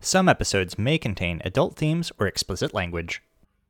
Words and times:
Some 0.00 0.28
episodes 0.28 0.78
may 0.78 0.96
contain 0.96 1.42
adult 1.44 1.76
themes 1.76 2.12
or 2.20 2.28
explicit 2.28 2.72
language. 2.72 3.20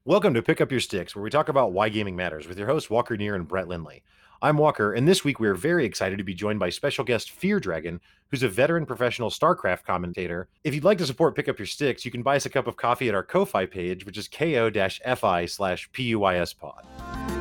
Welcome 0.04 0.34
to 0.34 0.42
Pick 0.42 0.60
Up 0.60 0.70
Your 0.70 0.78
Sticks, 0.78 1.16
where 1.16 1.22
we 1.22 1.30
talk 1.30 1.48
about 1.48 1.72
why 1.72 1.88
gaming 1.88 2.16
matters 2.16 2.46
with 2.46 2.58
your 2.58 2.68
hosts 2.68 2.90
Walker 2.90 3.16
Neer 3.16 3.34
and 3.34 3.48
Brett 3.48 3.66
Lindley. 3.66 4.02
I'm 4.42 4.58
Walker, 4.58 4.92
and 4.92 5.08
this 5.08 5.24
week 5.24 5.40
we 5.40 5.48
are 5.48 5.54
very 5.54 5.86
excited 5.86 6.18
to 6.18 6.24
be 6.24 6.34
joined 6.34 6.60
by 6.60 6.68
special 6.68 7.02
guest 7.02 7.30
Fear 7.30 7.60
Dragon, 7.60 7.98
who's 8.30 8.42
a 8.42 8.48
veteran 8.48 8.84
professional 8.84 9.30
StarCraft 9.30 9.84
commentator. 9.84 10.48
If 10.64 10.74
you'd 10.74 10.84
like 10.84 10.98
to 10.98 11.06
support 11.06 11.34
Pick 11.34 11.48
Up 11.48 11.58
Your 11.58 11.66
Sticks, 11.66 12.04
you 12.04 12.10
can 12.10 12.22
buy 12.22 12.36
us 12.36 12.46
a 12.46 12.50
cup 12.50 12.66
of 12.66 12.76
coffee 12.76 13.08
at 13.08 13.14
our 13.14 13.24
Ko-Fi 13.24 13.64
page, 13.64 14.04
which 14.04 14.18
is 14.18 14.28
ko-fi 14.28 15.46
slash 15.46 15.90
PUIS 15.92 16.52
pod. 16.52 17.37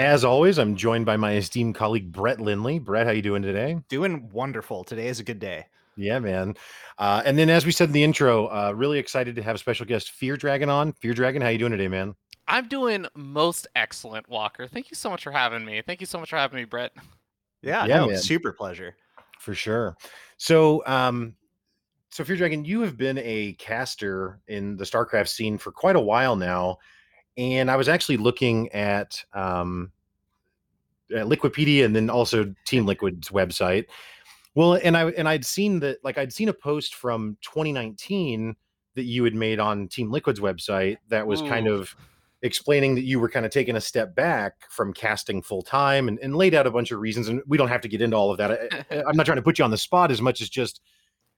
As 0.00 0.24
always, 0.24 0.58
I'm 0.58 0.76
joined 0.76 1.04
by 1.04 1.18
my 1.18 1.34
esteemed 1.34 1.74
colleague 1.74 2.10
Brett 2.10 2.40
Lindley. 2.40 2.78
Brett, 2.78 3.06
how 3.06 3.12
you 3.12 3.20
doing 3.20 3.42
today? 3.42 3.78
Doing 3.90 4.30
wonderful. 4.32 4.82
Today 4.82 5.08
is 5.08 5.20
a 5.20 5.22
good 5.22 5.38
day. 5.38 5.66
Yeah, 5.94 6.18
man. 6.20 6.54
Uh, 6.98 7.20
and 7.26 7.36
then, 7.36 7.50
as 7.50 7.66
we 7.66 7.72
said 7.72 7.90
in 7.90 7.92
the 7.92 8.02
intro, 8.02 8.46
uh, 8.46 8.72
really 8.74 8.98
excited 8.98 9.36
to 9.36 9.42
have 9.42 9.58
special 9.58 9.84
guest 9.84 10.12
Fear 10.12 10.38
Dragon 10.38 10.70
on. 10.70 10.94
Fear 10.94 11.12
Dragon, 11.12 11.42
how 11.42 11.48
you 11.48 11.58
doing 11.58 11.72
today, 11.72 11.86
man? 11.86 12.14
I'm 12.48 12.66
doing 12.66 13.04
most 13.14 13.66
excellent, 13.76 14.26
Walker. 14.26 14.66
Thank 14.66 14.90
you 14.90 14.94
so 14.94 15.10
much 15.10 15.22
for 15.22 15.32
having 15.32 15.66
me. 15.66 15.82
Thank 15.86 16.00
you 16.00 16.06
so 16.06 16.18
much 16.18 16.30
for 16.30 16.36
having 16.36 16.56
me, 16.56 16.64
Brett. 16.64 16.92
Yeah, 17.60 17.84
Yeah, 17.84 18.06
no, 18.06 18.14
super 18.14 18.54
pleasure. 18.54 18.96
For 19.38 19.52
sure. 19.54 19.98
So, 20.38 20.82
um, 20.86 21.36
so 22.08 22.24
Fear 22.24 22.36
Dragon, 22.36 22.64
you 22.64 22.80
have 22.80 22.96
been 22.96 23.18
a 23.18 23.52
caster 23.58 24.40
in 24.48 24.78
the 24.78 24.84
StarCraft 24.84 25.28
scene 25.28 25.58
for 25.58 25.70
quite 25.72 25.96
a 25.96 26.00
while 26.00 26.36
now, 26.36 26.78
and 27.36 27.70
I 27.70 27.76
was 27.76 27.88
actually 27.88 28.18
looking 28.18 28.70
at 28.72 29.22
um, 29.32 29.92
at 31.14 31.26
Liquipedia 31.26 31.84
and 31.84 31.94
then 31.94 32.10
also 32.10 32.52
Team 32.66 32.86
Liquid's 32.86 33.28
website. 33.28 33.86
Well, 34.54 34.74
and 34.82 34.96
I 34.96 35.10
and 35.10 35.28
I'd 35.28 35.44
seen 35.44 35.80
that 35.80 35.98
like 36.04 36.18
I'd 36.18 36.32
seen 36.32 36.48
a 36.48 36.52
post 36.52 36.94
from 36.94 37.36
2019 37.42 38.56
that 38.96 39.04
you 39.04 39.22
had 39.24 39.34
made 39.34 39.60
on 39.60 39.86
Team 39.88 40.10
Liquid's 40.10 40.40
website 40.40 40.98
that 41.08 41.26
was 41.26 41.40
kind 41.48 41.68
of 41.68 41.94
explaining 42.42 42.94
that 42.96 43.02
you 43.02 43.20
were 43.20 43.28
kind 43.28 43.44
of 43.46 43.52
taking 43.52 43.76
a 43.76 43.80
step 43.80 44.14
back 44.14 44.54
from 44.70 44.92
casting 44.92 45.42
full 45.42 45.62
time 45.62 46.08
and, 46.08 46.18
and 46.20 46.34
laid 46.34 46.54
out 46.54 46.66
a 46.66 46.70
bunch 46.70 46.90
of 46.90 46.98
reasons. 46.98 47.28
And 47.28 47.42
we 47.46 47.56
don't 47.58 47.68
have 47.68 47.82
to 47.82 47.88
get 47.88 48.00
into 48.00 48.16
all 48.16 48.30
of 48.32 48.38
that. 48.38 48.50
I, 48.50 48.96
I- 48.96 49.02
I'm 49.08 49.16
not 49.16 49.26
trying 49.26 49.36
to 49.36 49.42
put 49.42 49.58
you 49.58 49.64
on 49.64 49.70
the 49.70 49.76
spot 49.78 50.10
as 50.10 50.20
much 50.20 50.40
as 50.40 50.48
just 50.48 50.80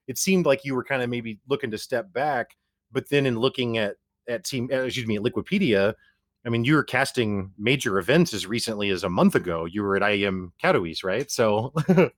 it 0.06 0.16
seemed 0.16 0.47
like 0.47 0.64
you 0.64 0.75
were 0.75 0.84
kind 0.84 1.02
of 1.02 1.10
maybe 1.10 1.38
looking 1.48 1.70
to 1.72 1.78
step 1.78 2.12
back, 2.12 2.56
but 2.91 3.08
then 3.08 3.27
in 3.27 3.38
looking 3.38 3.78
at 3.78 3.97
at 4.28 4.44
team 4.44 4.69
uh, 4.72 4.77
excuse 4.82 5.06
me 5.06 5.16
at 5.16 5.22
Liquipedia, 5.22 5.94
I 6.44 6.48
mean 6.48 6.64
you 6.64 6.74
were 6.74 6.84
casting 6.84 7.52
major 7.58 7.98
events 7.98 8.34
as 8.34 8.46
recently 8.46 8.90
as 8.90 9.04
a 9.04 9.08
month 9.08 9.34
ago. 9.34 9.64
You 9.64 9.82
were 9.82 9.96
at 9.96 10.02
IEM 10.02 10.50
Katowice, 10.62 11.04
right? 11.04 11.30
So 11.30 11.72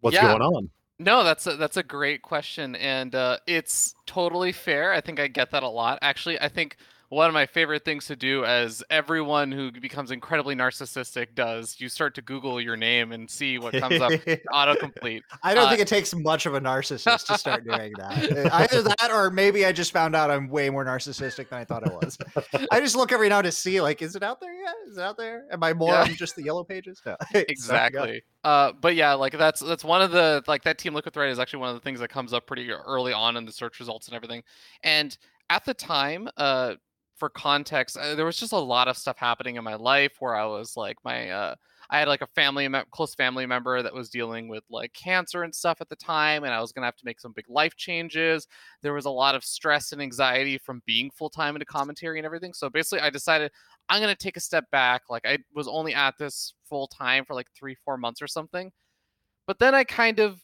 what's 0.00 0.14
Yeah. 0.14 0.28
going 0.28 0.42
on? 0.42 0.70
No, 1.00 1.24
that's 1.24 1.46
a, 1.48 1.56
that's 1.56 1.76
a 1.76 1.82
great 1.82 2.22
question, 2.22 2.76
and 2.76 3.16
uh, 3.16 3.38
it's 3.48 3.96
totally 4.06 4.52
fair. 4.52 4.92
I 4.92 5.00
think 5.00 5.18
I 5.18 5.26
get 5.26 5.50
that 5.50 5.64
a 5.64 5.68
lot. 5.68 5.98
Actually, 6.02 6.40
I 6.40 6.48
think 6.48 6.76
one 7.14 7.28
of 7.28 7.34
my 7.34 7.46
favorite 7.46 7.84
things 7.84 8.06
to 8.06 8.16
do, 8.16 8.44
as 8.44 8.82
everyone 8.90 9.52
who 9.52 9.70
becomes 9.72 10.10
incredibly 10.10 10.54
narcissistic 10.54 11.34
does, 11.34 11.76
you 11.80 11.88
start 11.88 12.14
to 12.16 12.22
Google 12.22 12.60
your 12.60 12.76
name 12.76 13.12
and 13.12 13.30
see 13.30 13.58
what 13.58 13.72
comes 13.74 14.00
up 14.00 14.12
autocomplete. 14.52 15.20
I 15.42 15.54
don't 15.54 15.66
Uh, 15.66 15.68
think 15.70 15.80
it 15.80 15.88
takes 15.88 16.14
much 16.14 16.46
of 16.46 16.54
a 16.54 16.60
narcissist 16.60 17.26
to 17.26 17.38
start 17.38 17.64
doing 17.64 17.92
that. 17.98 18.32
Uh, 18.36 18.50
Either 18.52 18.82
that, 18.82 19.10
or 19.12 19.30
maybe 19.30 19.64
I 19.64 19.72
just 19.72 19.92
found 19.92 20.16
out 20.16 20.30
I'm 20.30 20.48
way 20.48 20.70
more 20.70 20.84
narcissistic 20.84 21.48
than 21.48 21.58
I 21.60 21.64
thought 21.64 21.86
I 21.88 21.92
was. 21.92 22.18
I 22.70 22.80
just 22.80 22.96
look 22.96 23.12
every 23.12 23.28
now 23.28 23.42
to 23.42 23.52
see, 23.52 23.80
like, 23.80 24.02
is 24.02 24.16
it 24.16 24.22
out 24.22 24.40
there 24.40 24.52
yet? 24.54 24.74
Is 24.88 24.98
it 24.98 25.02
out 25.02 25.16
there? 25.16 25.44
Am 25.52 25.62
I 25.62 25.72
more 25.72 25.92
Yeah. 25.92 26.02
on 26.02 26.14
just 26.14 26.34
the 26.36 26.42
yellow 26.42 26.64
pages? 26.64 27.00
No. 27.06 27.16
Exactly 27.34 28.22
uh 28.44 28.72
but 28.80 28.94
yeah 28.94 29.14
like 29.14 29.32
that's 29.38 29.60
that's 29.60 29.82
one 29.84 30.02
of 30.02 30.10
the 30.10 30.42
like 30.46 30.62
that 30.64 30.76
team 30.76 30.94
liquid 30.94 31.14
thread 31.14 31.30
is 31.30 31.38
actually 31.38 31.60
one 31.60 31.70
of 31.70 31.74
the 31.74 31.80
things 31.80 31.98
that 32.00 32.08
comes 32.10 32.32
up 32.32 32.46
pretty 32.46 32.70
early 32.70 33.12
on 33.12 33.36
in 33.38 33.44
the 33.46 33.52
search 33.52 33.78
results 33.80 34.06
and 34.06 34.14
everything 34.14 34.42
and 34.82 35.16
at 35.48 35.64
the 35.64 35.72
time 35.72 36.28
uh 36.36 36.74
for 37.16 37.28
context 37.28 37.96
uh, 37.96 38.14
there 38.14 38.24
was 38.24 38.36
just 38.36 38.52
a 38.52 38.58
lot 38.58 38.88
of 38.88 38.96
stuff 38.96 39.16
happening 39.18 39.56
in 39.56 39.64
my 39.64 39.74
life 39.74 40.12
where 40.18 40.34
i 40.34 40.44
was 40.44 40.76
like 40.76 40.96
my 41.04 41.30
uh 41.30 41.54
i 41.90 41.98
had 41.98 42.08
like 42.08 42.22
a 42.22 42.26
family 42.28 42.68
close 42.90 43.14
family 43.14 43.46
member 43.46 43.82
that 43.82 43.94
was 43.94 44.10
dealing 44.10 44.48
with 44.48 44.64
like 44.70 44.92
cancer 44.94 45.42
and 45.44 45.54
stuff 45.54 45.80
at 45.80 45.88
the 45.88 45.96
time 45.96 46.44
and 46.44 46.52
i 46.52 46.60
was 46.60 46.72
gonna 46.72 46.86
have 46.86 46.96
to 46.96 47.04
make 47.04 47.20
some 47.20 47.32
big 47.32 47.48
life 47.48 47.76
changes 47.76 48.46
there 48.82 48.94
was 48.94 49.04
a 49.04 49.10
lot 49.10 49.34
of 49.34 49.44
stress 49.44 49.92
and 49.92 50.02
anxiety 50.02 50.58
from 50.58 50.82
being 50.86 51.10
full-time 51.10 51.54
into 51.54 51.66
commentary 51.66 52.18
and 52.18 52.26
everything 52.26 52.52
so 52.52 52.68
basically 52.68 53.00
i 53.00 53.10
decided 53.10 53.50
I'm 53.88 54.00
gonna 54.00 54.14
take 54.14 54.36
a 54.36 54.40
step 54.40 54.70
back. 54.70 55.02
Like 55.10 55.26
I 55.26 55.38
was 55.54 55.68
only 55.68 55.94
at 55.94 56.16
this 56.18 56.54
full 56.68 56.86
time 56.86 57.24
for 57.24 57.34
like 57.34 57.48
three, 57.54 57.76
four 57.84 57.96
months 57.96 58.22
or 58.22 58.26
something. 58.26 58.72
But 59.46 59.58
then 59.58 59.74
I 59.74 59.84
kind 59.84 60.20
of 60.20 60.40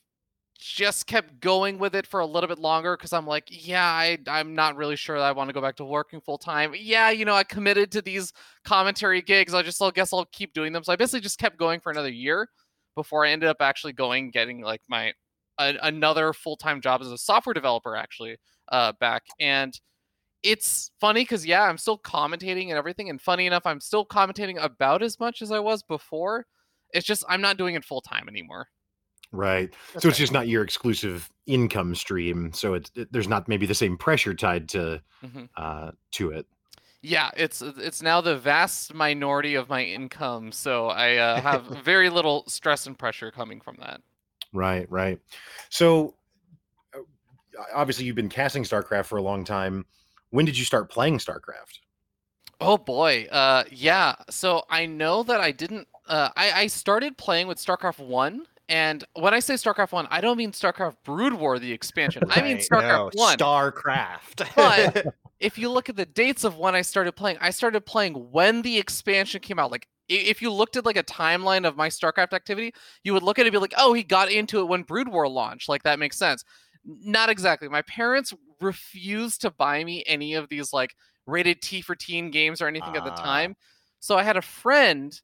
just 0.60 1.06
kept 1.06 1.41
going 1.41 1.78
with 1.78 1.94
it 1.94 2.06
for 2.06 2.21
a 2.21 2.26
little 2.26 2.48
bit 2.48 2.59
longer 2.59 2.97
because 2.97 3.12
I'm 3.12 3.26
like, 3.26 3.48
yeah, 3.48 3.84
I, 3.84 4.19
I'm 4.26 4.54
not 4.54 4.76
really 4.76 4.97
sure 4.97 5.19
that 5.19 5.25
I 5.25 5.32
want 5.32 5.48
to 5.48 5.54
go 5.54 5.60
back 5.60 5.76
to 5.76 5.84
working 5.84 6.21
full 6.21 6.38
time. 6.38 6.75
Yeah, 6.76 7.10
you 7.10 7.25
know, 7.25 7.34
I 7.34 7.44
committed 7.44 7.91
to 7.93 8.03
these 8.03 8.32
commentary 8.65 9.22
gigs. 9.22 9.54
I 9.54 9.62
just 9.62 9.81
I 9.82 9.91
guess 9.91 10.12
I'll 10.12 10.26
keep 10.26 10.53
doing 10.53 10.72
them. 10.72 10.84
So 10.84 10.93
I 10.93 10.97
basically 10.97 11.21
just 11.21 11.38
kept 11.38 11.56
going 11.56 11.81
for 11.81 11.91
another 11.91 12.10
year 12.10 12.48
before 12.94 13.25
I 13.25 13.31
ended 13.31 13.48
up 13.48 13.59
actually 13.60 13.94
going 13.94 14.31
getting 14.31 14.60
like 14.60 14.82
my 14.88 15.12
a, 15.59 15.76
another 15.82 16.32
full 16.32 16.56
time 16.56 16.81
job 16.81 17.00
as 17.00 17.09
a 17.10 17.19
software 17.19 17.54
developer 17.54 17.97
actually 17.97 18.37
uh, 18.72 18.92
back 19.00 19.22
and 19.38 19.78
it's 20.42 20.91
funny 20.98 21.21
because 21.21 21.44
yeah 21.44 21.65
i'm 21.65 21.77
still 21.77 21.98
commentating 21.98 22.69
and 22.69 22.78
everything 22.78 23.10
and 23.10 23.21
funny 23.21 23.47
enough 23.47 23.66
i'm 23.66 23.81
still 23.81 24.06
commentating 24.06 24.62
about 24.62 25.03
as 25.03 25.21
much 25.21 25.42
as 25.42 25.53
i 25.53 25.59
was 25.59 25.82
before 25.82 26.47
it's 26.94 27.06
just 27.06 27.22
i'm 27.28 27.42
not 27.42 27.59
doing 27.59 27.75
it 27.75 27.84
full 27.84 28.00
time 28.00 28.27
anymore 28.27 28.66
Right. 29.33 29.71
That's 29.93 30.03
so 30.03 30.09
it's 30.09 30.19
fair. 30.19 30.23
just 30.25 30.33
not 30.33 30.49
your 30.49 30.63
exclusive 30.65 31.31
income 31.47 31.95
stream. 31.95 32.53
So 32.53 32.75
it's 32.75 32.91
it, 32.95 33.13
there's 33.13 33.29
not 33.29 33.47
maybe 33.49 33.67
the 33.67 33.75
same 33.75 33.97
pressure 33.97 34.35
tied 34.35 34.69
to 34.71 35.03
Mhm. 35.25 35.49
uh 35.57 35.91
to 36.13 36.31
it. 36.31 36.47
yeah 37.03 37.31
it's 37.37 37.61
it's 37.63 38.03
now 38.03 38.21
the 38.21 38.37
vast 38.37 38.93
minority 38.95 39.55
of 39.55 39.69
my 39.69 39.83
income 39.85 40.51
so 40.53 40.89
i 40.89 41.17
uh, 41.17 41.41
have 41.41 41.65
very 41.85 42.09
little 42.11 42.45
stress 42.47 42.87
and 42.87 42.99
pressure 42.99 43.31
coming 43.31 43.61
from 43.61 43.77
that 43.81 44.01
Right, 44.53 44.91
right. 44.91 45.19
So 45.69 46.15
uh, 46.95 47.01
obviously 47.75 48.05
you've 48.05 48.17
been 48.17 48.29
casting 48.29 48.65
StarCraft 48.65 49.07
for 49.07 49.17
a 49.19 49.23
long 49.23 49.45
time. 49.45 49.87
When 50.31 50.45
did 50.45 50.59
you 50.59 50.65
start 50.65 50.91
playing 50.91 51.19
StarCraft? 51.19 51.79
Oh 52.61 52.77
boy, 52.77 53.27
uh, 53.31 53.65
yeah. 53.71 54.17
So 54.29 54.65
I 54.69 54.87
know 54.87 55.23
that 55.23 55.41
I 55.41 55.53
didn't. 55.53 55.87
Uh, 56.07 56.31
I 56.37 56.53
I 56.63 56.67
started 56.67 57.17
playing 57.17 57.47
with 57.47 57.59
StarCraft 57.59 58.01
One, 58.01 58.45
and 58.71 59.05
when 59.15 59.35
I 59.35 59.41
say 59.41 59.55
StarCraft 59.55 59.93
One, 59.93 60.09
I 60.11 60.21
don't 60.23 60.39
mean 60.39 60.53
StarCraft 60.53 60.97
Brood 61.05 61.35
War 61.35 61.59
the 61.59 61.73
expansion. 61.73 62.23
I 62.31 62.41
mean 62.41 62.57
StarCraft 62.59 63.15
no, 63.15 63.21
One. 63.21 63.37
Starcraft. 63.37 64.55
But- 64.57 65.15
if 65.41 65.59
you 65.59 65.71
look 65.71 65.89
at 65.89 65.97
the 65.97 66.07
dates 66.07 66.45
of 66.45 66.57
when 66.57 66.75
I 66.75 66.83
started 66.83 67.13
playing, 67.13 67.39
I 67.41 67.51
started 67.51 67.85
playing 67.85 68.15
when 68.15 68.63
the 68.63 68.79
expansion 68.79 69.41
came 69.41 69.59
out. 69.59 69.71
Like 69.71 69.87
if 70.09 70.41
you 70.43 70.53
looked 70.53 70.77
at 70.77 70.85
like 70.87 70.97
a 70.97 71.03
timeline 71.05 71.67
of 71.67 71.77
my 71.77 71.89
StarCraft 71.89 72.33
activity, 72.33 72.73
you 73.05 73.13
would 73.13 73.23
look 73.23 73.39
at 73.39 73.43
it 73.43 73.49
and 73.49 73.53
be 73.53 73.59
like, 73.59 73.75
"Oh, 73.77 73.93
he 73.93 74.03
got 74.03 74.31
into 74.31 74.61
it 74.61 74.69
when 74.69 74.83
Brood 74.83 75.09
War 75.09 75.29
launched." 75.29 75.69
Like 75.69 75.83
that 75.85 75.99
makes 75.99 76.17
sense. 76.19 76.45
Not 76.85 77.29
exactly. 77.31 77.69
My 77.69 77.83
parents 77.83 78.33
refused 78.61 79.41
to 79.43 79.51
buy 79.51 79.85
me 79.85 80.03
any 80.07 80.35
of 80.35 80.49
these 80.49 80.73
like 80.73 80.95
rated 81.27 81.63
T 81.63 81.81
for 81.81 81.95
teen 81.95 82.31
games 82.31 82.61
or 82.61 82.67
anything 82.69 82.97
at 82.97 83.05
the 83.05 83.13
Ah. 83.13 83.23
time. 83.23 83.57
So 84.01 84.17
I 84.19 84.23
had 84.23 84.37
a 84.37 84.43
friend 84.43 85.19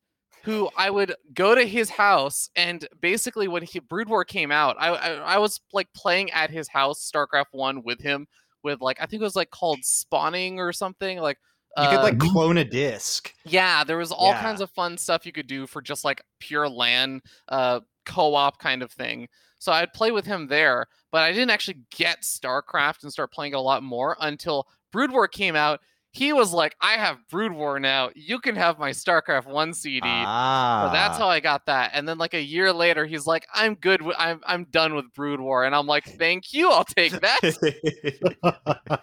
who 0.47 0.71
I 0.77 0.91
would 0.91 1.15
go 1.35 1.55
to 1.55 1.67
his 1.67 1.91
house 1.91 2.49
and 2.57 2.87
basically 3.01 3.49
when 3.49 3.65
he 3.65 3.81
Brood 3.81 4.09
War 4.09 4.25
came 4.25 4.53
out, 4.53 4.77
I, 4.79 4.89
I 4.95 5.11
I 5.35 5.39
was 5.39 5.61
like 5.73 5.93
playing 5.95 6.31
at 6.31 6.51
his 6.51 6.69
house 6.69 7.11
StarCraft 7.13 7.47
1 7.53 7.83
with 7.85 8.01
him 8.01 8.27
with 8.63 8.81
like 8.81 8.99
I 9.01 9.07
think 9.07 9.21
it 9.21 9.25
was 9.25 9.37
like 9.37 9.51
called 9.51 9.85
spawning 9.85 10.61
or 10.61 10.73
something 10.73 11.19
like 11.19 11.39
you 11.77 11.89
could 11.89 12.01
uh, 12.01 12.03
like 12.03 12.19
clone 12.19 12.59
a 12.59 12.65
disc. 12.65 13.35
yeah, 13.45 13.85
there 13.85 13.99
was 13.99 14.13
all 14.13 14.35
Yeah. 14.35 14.41
kinds 14.43 14.61
of 14.61 14.71
fun 14.71 14.99
stuff 14.99 15.25
you 15.27 15.33
could 15.33 15.47
do 15.47 15.67
for 15.67 15.81
just 15.83 16.05
like 16.05 16.23
pure 16.41 16.69
LAN 16.69 17.21
uh 17.49 17.81
co-op 18.05 18.59
kind 18.59 18.83
of 18.83 18.93
thing. 18.93 19.29
So 19.59 19.73
I'd 19.73 19.93
play 19.93 20.13
with 20.13 20.27
him 20.27 20.47
there, 20.49 20.87
but 21.11 21.23
I 21.23 21.33
didn't 21.33 21.51
actually 21.51 21.79
get 21.91 22.23
StarCraft 22.23 23.03
and 23.03 23.13
start 23.13 23.33
playing 23.33 23.53
it 23.53 23.57
a 23.57 23.61
lot 23.61 23.83
more 23.83 24.17
until 24.21 24.69
Brood 24.93 25.11
War 25.11 25.29
came 25.29 25.57
out. 25.57 25.81
He 26.17 26.33
was 26.33 26.53
like, 26.53 26.75
"I 26.81 26.93
have 26.95 27.19
Brood 27.29 27.53
War 27.53 27.79
now. 27.79 28.11
You 28.15 28.39
can 28.39 28.57
have 28.57 28.79
my 28.79 28.91
StarCraft 28.91 29.47
1 29.47 29.75
CD." 29.75 30.01
Ah, 30.05 30.87
So 30.89 30.93
that's 30.95 31.19
how 31.19 31.29
I 31.29 31.41
got 31.41 31.67
that. 31.67 31.91
And 31.93 32.09
then 32.09 32.17
like 32.17 32.33
a 32.35 32.41
year 32.41 32.73
later, 32.73 33.05
he's 33.05 33.27
like, 33.27 33.47
"I'm 33.55 33.75
good. 33.75 34.01
With, 34.01 34.17
I'm 34.19 34.41
I'm 34.47 34.65
done 34.65 34.95
with 34.95 35.13
Brood 35.15 35.41
War." 35.41 35.65
And 35.65 35.75
I'm 35.75 35.87
like, 35.87 36.05
"Thank 36.05 36.55
you. 36.55 36.71
I'll 36.71 36.85
take 36.85 37.13
that." 37.21 39.01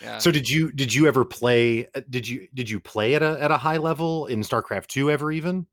Yeah. 0.00 0.18
So 0.18 0.30
did 0.30 0.48
you 0.48 0.70
did 0.70 0.94
you 0.94 1.08
ever 1.08 1.24
play 1.24 1.88
uh, 1.94 2.02
did 2.08 2.28
you 2.28 2.46
did 2.54 2.70
you 2.70 2.78
play 2.78 3.14
at 3.16 3.22
a 3.22 3.36
at 3.42 3.50
a 3.50 3.56
high 3.56 3.78
level 3.78 4.26
in 4.26 4.42
StarCraft 4.42 4.86
2 4.86 5.10
ever 5.10 5.32
even? 5.32 5.66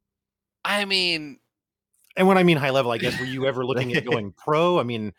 I 0.63 0.85
mean, 0.85 1.37
And 2.17 2.27
when 2.27 2.37
I 2.37 2.43
mean 2.43 2.57
high 2.57 2.71
level, 2.71 2.91
I 2.91 2.97
guess 2.97 3.19
were 3.19 3.25
you 3.25 3.45
ever 3.45 3.63
looking 3.63 3.93
at 3.95 4.03
going 4.11 4.31
pro? 4.31 4.79
I 4.79 4.83
mean 4.83 5.13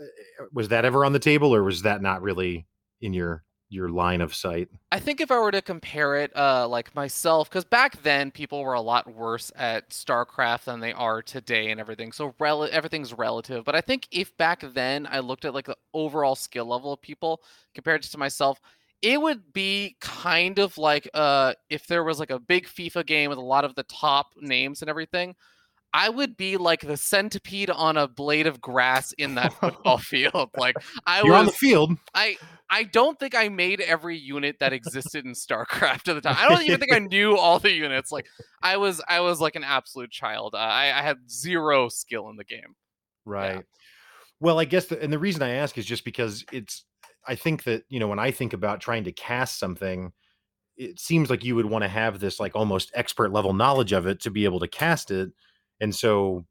uh, 0.00 0.44
was 0.52 0.68
that 0.68 0.84
ever 0.84 1.04
on 1.04 1.12
the 1.12 1.18
table 1.18 1.52
or 1.52 1.64
was 1.64 1.82
that 1.82 2.00
not 2.00 2.22
really 2.22 2.66
in 3.00 3.12
your 3.12 3.42
your 3.70 3.90
line 3.90 4.20
of 4.20 4.34
sight. 4.34 4.68
I 4.90 4.98
think 4.98 5.20
if 5.20 5.30
I 5.30 5.38
were 5.38 5.50
to 5.50 5.60
compare 5.60 6.16
it, 6.16 6.34
uh, 6.36 6.66
like 6.68 6.94
myself, 6.94 7.50
because 7.50 7.64
back 7.64 8.02
then 8.02 8.30
people 8.30 8.62
were 8.62 8.74
a 8.74 8.80
lot 8.80 9.12
worse 9.12 9.52
at 9.56 9.90
StarCraft 9.90 10.64
than 10.64 10.80
they 10.80 10.92
are 10.92 11.20
today 11.20 11.70
and 11.70 11.78
everything. 11.78 12.12
So 12.12 12.34
rel- 12.38 12.64
everything's 12.64 13.12
relative. 13.12 13.64
But 13.64 13.74
I 13.74 13.80
think 13.80 14.08
if 14.10 14.36
back 14.36 14.64
then 14.72 15.06
I 15.10 15.20
looked 15.20 15.44
at 15.44 15.54
like 15.54 15.66
the 15.66 15.76
overall 15.92 16.34
skill 16.34 16.66
level 16.66 16.92
of 16.92 17.02
people 17.02 17.42
compared 17.74 18.02
to 18.02 18.18
myself, 18.18 18.60
it 19.02 19.20
would 19.20 19.52
be 19.52 19.96
kind 20.00 20.58
of 20.58 20.76
like 20.78 21.08
uh, 21.14 21.54
if 21.70 21.86
there 21.86 22.04
was 22.04 22.18
like 22.18 22.30
a 22.30 22.38
big 22.38 22.66
FIFA 22.66 23.06
game 23.06 23.28
with 23.30 23.38
a 23.38 23.42
lot 23.42 23.64
of 23.64 23.74
the 23.74 23.84
top 23.84 24.28
names 24.40 24.82
and 24.82 24.88
everything. 24.88 25.36
I 25.94 26.10
would 26.10 26.36
be 26.36 26.56
like 26.56 26.82
the 26.82 26.96
centipede 26.96 27.70
on 27.70 27.96
a 27.96 28.06
blade 28.06 28.46
of 28.46 28.60
grass 28.60 29.12
in 29.12 29.36
that 29.36 29.52
football 29.60 29.98
field. 29.98 30.50
Like 30.56 30.76
I 31.06 31.22
You're 31.22 31.32
was 31.32 31.38
on 31.38 31.46
the 31.46 31.52
field. 31.52 31.92
I 32.14 32.36
I 32.70 32.84
don't 32.84 33.18
think 33.18 33.34
I 33.34 33.48
made 33.48 33.80
every 33.80 34.18
unit 34.18 34.58
that 34.60 34.72
existed 34.72 35.24
in 35.24 35.32
StarCraft 35.32 36.08
at 36.08 36.14
the 36.14 36.20
time. 36.20 36.36
I 36.38 36.48
don't 36.48 36.62
even 36.62 36.80
think 36.80 36.92
I 36.92 36.98
knew 37.10 37.36
all 37.36 37.58
the 37.58 37.72
units. 37.72 38.12
Like 38.12 38.26
I 38.62 38.76
was 38.76 39.02
I 39.08 39.20
was 39.20 39.40
like 39.40 39.56
an 39.56 39.64
absolute 39.64 40.10
child. 40.10 40.54
Uh, 40.54 40.58
I, 40.58 40.86
I 40.86 41.02
had 41.02 41.30
zero 41.30 41.88
skill 41.88 42.28
in 42.28 42.36
the 42.36 42.44
game. 42.44 42.76
Right. 43.24 43.64
Well, 44.40 44.60
I 44.60 44.64
guess, 44.64 44.86
the, 44.86 45.02
and 45.02 45.12
the 45.12 45.18
reason 45.18 45.42
I 45.42 45.50
ask 45.50 45.76
is 45.78 45.84
just 45.84 46.04
because 46.04 46.44
it's, 46.52 46.84
I 47.26 47.34
think 47.34 47.64
that, 47.64 47.84
you 47.88 47.98
know, 47.98 48.08
when 48.08 48.18
I 48.18 48.30
think 48.30 48.52
about 48.52 48.80
trying 48.80 49.04
to 49.04 49.12
cast 49.12 49.58
something, 49.58 50.12
it 50.76 51.00
seems 51.00 51.28
like 51.28 51.44
you 51.44 51.56
would 51.56 51.66
want 51.66 51.82
to 51.82 51.88
have 51.88 52.20
this 52.20 52.38
like 52.38 52.54
almost 52.54 52.92
expert 52.94 53.32
level 53.32 53.52
knowledge 53.52 53.92
of 53.92 54.06
it 54.06 54.20
to 54.20 54.30
be 54.30 54.44
able 54.44 54.60
to 54.60 54.68
cast 54.68 55.10
it. 55.10 55.30
And 55.80 55.94
so 55.94 56.44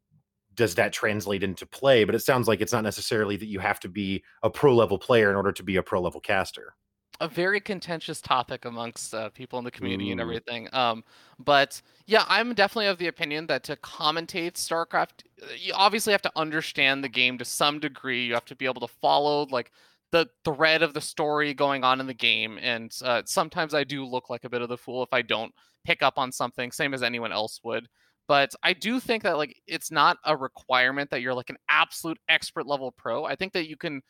does 0.54 0.74
that 0.76 0.92
translate 0.92 1.42
into 1.42 1.66
play? 1.66 2.04
But 2.04 2.14
it 2.14 2.20
sounds 2.20 2.48
like 2.48 2.60
it's 2.60 2.72
not 2.72 2.84
necessarily 2.84 3.36
that 3.36 3.46
you 3.46 3.60
have 3.60 3.80
to 3.80 3.88
be 3.88 4.24
a 4.42 4.50
pro 4.50 4.74
level 4.74 4.98
player 4.98 5.30
in 5.30 5.36
order 5.36 5.52
to 5.52 5.62
be 5.62 5.76
a 5.76 5.82
pro 5.82 6.00
level 6.00 6.20
caster. 6.20 6.74
a 7.20 7.28
very 7.28 7.60
contentious 7.60 8.20
topic 8.20 8.64
amongst 8.64 9.12
uh, 9.12 9.28
people 9.30 9.58
in 9.58 9.64
the 9.64 9.70
community 9.72 10.12
and 10.12 10.20
everything. 10.20 10.68
Um, 10.72 11.02
but 11.38 11.82
yeah, 12.06 12.24
I'm 12.28 12.54
definitely 12.54 12.86
of 12.86 12.98
the 12.98 13.08
opinion 13.08 13.46
that 13.48 13.64
to 13.64 13.76
commentate 13.76 14.54
StarCraft, 14.54 15.24
uh, 15.42 15.46
you 15.58 15.72
obviously 15.74 16.12
have 16.12 16.22
to 16.22 16.32
understand 16.36 17.02
the 17.02 17.08
game 17.08 17.36
to 17.38 17.44
some 17.44 17.80
degree. 17.80 18.24
You 18.26 18.34
have 18.34 18.44
to 18.46 18.56
be 18.56 18.66
able 18.66 18.80
to 18.82 18.94
follow 19.00 19.46
like 19.50 19.72
the 20.12 20.28
thread 20.44 20.82
of 20.82 20.94
the 20.94 21.00
story 21.00 21.54
going 21.54 21.82
on 21.82 22.00
in 22.00 22.06
the 22.06 22.14
game. 22.14 22.58
And 22.62 22.96
uh, 23.04 23.22
sometimes 23.26 23.74
I 23.74 23.84
do 23.84 24.04
look 24.04 24.30
like 24.30 24.44
a 24.44 24.50
bit 24.50 24.62
of 24.62 24.68
the 24.68 24.78
fool 24.78 25.02
if 25.02 25.12
I 25.12 25.22
don't 25.22 25.52
pick 25.84 26.02
up 26.02 26.18
on 26.18 26.30
something, 26.30 26.70
same 26.70 26.94
as 26.94 27.02
anyone 27.02 27.32
else 27.32 27.60
would. 27.64 27.88
But 28.28 28.50
I 28.62 28.74
do 28.74 29.00
think 29.00 29.22
that 29.24 29.38
like 29.38 29.56
it's 29.66 29.90
not 29.90 30.18
a 30.24 30.36
requirement 30.36 31.10
that 31.10 31.22
you're 31.22 31.34
like 31.34 31.50
an 31.50 31.56
absolute 31.68 32.18
expert 32.28 32.66
level 32.66 32.92
pro. 32.92 33.24
I 33.24 33.34
think 33.34 33.54
that 33.54 33.68
you 33.68 33.76
can 33.76 34.02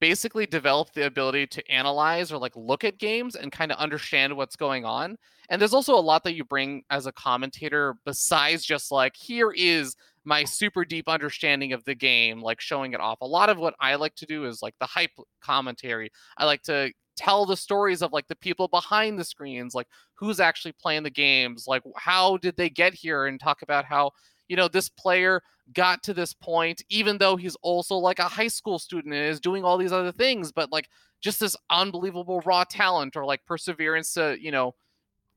basically 0.00 0.46
develop 0.46 0.92
the 0.94 1.06
ability 1.06 1.46
to 1.46 1.70
analyze 1.70 2.32
or 2.32 2.38
like 2.38 2.56
look 2.56 2.82
at 2.82 2.98
games 2.98 3.36
and 3.36 3.52
kind 3.52 3.70
of 3.70 3.78
understand 3.78 4.36
what's 4.36 4.56
going 4.56 4.84
on. 4.84 5.16
And 5.48 5.60
there's 5.60 5.74
also 5.74 5.94
a 5.94 6.00
lot 6.00 6.24
that 6.24 6.34
you 6.34 6.44
bring 6.44 6.82
as 6.90 7.06
a 7.06 7.12
commentator 7.12 7.94
besides 8.04 8.64
just 8.64 8.90
like 8.90 9.14
here 9.16 9.52
is 9.52 9.94
my 10.24 10.42
super 10.44 10.84
deep 10.84 11.08
understanding 11.08 11.72
of 11.72 11.84
the 11.84 11.94
game, 11.94 12.40
like 12.40 12.60
showing 12.60 12.94
it 12.94 13.00
off. 13.00 13.20
A 13.20 13.26
lot 13.26 13.48
of 13.48 13.58
what 13.58 13.74
I 13.80 13.94
like 13.96 14.14
to 14.16 14.26
do 14.26 14.44
is 14.44 14.60
like 14.60 14.74
the 14.80 14.86
hype 14.86 15.12
commentary. 15.40 16.10
I 16.36 16.46
like 16.46 16.62
to 16.62 16.92
tell 17.16 17.46
the 17.46 17.56
stories 17.56 18.02
of 18.02 18.12
like 18.12 18.28
the 18.28 18.36
people 18.36 18.68
behind 18.68 19.18
the 19.18 19.24
screens, 19.24 19.74
like 19.74 19.88
who's 20.14 20.40
actually 20.40 20.72
playing 20.72 21.02
the 21.02 21.10
games, 21.10 21.66
like 21.66 21.82
how 21.96 22.36
did 22.38 22.56
they 22.56 22.70
get 22.70 22.94
here 22.94 23.26
and 23.26 23.40
talk 23.40 23.62
about 23.62 23.84
how 23.84 24.12
you 24.48 24.56
know 24.56 24.68
this 24.68 24.88
player 24.88 25.42
got 25.72 26.02
to 26.02 26.12
this 26.12 26.34
point 26.34 26.82
even 26.90 27.16
though 27.18 27.36
he's 27.36 27.56
also 27.62 27.96
like 27.96 28.18
a 28.18 28.24
high 28.24 28.48
school 28.48 28.78
student 28.78 29.14
and 29.14 29.24
is 29.24 29.40
doing 29.40 29.64
all 29.64 29.78
these 29.78 29.92
other 29.92 30.12
things 30.12 30.52
but 30.52 30.70
like 30.70 30.88
just 31.22 31.40
this 31.40 31.56
unbelievable 31.70 32.42
raw 32.44 32.64
talent 32.64 33.16
or 33.16 33.24
like 33.24 33.44
perseverance 33.46 34.12
to 34.12 34.36
you 34.40 34.50
know 34.50 34.74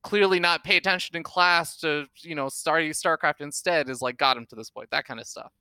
clearly 0.03 0.39
not 0.39 0.63
pay 0.63 0.77
attention 0.77 1.15
in 1.15 1.23
class 1.23 1.77
to 1.77 2.05
you 2.21 2.35
know 2.35 2.49
study 2.49 2.89
starcraft 2.89 3.39
instead 3.39 3.89
is 3.89 4.01
like 4.01 4.17
got 4.17 4.35
him 4.35 4.45
to 4.45 4.55
this 4.55 4.69
point 4.69 4.89
that 4.89 5.05
kind 5.05 5.19
of 5.19 5.27
stuff 5.27 5.51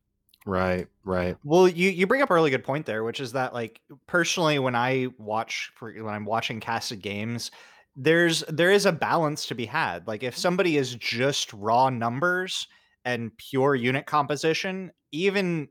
Right. 0.44 0.88
Right. 1.04 1.36
Well, 1.44 1.68
you 1.68 1.90
you 1.90 2.06
bring 2.06 2.22
up 2.22 2.30
a 2.30 2.34
really 2.34 2.50
good 2.50 2.64
point 2.64 2.86
there, 2.86 3.04
which 3.04 3.20
is 3.20 3.32
that 3.32 3.52
like 3.54 3.80
personally, 4.06 4.58
when 4.58 4.74
I 4.74 5.08
watch 5.18 5.70
for 5.74 5.92
when 5.92 6.14
I'm 6.14 6.24
watching 6.24 6.60
casted 6.60 7.02
games, 7.02 7.50
there's 7.96 8.40
there 8.48 8.70
is 8.70 8.86
a 8.86 8.92
balance 8.92 9.46
to 9.46 9.54
be 9.54 9.66
had. 9.66 10.06
Like 10.06 10.22
if 10.22 10.36
somebody 10.36 10.76
is 10.76 10.94
just 10.96 11.52
raw 11.52 11.90
numbers 11.90 12.66
and 13.04 13.36
pure 13.36 13.74
unit 13.74 14.06
composition, 14.06 14.90
even 15.12 15.68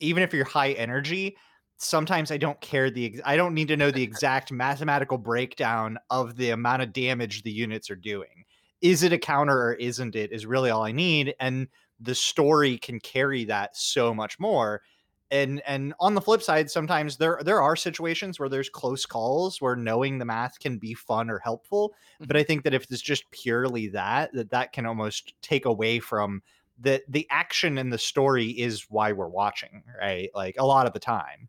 even 0.00 0.22
if 0.24 0.34
you're 0.34 0.44
high 0.44 0.72
energy, 0.72 1.36
sometimes 1.78 2.30
I 2.32 2.36
don't 2.36 2.60
care 2.60 2.90
the 2.90 3.20
I 3.24 3.36
don't 3.36 3.54
need 3.54 3.68
to 3.68 3.76
know 3.76 3.90
the 3.92 4.02
exact 4.02 4.50
mathematical 4.52 5.18
breakdown 5.18 5.98
of 6.10 6.36
the 6.36 6.50
amount 6.50 6.82
of 6.82 6.92
damage 6.92 7.42
the 7.42 7.52
units 7.52 7.90
are 7.90 7.96
doing. 7.96 8.44
Is 8.80 9.04
it 9.04 9.12
a 9.12 9.18
counter 9.18 9.56
or 9.68 9.74
isn't 9.74 10.16
it? 10.16 10.32
Is 10.32 10.46
really 10.46 10.70
all 10.70 10.84
I 10.84 10.90
need, 10.92 11.34
and 11.38 11.68
the 12.02 12.14
story 12.14 12.78
can 12.78 13.00
carry 13.00 13.44
that 13.44 13.76
so 13.76 14.14
much 14.14 14.38
more 14.38 14.82
and 15.30 15.62
and 15.66 15.94
on 16.00 16.14
the 16.14 16.20
flip 16.20 16.42
side 16.42 16.70
sometimes 16.70 17.16
there 17.16 17.40
there 17.44 17.62
are 17.62 17.76
situations 17.76 18.38
where 18.38 18.48
there's 18.48 18.68
close 18.68 19.06
calls 19.06 19.60
where 19.60 19.76
knowing 19.76 20.18
the 20.18 20.24
math 20.24 20.58
can 20.58 20.78
be 20.78 20.94
fun 20.94 21.30
or 21.30 21.38
helpful 21.38 21.94
but 22.20 22.28
mm-hmm. 22.28 22.36
i 22.38 22.42
think 22.42 22.64
that 22.64 22.74
if 22.74 22.86
it's 22.90 23.00
just 23.00 23.30
purely 23.30 23.88
that 23.88 24.32
that 24.32 24.50
that 24.50 24.72
can 24.72 24.84
almost 24.84 25.34
take 25.42 25.64
away 25.64 25.98
from 25.98 26.42
the 26.82 27.02
the 27.08 27.26
action 27.30 27.78
and 27.78 27.92
the 27.92 27.98
story 27.98 28.50
is 28.50 28.86
why 28.90 29.12
we're 29.12 29.28
watching 29.28 29.82
right? 30.00 30.30
Like 30.34 30.56
a 30.58 30.66
lot 30.66 30.86
of 30.86 30.92
the 30.92 30.98
time. 30.98 31.48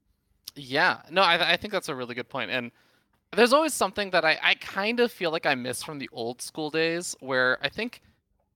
Yeah, 0.56 1.02
no, 1.10 1.22
I, 1.22 1.54
I 1.54 1.58
think 1.58 1.74
that's 1.74 1.90
a 1.90 1.96
really 1.96 2.14
good. 2.14 2.28
And 2.34 2.72
there's 3.36 3.54
always 3.54 3.74
something 3.74 4.12
that 4.12 4.24
I, 4.24 4.38
I 4.42 4.56
kind 4.56 5.00
of 5.00 5.12
feel 5.12 5.32
like 5.32 5.48
I 5.48 5.56
miss 5.56 5.82
from 5.82 5.98
the 5.98 6.10
old 6.14 6.42
school 6.42 6.70
days 6.70 7.16
where 7.20 7.58
I 7.64 7.70
think 7.70 8.02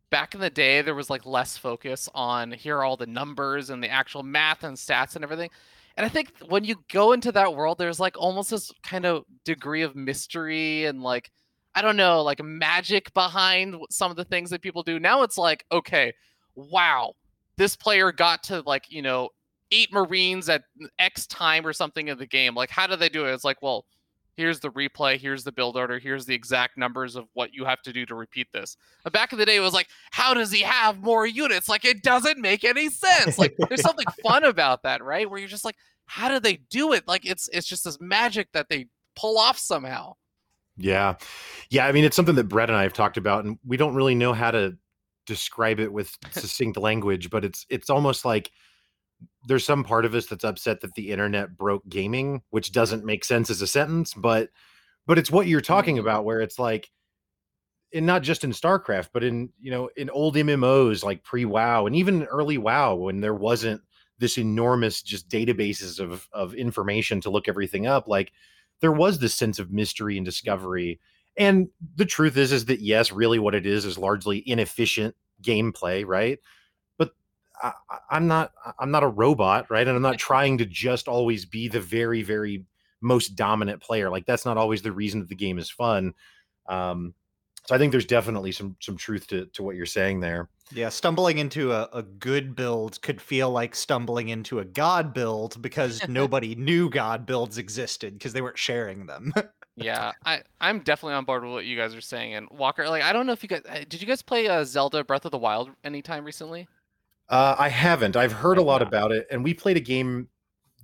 back 0.09 0.33
in 0.33 0.41
the 0.41 0.49
day 0.49 0.81
there 0.81 0.95
was 0.95 1.09
like 1.09 1.25
less 1.25 1.57
focus 1.57 2.07
on 2.15 2.51
here 2.51 2.77
are 2.77 2.83
all 2.83 2.97
the 2.97 3.05
numbers 3.05 3.69
and 3.69 3.83
the 3.83 3.89
actual 3.89 4.23
math 4.23 4.63
and 4.63 4.77
stats 4.77 5.15
and 5.15 5.23
everything. 5.23 5.49
And 5.97 6.05
I 6.05 6.09
think 6.09 6.31
when 6.47 6.63
you 6.63 6.75
go 6.91 7.11
into 7.11 7.31
that 7.31 7.55
world, 7.55 7.79
there's 7.79 7.99
like 7.99 8.17
almost 8.17 8.51
this 8.51 8.71
kind 8.83 9.05
of 9.05 9.23
degree 9.43 9.81
of 9.81 9.95
mystery 9.95 10.85
and 10.85 11.01
like, 11.01 11.31
I 11.73 11.81
don't 11.81 11.97
know, 11.97 12.21
like 12.21 12.41
magic 12.43 13.13
behind 13.13 13.75
some 13.89 14.11
of 14.11 14.17
the 14.17 14.23
things 14.23 14.51
that 14.51 14.61
people 14.61 14.83
do. 14.83 14.99
Now 14.99 15.23
it's 15.23 15.37
like, 15.37 15.65
okay, 15.71 16.13
wow, 16.55 17.13
this 17.57 17.75
player 17.75 18.11
got 18.11 18.43
to 18.43 18.61
like, 18.65 18.85
you 18.89 19.01
know, 19.01 19.29
eight 19.71 19.91
Marines 19.91 20.49
at 20.49 20.63
X 20.99 21.25
time 21.27 21.65
or 21.65 21.73
something 21.73 22.07
in 22.07 22.17
the 22.17 22.27
game. 22.27 22.53
Like, 22.55 22.69
how 22.69 22.87
do 22.87 22.95
they 22.95 23.09
do 23.09 23.25
it? 23.25 23.33
It's 23.33 23.43
like, 23.43 23.61
well, 23.61 23.85
here's 24.37 24.59
the 24.59 24.69
replay, 24.69 25.19
here's 25.19 25.43
the 25.43 25.51
build 25.51 25.75
order, 25.75 25.99
here's 25.99 26.25
the 26.25 26.33
exact 26.33 26.77
numbers 26.77 27.15
of 27.15 27.25
what 27.33 27.53
you 27.53 27.65
have 27.65 27.81
to 27.81 27.91
do 27.91 28.05
to 28.05 28.15
repeat 28.15 28.47
this. 28.53 28.77
But 29.03 29.11
back 29.11 29.33
in 29.33 29.39
the 29.39 29.45
day, 29.45 29.57
it 29.57 29.61
was 29.61 29.73
like, 29.73 29.87
how 30.11 30.33
does 30.33 30.51
he 30.51 30.61
have 30.61 31.01
more 31.01 31.25
units? 31.25 31.67
Like, 31.67 31.83
it 31.83 32.03
doesn't 32.03 32.39
make 32.39 32.63
any 32.63 32.89
sense. 32.89 33.37
Like, 33.37 33.55
there's 33.67 33.81
something 33.85 34.05
fun 34.23 34.43
about 34.43 34.83
that, 34.83 35.03
right? 35.03 35.29
Where 35.29 35.39
you're 35.39 35.49
just 35.49 35.65
like, 35.65 35.75
how 36.05 36.29
do 36.29 36.39
they 36.39 36.57
do 36.69 36.93
it? 36.93 37.07
Like, 37.07 37.25
it's 37.25 37.49
it's 37.51 37.67
just 37.67 37.83
this 37.83 37.99
magic 37.99 38.49
that 38.53 38.69
they 38.69 38.85
pull 39.15 39.37
off 39.37 39.57
somehow. 39.57 40.13
Yeah. 40.77 41.15
Yeah. 41.69 41.87
I 41.87 41.91
mean, 41.91 42.05
it's 42.05 42.15
something 42.15 42.35
that 42.35 42.45
Brett 42.45 42.69
and 42.69 42.77
I 42.77 42.83
have 42.83 42.93
talked 42.93 43.17
about, 43.17 43.43
and 43.43 43.57
we 43.65 43.75
don't 43.75 43.95
really 43.95 44.15
know 44.15 44.31
how 44.33 44.51
to 44.51 44.77
describe 45.25 45.79
it 45.79 45.91
with 45.91 46.15
succinct 46.31 46.77
language, 46.77 47.29
but 47.29 47.43
it's 47.43 47.65
it's 47.69 47.89
almost 47.89 48.23
like 48.23 48.51
there's 49.47 49.65
some 49.65 49.83
part 49.83 50.05
of 50.05 50.13
us 50.15 50.27
that's 50.27 50.43
upset 50.43 50.81
that 50.81 50.93
the 50.95 51.11
internet 51.11 51.57
broke 51.57 51.87
gaming, 51.89 52.41
which 52.49 52.71
doesn't 52.71 53.05
make 53.05 53.23
sense 53.25 53.49
as 53.49 53.61
a 53.61 53.67
sentence, 53.67 54.13
but 54.13 54.49
but 55.05 55.17
it's 55.17 55.31
what 55.31 55.47
you're 55.47 55.61
talking 55.61 55.95
Mhm. 55.97 56.01
about 56.01 56.25
where 56.25 56.41
it's 56.41 56.59
like 56.59 56.89
and 57.93 58.05
not 58.05 58.21
just 58.21 58.43
in 58.43 58.51
StarCraft, 58.51 59.09
but 59.13 59.23
in 59.23 59.49
you 59.61 59.71
know, 59.71 59.89
in 59.95 60.09
old 60.09 60.35
MMOs 60.35 61.03
like 61.03 61.23
pre-WoW 61.23 61.85
and 61.85 61.95
even 61.95 62.23
early 62.25 62.57
WoW 62.57 62.95
when 62.95 63.21
there 63.21 63.33
wasn't 63.33 63.81
this 64.19 64.37
enormous 64.37 65.01
just 65.01 65.29
databases 65.29 65.99
of 65.99 66.27
of 66.33 66.53
information 66.55 67.21
to 67.21 67.29
look 67.29 67.47
everything 67.47 67.87
up, 67.87 68.07
like 68.07 68.31
there 68.81 68.91
was 68.91 69.19
this 69.19 69.33
sense 69.35 69.59
of 69.59 69.71
mystery 69.71 70.17
and 70.17 70.25
discovery. 70.25 70.99
And 71.37 71.69
the 71.95 72.05
truth 72.05 72.35
is, 72.37 72.51
is 72.51 72.65
that 72.65 72.81
yes, 72.81 73.11
really 73.11 73.39
what 73.39 73.55
it 73.55 73.65
is 73.65 73.85
is 73.85 73.97
largely 73.97 74.43
inefficient 74.49 75.15
gameplay, 75.41 76.05
right? 76.05 76.39
But 77.61 77.75
I, 77.89 77.95
I- 77.95 78.15
I'm 78.17 78.27
not, 78.27 78.51
I'm 78.79 78.91
not 78.91 79.03
a 79.03 79.07
robot, 79.07 79.69
right? 79.69 79.87
And 79.87 79.95
I'm 79.95 80.01
not 80.01 80.17
trying 80.17 80.57
to 80.59 80.65
just 80.65 81.07
always 81.07 81.45
be 81.45 81.67
the 81.67 81.81
very, 81.81 82.21
very 82.23 82.65
most 83.01 83.35
dominant 83.35 83.81
player. 83.81 84.09
Like 84.09 84.25
that's 84.25 84.45
not 84.45 84.57
always 84.57 84.81
the 84.81 84.91
reason 84.91 85.19
that 85.19 85.29
the 85.29 85.35
game 85.35 85.59
is 85.59 85.69
fun. 85.69 86.13
Um, 86.67 87.13
so 87.65 87.75
I 87.75 87.77
think 87.77 87.91
there's 87.91 88.05
definitely 88.05 88.51
some 88.53 88.77
some 88.79 88.95
truth 88.97 89.27
to 89.27 89.45
to 89.47 89.61
what 89.63 89.75
you're 89.75 89.85
saying 89.85 90.21
there. 90.21 90.49
yeah 90.71 90.87
stumbling 90.89 91.37
into 91.37 91.73
a, 91.73 91.89
a 91.93 92.01
good 92.01 92.55
build 92.55 93.01
could 93.01 93.21
feel 93.21 93.49
like 93.51 93.75
stumbling 93.75 94.29
into 94.29 94.59
a 94.59 94.65
god 94.65 95.13
build 95.13 95.61
because 95.61 96.07
nobody 96.07 96.55
knew 96.55 96.89
god 96.89 97.25
builds 97.25 97.57
existed 97.57 98.13
because 98.13 98.31
they 98.33 98.41
weren't 98.41 98.57
sharing 98.57 99.05
them 99.05 99.33
Yeah, 99.79 100.13
I 100.25 100.41
I'm 100.59 100.79
definitely 100.79 101.15
on 101.15 101.25
board 101.25 101.43
with 101.43 101.51
what 101.51 101.65
you 101.65 101.77
guys 101.77 101.93
are 101.93 102.01
saying. 102.01 102.33
And 102.33 102.49
Walker, 102.49 102.89
like, 102.89 103.03
I 103.03 103.13
don't 103.13 103.27
know 103.27 103.33
if 103.33 103.43
you 103.43 103.49
guys 103.49 103.61
uh, 103.69 103.83
did 103.87 104.01
you 104.01 104.07
guys 104.07 104.23
play 104.23 104.47
uh, 104.47 104.63
Zelda 104.63 105.03
Breath 105.03 105.25
of 105.25 105.31
the 105.31 105.37
Wild 105.37 105.69
anytime 105.83 106.25
recently? 106.25 106.67
Uh, 107.29 107.55
I 107.59 107.69
haven't. 107.69 108.15
I've 108.15 108.31
heard 108.31 108.57
a 108.57 108.61
lot 108.61 108.81
about 108.81 109.11
it, 109.11 109.27
and 109.29 109.43
we 109.43 109.53
played 109.53 109.77
a 109.77 109.81
game 109.81 110.29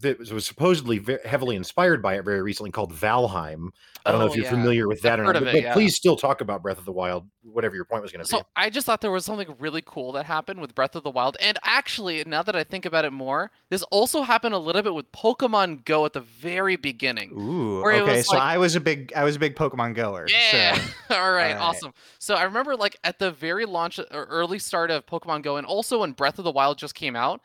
that 0.02 0.20
was, 0.20 0.34
was 0.34 0.46
supposedly 0.46 0.98
ve- 0.98 1.18
heavily 1.24 1.56
inspired 1.56 2.02
by 2.02 2.16
it 2.16 2.26
very 2.26 2.42
recently 2.42 2.72
called 2.72 2.94
Valheim. 2.94 3.70
I 4.06 4.12
don't 4.12 4.20
know 4.20 4.26
Oh, 4.26 4.30
if 4.30 4.36
you're 4.36 4.44
yeah. 4.44 4.50
familiar 4.52 4.88
with 4.88 5.02
that 5.04 5.14
I've 5.14 5.20
or 5.20 5.24
not, 5.32 5.34
but, 5.36 5.44
it, 5.44 5.52
but 5.54 5.62
yeah. 5.64 5.74
please 5.74 5.96
still 5.96 6.18
talk 6.18 6.42
about 6.42 6.62
Breath 6.62 6.78
of 6.78 6.84
the 6.84 6.92
Wild, 6.92 7.26
whatever 7.42 7.74
your 7.76 7.86
point 7.86 8.02
was 8.04 8.12
going 8.12 8.22
to 8.26 8.30
So 8.30 8.40
be. 8.40 8.44
I 8.58 8.70
just 8.70 8.86
thought 8.86 9.00
there 9.00 9.12
was 9.12 9.24
something 9.24 9.56
really 9.60 9.82
cool 9.86 10.12
that 10.14 10.26
happened 10.26 10.60
with 10.60 10.76
Breath 10.76 10.96
of 10.98 11.04
the 11.04 11.10
Wild. 11.10 11.38
And 11.40 11.58
actually, 11.64 12.22
now 12.26 12.44
that 12.44 12.54
I 12.54 12.66
think 12.66 12.86
about 12.86 13.06
it 13.06 13.14
more, 13.14 13.52
this 13.70 13.82
also 13.84 14.24
happened 14.24 14.56
a 14.56 14.58
little 14.60 14.82
bit 14.82 14.94
with 14.94 15.10
Pokemon 15.14 15.86
Go 15.86 16.06
at 16.06 16.12
the 16.12 16.20
very 16.20 16.76
beginning. 16.76 17.32
Ooh, 17.40 17.82
okay. 17.88 18.02
was 18.18 18.28
So 18.28 18.36
like- 18.36 18.44
I 18.44 18.58
was 18.58 18.76
a 18.76 18.82
big 18.82 19.14
I 19.16 19.24
was 19.24 19.38
a 19.38 19.40
big 19.40 19.56
Pokemon 19.56 19.96
goer. 19.96 20.28
Yeah. 20.30 20.76
So. 20.76 20.82
All 21.16 21.32
right. 21.32 21.52
Alright. 21.54 21.56
Awesome. 21.58 21.94
So 22.20 22.36
I 22.36 22.44
remember 22.44 22.76
like 22.76 22.98
at 23.06 23.20
the 23.20 23.32
very 23.32 23.66
launch 23.66 24.00
or 24.00 24.26
early 24.26 24.60
start 24.60 24.92
of 24.92 25.06
Pokemon 25.06 25.44
Go, 25.44 25.56
and 25.56 25.66
also 25.66 26.02
when 26.02 26.12
Breath 26.12 26.40
of 26.40 26.44
the 26.44 26.52
Wild 26.52 26.78
just 26.78 26.94
came 26.96 27.16
out, 27.16 27.40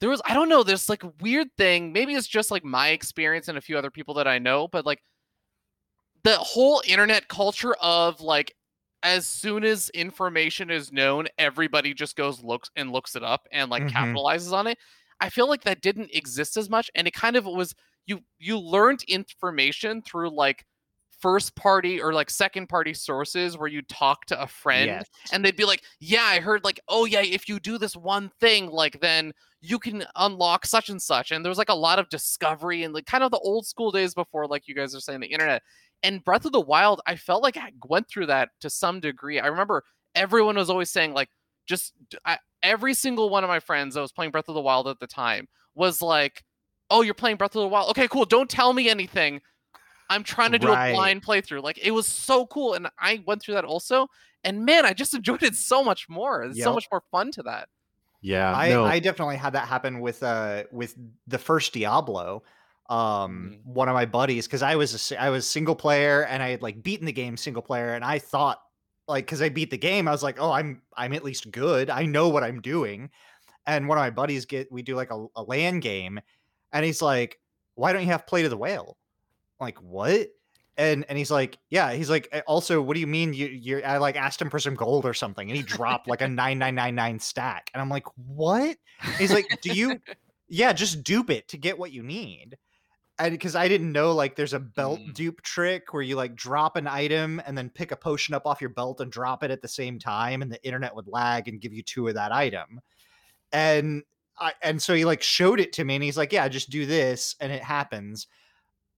there 0.00 0.10
was 0.10 0.22
I 0.24 0.34
don't 0.34 0.48
know 0.48 0.62
this 0.62 0.88
like 0.88 1.02
weird 1.20 1.48
thing. 1.56 1.92
Maybe 1.92 2.14
it's 2.14 2.26
just 2.28 2.50
like 2.50 2.64
my 2.64 2.88
experience 2.90 3.48
and 3.48 3.58
a 3.58 3.60
few 3.60 3.76
other 3.78 3.90
people 3.90 4.14
that 4.14 4.28
I 4.28 4.38
know, 4.38 4.68
but 4.68 4.86
like 4.86 5.02
the 6.22 6.36
whole 6.36 6.82
internet 6.86 7.28
culture 7.28 7.74
of 7.80 8.20
like 8.20 8.54
as 9.02 9.26
soon 9.26 9.64
as 9.64 9.88
information 9.90 10.70
is 10.70 10.92
known, 10.92 11.26
everybody 11.38 11.94
just 11.94 12.16
goes 12.16 12.42
looks 12.44 12.70
and 12.76 12.92
looks 12.92 13.16
it 13.16 13.22
up 13.24 13.46
and 13.50 13.70
like 13.70 13.86
Mhm. 13.86 13.86
capitalizes 13.86 14.52
on 14.52 14.66
it. 14.66 14.78
I 15.20 15.30
feel 15.30 15.48
like 15.48 15.62
that 15.62 15.80
didn't 15.80 16.10
exist 16.14 16.56
as 16.56 16.68
much, 16.68 16.90
and 16.94 17.06
it 17.08 17.14
kind 17.14 17.36
of 17.36 17.46
was 17.46 17.74
you 18.06 18.20
you 18.38 18.58
learned 18.58 19.02
information 19.04 20.02
through 20.02 20.30
like 20.30 20.66
first 21.20 21.54
party 21.56 22.00
or 22.00 22.12
like 22.12 22.30
second 22.30 22.68
party 22.68 22.94
sources 22.94 23.56
where 23.58 23.68
you 23.68 23.82
talk 23.82 24.24
to 24.26 24.40
a 24.42 24.46
friend 24.46 25.04
Yes. 25.04 25.08
and 25.30 25.44
they'd 25.44 25.56
be 25.56 25.64
like, 25.66 25.84
"Yeah, 26.00 26.24
I 26.24 26.40
heard 26.40 26.64
like, 26.64 26.80
oh 26.88 27.04
yeah, 27.06 27.20
if 27.22 27.48
you 27.48 27.60
do 27.60 27.78
this 27.78 27.96
one 27.96 28.30
thing, 28.40 28.66
like 28.70 29.00
then 29.00 29.32
you 29.60 29.78
can 29.78 30.04
unlock 30.16 30.66
such 30.66 30.88
and 30.88 31.00
such." 31.00 31.30
And 31.30 31.44
there 31.44 31.50
was 31.50 31.58
like 31.58 31.68
a 31.68 31.74
lot 31.74 31.98
of 31.98 32.08
discovery 32.08 32.82
and 32.82 32.94
like 32.94 33.06
kind 33.06 33.24
of 33.24 33.30
the 33.30 33.38
old 33.38 33.66
school 33.66 33.90
days 33.90 34.14
before, 34.14 34.46
like 34.46 34.68
you 34.68 34.74
guys 34.74 34.94
are 34.94 35.00
saying, 35.00 35.20
the 35.20 35.26
internet. 35.26 35.62
And 36.02 36.24
Breath 36.24 36.46
of 36.46 36.52
the 36.52 36.60
Wild, 36.60 37.00
I 37.06 37.16
felt 37.16 37.42
like 37.42 37.56
I 37.56 37.72
went 37.86 38.08
through 38.08 38.26
that 38.26 38.50
to 38.60 38.70
some 38.70 39.00
degree. 39.00 39.38
I 39.38 39.46
remember 39.46 39.84
everyone 40.14 40.56
was 40.56 40.70
always 40.70 40.90
saying 40.90 41.12
like, 41.12 41.28
just 41.66 41.92
I, 42.24 42.38
every 42.62 42.94
single 42.94 43.30
one 43.30 43.44
of 43.44 43.48
my 43.48 43.60
friends 43.60 43.94
that 43.94 44.00
was 44.00 44.12
playing 44.12 44.30
Breath 44.30 44.48
of 44.48 44.54
the 44.54 44.60
Wild 44.60 44.88
at 44.88 44.98
the 44.98 45.06
time 45.06 45.46
was 45.74 46.02
like, 46.02 46.42
"Oh, 46.90 47.02
you're 47.02 47.14
playing 47.14 47.36
Breath 47.36 47.54
of 47.54 47.60
the 47.62 47.68
Wild? 47.68 47.90
Okay, 47.90 48.08
cool. 48.08 48.24
Don't 48.24 48.50
tell 48.50 48.72
me 48.72 48.88
anything." 48.88 49.40
I'm 50.08 50.24
trying 50.24 50.50
to 50.50 50.58
do 50.58 50.66
Right. 50.66 50.88
a 50.88 50.94
blind 50.94 51.24
playthrough. 51.24 51.62
Like 51.62 51.78
it 51.78 51.92
was 51.92 52.06
so 52.08 52.46
cool, 52.46 52.74
and 52.74 52.88
I 52.98 53.22
went 53.26 53.42
through 53.42 53.54
that 53.54 53.64
also. 53.64 54.08
And 54.42 54.64
man, 54.64 54.84
I 54.84 54.92
just 54.94 55.14
enjoyed 55.14 55.42
it 55.44 55.54
so 55.54 55.84
much 55.84 56.08
more. 56.08 56.40
There's 56.44 56.56
so 56.64 56.74
much 56.74 56.88
more 56.90 57.02
fun 57.12 57.30
to 57.32 57.42
that. 57.44 57.68
Yeah, 58.20 58.54
I, 58.54 58.66
no, 58.66 58.84
I 58.84 58.98
definitely 58.98 59.36
had 59.36 59.52
that 59.54 59.68
happen 59.68 60.00
with 60.00 60.22
uh 60.22 60.64
with 60.72 60.96
the 61.26 61.38
first 61.38 61.72
Diablo. 61.72 62.42
Um, 62.88 63.54
Mm. 63.54 63.62
one 63.62 63.88
of 63.88 63.94
my 63.94 64.04
buddies, 64.06 64.46
because 64.48 64.62
I 64.62 64.74
was 64.74 65.12
a, 65.12 65.22
I 65.22 65.30
was 65.30 65.46
single 65.48 65.76
player 65.76 66.24
and 66.24 66.42
I 66.42 66.48
had 66.50 66.62
like 66.62 66.82
beaten 66.82 67.06
the 67.06 67.12
game 67.12 67.36
single 67.36 67.62
player, 67.62 67.94
and 67.94 68.04
I 68.04 68.18
thought 68.18 68.60
like 69.08 69.26
because 69.26 69.40
I 69.42 69.48
beat 69.48 69.70
the 69.70 69.78
game, 69.78 70.08
I 70.08 70.12
was 70.12 70.22
like, 70.24 70.40
oh, 70.40 70.50
I'm 70.50 70.82
I'm 70.96 71.12
at 71.12 71.24
least 71.24 71.50
good. 71.52 71.88
I 71.90 72.06
know 72.06 72.28
what 72.28 72.42
I'm 72.44 72.60
doing. 72.60 73.10
And 73.66 73.88
one 73.88 73.98
of 73.98 74.02
my 74.02 74.10
buddies 74.10 74.46
get 74.46 74.72
we 74.72 74.82
do 74.82 74.96
like 74.96 75.10
a, 75.12 75.26
a 75.36 75.42
LAN 75.44 75.80
game, 75.80 76.20
and 76.72 76.84
he's 76.86 77.02
like, 77.02 77.40
why 77.76 77.92
don't 77.92 78.02
you 78.02 78.08
have 78.08 78.26
Plate 78.26 78.44
of 78.46 78.50
the 78.52 78.58
Whale? 78.58 78.98
I'm 79.60 79.66
like 79.66 79.78
what? 79.82 80.28
And 80.80 81.04
and 81.10 81.18
he's 81.18 81.30
like, 81.30 81.58
yeah. 81.68 81.92
He's 81.92 82.08
like, 82.08 82.26
"Uh, 82.32 82.40
also, 82.46 82.80
what 82.80 82.94
do 82.94 83.00
you 83.00 83.06
mean 83.06 83.34
you 83.34 83.48
you? 83.48 83.82
I 83.82 83.98
like 83.98 84.16
asked 84.16 84.40
him 84.40 84.48
for 84.48 84.58
some 84.58 84.74
gold 84.74 85.04
or 85.04 85.12
something, 85.12 85.46
and 85.50 85.54
he 85.56 85.62
dropped 85.62 86.08
like 86.08 86.22
a 86.22 86.28
nine 86.42 86.58
nine 86.58 86.74
nine 86.74 86.94
nine 86.94 87.18
stack, 87.18 87.70
and 87.74 87.82
I'm 87.82 87.90
like, 87.90 88.06
what? 88.16 88.78
He's 89.18 89.30
like, 89.32 89.46
do 89.60 89.72
you? 89.74 90.00
Yeah, 90.52 90.72
just 90.72 91.04
dupe 91.04 91.30
it 91.30 91.46
to 91.50 91.56
get 91.56 91.78
what 91.78 91.92
you 91.92 92.02
need. 92.02 92.58
And 93.20 93.30
because 93.32 93.54
I 93.54 93.68
didn't 93.68 93.92
know, 93.92 94.10
like, 94.12 94.34
there's 94.34 94.52
a 94.52 94.58
belt 94.58 94.98
Mm. 94.98 95.14
dupe 95.14 95.42
trick 95.42 95.92
where 95.94 96.02
you 96.02 96.16
like 96.16 96.34
drop 96.34 96.74
an 96.76 96.88
item 96.88 97.40
and 97.46 97.56
then 97.56 97.70
pick 97.70 97.92
a 97.92 97.96
potion 97.96 98.34
up 98.34 98.46
off 98.46 98.60
your 98.60 98.70
belt 98.70 99.00
and 99.00 99.12
drop 99.12 99.44
it 99.44 99.52
at 99.52 99.62
the 99.62 99.68
same 99.68 100.00
time, 100.00 100.42
and 100.42 100.50
the 100.50 100.60
internet 100.64 100.96
would 100.96 101.06
lag 101.06 101.46
and 101.46 101.60
give 101.60 101.72
you 101.72 101.84
two 101.84 102.08
of 102.08 102.14
that 102.14 102.32
item. 102.32 102.80
And 103.52 104.02
I 104.40 104.54
and 104.62 104.82
so 104.82 104.94
he 104.94 105.04
like 105.04 105.22
showed 105.22 105.60
it 105.60 105.72
to 105.74 105.84
me, 105.84 105.94
and 105.94 106.02
he's 106.02 106.16
like, 106.16 106.32
"Yeah, 106.32 106.48
just 106.48 106.70
do 106.70 106.86
this," 106.86 107.36
and 107.38 107.52
it 107.52 107.62
happens. 107.62 108.26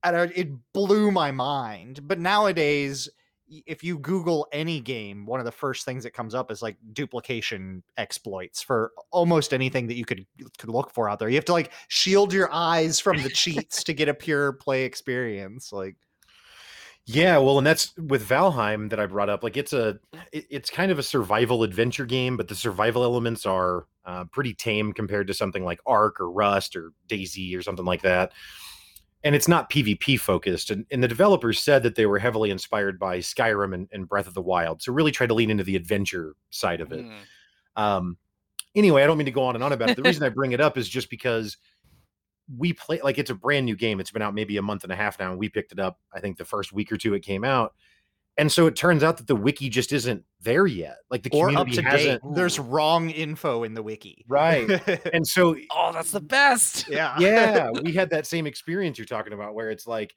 And 0.05 0.33
it 0.35 0.49
blew 0.73 1.11
my 1.11 1.31
mind. 1.31 2.07
But 2.09 2.19
nowadays, 2.19 3.09
if 3.49 3.85
you 3.85 3.99
Google 3.99 4.49
any 4.53 4.81
game, 4.81 5.27
one 5.27 5.39
of 5.41 5.47
the 5.47 5.53
first 5.53 5.85
things 5.85 6.05
that 6.05 6.13
comes 6.13 6.35
up 6.35 6.51
is 6.51 6.63
like 6.63 6.77
duplication 6.93 7.83
exploits 7.97 8.63
for 8.63 8.93
almost 9.11 9.53
anything 9.53 9.87
that 9.89 9.95
you 9.97 10.05
could 10.05 10.27
could 10.59 10.71
look 10.71 10.91
for 10.93 11.09
out 11.09 11.19
there. 11.19 11.29
You 11.29 11.37
have 11.37 11.45
to 11.47 11.53
like 11.53 11.73
shield 11.89 12.33
your 12.33 12.53
eyes 12.53 12.99
from 12.99 13.23
the 13.23 13.31
cheats 13.31 13.85
to 13.85 13.93
get 13.93 14.09
a 14.09 14.15
pure 14.15 14.53
play 14.55 14.85
experience. 14.85 15.73
Like, 15.73 15.97
Yeah, 17.05 17.39
well, 17.39 17.59
and 17.59 17.67
that's 17.67 17.97
with 17.97 18.27
Valheim 18.29 18.89
that 18.91 19.01
I 19.01 19.07
brought 19.07 19.29
up. 19.29 19.43
Like, 19.43 19.57
it's 19.57 19.73
a, 19.73 19.99
it- 20.33 20.47
it's 20.51 20.71
kind 20.71 20.93
of 20.93 20.99
a 20.99 21.03
survival 21.03 21.63
adventure 21.65 22.07
game, 22.07 22.37
but 22.37 22.49
the 22.49 22.55
survival 22.55 23.03
elements 23.03 23.45
are 23.45 23.87
uh, 24.05 24.25
pretty 24.27 24.55
tame 24.55 24.93
compared 24.93 25.27
to 25.27 25.35
something 25.35 25.65
like 25.65 25.81
Ark 25.87 26.21
or 26.21 26.31
Rust 26.31 26.77
or 26.77 26.93
DayZ 27.09 27.57
or 27.57 27.63
something 27.63 27.85
like 27.85 28.03
that. 28.03 28.33
And 29.25 29.35
it's 29.35 29.47
not 29.47 29.71
PvP 29.71 30.19
focused. 30.19 30.71
And, 30.71 30.85
and 30.91 31.03
the 31.03 31.09
developers 31.09 31.61
said 31.61 31.83
that 31.85 31.95
they 31.95 32.07
were 32.07 32.19
heavily 32.19 32.51
inspired 32.51 32.99
by 32.99 33.19
Skyrim 33.19 33.73
and, 33.73 33.89
and 33.93 34.09
Breath 34.09 34.27
of 34.27 34.35
the 34.35 34.43
Wild. 34.43 34.83
So 34.83 34.93
really 34.93 35.13
try 35.13 35.27
to 35.27 35.35
lean 35.35 35.51
into 35.51 35.63
the 35.63 35.77
adventure 35.77 36.35
side 36.51 36.81
of 36.81 36.93
it. 36.93 37.05
Mm. 37.05 37.21
Um, 37.77 38.19
anyway, 38.75 39.03
I 39.03 39.07
don't 39.07 39.19
mean 39.19 39.27
to 39.27 39.31
go 39.31 39.45
on 39.45 39.55
and 39.55 39.63
on 39.63 39.73
about 39.73 39.91
it. 39.91 39.97
The 39.97 40.03
reason 40.03 40.25
I 40.25 40.29
bring 40.29 40.53
it 40.53 40.61
up 40.61 40.77
is 40.77 40.89
just 40.89 41.09
because 41.09 41.57
we 42.57 42.73
play 42.73 43.01
like 43.03 43.19
it's 43.19 43.31
a 43.31 43.35
brand 43.35 43.67
new 43.67 43.77
game. 43.77 44.01
It's 44.01 44.11
been 44.11 44.23
out 44.23 44.35
maybe 44.35 44.57
a 44.57 44.63
month 44.63 44.83
and 44.83 44.93
a 44.93 44.97
half 44.97 45.19
now, 45.19 45.31
and 45.31 45.39
we 45.39 45.49
picked 45.49 45.73
it 45.73 45.79
up. 45.79 46.01
I 46.13 46.21
think 46.21 46.37
the 46.37 46.45
first 46.45 46.73
week 46.73 46.91
or 46.91 46.97
two 46.97 47.15
it 47.15 47.21
came 47.21 47.45
out, 47.45 47.75
and 48.39 48.51
so 48.51 48.67
it 48.67 48.75
turns 48.77 49.03
out 49.03 49.19
that 49.19 49.27
the 49.27 49.37
wiki 49.37 49.69
just 49.69 49.93
isn't 49.93 50.25
there 50.41 50.67
yet. 50.67 50.97
Like 51.11 51.23
the 51.23 51.31
or 51.33 51.49
up 51.51 51.67
community 51.67 51.77
to 51.77 51.83
hasn't. 51.83 52.35
There's 52.35 52.59
wrong 52.59 53.11
info 53.11 53.63
in 53.65 53.75
the 53.75 53.83
wiki. 53.83 54.25
Right. 54.29 54.69
And 55.13 55.27
so 55.27 55.55
Oh, 55.71 55.93
that's 55.93 56.11
the 56.13 56.21
best. 56.21 56.89
yeah. 56.89 57.17
yeah, 57.19 57.71
we 57.71 57.93
had 57.93 58.11
that 58.11 58.27
same 58.27 58.47
experience 58.47 58.99
you're 58.99 59.05
talking 59.05 59.33
about, 59.35 59.55
where 59.55 59.71
it's 59.71 59.87
like, 59.87 60.15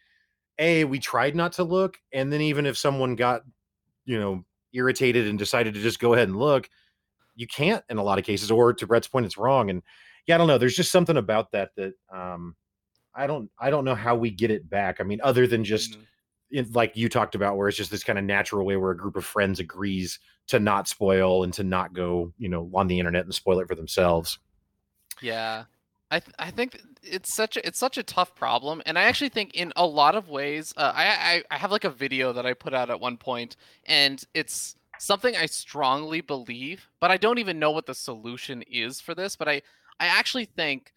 a 0.59 0.85
we 0.85 0.99
tried 0.99 1.35
not 1.35 1.51
to 1.53 1.63
look, 1.65 1.97
and 2.13 2.31
then 2.31 2.39
even 2.39 2.65
if 2.65 2.77
someone 2.77 3.15
got, 3.15 3.41
you 4.05 4.17
know, 4.17 4.45
irritated 4.73 5.27
and 5.27 5.37
decided 5.37 5.73
to 5.73 5.81
just 5.81 5.99
go 5.99 6.13
ahead 6.13 6.29
and 6.29 6.37
look, 6.37 6.69
you 7.35 7.47
can't 7.47 7.83
in 7.89 7.97
a 7.97 8.03
lot 8.03 8.17
of 8.19 8.23
cases. 8.25 8.49
Or 8.49 8.73
to 8.73 8.87
Brett's 8.87 9.07
point, 9.09 9.25
it's 9.25 9.37
wrong. 9.37 9.69
And 9.69 9.83
yeah, 10.27 10.35
I 10.35 10.37
don't 10.37 10.47
know. 10.47 10.57
There's 10.57 10.75
just 10.75 10.91
something 10.93 11.17
about 11.17 11.51
that 11.51 11.71
that 11.75 11.93
um, 12.13 12.55
I 13.13 13.27
don't 13.27 13.51
I 13.59 13.69
don't 13.69 13.83
know 13.83 13.95
how 13.95 14.15
we 14.15 14.31
get 14.31 14.49
it 14.51 14.69
back. 14.69 15.01
I 15.01 15.03
mean, 15.03 15.19
other 15.21 15.45
than 15.47 15.65
just 15.65 15.99
Mm. 15.99 16.05
It, 16.49 16.75
like 16.75 16.95
you 16.95 17.09
talked 17.09 17.35
about, 17.35 17.57
where 17.57 17.67
it's 17.67 17.77
just 17.77 17.91
this 17.91 18.03
kind 18.03 18.19
of 18.19 18.25
natural 18.25 18.65
way 18.65 18.75
where 18.75 18.91
a 18.91 18.97
group 18.97 19.15
of 19.15 19.25
friends 19.25 19.59
agrees 19.59 20.19
to 20.47 20.59
not 20.59 20.87
spoil 20.87 21.43
and 21.43 21.53
to 21.53 21.63
not 21.63 21.93
go, 21.93 22.31
you 22.37 22.49
know, 22.49 22.69
on 22.73 22.87
the 22.87 22.99
internet 22.99 23.25
and 23.25 23.33
spoil 23.33 23.59
it 23.59 23.67
for 23.67 23.75
themselves. 23.75 24.39
Yeah. 25.21 25.65
I 26.11 26.19
th- 26.19 26.35
I 26.37 26.51
think 26.51 26.81
it's 27.01 27.33
such 27.33 27.57
a 27.57 27.67
it's 27.67 27.79
such 27.79 27.97
a 27.97 28.03
tough 28.03 28.35
problem, 28.35 28.81
and 28.85 28.97
I 28.97 29.03
actually 29.03 29.29
think 29.29 29.55
in 29.55 29.73
a 29.75 29.85
lot 29.85 30.15
of 30.15 30.29
ways, 30.29 30.73
uh, 30.77 30.93
I, 30.95 31.05
I 31.05 31.43
I 31.55 31.57
have 31.57 31.71
like 31.71 31.83
a 31.83 31.89
video 31.89 32.31
that 32.33 32.45
I 32.45 32.53
put 32.53 32.73
out 32.75 32.91
at 32.91 32.99
one 32.99 33.17
point, 33.17 33.55
and 33.85 34.23
it's 34.33 34.75
something 34.99 35.35
I 35.35 35.47
strongly 35.47 36.21
believe, 36.21 36.87
but 36.99 37.11
I 37.11 37.17
don't 37.17 37.39
even 37.39 37.59
know 37.59 37.71
what 37.71 37.87
the 37.87 37.95
solution 37.95 38.61
is 38.63 39.01
for 39.01 39.15
this. 39.15 39.35
But 39.35 39.49
I 39.49 39.61
I 39.99 40.05
actually 40.05 40.45
think 40.45 40.93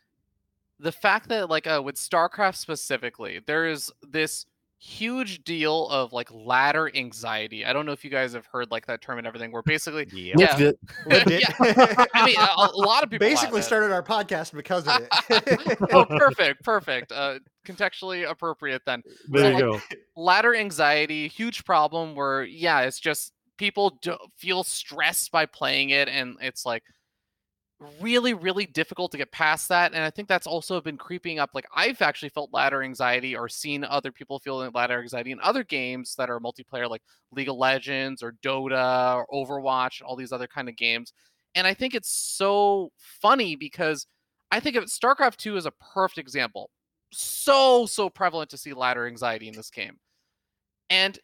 the 0.78 0.92
fact 0.92 1.28
that 1.30 1.48
like 1.48 1.66
uh, 1.66 1.82
with 1.82 1.96
StarCraft 1.96 2.56
specifically, 2.56 3.40
there 3.44 3.66
is 3.66 3.90
this 4.06 4.44
huge 4.80 5.42
deal 5.42 5.88
of 5.88 6.12
like 6.12 6.28
ladder 6.32 6.90
anxiety. 6.94 7.64
I 7.64 7.72
don't 7.72 7.84
know 7.84 7.92
if 7.92 8.04
you 8.04 8.10
guys 8.10 8.32
have 8.32 8.46
heard 8.46 8.70
like 8.70 8.86
that 8.86 9.02
term 9.02 9.18
and 9.18 9.26
everything, 9.26 9.50
where 9.50 9.62
basically 9.62 10.06
Yeah. 10.12 10.56
Lived 10.56 10.60
it. 10.60 10.78
Lived. 11.06 11.44
I 12.14 12.26
mean, 12.26 12.36
a, 12.38 12.68
a 12.74 12.76
lot 12.76 13.02
of 13.02 13.10
people 13.10 13.26
have 13.26 13.36
basically 13.36 13.60
it. 13.60 13.64
started 13.64 13.90
our 13.92 14.02
podcast 14.02 14.52
because 14.52 14.86
of 14.86 15.00
it. 15.02 15.78
oh, 15.92 16.04
perfect, 16.04 16.62
perfect. 16.62 17.10
Uh, 17.12 17.40
contextually 17.66 18.28
appropriate 18.28 18.82
then. 18.86 19.02
There 19.28 19.42
So, 19.42 19.48
you 19.50 19.58
go. 19.58 19.80
Ladder 20.16 20.54
anxiety, 20.54 21.28
huge 21.28 21.64
problem 21.64 22.14
where, 22.14 22.44
yeah, 22.44 22.80
it's 22.82 23.00
just 23.00 23.32
people 23.56 23.98
do 24.00 24.16
feel 24.36 24.62
stressed 24.62 25.32
by 25.32 25.44
playing 25.46 25.90
it, 25.90 26.08
and 26.08 26.36
it's 26.40 26.64
like 26.64 26.84
really, 28.00 28.34
really 28.34 28.66
difficult 28.66 29.12
to 29.12 29.18
get 29.18 29.30
past 29.30 29.68
that. 29.68 29.92
And 29.94 30.02
I 30.02 30.10
think 30.10 30.28
that's 30.28 30.46
also 30.46 30.80
been 30.80 30.96
creeping 30.96 31.38
up. 31.38 31.50
Like, 31.54 31.66
I've 31.74 32.02
actually 32.02 32.30
felt 32.30 32.52
ladder 32.52 32.82
anxiety 32.82 33.36
or 33.36 33.48
seen 33.48 33.84
other 33.84 34.10
people 34.10 34.38
feeling 34.38 34.70
ladder 34.74 35.00
anxiety 35.00 35.30
in 35.30 35.40
other 35.40 35.64
games 35.64 36.14
that 36.16 36.30
are 36.30 36.40
multiplayer, 36.40 36.88
like 36.88 37.02
League 37.32 37.48
of 37.48 37.56
Legends 37.56 38.22
or 38.22 38.32
Dota 38.42 39.16
or 39.16 39.26
Overwatch, 39.32 40.02
all 40.04 40.16
these 40.16 40.32
other 40.32 40.46
kind 40.46 40.68
of 40.68 40.76
games. 40.76 41.12
And 41.54 41.66
I 41.66 41.74
think 41.74 41.94
it's 41.94 42.10
so 42.10 42.90
funny 42.98 43.56
because 43.56 44.06
I 44.50 44.60
think 44.60 44.76
of 44.76 44.84
StarCraft 44.84 45.36
2 45.36 45.56
is 45.56 45.66
a 45.66 45.72
perfect 45.72 46.18
example. 46.18 46.70
So, 47.12 47.86
so 47.86 48.10
prevalent 48.10 48.50
to 48.50 48.58
see 48.58 48.74
ladder 48.74 49.06
anxiety 49.06 49.48
in 49.48 49.54
this 49.54 49.70
game. 49.70 49.98
And 50.90 51.18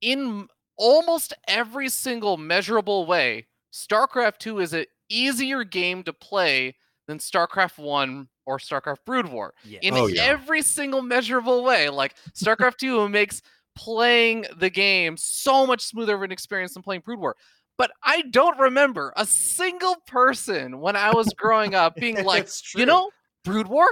in 0.00 0.48
almost 0.76 1.34
every 1.46 1.88
single 1.88 2.36
measurable 2.36 3.06
way, 3.06 3.46
StarCraft 3.72 4.38
2 4.38 4.58
is 4.60 4.72
an 4.72 4.86
easier 5.16 5.64
game 5.64 6.02
to 6.04 6.12
play 6.12 6.74
than 7.06 7.18
StarCraft 7.18 7.78
1 7.78 8.28
or 8.46 8.58
StarCraft 8.58 8.98
Brood 9.04 9.28
War 9.28 9.54
Yeah. 9.64 9.80
in 9.82 9.94
Oh, 9.94 10.06
yeah. 10.06 10.22
every 10.22 10.62
single 10.62 11.02
measurable 11.02 11.62
way. 11.64 11.88
Like 11.88 12.14
StarCraft 12.34 12.76
2 12.78 13.08
makes 13.08 13.42
playing 13.76 14.44
the 14.56 14.70
game 14.70 15.16
so 15.16 15.66
much 15.66 15.80
smoother 15.82 16.14
of 16.14 16.22
an 16.22 16.32
experience 16.32 16.74
than 16.74 16.82
playing 16.82 17.02
Brood 17.04 17.18
War. 17.18 17.36
But 17.78 17.90
I 18.02 18.22
don't 18.30 18.58
remember 18.58 19.12
a 19.16 19.24
single 19.26 19.96
person 20.06 20.78
when 20.80 20.94
I 20.94 21.12
was 21.12 21.28
growing 21.36 21.74
up 21.74 21.96
being 21.96 22.22
like, 22.24 22.48
you 22.76 22.86
know, 22.86 23.10
Brood 23.44 23.66
War, 23.66 23.86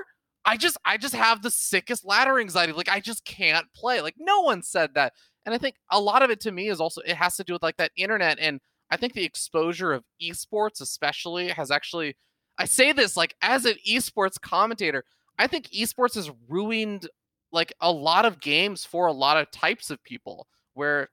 I 0.45 0.57
just 0.57 0.77
I 0.85 0.97
just 0.97 1.15
have 1.15 1.43
the 1.43 1.51
sickest 1.51 2.05
ladder 2.05 2.39
anxiety. 2.39 2.73
Like 2.73 2.89
I 2.89 3.01
just 3.01 3.25
can't 3.25 3.67
play. 3.75 4.01
Like 4.01 4.15
no 4.19 4.41
one 4.43 4.63
said 4.63 4.95
that. 4.95 5.15
And 5.47 5.55
I 5.55 5.59
think 5.59 5.77
a 5.91 5.99
lot 6.01 6.23
of 6.23 6.31
it 6.31 6.41
to 6.41 6.53
me 6.53 6.69
is 6.69 6.81
also 6.81 7.01
it 7.01 7.17
has 7.17 7.37
to 7.37 7.45
do 7.45 7.55
with 7.55 7.63
like 7.63 7.77
that 7.79 7.91
internet 7.97 8.39
and 8.39 8.61
I 8.91 8.97
think 8.97 9.13
the 9.13 9.25
exposure 9.25 9.93
of 9.93 10.05
esports 10.23 10.81
especially 10.81 11.49
has 11.49 11.71
actually 11.71 12.17
I 12.59 12.65
say 12.65 12.93
this 12.93 13.17
like 13.17 13.35
as 13.43 13.65
an 13.65 13.77
esports 13.89 14.41
commentator, 14.41 15.05
I 15.39 15.47
think 15.47 15.69
esports 15.69 16.15
has 16.17 16.31
ruined 16.49 17.09
like 17.53 17.73
a 17.81 17.91
lot 17.91 18.25
of 18.25 18.41
games 18.41 18.85
for 18.85 19.07
a 19.07 19.13
lot 19.13 19.37
of 19.37 19.51
types 19.51 19.91
of 19.91 20.03
people 20.05 20.47
where 20.75 21.09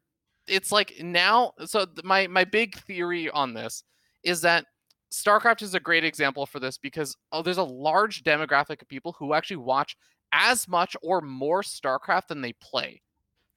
it's 0.47 0.71
like 0.71 0.93
now 1.01 1.51
so 1.65 1.85
my 2.03 2.27
my 2.27 2.43
big 2.43 2.77
theory 2.79 3.29
on 3.29 3.53
this 3.53 3.83
is 4.23 4.41
that 4.41 4.65
StarCraft 5.11 5.61
is 5.61 5.73
a 5.73 5.79
great 5.79 6.03
example 6.03 6.45
for 6.45 6.59
this 6.59 6.77
because 6.77 7.15
oh, 7.31 7.41
there's 7.41 7.57
a 7.57 7.63
large 7.63 8.23
demographic 8.23 8.81
of 8.81 8.87
people 8.87 9.15
who 9.17 9.33
actually 9.33 9.57
watch 9.57 9.95
as 10.31 10.67
much 10.67 10.95
or 11.01 11.21
more 11.21 11.61
StarCraft 11.61 12.27
than 12.27 12.41
they 12.41 12.53
play. 12.53 13.01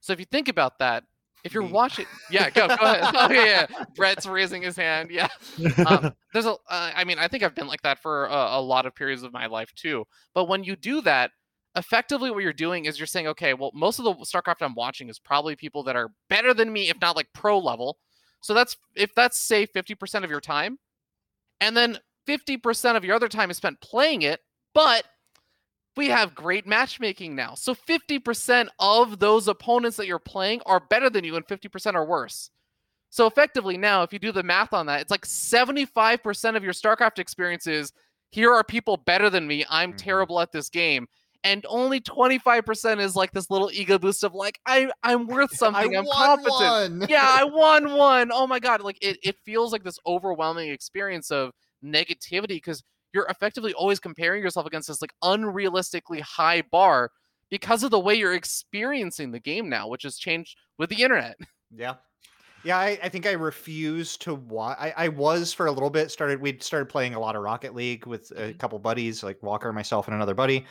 So 0.00 0.12
if 0.12 0.20
you 0.20 0.26
think 0.26 0.48
about 0.48 0.78
that, 0.78 1.04
if 1.44 1.54
you're 1.54 1.62
Me. 1.62 1.72
watching, 1.72 2.06
yeah, 2.30 2.50
go, 2.50 2.68
go 2.68 2.74
ahead. 2.74 3.14
Oh 3.14 3.32
yeah, 3.32 3.66
yeah, 3.70 3.84
Brett's 3.96 4.26
raising 4.26 4.62
his 4.62 4.76
hand. 4.76 5.10
Yeah, 5.10 5.28
um, 5.86 6.12
there's 6.32 6.46
a. 6.46 6.52
Uh, 6.52 6.92
I 6.94 7.04
mean, 7.04 7.18
I 7.18 7.28
think 7.28 7.42
I've 7.42 7.54
been 7.54 7.66
like 7.66 7.82
that 7.82 8.00
for 8.00 8.26
a, 8.26 8.58
a 8.58 8.60
lot 8.60 8.86
of 8.86 8.94
periods 8.94 9.22
of 9.22 9.32
my 9.32 9.46
life 9.46 9.72
too. 9.74 10.04
But 10.34 10.46
when 10.46 10.64
you 10.64 10.76
do 10.76 11.00
that, 11.02 11.30
effectively, 11.76 12.30
what 12.30 12.42
you're 12.42 12.52
doing 12.52 12.84
is 12.84 12.98
you're 12.98 13.06
saying, 13.06 13.28
okay, 13.28 13.54
well, 13.54 13.70
most 13.74 13.98
of 13.98 14.04
the 14.04 14.14
StarCraft 14.24 14.62
I'm 14.62 14.74
watching 14.74 15.08
is 15.08 15.18
probably 15.18 15.56
people 15.56 15.82
that 15.84 15.96
are 15.96 16.10
better 16.28 16.54
than 16.54 16.72
me, 16.72 16.88
if 16.88 17.00
not 17.00 17.16
like 17.16 17.28
pro 17.34 17.58
level. 17.58 17.98
So 18.42 18.54
that's 18.54 18.76
if 18.94 19.14
that's 19.14 19.38
say 19.38 19.66
50% 19.66 20.24
of 20.24 20.30
your 20.30 20.40
time, 20.40 20.78
and 21.60 21.76
then 21.76 21.98
50% 22.26 22.96
of 22.96 23.04
your 23.04 23.14
other 23.14 23.28
time 23.28 23.50
is 23.50 23.56
spent 23.56 23.80
playing 23.80 24.22
it, 24.22 24.40
but 24.74 25.04
we 25.96 26.08
have 26.08 26.34
great 26.34 26.66
matchmaking 26.66 27.34
now. 27.34 27.54
So 27.54 27.74
50% 27.74 28.68
of 28.78 29.18
those 29.18 29.48
opponents 29.48 29.96
that 29.96 30.06
you're 30.06 30.18
playing 30.18 30.60
are 30.66 30.80
better 30.80 31.10
than 31.10 31.24
you 31.24 31.36
and 31.36 31.46
50% 31.46 31.94
are 31.94 32.04
worse. 32.04 32.50
So 33.10 33.26
effectively 33.26 33.76
now, 33.76 34.02
if 34.02 34.12
you 34.12 34.18
do 34.20 34.30
the 34.32 34.42
math 34.42 34.72
on 34.72 34.86
that, 34.86 35.00
it's 35.00 35.10
like 35.10 35.26
75% 35.26 36.56
of 36.56 36.62
your 36.62 36.72
StarCraft 36.72 37.18
experiences. 37.18 37.92
Here 38.30 38.52
are 38.52 38.62
people 38.62 38.96
better 38.98 39.28
than 39.28 39.46
me. 39.46 39.64
I'm 39.68 39.92
Mhm. 39.92 39.96
terrible 39.98 40.40
at 40.40 40.52
this 40.52 40.68
game. 40.68 41.08
And 41.42 41.64
only 41.68 42.00
25% 42.00 43.00
is 43.00 43.16
like 43.16 43.32
this 43.32 43.50
little 43.50 43.70
ego 43.72 43.98
boost 43.98 44.22
of 44.22 44.34
like, 44.34 44.60
I, 44.66 44.90
I'm 45.02 45.26
worth 45.26 45.50
something. 45.56 45.96
I 45.96 45.98
am 45.98 46.04
won 46.04 46.16
competent 46.16 46.54
one. 46.54 47.00
yeah, 47.08 47.26
I 47.26 47.44
won 47.44 47.94
one. 47.94 48.30
Oh 48.32 48.46
my 48.46 48.60
god, 48.60 48.82
like 48.82 48.98
it, 49.02 49.18
it 49.24 49.36
feels 49.44 49.72
like 49.72 49.82
this 49.82 49.98
overwhelming 50.06 50.70
experience 50.70 51.30
of 51.32 51.50
negativity 51.84 52.48
because 52.58 52.84
you're 53.12 53.26
effectively 53.28 53.72
always 53.74 54.00
comparing 54.00 54.42
yourself 54.42 54.66
against 54.66 54.88
this 54.88 55.00
like 55.02 55.14
unrealistically 55.22 56.20
high 56.20 56.62
bar 56.62 57.10
because 57.50 57.82
of 57.82 57.90
the 57.90 57.98
way 58.00 58.14
you're 58.14 58.34
experiencing 58.34 59.32
the 59.32 59.40
game 59.40 59.68
now, 59.68 59.88
which 59.88 60.04
has 60.04 60.16
changed 60.16 60.56
with 60.78 60.90
the 60.90 61.02
internet. 61.02 61.36
Yeah. 61.72 61.96
Yeah, 62.64 62.78
I, 62.78 62.98
I 63.02 63.08
think 63.08 63.26
I 63.26 63.32
refuse 63.32 64.16
to 64.18 64.34
watch. 64.34 64.76
I, 64.80 64.92
I 64.96 65.08
was 65.08 65.52
for 65.52 65.66
a 65.66 65.72
little 65.72 65.88
bit. 65.88 66.10
Started 66.10 66.40
We'd 66.42 66.62
started 66.62 66.88
playing 66.90 67.14
a 67.14 67.20
lot 67.20 67.36
of 67.36 67.42
Rocket 67.42 67.74
League 67.74 68.06
with 68.06 68.30
a 68.32 68.52
Mhm. 68.54 68.58
couple 68.58 68.78
buddies, 68.80 69.22
like 69.22 69.42
Walker, 69.42 69.72
myself, 69.72 70.06
and 70.08 70.14
another 70.14 70.34
buddy. 70.34 70.66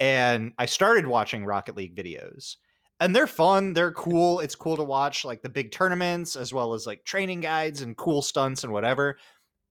And 0.00 0.52
I 0.58 0.66
started 0.66 1.06
watching 1.06 1.44
Rocket 1.46 1.76
League 1.76 1.94
videos, 1.96 2.56
and 3.00 3.14
they're 3.16 3.26
fun. 3.26 3.72
They're 3.72 3.92
cool. 3.92 4.40
It's 4.40 4.54
cool 4.54 4.76
to 4.76 4.84
watch, 4.84 5.24
like 5.24 5.42
the 5.42 5.48
big 5.48 5.70
tournaments 5.72 6.36
as 6.36 6.52
well 6.52 6.74
as 6.74 6.86
like 6.86 7.04
training 7.04 7.40
guides 7.40 7.80
and 7.82 7.96
cool 7.96 8.22
stunts 8.22 8.64
and 8.64 8.72
whatever. 8.72 9.18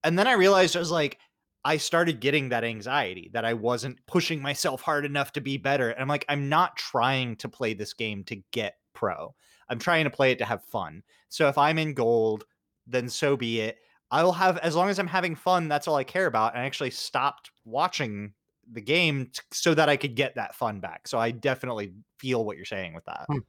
And 0.03 0.17
then 0.17 0.27
I 0.27 0.33
realized 0.33 0.75
I 0.75 0.79
was 0.79 0.91
like, 0.91 1.19
I 1.66 1.78
started 1.78 2.22
getting 2.22 2.50
that 2.50 2.63
anxiety 2.63 3.30
that 3.34 3.45
I 3.45 3.54
wasn't 3.54 4.06
pushing 4.08 4.41
myself 4.41 4.82
hard 4.82 5.06
enough 5.06 5.34
to 5.34 5.41
be 5.41 5.58
better. 5.58 5.89
And 5.89 6.02
I'm 6.02 6.08
like, 6.08 6.26
I'm 6.30 6.48
not 6.48 6.78
trying 6.78 7.36
to 7.38 7.50
play 7.50 7.74
this 7.74 7.93
game 7.93 8.24
to 8.26 8.41
get 8.52 8.76
pro. 8.93 9.36
I'm 9.69 9.80
trying 9.80 10.06
to 10.06 10.10
play 10.10 10.32
it 10.32 10.38
to 10.39 10.45
have 10.45 10.63
fun. 10.63 11.04
So 11.28 11.48
if 11.48 11.58
I'm 11.58 11.78
in 11.78 11.93
gold, 11.93 12.45
then 12.88 13.10
so 13.10 13.36
be 13.38 13.62
it. 13.62 13.78
I'll 14.12 14.32
have 14.32 14.58
as 14.60 14.76
long 14.76 14.89
as 14.89 14.98
I'm 14.98 15.08
having 15.08 15.36
fun, 15.36 15.67
that's 15.67 15.88
all 15.88 15.95
I 15.95 16.04
care 16.04 16.26
about. 16.26 16.54
And 16.54 16.63
I 16.63 16.65
actually 16.65 16.91
stopped 16.91 17.52
watching 17.65 18.34
the 18.72 18.82
game 18.82 19.28
t- 19.28 19.41
so 19.52 19.74
that 19.74 19.89
I 19.89 19.98
could 19.98 20.15
get 20.15 20.36
that 20.36 20.56
fun 20.56 20.80
back. 20.80 21.08
So 21.08 21.19
I 21.19 21.32
definitely 21.32 21.93
feel 22.17 22.43
what 22.43 22.58
you're 22.58 22.65
saying 22.65 22.93
with 22.93 23.06
that. 23.06 23.26
Hmm. 23.30 23.39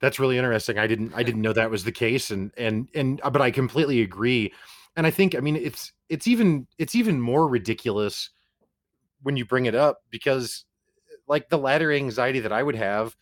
That's 0.00 0.18
really 0.18 0.36
interesting. 0.36 0.78
I 0.78 0.86
didn't 0.86 1.14
I 1.14 1.22
didn't 1.24 1.42
know 1.42 1.52
that 1.52 1.70
was 1.70 1.84
the 1.84 1.92
case 1.92 2.30
and 2.30 2.52
and 2.56 2.88
and 2.94 3.20
uh, 3.22 3.30
but 3.30 3.40
I 3.40 3.50
completely 3.50 4.02
agree. 4.02 4.52
And 4.96 5.06
I 5.06 5.10
think 5.10 5.34
I 5.34 5.40
mean 5.40 5.56
it's 5.56 5.92
it's 6.08 6.26
even 6.26 6.66
it's 6.78 6.94
even 6.94 7.20
more 7.20 7.48
ridiculous 7.48 8.30
when 9.22 9.36
you 9.36 9.44
bring 9.44 9.66
it 9.66 9.74
up 9.74 9.98
because 10.10 10.64
like 11.26 11.48
the 11.48 11.58
ladder 11.58 11.90
anxiety 11.92 12.40
that 12.40 12.52
I 12.52 12.62
would 12.62 12.76
have, 12.76 13.16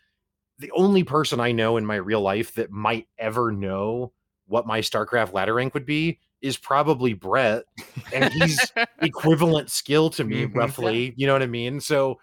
the 0.58 0.72
only 0.72 1.04
person 1.04 1.38
I 1.40 1.52
know 1.52 1.76
in 1.76 1.86
my 1.86 1.96
real 1.96 2.20
life 2.20 2.54
that 2.54 2.70
might 2.70 3.06
ever 3.18 3.52
know 3.52 4.12
what 4.46 4.66
my 4.66 4.80
StarCraft 4.80 5.32
ladder 5.32 5.54
rank 5.54 5.74
would 5.74 5.86
be 5.86 6.18
is 6.40 6.56
probably 6.56 7.12
Brett. 7.14 7.64
And 8.12 8.28
he's 8.32 8.72
equivalent 9.00 9.70
skill 9.70 10.10
to 10.10 10.24
me 10.24 10.44
Mhm. 10.46 10.54
roughly 10.54 11.14
you 11.16 11.26
know 11.26 11.32
what 11.32 11.42
i 11.42 11.46
mean 11.46 11.80
so 11.80 12.20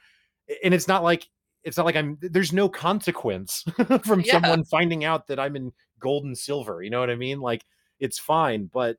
and 0.64 0.74
it's 0.74 0.88
not 0.88 1.04
like 1.04 1.28
it's 1.64 1.76
not 1.76 1.86
like 1.86 1.96
i'm 1.98 2.18
there's 2.22 2.54
no 2.54 2.70
consequence 2.70 3.66
from 4.06 4.24
Yeah. 4.24 4.40
someone 4.40 4.64
finding 4.64 5.04
out 5.04 5.28
that 5.28 5.40
i'm 5.40 5.56
in 5.58 5.74
gold 6.00 6.24
and 6.24 6.38
silver 6.38 6.82
you 6.82 6.90
know 6.90 7.00
what 7.02 7.10
i 7.10 7.16
mean 7.16 7.42
like 7.42 7.66
it's 8.00 8.18
fine 8.18 8.70
but 8.72 8.96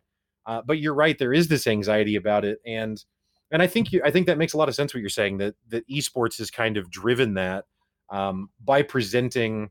uh, 0.50 0.62
but 0.66 0.78
you're 0.78 0.94
right 0.94 1.18
there 1.18 1.32
is 1.32 1.46
this 1.48 1.66
anxiety 1.66 2.16
about 2.16 2.44
it 2.44 2.58
and 2.66 3.04
and 3.52 3.62
i 3.62 3.66
think 3.66 3.92
you 3.92 4.00
i 4.04 4.10
think 4.10 4.26
that 4.26 4.38
makes 4.38 4.52
a 4.52 4.56
lot 4.56 4.68
of 4.68 4.74
sense 4.74 4.92
what 4.92 5.00
you're 5.00 5.08
saying 5.08 5.38
that 5.38 5.54
that 5.68 5.88
esports 5.88 6.38
has 6.38 6.50
kind 6.50 6.76
of 6.76 6.90
driven 6.90 7.34
that 7.34 7.64
um 8.10 8.48
by 8.64 8.82
presenting 8.82 9.70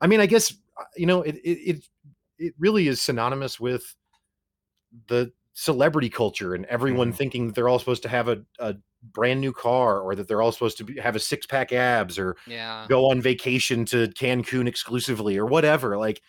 i 0.00 0.06
mean 0.06 0.20
i 0.20 0.26
guess 0.26 0.54
uh, 0.80 0.84
you 0.96 1.06
know 1.06 1.22
it 1.22 1.36
it 1.44 1.58
it, 1.70 1.84
it 2.38 2.54
really 2.58 2.88
is 2.88 3.00
synonymous 3.00 3.60
with 3.60 3.94
the 5.08 5.30
celebrity 5.54 6.08
culture 6.08 6.54
and 6.54 6.64
everyone 6.66 7.12
Mhm. 7.12 7.16
thinking 7.16 7.46
that 7.46 7.54
they're 7.54 7.68
all 7.68 7.78
supposed 7.78 8.02
to 8.04 8.08
have 8.08 8.28
a, 8.28 8.42
a 8.58 8.74
brand 9.02 9.40
new 9.40 9.52
car 9.52 10.00
or 10.00 10.14
that 10.14 10.26
they're 10.28 10.40
all 10.40 10.52
supposed 10.52 10.78
to 10.78 10.84
be, 10.84 10.98
have 10.98 11.16
a 11.16 11.20
six 11.20 11.44
pack 11.44 11.72
abs 11.72 12.18
or 12.18 12.36
yeah. 12.46 12.86
go 12.88 13.10
on 13.10 13.20
vacation 13.20 13.84
to 13.86 14.08
Cancun 14.08 14.66
exclusively 14.66 15.36
or 15.36 15.44
whatever. 15.44 15.98
Like 15.98 16.22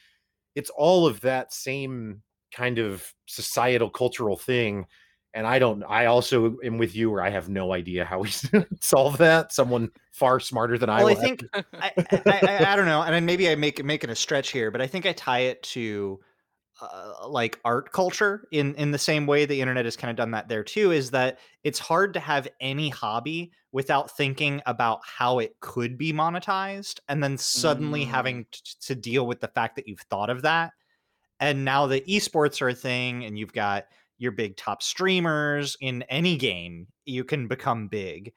it's 0.55 0.69
all 0.71 1.07
of 1.07 1.21
that 1.21 1.53
same 1.53 2.21
kind 2.53 2.79
of 2.79 3.13
societal 3.25 3.89
cultural 3.89 4.37
thing. 4.37 4.85
And 5.33 5.47
I 5.47 5.57
don't, 5.57 5.83
I 5.83 6.05
also 6.05 6.57
am 6.63 6.77
with 6.77 6.95
you 6.95 7.09
where 7.09 7.23
I 7.23 7.31
have 7.31 7.49
no 7.49 7.73
idea 7.73 8.05
how 8.05 8.19
we 8.19 8.29
solve 8.81 9.17
that. 9.17 9.51
Someone 9.51 9.89
far 10.11 10.39
smarter 10.39 10.77
than 10.77 10.89
I 10.89 11.03
well, 11.03 11.17
I 11.17 11.19
think 11.19 11.43
I, 11.53 11.91
I, 12.25 12.65
I, 12.71 12.75
don't 12.75 12.85
know, 12.85 13.01
and 13.01 13.13
then 13.13 13.25
maybe 13.25 13.49
I 13.49 13.55
make 13.55 13.83
making 13.83 14.11
a 14.11 14.15
stretch 14.15 14.51
here, 14.51 14.69
but 14.69 14.79
I 14.79 14.87
think 14.87 15.07
I 15.07 15.13
tie 15.13 15.39
it 15.39 15.63
to 15.63 16.19
uh, 16.81 17.27
like 17.27 17.59
art 17.65 17.91
culture 17.91 18.47
in 18.51 18.75
in 18.75 18.91
the 18.91 18.97
same 18.97 19.25
way 19.25 19.45
the 19.45 19.59
internet 19.59 19.85
has 19.85 19.95
kind 19.95 20.11
of 20.11 20.17
done 20.17 20.31
that 20.31 20.49
there 20.49 20.63
too. 20.63 20.91
Is 20.91 21.09
that 21.11 21.39
it's 21.63 21.79
hard 21.79 22.13
to 22.13 22.19
have 22.19 22.47
any 22.59 22.89
hobby 22.89 23.51
without 23.71 24.15
thinking 24.15 24.61
about 24.67 24.99
how 25.03 25.39
it 25.39 25.55
could 25.61 25.97
be 25.97 26.13
monetized, 26.13 26.99
and 27.09 27.23
then 27.23 27.39
suddenly 27.39 28.05
Mm. 28.05 28.09
having 28.09 28.45
t- 28.51 28.59
to 28.81 28.93
deal 28.93 29.25
with 29.25 29.39
the 29.39 29.47
fact 29.47 29.75
that 29.77 29.87
you've 29.87 30.05
thought 30.11 30.29
of 30.29 30.43
that. 30.43 30.73
And 31.39 31.65
now 31.65 31.87
the 31.87 32.01
esports 32.01 32.61
are 32.61 32.69
a 32.69 32.75
thing, 32.75 33.25
and 33.25 33.37
you've 33.37 33.53
got 33.53 33.85
your 34.17 34.31
big 34.31 34.55
top 34.55 34.81
streamers 34.81 35.75
in 35.81 36.03
any 36.03 36.37
game. 36.37 36.87
You 37.05 37.23
can 37.23 37.47
become 37.47 37.87
big 37.87 38.33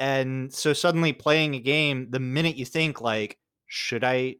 and 0.00 0.54
so 0.54 0.72
suddenly 0.72 1.12
playing 1.12 1.56
a 1.56 1.58
game 1.58 2.06
the 2.10 2.20
minute 2.20 2.54
you 2.54 2.64
think 2.64 3.00
like 3.00 3.36
should 3.66 4.04
i 4.04 4.32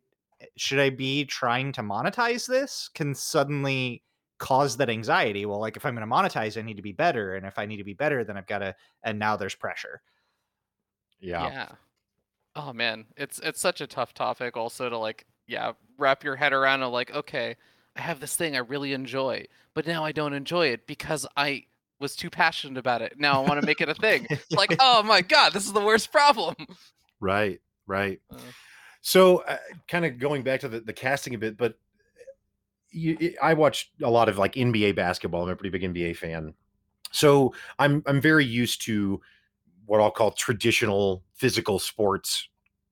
should 0.57 0.79
i 0.79 0.89
be 0.89 1.25
trying 1.25 1.73
to 1.73 1.83
monetize 1.83 2.47
this 2.47 2.89
can 2.95 3.13
suddenly 3.13 4.05
cause 4.39 4.77
that 4.77 4.89
anxiety 4.89 5.45
well 5.47 5.59
like 5.59 5.77
if 5.77 5.85
i'm 5.85 5.97
going 5.97 6.09
to 6.09 6.15
monetize 6.15 6.57
i 6.57 6.63
need 6.63 6.77
to 6.77 6.83
be 6.83 6.93
better 6.93 7.35
and 7.35 7.45
if 7.45 7.59
i 7.59 7.67
need 7.67 7.79
to 7.79 7.83
be 7.83 7.93
better 7.93 8.23
then 8.23 8.37
i've 8.37 8.47
got 8.47 8.61
to 8.61 8.73
and 9.03 9.19
now 9.19 9.37
there's 9.37 9.57
pressure 9.57 10.01
yeah. 11.21 11.49
Yeah. 11.49 11.69
Oh 12.57 12.73
man, 12.73 13.07
it's 13.17 13.39
it's 13.41 13.61
such 13.61 13.81
a 13.81 13.87
tough 13.87 14.15
topic 14.15 14.57
also 14.57 14.89
to 14.89 14.99
like 14.99 15.27
yeah, 15.47 15.73
wrap 15.97 16.25
your 16.25 16.37
head 16.37 16.53
around 16.53 16.83
of 16.83 16.93
like, 16.93 17.15
okay, 17.15 17.57
I 17.99 18.03
have 18.03 18.21
this 18.21 18.37
thing 18.37 18.55
I 18.55 18.61
really 18.61 18.93
enjoy, 18.93 19.47
but 19.75 19.87
now 19.87 20.05
I 20.05 20.13
don't 20.13 20.33
enjoy 20.33 20.69
it 20.69 20.87
because 20.87 21.27
I 21.37 21.65
was 22.01 22.15
too 22.15 22.31
passionate 22.31 22.79
about 22.79 23.03
it. 23.03 23.15
Now 23.19 23.43
I 23.43 23.49
want 23.49 23.61
to 23.61 23.67
make 23.67 23.81
it 23.81 23.89
a 23.89 23.95
thing. 23.95 24.27
It's 24.31 24.53
like, 24.53 24.77
oh 24.81 25.03
my 25.03 25.21
god, 25.21 25.53
this 25.53 25.67
is 25.67 25.73
the 25.73 25.85
worst 25.85 26.13
problem. 26.13 26.55
Right. 27.21 27.61
Right. 27.87 28.21
Uh. 28.31 28.37
So, 29.01 29.39
uh, 29.39 29.57
kind 29.89 30.05
of 30.05 30.19
going 30.19 30.43
back 30.43 30.61
to 30.61 30.69
the, 30.69 30.81
the 30.81 30.93
casting 30.93 31.35
a 31.35 31.39
bit, 31.39 31.57
but 31.57 31.79
you, 32.91 33.35
I 33.43 33.55
watch 33.55 33.91
a 34.03 34.11
lot 34.11 34.29
of 34.29 34.39
like 34.39 34.55
NBA 34.55 34.95
basketball. 34.97 35.43
I'm 35.43 35.49
a 35.51 35.57
pretty 35.57 35.77
big 35.77 35.95
NBA 35.95 36.17
fan, 36.17 36.55
So 37.11 37.55
I'm 37.79 38.03
I'm 38.07 38.21
very 38.21 38.45
used 38.45 38.83
to 38.83 39.21
what 39.87 40.01
I'll 40.01 40.11
call 40.11 40.31
traditional 40.33 41.23
physical 41.35 41.79
sports 41.79 42.49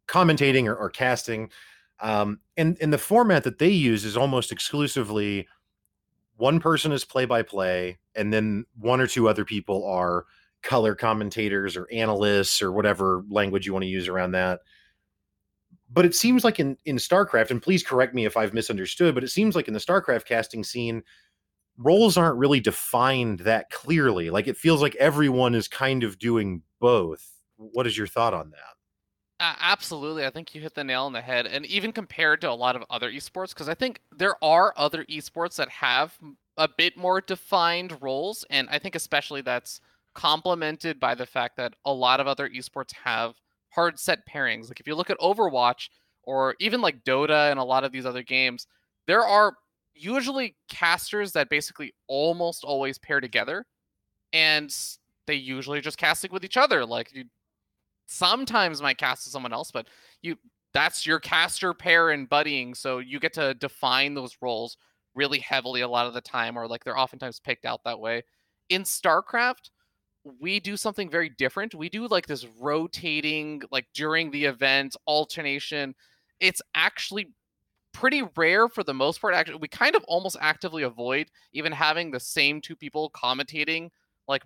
commentating 0.09 0.67
or, 0.67 0.77
or 0.77 0.91
casting. 0.91 1.51
Um, 2.01 2.41
and 2.57 2.77
and 2.81 2.93
the 2.93 2.99
format 2.99 3.45
that 3.45 3.59
they 3.59 3.71
use 3.71 4.05
is 4.05 4.17
almost 4.17 4.53
exclusively 4.53 5.49
one 6.37 6.61
person 6.61 6.93
is 6.93 7.05
play 7.05 7.25
by 7.25 7.43
play, 7.43 7.99
and 8.15 8.33
then 8.33 8.67
one 8.79 9.01
or 9.01 9.07
two 9.07 9.29
other 9.29 9.45
people 9.45 9.87
are 9.87 10.27
color 10.63 10.95
commentators 10.95 11.77
or 11.77 11.89
analysts 11.93 12.61
or 12.61 12.73
whatever 12.73 13.25
language 13.31 13.67
you 13.67 13.73
want 13.73 13.85
to 13.85 13.89
use 13.89 14.09
around 14.09 14.33
that. 14.33 14.61
But 15.91 16.05
it 16.05 16.15
seems 16.15 16.45
like 16.45 16.59
in 16.61 16.77
in 16.85 16.97
StarCraft, 16.97 17.51
and 17.51 17.63
please 17.63 17.83
correct 17.83 18.15
me 18.15 18.25
if 18.27 18.37
I've 18.37 18.53
misunderstood, 18.55 19.15
but 19.15 19.25
it 19.25 19.31
seems 19.31 19.55
like 19.55 19.69
in 19.69 19.75
the 19.75 19.81
StarCraft 19.81 20.27
casting 20.27 20.65
scene, 20.65 21.03
roles 21.79 22.17
aren't 22.17 22.39
really 22.39 22.61
defined 22.61 23.41
that 23.41 23.71
clearly. 23.71 24.31
Like 24.31 24.49
it 24.49 24.57
feels 24.59 24.83
like 24.83 24.97
everyone 24.97 25.55
is 25.55 25.69
kind 25.69 26.05
of 26.05 26.19
doing 26.19 26.63
both. 26.81 27.25
What 27.57 27.87
is 27.87 27.97
your 27.97 28.07
thought 28.09 28.35
on 28.35 28.51
that? 28.51 28.76
Uh, 29.39 29.55
absolutely. 29.61 30.25
I 30.25 30.31
think 30.31 30.55
you 30.55 30.63
hit 30.63 30.75
the 30.75 30.85
nail 30.85 31.05
on 31.05 31.13
the 31.13 31.21
head. 31.21 31.47
And 31.47 31.67
even 31.67 31.93
compared 31.93 32.41
to 32.41 32.51
a 32.51 32.53
lot 32.55 32.75
of 32.75 32.85
other 32.89 33.11
esports, 33.11 33.51
because 33.51 33.69
I 33.69 33.75
think 33.75 34.01
there 34.17 34.43
are 34.43 34.73
other 34.77 35.05
esports 35.05 35.57
that 35.57 35.69
have 35.69 36.17
a 36.57 36.69
bit 36.69 36.97
more 36.97 37.21
defined 37.21 38.01
roles. 38.01 38.45
And 38.49 38.69
I 38.71 38.79
think 38.79 38.95
especially 38.95 39.43
that's 39.43 39.81
complemented 40.15 40.99
by 40.99 41.15
the 41.15 41.27
fact 41.27 41.57
that 41.59 41.75
a 41.85 41.93
lot 41.93 42.19
of 42.21 42.27
other 42.27 42.49
esports 42.49 42.95
have 43.05 43.35
hard 43.71 43.99
set 43.99 44.27
pairings. 44.27 44.69
Like 44.69 44.81
if 44.81 44.87
you 44.87 44.95
look 44.95 45.11
at 45.11 45.19
Overwatch 45.19 45.91
or 46.23 46.55
even 46.59 46.81
like 46.81 47.05
Dota 47.05 47.51
and 47.51 47.61
a 47.61 47.65
lot 47.65 47.85
of 47.85 47.93
these 47.93 48.07
other 48.07 48.23
games, 48.23 48.67
there 49.07 49.23
are 49.23 49.53
usually 49.95 50.57
casters 50.71 51.33
that 51.33 51.51
basically 51.51 51.93
almost 52.09 52.65
always 52.65 52.97
pair 52.97 53.21
together. 53.21 53.67
And 54.33 54.75
they 55.27 55.35
usually 55.35 55.81
just 55.81 55.99
casting 55.99 56.33
with 56.33 56.45
each 56.45 56.57
other. 56.57 56.85
Like 56.85 57.15
you 57.15 57.25
sometimes 58.07 58.83
might 58.83 58.99
cast 58.99 59.27
with 59.27 59.33
someone 59.33 59.53
else, 59.53 59.71
but 59.71 59.87
you 60.23 60.37
that's 60.73 61.07
your 61.07 61.19
caster 61.21 61.73
pair 61.73 62.11
and 62.11 62.29
buddying, 62.29 62.77
so 62.77 62.99
you 62.99 63.19
get 63.19 63.33
to 63.35 63.55
define 63.55 64.15
those 64.15 64.37
roles 64.43 64.77
really 65.15 65.39
heavily 65.39 65.81
a 65.81 65.89
lot 65.89 66.07
of 66.07 66.15
the 66.15 66.21
time, 66.21 66.59
or 66.59 66.69
like 66.69 66.85
they're 66.85 66.99
oftentimes 66.99 67.41
picked 67.41 67.65
out 67.65 67.83
that 67.85 67.99
way. 67.99 68.23
In 68.69 68.83
StarCraft, 68.83 69.71
we 70.41 70.61
do 70.61 70.77
something 70.77 71.09
very 71.09 71.31
different. 71.31 71.75
We 71.75 71.89
do 71.89 72.07
like 72.09 72.27
this 72.27 72.47
rotating, 72.61 73.63
like 73.71 73.87
during 73.95 74.31
the 74.31 74.45
event, 74.45 74.97
alternation. 75.07 75.95
It's 76.41 76.61
actually 76.75 77.29
pretty 77.93 78.23
rare 78.37 78.69
for 78.69 78.85
the 78.85 78.93
most 78.93 79.21
part. 79.21 79.35
Actually, 79.35 79.59
we 79.63 79.69
kind 79.69 79.97
of 79.97 80.05
almost 80.09 80.37
actively 80.41 80.83
avoid 80.83 81.29
even 81.53 81.73
having 81.73 82.11
the 82.11 82.21
same 82.21 82.61
two 82.61 82.77
people 82.77 83.11
commentating 83.11 83.89
like 84.29 84.43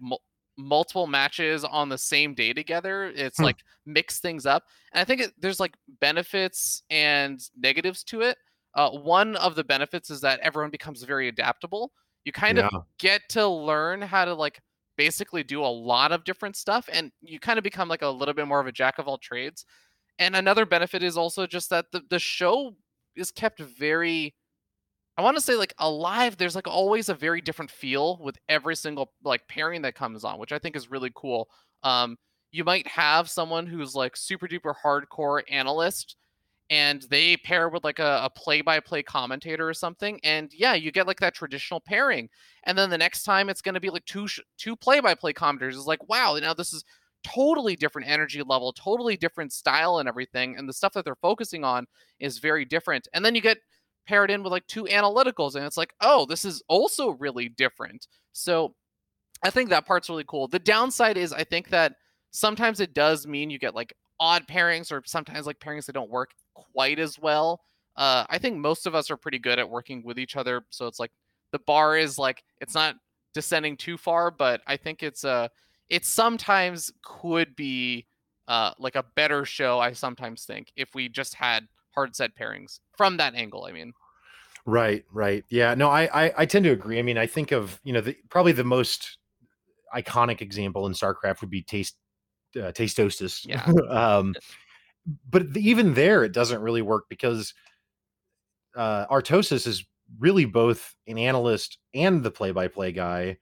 multiple 0.57 1.07
matches 1.07 1.65
on 1.65 1.89
the 1.89 1.99
same 1.99 2.35
day 2.35 2.53
together. 2.53 3.13
It's 3.15 3.39
hmm. 3.39 3.45
like 3.45 3.59
mix 3.87 4.21
things 4.21 4.47
up. 4.47 4.65
And 4.93 5.01
I 5.01 5.05
think 5.05 5.21
it, 5.21 5.33
there's 5.39 5.61
like 5.61 5.75
benefits 6.01 6.83
and 6.91 7.41
negatives 7.57 8.05
to 8.05 8.23
it. 8.23 8.39
Uh, 8.75 8.91
one 8.91 9.37
of 9.37 9.55
the 9.55 9.65
benefits 9.65 10.11
is 10.11 10.21
that 10.21 10.41
everyone 10.41 10.71
becomes 10.71 11.03
very 11.03 11.29
adaptable. 11.29 11.93
You 12.25 12.33
kind 12.33 12.59
yeah. 12.59 12.69
of 12.73 12.85
get 12.99 13.23
to 13.31 13.47
learn 13.47 14.03
how 14.03 14.25
to 14.25 14.35
like 14.35 14.61
basically 14.97 15.43
do 15.43 15.63
a 15.63 15.67
lot 15.67 16.13
of 16.13 16.25
different 16.25 16.57
stuff 16.57 16.89
and 16.93 17.11
you 17.23 17.41
kind 17.41 17.59
of 17.59 17.65
become 17.65 17.89
like 17.89 18.03
a 18.03 18.09
little 18.09 18.35
bit 18.35 18.47
more 18.47 18.61
of 18.61 18.67
a 18.67 18.73
jack 18.73 18.99
of 18.99 19.09
all 19.09 19.19
trades. 19.19 19.65
And 20.19 20.37
another 20.37 20.67
benefit 20.67 21.03
is 21.03 21.17
also 21.17 21.47
just 21.47 21.71
that 21.71 21.87
the, 21.93 22.03
the 22.11 22.19
show 22.19 22.77
is 23.17 23.31
kept 23.31 23.61
very 23.61 24.35
I 25.21 25.23
want 25.23 25.37
to 25.37 25.43
say 25.43 25.55
like 25.55 25.75
alive. 25.79 26.39
There's 26.39 26.55
like 26.55 26.67
always 26.67 27.11
a 27.11 27.15
very 27.15 27.43
different 27.43 27.71
feel 27.71 28.17
with 28.23 28.39
every 28.49 28.75
single 28.75 29.13
like 29.23 29.47
pairing 29.49 29.83
that 29.83 29.95
comes 29.95 30.25
on, 30.25 30.39
which 30.39 30.51
I 30.51 30.59
think 30.59 30.75
is 30.75 30.91
really 30.91 31.13
cool. 31.15 31.51
Um, 31.83 32.17
you 32.53 32.65
might 32.65 32.87
have 32.87 33.29
someone 33.29 33.67
who's 33.67 33.95
like 33.95 34.17
super 34.17 34.49
duper 34.49 34.73
hardcore 34.83 35.43
analyst, 35.51 36.17
and 36.71 37.03
they 37.11 37.37
pair 37.37 37.69
with 37.69 37.85
like 37.85 37.99
a, 37.99 38.31
play-by-play 38.35 39.03
commentator 39.03 39.69
or 39.69 39.75
something, 39.75 40.19
and 40.25 40.55
yeah, 40.55 40.73
you 40.73 40.91
get 40.91 41.07
like 41.07 41.21
that 41.21 41.35
traditional 41.35 41.81
pairing. 41.81 42.31
And 42.65 42.79
then 42.79 42.89
the 42.89 42.97
next 42.97 43.25
time 43.25 43.51
it's 43.51 43.61
going 43.61 43.75
to 43.75 43.81
be 43.81 43.91
like 43.91 44.07
two 44.07 44.27
sh- 44.27 44.41
two 44.57 44.75
play-by-play 44.75 45.35
commentators. 45.35 45.77
It's 45.77 45.87
like 45.87 46.09
wow, 46.09 46.39
now 46.41 46.55
this 46.55 46.73
is 46.73 46.83
totally 47.25 47.77
different 47.77 48.09
energy 48.09 48.43
level, 48.43 48.73
totally 48.73 49.19
different 49.19 49.53
style 49.53 49.99
and 49.99 50.09
everything, 50.09 50.57
and 50.57 50.67
the 50.67 50.73
stuff 50.73 50.95
that 50.95 51.05
they're 51.05 51.15
focusing 51.17 51.63
on 51.63 51.87
is 52.21 52.39
very 52.39 52.65
different. 52.65 53.07
And 53.13 53.23
then 53.23 53.35
you 53.35 53.43
get 53.43 53.59
paired 54.11 54.29
in 54.29 54.43
with 54.43 54.51
like 54.51 54.67
two 54.67 54.85
analyticals 54.87 55.55
and 55.55 55.65
it's 55.65 55.77
like 55.77 55.95
oh 56.01 56.27
this 56.27 56.45
is 56.45 56.65
also 56.69 57.11
really 57.11 57.49
different. 57.49 58.09
So 58.33 58.75
i 59.45 59.51
think 59.51 59.71
that 59.71 59.87
part's 59.87 60.09
really 60.09 60.25
cool. 60.27 60.49
The 60.49 60.59
downside 60.59 61.17
is 61.17 61.33
i 61.33 61.45
think 61.45 61.69
that 61.69 61.95
sometimes 62.33 62.81
it 62.81 62.93
does 62.93 63.25
mean 63.25 63.51
you 63.51 63.59
get 63.59 63.75
like 63.75 63.95
odd 64.19 64.49
pairings 64.49 64.91
or 64.91 65.01
sometimes 65.07 65.47
like 65.47 65.61
pairings 65.61 65.87
that 65.87 65.93
don't 65.93 66.11
work 66.11 66.33
quite 66.55 66.99
as 66.99 67.21
well. 67.21 67.61
Uh, 67.97 68.25
i 68.29 68.39
think 68.39 68.57
most 68.57 68.87
of 68.87 68.97
us 68.97 69.11
are 69.13 69.17
pretty 69.17 69.39
good 69.39 69.61
at 69.61 69.71
working 69.71 70.03
with 70.05 70.19
each 70.19 70.35
other 70.35 70.63
so 70.71 70.89
it's 70.89 70.99
like 70.99 71.13
the 71.53 71.59
bar 71.61 71.97
is 71.97 72.19
like 72.19 72.43
it's 72.61 72.75
not 72.75 72.97
descending 73.35 73.77
too 73.77 73.97
far 73.97 74.31
but 74.31 74.61
i 74.67 74.77
think 74.77 75.03
it's 75.03 75.25
uh 75.25 75.47
it 75.89 76.05
sometimes 76.05 76.91
could 77.03 77.55
be 77.57 78.07
uh 78.49 78.73
like 78.79 78.97
a 78.97 79.05
better 79.17 79.45
show 79.45 79.79
i 79.79 79.93
sometimes 79.93 80.45
think 80.45 80.73
if 80.77 80.95
we 80.95 81.09
just 81.09 81.35
had 81.35 81.69
hard 81.95 82.15
set 82.15 82.37
pairings 82.37 82.81
from 82.97 83.17
that 83.19 83.35
angle. 83.35 83.65
I 83.65 83.73
mean, 83.73 83.93
right, 84.67 85.05
right, 85.13 85.45
yeah. 85.51 85.75
No, 85.75 85.89
I, 85.89 86.27
I, 86.27 86.33
I 86.39 86.47
tend 86.47 86.65
to 86.65 86.71
agree. 86.71 86.99
I 86.99 87.03
mean, 87.03 87.19
I 87.19 87.27
think 87.27 87.53
of 87.53 87.81
you 87.85 87.93
know 87.93 88.01
the 88.01 88.17
probably 88.29 88.53
the 88.53 88.65
most 88.65 89.19
iconic 89.95 90.41
example 90.41 90.87
in 90.87 90.93
StarCraft 90.93 91.41
would 91.41 91.51
be 91.51 91.63
Taste 91.63 91.97
uh, 92.57 92.73
Tastosis. 92.73 93.47
Yeah. 93.47 93.65
um, 93.91 94.35
but 95.29 95.53
the, 95.53 95.69
even 95.69 95.95
there, 95.95 96.25
it 96.25 96.33
doesn't 96.33 96.61
really 96.61 96.83
work 96.83 97.05
because 97.09 97.55
uh, 98.77 99.07
Artosis 99.07 99.67
is 99.67 99.85
really 100.19 100.45
both 100.45 100.95
an 101.07 101.19
analyst 101.19 101.79
and 101.95 102.23
the 102.23 102.31
play-by-play 102.31 102.93
guy, 102.93 103.39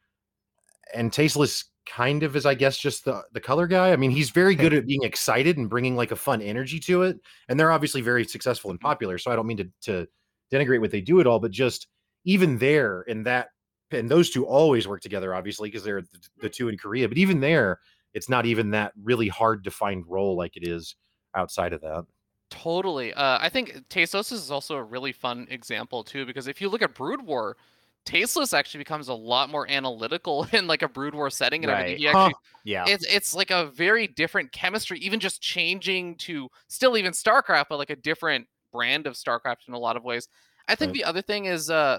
and 0.94 1.12
Tasteless 1.12 1.64
kind 1.88 2.22
of 2.22 2.36
is 2.36 2.44
I 2.44 2.54
guess 2.54 2.78
just 2.78 3.04
the 3.04 3.22
the 3.32 3.40
color 3.40 3.66
guy. 3.66 3.92
I 3.92 3.96
mean, 3.96 4.10
he's 4.10 4.30
very 4.30 4.54
good 4.54 4.74
at 4.74 4.86
being 4.86 5.02
excited 5.02 5.56
and 5.56 5.70
bringing 5.70 5.96
like 5.96 6.12
a 6.12 6.16
fun 6.16 6.42
energy 6.42 6.78
to 6.80 7.02
it. 7.02 7.18
And 7.48 7.58
they're 7.58 7.72
obviously 7.72 8.00
very 8.00 8.24
successful 8.24 8.70
and 8.70 8.80
popular. 8.80 9.18
So 9.18 9.30
I 9.30 9.36
don't 9.36 9.46
mean 9.46 9.56
to 9.58 9.68
to 9.82 10.08
denigrate 10.52 10.80
what 10.80 10.90
they 10.90 11.00
do 11.00 11.20
at 11.20 11.26
all, 11.26 11.38
but 11.38 11.50
just 11.50 11.88
even 12.24 12.58
there 12.58 13.02
in 13.02 13.22
that 13.24 13.48
and 13.90 14.08
those 14.08 14.30
two 14.30 14.46
always 14.46 14.86
work 14.86 15.00
together 15.00 15.34
obviously 15.34 15.68
because 15.68 15.82
they're 15.82 16.02
the, 16.02 16.18
the, 16.42 16.48
two 16.48 16.68
in 16.68 16.76
Korea, 16.76 17.08
but 17.08 17.18
even 17.18 17.40
there 17.40 17.80
it's 18.14 18.28
not 18.28 18.46
even 18.46 18.70
that 18.70 18.92
really 19.02 19.28
hard 19.28 19.64
to 19.64 19.70
find 19.70 20.04
role 20.06 20.36
like 20.36 20.56
it 20.56 20.66
is 20.66 20.96
outside 21.34 21.72
of 21.72 21.80
that. 21.82 22.04
Totally. 22.50 23.12
Uh, 23.12 23.38
I 23.40 23.48
think 23.48 23.88
Tastosis 23.90 24.32
is 24.32 24.50
also 24.50 24.76
a 24.76 24.82
really 24.82 25.12
fun 25.12 25.46
example 25.50 26.02
too 26.02 26.24
because 26.26 26.48
if 26.48 26.60
you 26.60 26.68
look 26.68 26.82
at 26.82 26.94
Brood 26.94 27.22
War, 27.22 27.56
Tasteless 28.04 28.54
actually 28.54 28.78
becomes 28.78 29.08
a 29.08 29.14
lot 29.14 29.50
more 29.50 29.70
analytical 29.70 30.46
in 30.52 30.66
like 30.66 30.82
a 30.82 30.88
Brood 30.88 31.14
War 31.14 31.28
setting 31.28 31.64
and 31.64 31.70
right. 31.70 31.80
everything. 31.80 32.00
He 32.00 32.08
actually, 32.08 32.32
huh. 32.32 32.58
yeah, 32.64 32.84
it's 32.88 33.04
it's 33.06 33.34
like 33.34 33.50
a 33.50 33.66
very 33.66 34.06
different 34.06 34.50
chemistry, 34.50 34.98
even 35.00 35.20
just 35.20 35.42
changing 35.42 36.16
to 36.16 36.48
still 36.68 36.96
even 36.96 37.12
StarCraft, 37.12 37.66
but 37.68 37.76
like 37.76 37.90
a 37.90 37.96
different 37.96 38.46
brand 38.78 39.06
of 39.06 39.14
StarCraft 39.14 39.66
in 39.68 39.74
a 39.74 39.78
lot 39.78 39.96
of 39.96 40.04
ways. 40.04 40.28
I 40.68 40.74
think 40.74 40.90
right. 40.90 40.98
the 40.98 41.04
other 41.10 41.22
thing 41.22 41.46
is 41.46 41.70
uh 41.70 41.98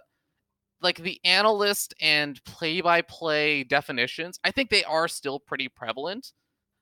like 0.81 0.97
the 0.97 1.19
analyst 1.25 1.93
and 1.99 2.41
play-by-play 2.45 3.65
definitions. 3.65 4.39
I 4.45 4.51
think 4.51 4.69
they 4.69 4.85
are 4.85 5.09
still 5.09 5.39
pretty 5.39 5.67
prevalent, 5.67 6.31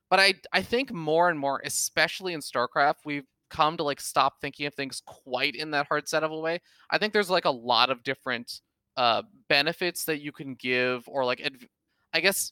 but 0.09 0.19
I 0.19 0.35
I 0.53 0.61
think 0.61 0.91
more 0.91 1.29
and 1.29 1.39
more, 1.39 1.61
especially 1.65 2.33
in 2.33 2.41
StarCraft, 2.41 3.05
we've 3.05 3.25
come 3.49 3.77
to 3.77 3.83
like 3.83 4.01
stop 4.01 4.33
thinking 4.41 4.67
of 4.67 4.73
things 4.73 5.01
quite 5.05 5.55
in 5.55 5.71
that 5.71 5.87
hard 5.87 6.07
set 6.07 6.23
of 6.23 6.31
a 6.31 6.39
way. 6.39 6.59
I 6.91 6.97
think 6.97 7.13
there's 7.13 7.29
like 7.29 7.45
a 7.45 7.49
lot 7.49 7.89
of 7.89 8.03
different 8.03 8.61
uh, 8.97 9.23
benefits 9.47 10.05
that 10.05 10.21
you 10.21 10.31
can 10.31 10.55
give, 10.55 11.03
or 11.07 11.23
like, 11.23 11.41
adv- 11.41 11.69
I 12.13 12.19
guess 12.19 12.51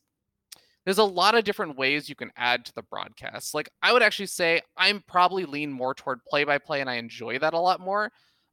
there's 0.86 1.00
a 1.00 1.04
lot 1.04 1.36
of 1.36 1.44
different 1.44 1.78
ways 1.78 2.08
you 2.08 2.16
can 2.16 2.32
add 2.38 2.64
to 2.66 2.74
the 2.74 2.84
broadcast. 2.84 3.54
Like, 3.54 3.70
I 3.82 3.92
would 3.92 4.04
actually 4.04 4.28
say 4.28 4.62
I'm 4.78 5.04
probably 5.08 5.46
lean 5.46 5.72
more 5.72 5.94
toward 5.94 6.24
play 6.26 6.44
by 6.44 6.60
play, 6.60 6.82
and 6.82 6.90
I 6.90 6.96
enjoy 6.96 7.40
that 7.40 7.54
a 7.54 7.60
lot 7.60 7.80
more. 7.80 8.12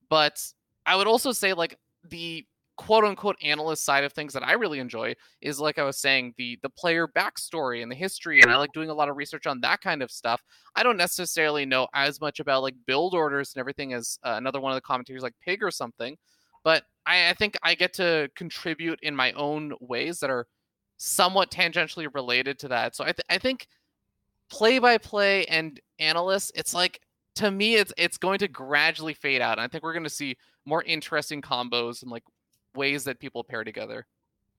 But 0.09 0.43
I 0.87 0.97
would 0.97 1.07
also 1.07 1.33
say, 1.33 1.53
like, 1.53 1.77
the 2.09 2.45
quote 2.77 3.05
unquote 3.05 3.37
analyst 3.43 3.85
side 3.85 4.03
of 4.03 4.13
things 4.13 4.33
that 4.33 4.43
I 4.43 4.53
really 4.53 4.79
enjoy 4.79 5.15
is 5.41 5.61
like 5.61 5.79
I 5.79 5.85
was 5.85 5.99
saying 5.99 6.35
the 6.37 6.59
the 6.63 6.71
player 6.71 7.07
backstory 7.07 7.83
and 7.83 7.93
the 7.93 7.97
history 7.97 8.41
and 8.41 8.51
I 8.51 8.57
like 8.57 8.73
doing 8.73 8.89
a 8.89 8.95
lot 8.95 9.09
of 9.09 9.17
research 9.17 9.47
on 9.47 9.61
that 9.61 9.83
kind 9.83 10.03
of 10.03 10.11
stuff. 10.11 10.43
I 10.75 10.83
don't 10.83 10.97
necessarily 10.97 11.67
know 11.67 11.87
as 11.95 12.21
much 12.21 12.41
about 12.41 12.63
like 12.63 12.75
build 12.87 13.15
orders 13.15 13.53
and 13.55 13.61
everything 13.61 13.93
as 13.93 14.19
uh, 14.25 14.35
another 14.37 14.61
one 14.61 14.73
of 14.73 14.77
the 14.77 14.81
commentators 14.81 15.23
like 15.23 15.35
Pig 15.45 15.63
or 15.63 15.71
something, 15.71 16.17
but 16.65 16.85
I, 17.07 17.31
I 17.31 17.35
think 17.35 17.57
I 17.63 17.75
get 17.75 17.93
to 17.95 18.31
contribute 18.35 18.99
in 19.03 19.15
my 19.15 19.33
own 19.33 19.75
ways 19.81 20.19
that 20.21 20.31
are 20.31 20.47
somewhat 21.05 21.51
tangentially 21.51 22.07
related 22.15 22.61
to 22.61 22.69
that. 22.69 22.95
So 22.95 23.03
I, 23.03 23.09
th- 23.09 23.27
I 23.29 23.39
think 23.39 23.67
play 24.49 24.79
by 24.79 24.99
play 24.99 25.45
and 25.47 25.81
analysts, 25.99 26.53
it's 26.55 26.73
like 26.73 27.01
to 27.35 27.51
me, 27.51 27.75
it's 27.75 27.93
it's 27.97 28.19
going 28.19 28.39
to 28.39 28.49
gradually 28.49 29.15
fade 29.15 29.41
out. 29.41 29.53
And 29.59 29.63
I 29.63 29.69
think 29.69 29.83
we're 29.83 29.95
going 29.95 30.05
to 30.05 30.11
see 30.11 30.37
more 30.65 30.83
interesting 30.85 31.43
combos 31.43 32.03
and 32.03 32.11
like 32.11 32.23
ways 32.77 33.03
that 33.05 33.19
people 33.19 33.43
pair 33.43 33.65
together. 33.65 34.07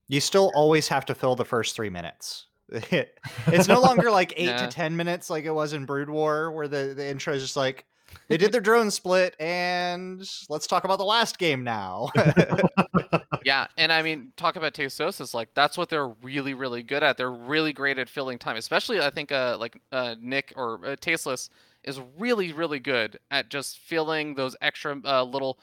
You 0.10 0.19
still 0.19 0.51
always 0.53 0.89
have 0.89 1.06
to 1.06 1.15
fill 1.15 1.36
the 1.36 1.45
first 1.45 1.75
three 1.77 1.89
minutes. 1.89 2.47
it's 2.69 3.67
no 3.69 3.79
longer 3.88 4.12
like 4.12 4.34
eight 4.36 4.47
Yeah. 4.47 4.58
to 4.58 4.67
ten 4.67 4.95
minutes 4.97 5.29
like 5.29 5.45
it 5.45 5.51
was 5.51 5.71
in 5.71 5.86
Brood 5.86 6.10
War, 6.10 6.51
where 6.51 6.67
the, 6.67 6.93
the 6.95 7.08
intro 7.08 7.34
is 7.34 7.41
just 7.41 7.56
like 7.56 7.86
they 8.27 8.36
did 8.38 8.51
their 8.51 8.62
drone 8.62 8.91
split, 8.91 9.36
and 9.39 10.29
let's 10.49 10.67
talk 10.67 10.84
about 10.84 10.97
the 10.97 11.06
last 11.06 11.38
game 11.39 11.63
now. 11.63 12.10
Yeah, 13.45 13.67
and 13.77 13.91
I 13.91 14.01
mean, 14.01 14.32
talk 14.38 14.56
about 14.56 14.73
Tastosis, 14.73 15.34
like 15.34 15.49
that's 15.53 15.77
what 15.77 15.89
they're 15.89 16.08
really, 16.08 16.53
really 16.53 16.84
good 16.84 17.03
at. 17.03 17.17
They're 17.17 17.32
really 17.32 17.73
great 17.73 17.97
at 17.97 18.10
filling 18.10 18.38
time, 18.38 18.56
especially 18.58 19.01
I 19.01 19.10
think 19.10 19.32
uh 19.32 19.58
like 19.60 19.79
uh 19.91 20.15
Nick 20.21 20.53
or 20.56 20.79
uh, 20.86 20.95
Tasteless 20.99 21.49
is 21.84 21.99
really, 22.17 22.53
really 22.53 22.79
good 22.79 23.19
at 23.32 23.49
just 23.49 23.79
filling 23.79 24.36
those 24.36 24.56
extra 24.62 24.97
uh, 25.06 25.23
little 25.23 25.60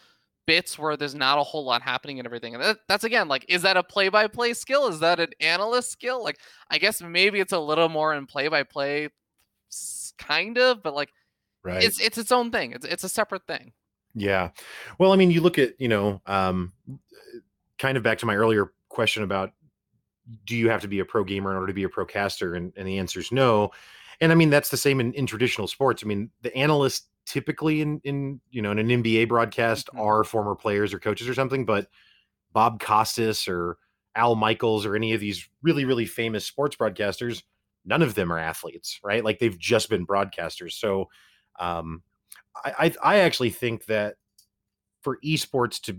bits 0.47 0.79
where 0.79 0.97
there's 0.97 1.15
not 1.15 1.39
a 1.39 1.43
whole 1.43 1.65
lot 1.65 1.81
happening 1.81 2.19
and 2.19 2.27
everything. 2.27 2.55
And 2.55 2.63
that, 2.63 2.79
that's 2.89 3.05
again 3.05 3.29
like, 3.29 3.45
is 3.49 3.63
that 3.63 3.77
a 3.77 3.83
play-by-play 3.83 4.55
skill? 4.55 4.89
Is 4.89 5.01
that 5.01 5.21
an 5.21 5.31
analyst 5.41 5.91
skill? 5.91 6.23
Like, 6.23 6.39
I 6.71 6.79
guess 6.79 7.01
maybe 7.01 7.41
it's 7.41 7.53
a 7.53 7.59
little 7.59 7.89
more 7.89 8.15
in 8.15 8.27
play-by-play, 8.27 9.09
kind 10.19 10.59
of, 10.59 10.83
but 10.83 10.95
like 10.95 11.11
right. 11.63 11.83
it's 11.83 12.01
it's 12.01 12.19
its 12.19 12.33
own 12.33 12.51
thing. 12.51 12.73
It's 12.73 12.85
it's 12.85 13.05
a 13.05 13.09
separate 13.09 13.47
thing. 13.47 13.73
Yeah. 14.15 14.51
Well, 14.99 15.13
I 15.13 15.17
mean, 15.17 15.31
you 15.31 15.41
look 15.41 15.59
at, 15.59 15.81
you 15.81 15.89
know, 15.89 16.21
um, 16.27 16.73
kind 17.81 17.97
of 17.97 18.03
back 18.03 18.19
to 18.19 18.27
my 18.27 18.37
earlier 18.37 18.73
question 18.89 19.23
about 19.23 19.53
do 20.45 20.57
you 20.57 20.69
have 20.69 20.83
to 20.83 20.89
be 20.89 21.01
a 21.01 21.05
pro 21.05 21.25
gamer 21.25 21.51
in 21.51 21.57
order 21.57 21.67
to 21.67 21.73
be 21.73 21.83
a 21.85 21.89
pro 21.89 22.05
caster? 22.05 22.55
And, 22.55 22.73
and 22.77 22.87
the 22.87 22.99
answer 22.99 23.19
is 23.19 23.33
no. 23.33 23.71
And 24.21 24.31
I 24.31 24.35
mean, 24.35 24.51
that's 24.51 24.69
the 24.69 24.77
same 24.77 25.01
in, 25.01 25.13
in 25.15 25.27
traditional 25.27 25.67
sports. 25.67 26.05
I 26.05 26.07
mean, 26.07 26.31
the 26.43 26.55
analysts 26.55 27.09
typically 27.27 27.81
in, 27.81 28.01
in, 28.05 28.41
you 28.51 28.63
know, 28.63 28.71
in 28.71 28.79
an 28.79 28.89
NBA 28.89 29.29
broadcast 29.29 29.89
Mhm. 29.95 30.01
are 30.01 30.25
former 30.25 30.55
players 30.55 30.93
or 30.93 30.99
coaches 31.01 31.29
or 31.29 31.35
something, 31.35 31.65
but 31.65 31.89
Bob 32.53 32.81
Costas 32.81 33.49
or 33.49 33.79
Al 34.15 34.35
Michaels 34.35 34.85
or 34.85 34.95
any 34.95 35.13
of 35.15 35.21
these 35.21 35.49
really, 35.63 35.85
really 35.85 36.07
famous 36.07 36.45
sports 36.45 36.77
broadcasters, 36.77 37.43
none 37.85 38.03
of 38.03 38.15
them 38.15 38.33
are 38.33 38.39
athletes, 38.39 39.01
right? 39.03 39.25
Like 39.25 39.39
they've 39.39 39.59
just 39.59 39.89
been 39.89 40.07
broadcasters. 40.07 40.73
So, 40.73 41.09
um, 41.59 42.03
I, 42.65 42.73
I 43.03 43.15
I 43.15 43.19
actually 43.21 43.51
think 43.51 43.87
that 43.87 44.17
for 45.03 45.19
esports 45.25 45.81
to, 45.83 45.97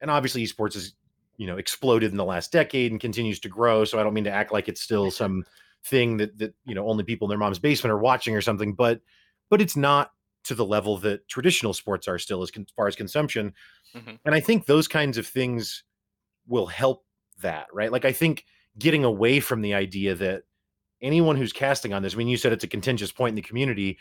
and 0.00 0.10
obviously 0.10 0.44
esports 0.44 0.74
has 0.74 0.94
you 1.40 1.46
know 1.46 1.56
exploded 1.56 2.10
in 2.10 2.18
the 2.18 2.24
last 2.24 2.52
decade 2.52 2.92
and 2.92 3.00
continues 3.00 3.40
to 3.40 3.48
grow. 3.48 3.86
So 3.86 3.98
I 3.98 4.02
don't 4.02 4.12
mean 4.12 4.24
to 4.24 4.30
act 4.30 4.52
like 4.52 4.68
it's 4.68 4.82
still 4.82 5.10
some 5.22 5.42
thing 5.86 6.18
that 6.18 6.36
that 6.38 6.54
you 6.66 6.74
know 6.74 6.86
only 6.86 7.02
people 7.02 7.26
in 7.26 7.30
their 7.30 7.38
mom's 7.38 7.58
basement 7.58 7.92
are 7.92 7.98
watching 7.98 8.36
or 8.36 8.42
something, 8.42 8.74
but 8.74 9.00
but 9.48 9.62
it's 9.62 9.74
not 9.74 10.12
to 10.44 10.54
the 10.54 10.66
level 10.66 10.98
that 10.98 11.26
traditional 11.28 11.72
sports 11.72 12.06
are 12.06 12.18
still 12.18 12.42
as 12.42 12.50
con- 12.50 12.66
far 12.76 12.86
as 12.86 12.94
consumption. 12.94 13.54
Mhm. 13.96 14.18
And 14.24 14.34
I 14.34 14.40
think 14.40 14.66
those 14.66 14.86
kinds 14.86 15.16
of 15.16 15.26
things 15.26 15.82
will 16.46 16.66
help 16.66 17.04
that, 17.40 17.68
right? 17.72 17.90
Like 17.90 18.04
I 18.04 18.12
think 18.12 18.44
getting 18.78 19.04
away 19.04 19.40
from 19.40 19.62
the 19.62 19.72
idea 19.72 20.14
that 20.16 20.42
anyone 21.00 21.36
who's 21.36 21.54
casting 21.54 21.94
on 21.94 22.02
this, 22.02 22.14
I 22.14 22.18
mean, 22.18 22.28
you 22.28 22.36
said 22.36 22.52
it's 22.52 22.64
a 22.64 22.68
contentious 22.68 23.12
point 23.12 23.30
in 23.30 23.36
the 23.36 23.42
community. 23.42 23.98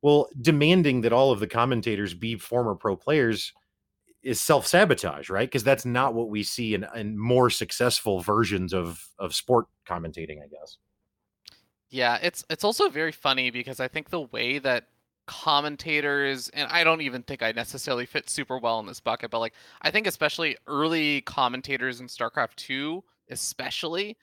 Well, 0.00 0.28
demanding 0.40 1.00
that 1.00 1.12
all 1.12 1.32
of 1.32 1.40
the 1.40 1.48
commentators 1.48 2.14
be 2.14 2.36
former 2.36 2.76
pro 2.76 2.96
players 2.96 3.52
is 4.22 4.40
self 4.40 4.66
sabotage, 4.66 5.30
right? 5.30 5.48
Because 5.48 5.64
that's 5.64 5.84
not 5.84 6.14
what 6.14 6.28
we 6.28 6.42
see 6.42 6.74
in, 6.74 6.86
in 6.94 7.18
more 7.18 7.50
successful 7.50 8.20
versions 8.20 8.72
of 8.72 9.06
of 9.18 9.34
sport 9.34 9.66
commentating, 9.86 10.42
I 10.42 10.48
guess. 10.48 10.78
Yeah, 11.90 12.18
it's 12.22 12.44
it's 12.50 12.64
also 12.64 12.88
very 12.88 13.12
funny 13.12 13.50
because 13.50 13.80
I 13.80 13.88
think 13.88 14.10
the 14.10 14.20
way 14.20 14.58
that 14.58 14.88
commentators 15.26 16.48
and 16.50 16.70
I 16.70 16.84
don't 16.84 17.02
even 17.02 17.22
think 17.22 17.42
I 17.42 17.52
necessarily 17.52 18.06
fit 18.06 18.30
super 18.30 18.58
well 18.58 18.80
in 18.80 18.86
this 18.86 19.00
bucket, 19.00 19.30
but 19.30 19.40
like 19.40 19.54
I 19.82 19.90
think 19.90 20.06
especially 20.06 20.56
early 20.66 21.20
commentators 21.22 22.00
in 22.00 22.06
StarCraft 22.06 22.54
2 22.56 23.04
especially 23.30 24.16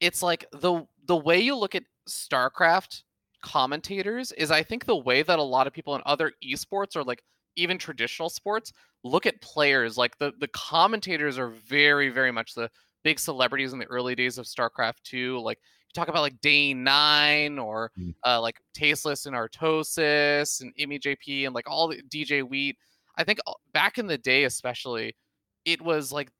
it's 0.00 0.22
like 0.22 0.44
the 0.52 0.86
the 1.06 1.16
way 1.16 1.40
you 1.40 1.56
look 1.56 1.74
at 1.74 1.84
StarCraft 2.08 3.02
commentators 3.42 4.32
is 4.32 4.50
I 4.50 4.62
think 4.62 4.84
the 4.84 4.96
way 4.96 5.22
that 5.22 5.38
a 5.38 5.42
lot 5.42 5.66
of 5.66 5.72
people 5.72 5.94
in 5.94 6.02
other 6.06 6.32
esports 6.44 6.96
are 6.96 7.04
like 7.04 7.22
even 7.56 7.78
traditional 7.78 8.28
sports 8.30 8.72
look 9.04 9.26
at 9.26 9.40
players 9.40 9.96
like 9.96 10.16
the 10.18 10.32
the 10.38 10.48
commentators 10.48 11.38
are 11.38 11.50
very 11.66 12.08
very 12.08 12.30
much 12.32 12.54
the 12.54 12.68
big 13.04 13.18
celebrities 13.18 13.72
in 13.72 13.78
the 13.78 13.86
early 13.86 14.14
days 14.14 14.38
of 14.38 14.46
StarCraft 14.46 15.02
2 15.04 15.40
like 15.40 15.58
you 15.58 15.92
talk 16.00 16.08
about 16.08 16.22
like 16.22 16.40
Day 16.40 16.72
9 16.72 17.58
or 17.58 17.90
Mm. 17.98 18.14
uh, 18.24 18.40
like 18.40 18.60
Tasteless 18.74 19.26
and 19.26 19.34
Artosis 19.36 20.60
and 20.60 20.74
Imi 20.76 21.00
JP 21.00 21.46
and 21.46 21.54
like 21.54 21.68
all 21.68 21.88
the 21.88 22.00
DJ 22.08 22.42
Wheat 22.42 22.76
I 23.16 23.24
think 23.24 23.40
uh, 23.46 23.52
back 23.74 23.98
in 23.98 24.06
the 24.06 24.18
day 24.18 24.44
especially 24.44 25.16
it 25.64 25.80
was 25.82 26.12
like 26.12 26.30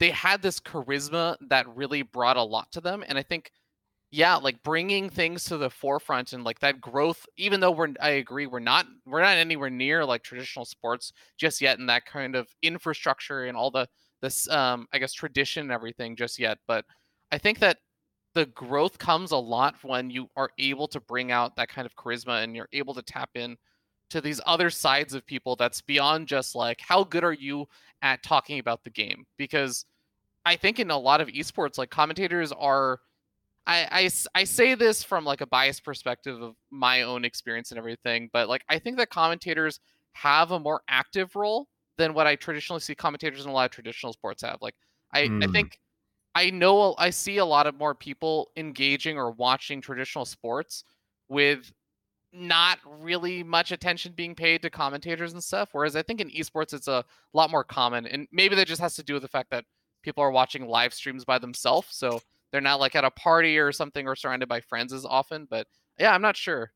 they 0.00 0.10
had 0.10 0.42
this 0.42 0.60
charisma 0.60 1.36
that 1.48 1.66
really 1.74 2.02
brought 2.02 2.36
a 2.36 2.42
lot 2.42 2.70
to 2.72 2.80
them 2.80 3.02
and 3.06 3.16
i 3.16 3.22
think 3.22 3.50
yeah 4.16 4.36
like 4.36 4.62
bringing 4.62 5.10
things 5.10 5.44
to 5.44 5.58
the 5.58 5.68
forefront 5.68 6.32
and 6.32 6.42
like 6.42 6.58
that 6.60 6.80
growth 6.80 7.26
even 7.36 7.60
though 7.60 7.70
we're 7.70 7.92
i 8.00 8.08
agree 8.08 8.46
we're 8.46 8.58
not 8.58 8.86
we're 9.04 9.20
not 9.20 9.36
anywhere 9.36 9.68
near 9.68 10.06
like 10.06 10.22
traditional 10.22 10.64
sports 10.64 11.12
just 11.36 11.60
yet 11.60 11.78
in 11.78 11.84
that 11.84 12.06
kind 12.06 12.34
of 12.34 12.48
infrastructure 12.62 13.44
and 13.44 13.56
all 13.58 13.70
the 13.70 13.86
this 14.22 14.48
um 14.48 14.86
i 14.94 14.98
guess 14.98 15.12
tradition 15.12 15.64
and 15.64 15.72
everything 15.72 16.16
just 16.16 16.38
yet 16.38 16.56
but 16.66 16.86
i 17.30 17.36
think 17.36 17.58
that 17.58 17.76
the 18.32 18.46
growth 18.46 18.98
comes 18.98 19.32
a 19.32 19.36
lot 19.36 19.74
when 19.82 20.08
you 20.08 20.28
are 20.34 20.48
able 20.58 20.88
to 20.88 21.00
bring 21.00 21.30
out 21.30 21.54
that 21.54 21.68
kind 21.68 21.84
of 21.84 21.94
charisma 21.94 22.42
and 22.42 22.56
you're 22.56 22.68
able 22.72 22.94
to 22.94 23.02
tap 23.02 23.28
in 23.34 23.54
to 24.08 24.22
these 24.22 24.40
other 24.46 24.70
sides 24.70 25.12
of 25.12 25.26
people 25.26 25.56
that's 25.56 25.82
beyond 25.82 26.26
just 26.26 26.54
like 26.54 26.80
how 26.80 27.04
good 27.04 27.22
are 27.22 27.34
you 27.34 27.66
at 28.00 28.22
talking 28.22 28.60
about 28.60 28.82
the 28.82 28.90
game 28.90 29.26
because 29.36 29.84
I 30.46 30.54
think 30.54 30.78
in 30.78 30.92
a 30.92 30.96
lot 30.96 31.20
of 31.20 31.26
esports, 31.26 31.76
like 31.76 31.90
commentators 31.90 32.52
are. 32.52 33.00
I, 33.66 34.04
I 34.04 34.10
I 34.34 34.44
say 34.44 34.74
this 34.74 35.02
from 35.02 35.24
like 35.24 35.40
a 35.40 35.46
biased 35.46 35.84
perspective 35.84 36.40
of 36.40 36.56
my 36.70 37.02
own 37.02 37.24
experience 37.24 37.70
and 37.72 37.78
everything, 37.78 38.30
but 38.32 38.48
like 38.48 38.64
I 38.68 38.78
think 38.78 38.96
that 38.98 39.10
commentators 39.10 39.80
have 40.12 40.52
a 40.52 40.60
more 40.60 40.82
active 40.88 41.34
role 41.36 41.68
than 41.98 42.14
what 42.14 42.26
I 42.26 42.36
traditionally 42.36 42.80
see 42.80 42.94
commentators 42.94 43.44
in 43.44 43.50
a 43.50 43.52
lot 43.52 43.64
of 43.66 43.70
traditional 43.72 44.12
sports 44.12 44.42
have. 44.42 44.58
Like 44.62 44.76
I, 45.12 45.30
I 45.42 45.46
Hmm. 45.46 45.48
think 45.48 45.78
I 46.34 46.50
know 46.50 46.94
I 46.98 47.10
see 47.10 47.38
a 47.38 47.44
lot 47.46 47.66
of 47.66 47.76
more 47.76 47.94
people 47.94 48.50
engaging 48.56 49.18
or 49.18 49.32
watching 49.32 49.80
traditional 49.80 50.24
sports 50.26 50.84
with 51.28 51.72
not 52.32 52.78
really 52.84 53.42
much 53.42 53.72
attention 53.72 54.12
being 54.12 54.34
paid 54.34 54.62
to 54.62 54.70
commentators 54.70 55.32
and 55.32 55.42
stuff. 55.42 55.70
Whereas 55.72 55.96
I 55.96 56.02
think 56.02 56.20
in 56.20 56.28
esports 56.30 56.74
it's 56.74 56.88
a 56.88 57.04
lot 57.32 57.50
more 57.50 57.64
common, 57.64 58.06
and 58.06 58.28
maybe 58.32 58.54
that 58.56 58.66
just 58.66 58.80
has 58.80 58.96
to 58.96 59.02
do 59.02 59.14
with 59.14 59.22
the 59.22 59.28
fact 59.28 59.50
that 59.50 59.64
people 60.02 60.22
are 60.22 60.30
watching 60.30 60.66
live 60.66 60.92
streams 60.92 61.24
by 61.24 61.38
themselves, 61.38 61.88
so 61.90 62.22
they're 62.56 62.62
not 62.62 62.80
like 62.80 62.96
at 62.96 63.04
a 63.04 63.10
party 63.10 63.58
or 63.58 63.70
something 63.70 64.08
or 64.08 64.16
surrounded 64.16 64.48
by 64.48 64.62
friends 64.62 64.94
as 64.94 65.04
often. 65.04 65.46
But 65.50 65.66
yeah, 65.98 66.14
I'm 66.14 66.22
not 66.22 66.38
sure. 66.38 66.72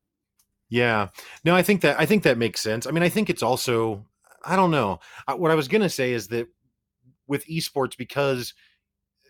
Yeah. 0.69 1.07
No, 1.43 1.55
I 1.55 1.63
think 1.63 1.81
that 1.81 1.99
I 1.99 2.05
think 2.05 2.21
that 2.21 2.37
makes 2.37 2.61
sense. 2.61 2.85
I 2.85 2.91
mean, 2.91 3.01
I 3.01 3.09
think 3.09 3.31
it's 3.31 3.41
also 3.41 4.05
I 4.45 4.55
don't 4.55 4.69
know. 4.69 4.99
What 5.35 5.49
I 5.49 5.55
was 5.55 5.67
going 5.67 5.81
to 5.81 5.89
say 5.89 6.13
is 6.13 6.27
that 6.27 6.47
with 7.25 7.47
esports 7.47 7.97
because 7.97 8.53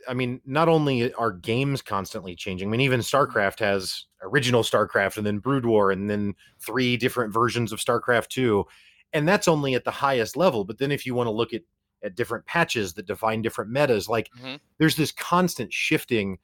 I 0.10 0.14
mean, 0.14 0.42
not 0.46 0.68
only 0.68 1.14
are 1.14 1.32
games 1.32 1.82
constantly 1.82 2.36
changing. 2.36 2.68
I 2.68 2.72
mean, 2.72 2.82
even 2.82 3.00
mm-hmm. 3.00 3.16
StarCraft 3.16 3.60
has 3.60 4.08
original 4.22 4.64
StarCraft 4.64 5.16
and 5.16 5.26
then 5.26 5.40
Brood 5.40 5.66
War 5.66 5.92
and 5.92 6.10
then 6.10 6.36
three 6.60 6.98
different 6.98 7.34
versions 7.34 7.72
of 7.72 7.80
StarCraft 7.80 8.28
2. 8.28 8.66
And 9.14 9.26
that's 9.26 9.48
only 9.48 9.74
at 9.74 9.86
the 9.86 9.92
highest 9.92 10.36
level. 10.36 10.66
But 10.66 10.80
then 10.80 10.92
if 10.92 11.06
you 11.06 11.16
want 11.16 11.28
to 11.28 11.32
look 11.32 11.54
at 11.54 11.62
at 12.04 12.16
different 12.16 12.46
patches 12.46 12.94
that 12.96 13.06
define 13.08 13.42
different 13.42 13.72
metas, 13.72 14.10
like 14.10 14.30
Mhm. 14.40 14.60
there's 14.80 14.96
this 14.96 15.12
constant 15.12 15.72
shifting. 15.74 16.40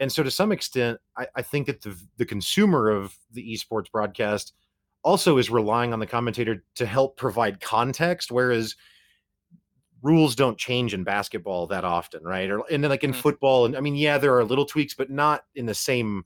And 0.00 0.10
so 0.12 0.22
to 0.22 0.30
some 0.30 0.52
extent, 0.52 1.00
I, 1.16 1.26
I 1.36 1.42
think 1.42 1.66
that 1.66 1.82
the 1.82 1.96
the 2.16 2.26
consumer 2.26 2.90
of 2.90 3.18
the 3.30 3.42
esports 3.54 3.90
broadcast 3.90 4.54
also 5.04 5.38
is 5.38 5.50
relying 5.50 5.92
on 5.92 5.98
the 6.00 6.06
commentator 6.06 6.64
to 6.76 6.86
help 6.86 7.16
provide 7.16 7.60
context, 7.60 8.30
whereas 8.32 8.76
rules 10.02 10.34
don't 10.34 10.58
change 10.58 10.94
in 10.94 11.04
basketball 11.04 11.66
that 11.68 11.84
often, 11.84 12.22
right? 12.24 12.50
Or 12.50 12.64
and 12.70 12.82
then 12.82 12.90
like 12.90 13.04
in 13.04 13.12
Mhm. 13.12 13.16
football, 13.16 13.64
and 13.66 13.76
I 13.76 13.80
mean, 13.80 13.94
yeah, 13.94 14.18
there 14.18 14.36
are 14.36 14.44
little 14.44 14.64
tweaks, 14.66 14.94
but 14.94 15.10
not 15.10 15.44
in 15.54 15.66
the 15.66 15.74
same. 15.74 16.24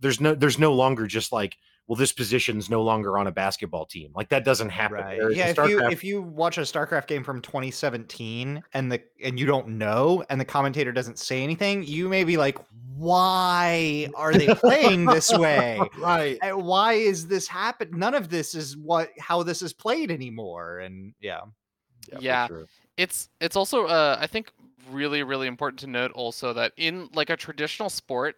There's 0.00 0.20
no 0.20 0.34
there's 0.34 0.58
no 0.58 0.72
longer 0.74 1.06
just 1.06 1.32
like, 1.32 1.58
well, 1.86 1.96
this 1.96 2.12
position's 2.12 2.70
no 2.70 2.82
longer 2.82 3.18
on 3.18 3.26
a 3.26 3.32
basketball 3.32 3.84
team. 3.84 4.10
Like 4.14 4.30
that 4.30 4.44
doesn't 4.44 4.70
happen. 4.70 4.98
Right. 4.98 5.36
Yeah. 5.36 5.48
If 5.48 5.58
you 5.68 5.86
if 5.88 6.02
you 6.02 6.22
watch 6.22 6.56
a 6.56 6.62
StarCraft 6.62 7.06
game 7.08 7.22
from 7.22 7.42
2017 7.42 8.62
and 8.72 8.90
the 8.90 9.02
and 9.22 9.38
you 9.38 9.44
don't 9.44 9.68
know 9.68 10.24
and 10.30 10.40
the 10.40 10.46
commentator 10.46 10.92
doesn't 10.92 11.18
say 11.18 11.42
anything, 11.42 11.84
you 11.84 12.08
may 12.08 12.24
be 12.24 12.38
like, 12.38 12.58
why 12.96 14.08
are 14.14 14.32
they 14.32 14.54
playing 14.54 15.04
this 15.04 15.30
way? 15.36 15.78
right? 15.98 16.38
And 16.42 16.64
Why 16.64 16.94
is 16.94 17.26
this 17.26 17.46
happen? 17.46 17.90
None 17.92 18.14
of 18.14 18.30
this 18.30 18.54
is 18.54 18.76
what 18.78 19.10
how 19.18 19.42
this 19.42 19.60
is 19.60 19.74
played 19.74 20.10
anymore. 20.10 20.78
And 20.78 21.12
yeah. 21.20 21.40
for 22.10 22.18
Yeah. 22.22 22.46
sure. 22.46 22.64
it's 22.96 23.28
it's 23.40 23.56
also 23.56 23.84
uh, 23.86 24.16
I 24.18 24.26
think 24.26 24.50
really 24.90 25.22
really 25.22 25.48
important 25.48 25.80
to 25.80 25.86
note 25.86 26.12
also 26.12 26.54
that 26.54 26.72
in 26.78 27.10
like 27.12 27.28
a 27.28 27.36
traditional 27.36 27.90
sport, 27.90 28.36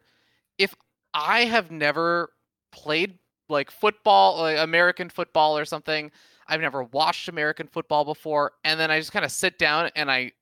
if 0.58 0.74
I 1.14 1.44
have 1.44 1.70
never 1.70 2.30
played 2.72 3.18
like 3.48 3.70
football, 3.70 4.38
like 4.38 4.58
American 4.58 5.08
football 5.08 5.56
or 5.56 5.64
something, 5.64 6.10
I've 6.48 6.60
never 6.60 6.84
watched 6.84 7.28
American 7.28 7.66
football 7.66 8.04
before, 8.04 8.52
and 8.64 8.78
then 8.78 8.90
I 8.90 8.98
just 8.98 9.12
kind 9.12 9.24
of 9.24 9.32
sit 9.32 9.58
down 9.58 9.90
and 9.96 10.10
I 10.10 10.32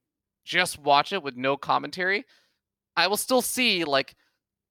just 0.44 0.78
watch 0.78 1.12
it 1.12 1.22
with 1.22 1.36
no 1.36 1.56
commentary. 1.56 2.24
I 2.96 3.06
will 3.06 3.16
still 3.16 3.42
see 3.42 3.84
like 3.84 4.14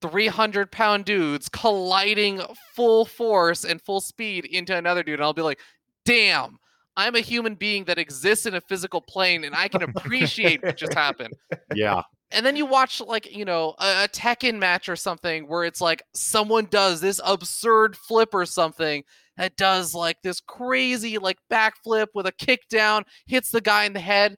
300 0.00 0.70
pound 0.70 1.04
dudes 1.04 1.48
colliding 1.48 2.40
full 2.74 3.04
force 3.04 3.64
and 3.64 3.80
full 3.80 4.00
speed 4.00 4.44
into 4.44 4.76
another 4.76 5.02
dude. 5.02 5.14
And 5.14 5.24
I'll 5.24 5.32
be 5.32 5.42
like, 5.42 5.60
damn, 6.04 6.58
I'm 6.96 7.14
a 7.14 7.20
human 7.20 7.54
being 7.54 7.84
that 7.84 7.98
exists 7.98 8.46
in 8.46 8.54
a 8.54 8.60
physical 8.60 9.00
plane 9.00 9.44
and 9.44 9.54
I 9.54 9.68
can 9.68 9.82
appreciate 9.96 10.62
what 10.62 10.76
just 10.76 10.94
happened. 10.94 11.34
Yeah. 11.74 12.02
And 12.34 12.44
then 12.44 12.56
you 12.56 12.66
watch 12.66 13.00
like, 13.00 13.34
you 13.34 13.44
know, 13.44 13.74
a, 13.78 14.04
a 14.04 14.08
Tekken 14.08 14.58
match 14.58 14.88
or 14.88 14.96
something 14.96 15.48
where 15.48 15.64
it's 15.64 15.80
like 15.80 16.02
someone 16.14 16.66
does 16.66 17.00
this 17.00 17.20
absurd 17.24 17.96
flip 17.96 18.34
or 18.34 18.44
something 18.44 19.04
that 19.36 19.56
does 19.56 19.94
like 19.94 20.16
this 20.22 20.40
crazy 20.40 21.18
like 21.18 21.38
backflip 21.50 22.08
with 22.14 22.26
a 22.26 22.32
kick 22.32 22.68
down, 22.68 23.04
hits 23.26 23.50
the 23.50 23.60
guy 23.60 23.84
in 23.84 23.92
the 23.92 24.00
head. 24.00 24.36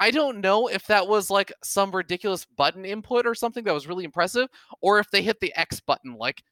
I 0.00 0.10
don't 0.10 0.40
know 0.40 0.68
if 0.68 0.86
that 0.86 1.08
was 1.08 1.30
like 1.30 1.52
some 1.64 1.90
ridiculous 1.90 2.44
button 2.56 2.84
input 2.84 3.26
or 3.26 3.34
something 3.34 3.64
that 3.64 3.74
was 3.74 3.88
really 3.88 4.04
impressive, 4.04 4.48
or 4.80 4.98
if 5.00 5.10
they 5.10 5.22
hit 5.22 5.40
the 5.40 5.52
X 5.56 5.80
button. 5.80 6.14
Like, 6.14 6.42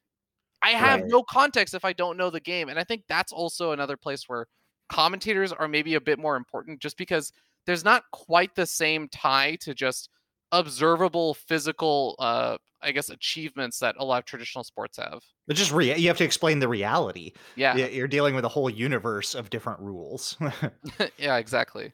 I 0.61 0.71
have 0.71 1.01
Right. 1.01 1.09
no 1.09 1.23
context 1.23 1.73
if 1.73 1.85
I 1.85 1.93
don't 1.93 2.17
know 2.17 2.29
the 2.29 2.39
game. 2.41 2.69
And 2.69 2.79
I 2.79 2.83
think 2.83 3.03
that's 3.07 3.31
also 3.31 3.71
another 3.71 3.95
place 3.97 4.23
where 4.27 4.47
commentators 4.89 5.53
are 5.53 5.67
maybe 5.67 5.95
a 5.95 6.01
bit 6.01 6.19
more 6.19 6.35
important 6.35 6.79
just 6.81 6.97
because 6.97 7.31
there's 7.65 7.85
not 7.85 8.03
quite 8.11 8.55
the 8.55 8.65
same 8.65 9.07
tie 9.09 9.55
to 9.61 9.73
just 9.73 10.09
observable 10.51 11.33
physical 11.33 12.15
uh 12.19 12.57
i 12.81 12.91
guess 12.91 13.09
achievements 13.09 13.79
that 13.79 13.95
a 13.99 14.05
lot 14.05 14.19
of 14.19 14.25
traditional 14.25 14.63
sports 14.63 14.97
have 14.97 15.19
But 15.47 15.55
just 15.57 15.71
rea- 15.71 15.97
you 15.97 16.07
have 16.07 16.17
to 16.17 16.23
explain 16.23 16.59
the 16.59 16.67
reality. 16.67 17.33
yeah 17.55 17.75
Y- 17.75 17.89
You're 17.93 18.07
dealing 18.07 18.35
with 18.35 18.45
a 18.45 18.49
whole 18.49 18.69
universe 18.69 19.35
of 19.35 19.49
different 19.49 19.79
rules. 19.79 20.37
yeah 21.17 21.37
exactly 21.37 21.93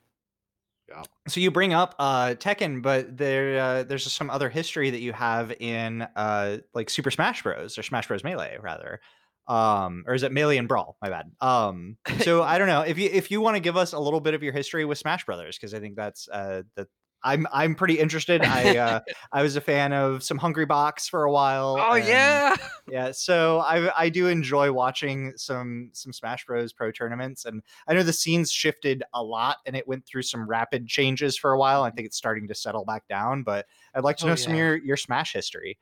yeah 0.89 1.03
so 1.27 1.39
you 1.39 1.49
bring 1.51 1.73
up 1.73 1.95
uh 1.99 2.35
Tekken, 2.37 2.81
but 2.81 3.17
there 3.17 3.59
uh, 3.59 3.83
there's 3.83 4.11
some 4.11 4.29
other 4.29 4.49
history 4.49 4.89
that 4.89 4.99
you 4.99 5.13
have 5.13 5.51
in 5.59 6.01
uh 6.15 6.57
like 6.73 6.89
Super 6.89 7.09
Smash 7.11 7.41
Bros. 7.43 7.77
or 7.77 7.83
Smash 7.83 8.07
Bros. 8.07 8.23
Melee 8.23 8.57
rather. 8.61 8.99
Um, 9.47 10.05
or 10.07 10.13
is 10.13 10.23
it 10.23 10.31
Melee 10.31 10.55
and 10.57 10.67
Brawl? 10.69 10.95
My 11.01 11.09
bad. 11.09 11.29
Um, 11.41 11.97
so 12.19 12.43
I 12.43 12.57
don't 12.57 12.67
know 12.67 12.81
if 12.81 12.97
you 12.97 13.09
if 13.11 13.31
you 13.31 13.39
want 13.41 13.55
to 13.55 13.59
give 13.61 13.75
us 13.77 13.93
a 13.93 13.99
little 13.99 14.19
bit 14.21 14.33
of 14.33 14.43
your 14.43 14.53
history 14.53 14.83
with 14.85 14.97
Smash 14.97 15.25
Brothers 15.25 15.57
because 15.57 15.73
I 15.73 15.79
think 15.79 15.95
that's 15.95 16.27
uh 16.29 16.63
that 16.75 16.87
I'm 17.23 17.47
I'm 17.53 17.73
pretty 17.75 17.99
interested. 17.99 18.43
I 18.43 18.77
uh 18.77 18.99
I 19.31 19.41
was 19.41 19.55
a 19.55 19.61
fan 19.61 19.93
of 19.93 20.23
some 20.23 20.37
Hungrybox 20.39 21.09
for 21.09 21.23
a 21.23 21.31
while. 21.31 21.77
oh 21.79 21.93
and- 21.93 22.05
yeah 22.07 22.55
yeah 22.91 23.11
so 23.13 23.59
i 23.59 23.89
i 23.97 24.09
do 24.09 24.27
enjoy 24.27 24.69
watching 24.71 25.31
some 25.37 25.89
some 25.93 26.11
smash 26.11 26.45
bros 26.45 26.73
pro 26.73 26.91
tournaments 26.91 27.45
and 27.45 27.63
i 27.87 27.93
know 27.93 28.03
the 28.03 28.11
scenes 28.11 28.51
shifted 28.51 29.03
a 29.13 29.23
lot 29.23 29.57
and 29.65 29.73
it 29.77 29.87
went 29.87 30.05
through 30.05 30.21
some 30.21 30.45
rapid 30.45 30.85
changes 30.85 31.37
for 31.37 31.53
a 31.53 31.57
while 31.57 31.83
i 31.83 31.89
think 31.89 32.05
it's 32.05 32.17
starting 32.17 32.45
to 32.45 32.53
settle 32.53 32.83
back 32.83 33.07
down 33.07 33.41
but 33.41 33.65
i'd 33.95 34.03
like 34.03 34.17
to 34.17 34.25
Oh, 34.25 34.29
know 34.29 34.35
some 34.35 34.51
of 34.51 34.57
your 34.59 34.75
your 34.75 34.97
smash 34.97 35.31
history 35.31 35.77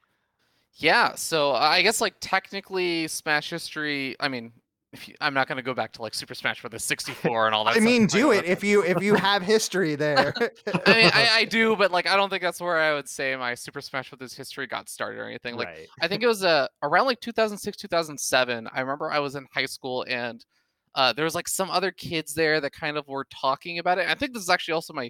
Yeah, 0.75 1.15
so 1.15 1.53
I 1.53 1.81
guess 1.81 2.01
like 2.01 2.13
technically 2.21 3.07
Smash 3.07 3.49
history. 3.49 4.15
I 4.19 4.27
mean, 4.27 4.53
you, 5.07 5.15
I'm 5.21 5.33
not 5.33 5.47
gonna 5.47 5.61
go 5.61 5.73
back 5.73 5.93
to 5.93 6.01
like 6.01 6.13
Super 6.13 6.33
Smash 6.35 6.61
Bros. 6.61 6.83
64 6.83 7.45
and 7.45 7.55
all 7.55 7.63
that. 7.65 7.77
i 7.77 7.79
mean 7.79 8.01
like, 8.03 8.11
do 8.11 8.31
it 8.31 8.45
if 8.45 8.63
you 8.63 8.83
if 8.83 9.01
you 9.01 9.15
have 9.15 9.41
history 9.41 9.95
there 9.95 10.33
I 10.85 10.93
mean, 10.93 11.11
I, 11.13 11.29
I 11.33 11.45
do, 11.49 11.75
but 11.75 11.91
like 11.91 12.07
I 12.07 12.15
don't 12.15 12.29
think 12.29 12.43
that's 12.43 12.59
where 12.59 12.77
I 12.77 12.93
would 12.93 13.07
say 13.07 13.35
my 13.35 13.55
Super 13.55 13.79
Smash 13.81 14.11
Bros. 14.11 14.33
history 14.33 14.67
got 14.67 14.89
started 14.89 15.19
or 15.19 15.27
anything. 15.27 15.55
Like 15.55 15.67
right 15.67 15.87
I 16.01 16.07
think 16.07 16.23
it 16.23 16.27
was 16.27 16.43
uh, 16.43 16.67
around 16.83 17.05
like 17.05 17.19
2006, 17.21 17.77
2007. 17.77 18.67
I 18.73 18.81
remember 18.81 19.11
I 19.11 19.19
was 19.19 19.35
in 19.35 19.47
high 19.53 19.65
school 19.65 20.05
and 20.09 20.45
uh, 20.95 21.13
there 21.13 21.23
was 21.23 21.35
like 21.35 21.47
some 21.47 21.69
other 21.71 21.91
kids 21.91 22.33
there 22.33 22.59
that 22.59 22.73
kind 22.73 22.97
of 22.97 23.07
were 23.07 23.25
talking 23.33 23.79
about 23.79 23.97
it. 23.97 24.09
I 24.09 24.15
think 24.15 24.33
this 24.33 24.43
is 24.43 24.49
actually 24.49 24.73
also 24.73 24.91
my 24.93 25.09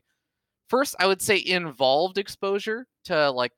first, 0.70 0.96
I 1.00 1.08
would 1.08 1.22
say, 1.24 1.42
involved 1.44 2.20
exposure 2.20 2.86
to 3.06 3.32
like, 3.32 3.54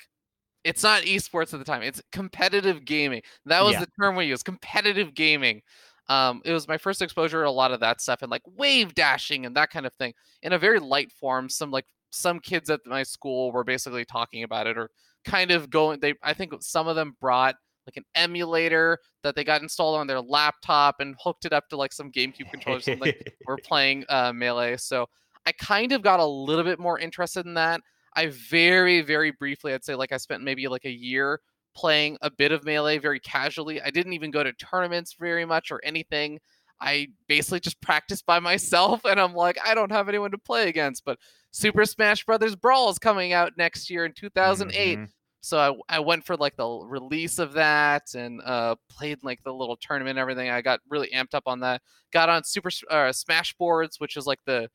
it's 0.64 0.84
not 0.84 1.04
esports 1.04 1.54
at 1.54 1.60
the 1.60 1.66
time, 1.66 1.82
it's 1.82 2.02
competitive 2.14 2.86
gaming. 2.86 3.22
That 3.46 3.62
was 3.64 3.74
Yeah. 3.74 3.82
the 3.82 3.88
term 4.02 4.16
we 4.16 4.26
used 4.26 4.46
competitive 4.46 5.14
gaming. 5.14 5.62
Um, 6.10 6.42
it 6.44 6.52
was 6.52 6.68
my 6.68 6.78
first 6.78 7.02
exposure 7.02 7.44
to 7.44 7.50
a 7.50 7.52
lot 7.52 7.72
of 7.72 7.80
that 7.80 8.02
stuff 8.02 8.22
and 8.22 8.32
like 8.32 8.42
wave 8.46 8.94
dashing 8.94 9.46
and 9.46 9.56
that 9.56 9.70
kind 9.70 9.86
of 9.86 9.94
thing 9.94 10.13
in 10.42 10.54
a 10.54 10.60
very 10.60 10.80
light 10.80 11.12
form. 11.12 11.50
Some 11.50 11.72
like 11.72 11.86
some 12.12 12.39
kids 12.39 12.70
at 12.70 12.82
my 12.86 13.04
school 13.04 13.52
were 13.52 13.63
basically 13.63 14.06
talking 14.06 14.44
about 14.44 14.68
it 14.68 14.78
or 14.78 14.89
kind 15.26 15.52
of 15.52 15.70
going 15.70 16.00
they 16.00 16.13
I 16.22 16.34
think 16.34 16.54
some 16.60 16.88
of 16.88 16.96
them 16.96 17.16
brought 17.22 17.56
like 17.88 17.98
an 17.98 18.06
emulator 18.16 18.98
that 19.24 19.36
they 19.36 19.44
got 19.44 19.62
installed 19.62 19.98
on 19.98 20.08
their 20.08 20.22
laptop 20.22 20.96
and 21.00 21.16
hooked 21.20 21.46
it 21.46 21.54
up 21.54 21.68
to 21.70 21.78
like 21.78 21.94
some 21.94 22.12
GameCube 22.12 22.50
controllers 22.52 22.88
and 22.88 23.02
like 23.02 23.36
were 23.48 23.58
playing 23.58 24.06
uh, 24.10 24.32
melee. 24.34 24.78
So 24.78 25.08
I 25.46 25.52
kind 25.54 25.92
of 25.92 26.02
got 26.02 26.20
a 26.20 26.26
little 26.26 26.63
bit 26.63 26.80
more 26.80 27.00
interested 27.00 27.46
in 27.46 27.56
that. 27.56 27.82
I 28.16 28.28
very, 28.28 29.02
very 29.02 29.32
briefly, 29.32 29.74
I'd 29.74 29.84
say 29.84 29.96
like 29.96 30.12
I 30.12 30.18
spent 30.18 30.44
maybe 30.44 30.68
like 30.68 30.86
a 30.86 30.92
year 30.92 31.39
playing 31.76 32.18
a 32.22 32.30
bit 32.32 32.52
of 32.52 32.64
melee 32.66 32.98
very 32.98 33.20
casually. 33.20 33.82
I 33.82 33.90
didn't 33.90 34.14
even 34.14 34.32
go 34.32 34.44
to 34.44 34.54
tournaments 34.54 35.16
very 35.20 35.46
much 35.46 35.72
or 35.72 35.80
anything. 35.84 36.40
I 36.82 37.08
basically 37.28 37.60
just 37.62 37.80
practiced 37.82 38.26
by 38.26 38.40
myself 38.40 39.06
and 39.06 39.20
I'm 39.20 39.34
like, 39.34 39.58
I 39.66 39.74
don't 39.76 39.92
have 39.92 40.10
anyone 40.10 40.32
to 40.32 40.38
play 40.38 40.70
against. 40.70 41.04
But 41.06 41.18
Super 41.52 41.86
Smash 41.86 42.26
Brothers 42.26 42.56
Brawl 42.56 42.90
is 42.90 43.00
coming 43.00 43.34
out 43.34 43.54
next 43.58 43.90
year 43.90 44.06
in 44.06 44.14
2008 44.14 44.98
Mhm. 45.00 45.08
so 45.42 45.82
I, 45.90 45.98
I 45.98 46.00
went 46.00 46.26
for 46.26 46.36
like 46.36 46.56
the 46.56 46.68
release 46.68 47.38
of 47.40 47.54
that 47.54 48.14
and 48.16 48.42
uh, 48.44 48.76
played 48.90 49.20
like 49.24 49.44
the 49.44 49.54
little 49.54 49.78
tournament 49.78 50.18
and 50.18 50.20
everything. 50.20 50.50
I 50.50 50.62
got 50.62 50.80
really 50.90 51.10
amped 51.14 51.34
up 51.34 51.44
on 51.48 51.60
that. 51.62 51.82
Got 52.12 52.30
on 52.30 52.44
Super 52.44 52.70
uh, 52.90 53.12
Smash 53.12 53.54
Boards, 53.56 54.00
which 54.00 54.18
is 54.18 54.26
like 54.26 54.40
the 54.46 54.70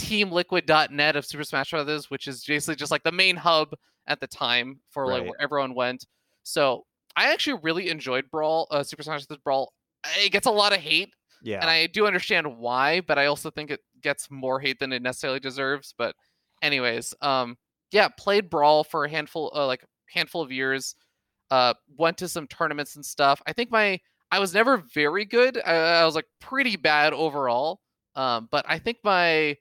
teamliquid.net 0.00 1.16
of 1.16 1.24
Super 1.26 1.44
Smash 1.44 1.70
Brothers, 1.70 2.10
which 2.10 2.26
is 2.28 2.44
basically 2.44 2.76
just 2.76 2.90
like 2.90 3.02
the 3.02 3.12
main 3.12 3.36
hub 3.36 3.74
at 4.06 4.20
the 4.20 4.26
time 4.26 4.80
for 4.90 5.06
like 5.06 5.20
Right. 5.22 5.30
where 5.30 5.40
everyone 5.40 5.74
went. 5.74 6.06
So 6.46 6.84
I 7.16 7.32
actually 7.32 7.60
really 7.62 7.90
enjoyed 7.90 8.30
Brawl, 8.30 8.68
uh, 8.70 8.84
Super 8.84 9.02
Smash 9.02 9.26
Brothers 9.26 9.42
Brawl. 9.42 9.72
It 10.18 10.30
gets 10.30 10.46
a 10.46 10.50
lot 10.50 10.72
of 10.72 10.78
hate, 10.78 11.12
yeah 11.42 11.58
and 11.60 11.68
I 11.68 11.88
do 11.88 12.06
understand 12.06 12.58
why, 12.58 13.00
but 13.00 13.18
I 13.18 13.26
also 13.26 13.50
think 13.50 13.70
it 13.70 13.80
gets 14.00 14.30
more 14.30 14.60
hate 14.60 14.78
than 14.78 14.92
it 14.92 15.02
necessarily 15.02 15.40
deserves. 15.40 15.92
But 15.98 16.14
anyways, 16.62 17.14
um, 17.20 17.56
yeah, 17.90 18.08
played 18.16 18.48
Brawl 18.48 18.84
for 18.84 19.04
a 19.04 19.10
handful, 19.10 19.50
uh, 19.54 19.66
like 19.66 19.84
handful 20.08 20.40
of 20.42 20.52
years. 20.52 20.94
Uh, 21.50 21.74
went 21.96 22.18
to 22.18 22.28
some 22.28 22.46
tournaments 22.48 22.96
and 22.96 23.04
stuff. 23.04 23.42
I 23.46 23.52
think 23.52 23.70
my 23.70 24.00
I 24.30 24.38
was 24.38 24.54
never 24.54 24.78
very 24.94 25.24
good. 25.24 25.60
I, 25.64 25.74
I 25.74 26.04
was 26.04 26.14
like 26.14 26.26
pretty 26.40 26.76
bad 26.76 27.12
overall. 27.12 27.80
Um, 28.14 28.48
but 28.50 28.64
I 28.68 28.78
think 28.78 28.98
my 29.04 29.56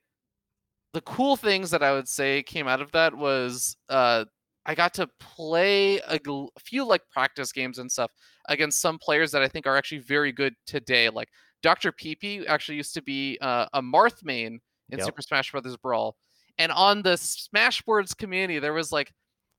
the 0.94 1.02
cool 1.02 1.36
things 1.36 1.72
that 1.72 1.84
I 1.84 1.94
would 1.94 2.08
say 2.08 2.44
came 2.44 2.68
out 2.68 2.82
of 2.82 2.92
that 2.94 3.16
was 3.16 3.76
uh, 3.90 4.26
I 4.66 4.76
got 4.76 4.94
to 4.96 5.08
play 5.20 6.00
a, 6.00 6.20
a 6.28 6.60
few 6.60 6.86
like 6.86 7.02
practice 7.12 7.52
games 7.52 7.78
and 7.78 7.92
stuff 7.92 8.12
against 8.50 8.82
some 8.82 8.98
players 8.98 9.32
that 9.32 9.42
I 9.42 9.48
think 9.48 9.68
are 9.68 9.78
actually 9.78 10.00
very 10.00 10.32
good 10.32 10.56
today. 10.66 11.10
Like 11.10 11.30
Dr. 11.62 11.92
PP 11.92 12.46
actually 12.48 12.76
used 12.76 12.94
to 12.96 13.02
be 13.02 13.38
uh, 13.42 13.68
a 13.74 13.82
Marth 13.82 14.24
main 14.24 14.60
in 14.90 15.00
Yep. 15.00 15.06
Super 15.06 15.22
Smash 15.22 15.52
Brothers 15.52 15.78
Brawl, 15.78 16.16
and 16.58 16.72
on 16.72 17.02
the 17.02 17.14
Smashboards 17.14 18.16
community, 18.16 18.60
there 18.60 18.74
was 18.74 18.92
like 18.92 19.12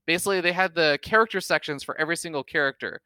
basically 0.07 0.40
they 0.40 0.53
had 0.53 0.75
the 0.75 0.99
character 1.03 1.40
sections 1.40 1.83
for 1.83 1.99
every 1.99 2.16
single 2.16 2.45
character, 2.45 3.01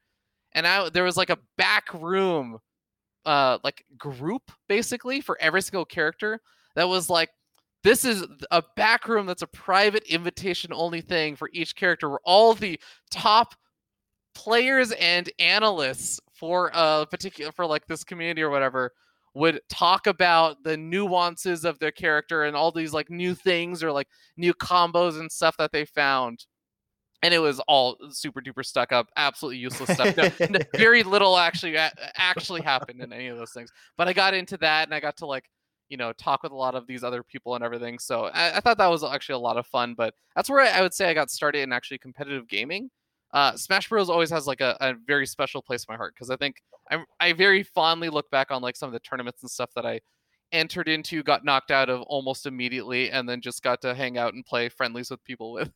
and 0.53 0.67
I 0.67 0.91
there 0.91 1.05
was 1.05 1.17
like 1.17 1.31
a 1.31 1.39
back 1.57 1.93
room, 1.95 2.59
uh, 3.25 3.59
like 3.65 3.85
group 3.97 4.51
basically 4.69 5.21
for 5.21 5.39
every 5.41 5.63
single 5.63 5.87
character 5.87 6.41
that 6.77 6.89
was 6.89 7.09
like 7.09 7.31
this 7.83 8.05
is 8.05 8.25
a 8.51 8.63
back 8.77 9.09
room 9.09 9.27
that's 9.27 9.43
a 9.43 9.47
private 9.47 10.05
invitation 10.05 10.73
only 10.73 11.01
thing 11.01 11.37
for 11.37 11.49
each 11.53 11.75
character 11.75 12.09
where 12.09 12.21
all 12.25 12.55
the 12.55 12.79
top 13.11 13.55
players 14.35 14.93
and 14.93 15.31
analysts 15.39 16.21
for 16.33 16.71
a 16.75 17.07
particular 17.11 17.53
for 17.53 17.67
like 17.67 17.87
this 17.87 18.05
community 18.05 18.43
or 18.43 18.51
whatever 18.51 18.93
would 19.35 19.61
talk 19.69 20.07
about 20.07 20.63
the 20.65 20.77
nuances 20.77 21.65
of 21.65 21.79
their 21.79 21.93
character 21.93 22.45
and 22.45 22.57
all 22.57 22.73
these 22.73 22.93
like 22.93 23.11
new 23.11 23.35
things 23.35 23.83
or 23.83 23.93
like 23.93 24.09
new 24.37 24.53
combos 24.55 25.21
and 25.21 25.31
stuff 25.31 25.57
that 25.57 25.71
they 25.73 25.85
found. 25.85 26.47
And 27.23 27.35
it 27.35 27.39
was 27.39 27.61
all 27.69 27.97
super 28.11 28.41
duper 28.41 28.65
stuck 28.65 28.93
up 28.93 29.09
absolutely 29.17 29.59
useless 29.59 29.91
stuff. 29.91 30.17
No- 30.49 30.59
very 30.75 31.03
little 31.03 31.37
actually 31.37 31.77
actually 31.77 32.63
happened 32.63 33.03
in 33.03 33.13
any 33.13 33.29
of 33.29 33.37
those 33.37 33.53
things. 33.53 33.71
But 33.97 34.09
i 34.09 34.13
got 34.13 34.35
into 34.35 34.57
that 34.59 34.89
and 34.89 34.95
i 34.95 35.01
got 35.01 35.19
to 35.19 35.27
like 35.27 35.45
you 35.91 35.97
know 35.97 36.13
talk 36.15 36.43
with 36.43 36.53
a 36.53 36.57
lot 36.57 36.75
of 36.75 36.87
these 36.87 37.05
other 37.05 37.23
people 37.23 37.55
and 37.55 37.63
everything 37.63 37.99
so 37.99 38.25
i, 38.33 38.57
I 38.57 38.61
thought 38.61 38.79
that 38.79 38.91
was 38.91 39.05
actually 39.05 39.35
a 39.35 39.39
lot 39.39 39.59
of 39.59 39.67
fun 39.67 39.95
but 39.95 40.15
that's 40.35 40.49
where 40.49 40.61
I, 40.61 40.79
I 40.79 40.83
would 40.83 40.95
say 40.95 41.11
i 41.11 41.15
got 41.15 41.31
started 41.31 41.61
in 41.61 41.73
actually 41.73 41.99
competitive 41.99 42.49
gaming. 42.49 42.91
Uh, 43.33 43.57
smash 43.57 43.89
bros. 43.89 44.11
always 44.11 44.31
has 44.31 44.49
like 44.49 44.61
a, 44.61 44.77
a 44.81 44.95
very 45.07 45.25
special 45.25 45.63
place 45.63 45.85
in 45.89 45.93
my 45.93 45.97
heart 45.97 46.15
because 46.15 46.31
i 46.31 46.37
think 46.37 46.57
I'm, 46.91 47.05
i 47.21 47.33
very 47.33 47.63
fondly 47.63 48.09
look 48.09 48.29
back 48.31 48.51
on 48.51 48.61
like 48.61 48.77
some 48.77 48.89
of 48.89 48.93
the 48.93 48.99
tournaments 49.01 49.43
and 49.43 49.51
stuff 49.51 49.71
that 49.77 49.87
i 49.87 50.01
entered 50.53 50.89
into 50.89 51.23
got 51.23 51.45
knocked 51.45 51.71
out 51.71 51.89
of 51.89 52.03
almost 52.03 52.47
immediately 52.47 53.11
and 53.11 53.29
then 53.29 53.41
just 53.41 53.63
got 53.63 53.81
to 53.83 53.95
hang 53.95 54.19
out 54.19 54.35
and 54.35 54.45
play 54.45 54.69
friendlies 54.69 55.11
with 55.11 55.23
people 55.25 55.53
with. 55.53 55.71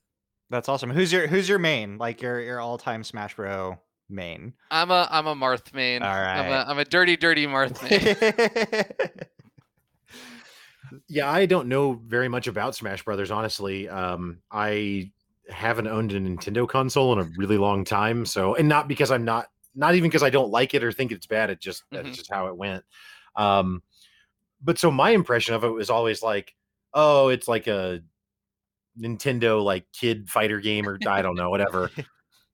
That's 0.51 0.69
awesome. 0.69 0.91
Who's 0.91 1.13
your 1.13 1.27
who's 1.27 1.49
your 1.49 1.59
main? 1.59 1.99
Like 1.99 2.21
your 2.23 2.41
your 2.41 2.61
all-time 2.61 3.03
smash 3.03 3.35
bro 3.37 3.79
main? 4.09 4.53
I'm 4.71 4.91
a 4.91 5.09
i'm 5.11 5.27
a 5.27 5.35
marth 5.35 5.73
main. 5.73 6.03
All 6.03 6.11
right 6.11 6.41
i'm 6.41 6.53
a, 6.53 6.71
I'm 6.71 6.79
a 6.79 6.85
dirty 6.85 7.17
dirty 7.17 7.47
marth 7.47 7.83
main 7.83 8.85
yeah 11.09 11.31
i 11.31 11.47
don't 11.47 11.69
know 11.69 11.95
very 12.07 12.29
much 12.29 12.47
about 12.47 12.75
smash 12.75 13.03
brothers 13.05 13.31
honestly 13.31 13.89
um 13.89 14.39
i 14.51 15.11
haven't 15.51 15.87
owned 15.89 16.13
a 16.13 16.19
Nintendo 16.21 16.67
console 16.67 17.13
in 17.13 17.19
a 17.19 17.31
really 17.37 17.59
long 17.59 17.85
time. 17.85 18.25
So, 18.25 18.55
and 18.55 18.67
not 18.67 18.89
because 18.89 19.11
I'm 19.11 19.27
not, 19.27 19.49
not 19.75 19.95
even 19.95 20.09
because 20.09 20.23
I 20.23 20.31
don't 20.31 20.51
like 20.51 20.73
it 20.73 20.83
or 20.83 20.91
think 20.91 21.13
it's 21.13 21.27
bad. 21.27 21.51
It 21.51 21.61
just 21.61 21.83
Mhm. 21.93 22.03
that's 22.03 22.17
just 22.17 22.33
how 22.33 22.47
it 22.47 22.57
went. 22.57 22.83
Um, 23.37 23.83
but 24.63 24.79
so 24.79 24.91
my 24.91 25.11
impression 25.11 25.55
of 25.55 25.63
it 25.63 25.69
was 25.69 25.91
always 25.91 26.23
like, 26.23 26.55
oh, 26.95 27.29
it's 27.29 27.47
like 27.47 27.67
a 27.67 28.01
Nintendo 28.99 29.63
like 29.63 29.85
kid 29.93 30.31
fighter 30.31 30.61
game 30.61 30.89
or 30.89 30.99
I 31.07 31.21
don't 31.21 31.37
know, 31.37 31.51
whatever. 31.51 31.91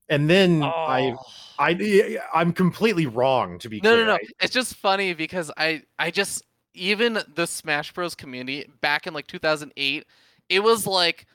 And 0.09 0.29
then 0.29 0.65
I, 0.65 1.15
Oh. 1.17 1.25
I, 1.61 1.69
yeah, 1.71 2.23
I'm 2.35 2.53
completely 2.53 3.07
wrong 3.07 3.61
to 3.61 3.69
be 3.69 3.81
No, 3.81 3.91
clear. 3.93 4.05
no, 4.05 4.13
no. 4.13 4.15
I- 4.15 4.27
It's 4.41 4.53
just 4.53 4.75
funny 4.75 5.15
because 5.15 5.53
I, 5.57 5.83
I 5.97 6.11
just 6.11 6.43
even 6.75 7.21
the 7.35 7.47
Smash 7.47 7.93
Bros 7.93 8.15
community 8.15 8.71
back 8.81 9.07
in 9.07 9.15
like 9.15 9.27
2008, 9.27 10.05
it 10.49 10.63
was 10.63 10.87
like 10.87 11.27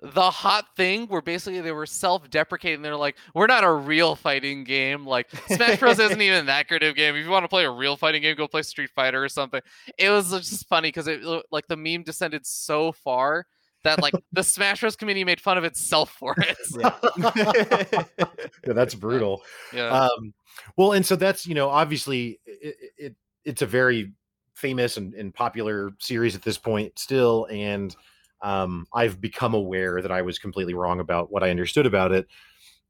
the 0.00 0.30
hot 0.30 0.64
thing 0.76 1.06
where 1.06 1.20
basically 1.20 1.60
they 1.60 1.72
were 1.72 1.86
self-deprecating. 1.86 2.82
They're 2.82 2.96
like, 2.96 3.16
"We're 3.34 3.48
not 3.48 3.64
a 3.64 3.72
real 3.72 4.14
fighting 4.14 4.64
game. 4.64 5.06
Like 5.06 5.28
Smash 5.48 5.80
Bros 5.80 5.98
isn't 5.98 6.20
even 6.20 6.46
that 6.46 6.68
great 6.68 6.82
of 6.82 6.90
a 6.90 6.94
game. 6.94 7.16
If 7.16 7.24
you 7.24 7.30
want 7.30 7.44
to 7.44 7.48
play 7.48 7.64
a 7.64 7.70
real 7.70 7.96
fighting 7.96 8.22
game, 8.22 8.36
go 8.36 8.46
play 8.46 8.62
Street 8.62 8.90
Fighter 8.90 9.22
or 9.22 9.28
something." 9.28 9.60
It 9.98 10.10
was 10.10 10.30
just 10.30 10.68
funny 10.68 10.88
because 10.88 11.08
it 11.08 11.22
like 11.50 11.66
the 11.66 11.76
meme 11.76 12.04
descended 12.04 12.46
so 12.46 12.92
far 12.92 13.46
that 13.84 14.00
like 14.02 14.14
the 14.32 14.42
Smash 14.42 14.80
Bros 14.80 14.96
community 14.96 15.24
made 15.24 15.40
fun 15.40 15.58
of 15.58 15.64
itself 15.64 16.10
for 16.10 16.34
it. 16.38 16.56
yeah, 18.66 18.72
that's 18.72 18.94
brutal. 18.94 19.42
Yeah. 19.72 19.88
um 19.88 20.34
well 20.76 20.92
and 20.92 21.04
so 21.04 21.16
that's 21.16 21.46
you 21.46 21.54
know 21.54 21.68
obviously 21.68 22.40
it, 22.46 22.76
it 22.96 23.14
it's 23.44 23.62
a 23.62 23.66
very 23.66 24.12
famous 24.58 24.96
and, 24.96 25.14
and 25.14 25.32
popular 25.32 25.92
series 26.00 26.34
at 26.34 26.42
this 26.42 26.58
point 26.58 26.98
still 26.98 27.46
and 27.50 27.94
um 28.42 28.86
i've 28.92 29.20
become 29.20 29.54
aware 29.54 30.02
that 30.02 30.10
i 30.10 30.20
was 30.20 30.38
completely 30.38 30.74
wrong 30.74 30.98
about 31.00 31.30
what 31.30 31.42
i 31.44 31.50
understood 31.50 31.86
about 31.86 32.12
it. 32.12 32.26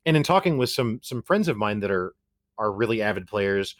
And 0.07 0.17
in 0.17 0.23
talking 0.23 0.57
with 0.57 0.71
some 0.71 1.01
some 1.03 1.23
friends 1.23 1.49
of 1.49 1.57
mine 1.57 1.81
that 1.81 1.91
are 1.91 2.15
are 2.57 2.73
really 2.73 3.03
avid 3.03 3.27
players 3.27 3.77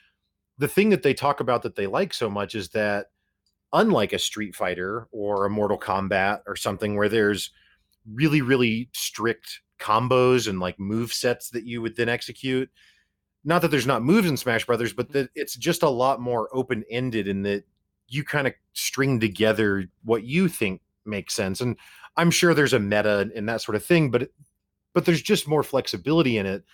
the 0.59 0.69
thing 0.69 0.91
that 0.91 1.03
they 1.03 1.15
talk 1.15 1.41
about 1.41 1.63
that 1.63 1.77
they 1.77 1.87
like 1.87 2.13
so 2.13 2.29
much 2.29 2.55
is 2.55 2.69
that 2.71 3.07
unlike 3.73 4.13
a 4.13 4.19
street 4.19 4.55
fighter 4.55 5.09
or 5.11 5.47
a 5.47 5.51
mortal 5.51 5.79
kombat 5.79 6.41
or 6.47 6.57
something 6.57 6.97
where 6.97 7.09
there's 7.09 7.51
really 8.13 8.43
really 8.43 8.91
strict 8.93 9.61
combos 9.81 10.49
and 10.49 10.61
like 10.61 10.79
move 10.79 11.13
sets 11.13 11.51
that 11.51 11.65
you 11.65 11.81
would 11.81 11.97
then 11.97 12.09
execute 12.09 12.69
not 13.45 13.63
that 13.63 13.69
there's 13.71 13.87
not 13.87 14.03
moves 14.03 14.29
in 14.29 14.37
Smash 14.37 14.67
Brothers, 14.67 14.93
but 14.93 15.13
that 15.13 15.31
it's 15.35 15.57
just 15.57 15.83
a 15.83 15.89
lot 15.89 16.21
more 16.21 16.49
open 16.53 16.85
ended 16.91 17.29
in 17.29 17.43
that 17.43 17.65
you 18.09 18.25
kind 18.25 18.47
of 18.47 18.55
string 18.73 19.21
together 19.21 19.87
what 20.05 20.25
you 20.25 20.49
think 20.49 20.81
makes 21.05 21.35
sense. 21.35 21.61
And 21.61 21.77
I'm 22.17 22.31
sure 22.31 22.55
there's 22.55 22.73
a 22.73 22.81
meta 22.81 23.31
and 23.35 23.49
that 23.49 23.61
sort 23.63 23.77
of 23.77 23.85
thing, 23.85 24.11
but 24.11 24.31
but 24.95 25.05
there's 25.05 25.23
just 25.23 25.47
more 25.47 25.63
flexibility 25.63 26.39
in 26.39 26.47
it. 26.47 26.65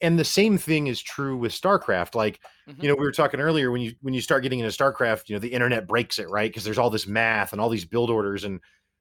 And 0.00 0.18
the 0.18 0.24
same 0.24 0.58
thing 0.58 0.88
is 0.88 1.00
true 1.00 1.36
with 1.36 1.52
StarCraft. 1.52 2.14
Like, 2.16 2.40
Mhm. 2.68 2.82
you 2.82 2.88
know, 2.88 2.94
we 2.96 3.04
were 3.04 3.12
talking 3.12 3.40
earlier 3.40 3.70
when 3.70 3.80
you 3.82 3.94
when 4.00 4.14
you 4.14 4.20
start 4.20 4.42
getting 4.42 4.58
into 4.58 4.72
StarCraft, 4.72 5.28
you 5.28 5.36
know, 5.36 5.40
the 5.40 5.52
internet 5.52 5.86
breaks 5.86 6.18
it, 6.18 6.28
right? 6.28 6.50
Because 6.50 6.64
there's 6.64 6.78
all 6.78 6.90
this 6.90 7.06
math 7.06 7.52
and 7.52 7.60
all 7.60 7.68
these 7.68 7.84
build 7.84 8.10
orders. 8.10 8.42
And 8.44 8.60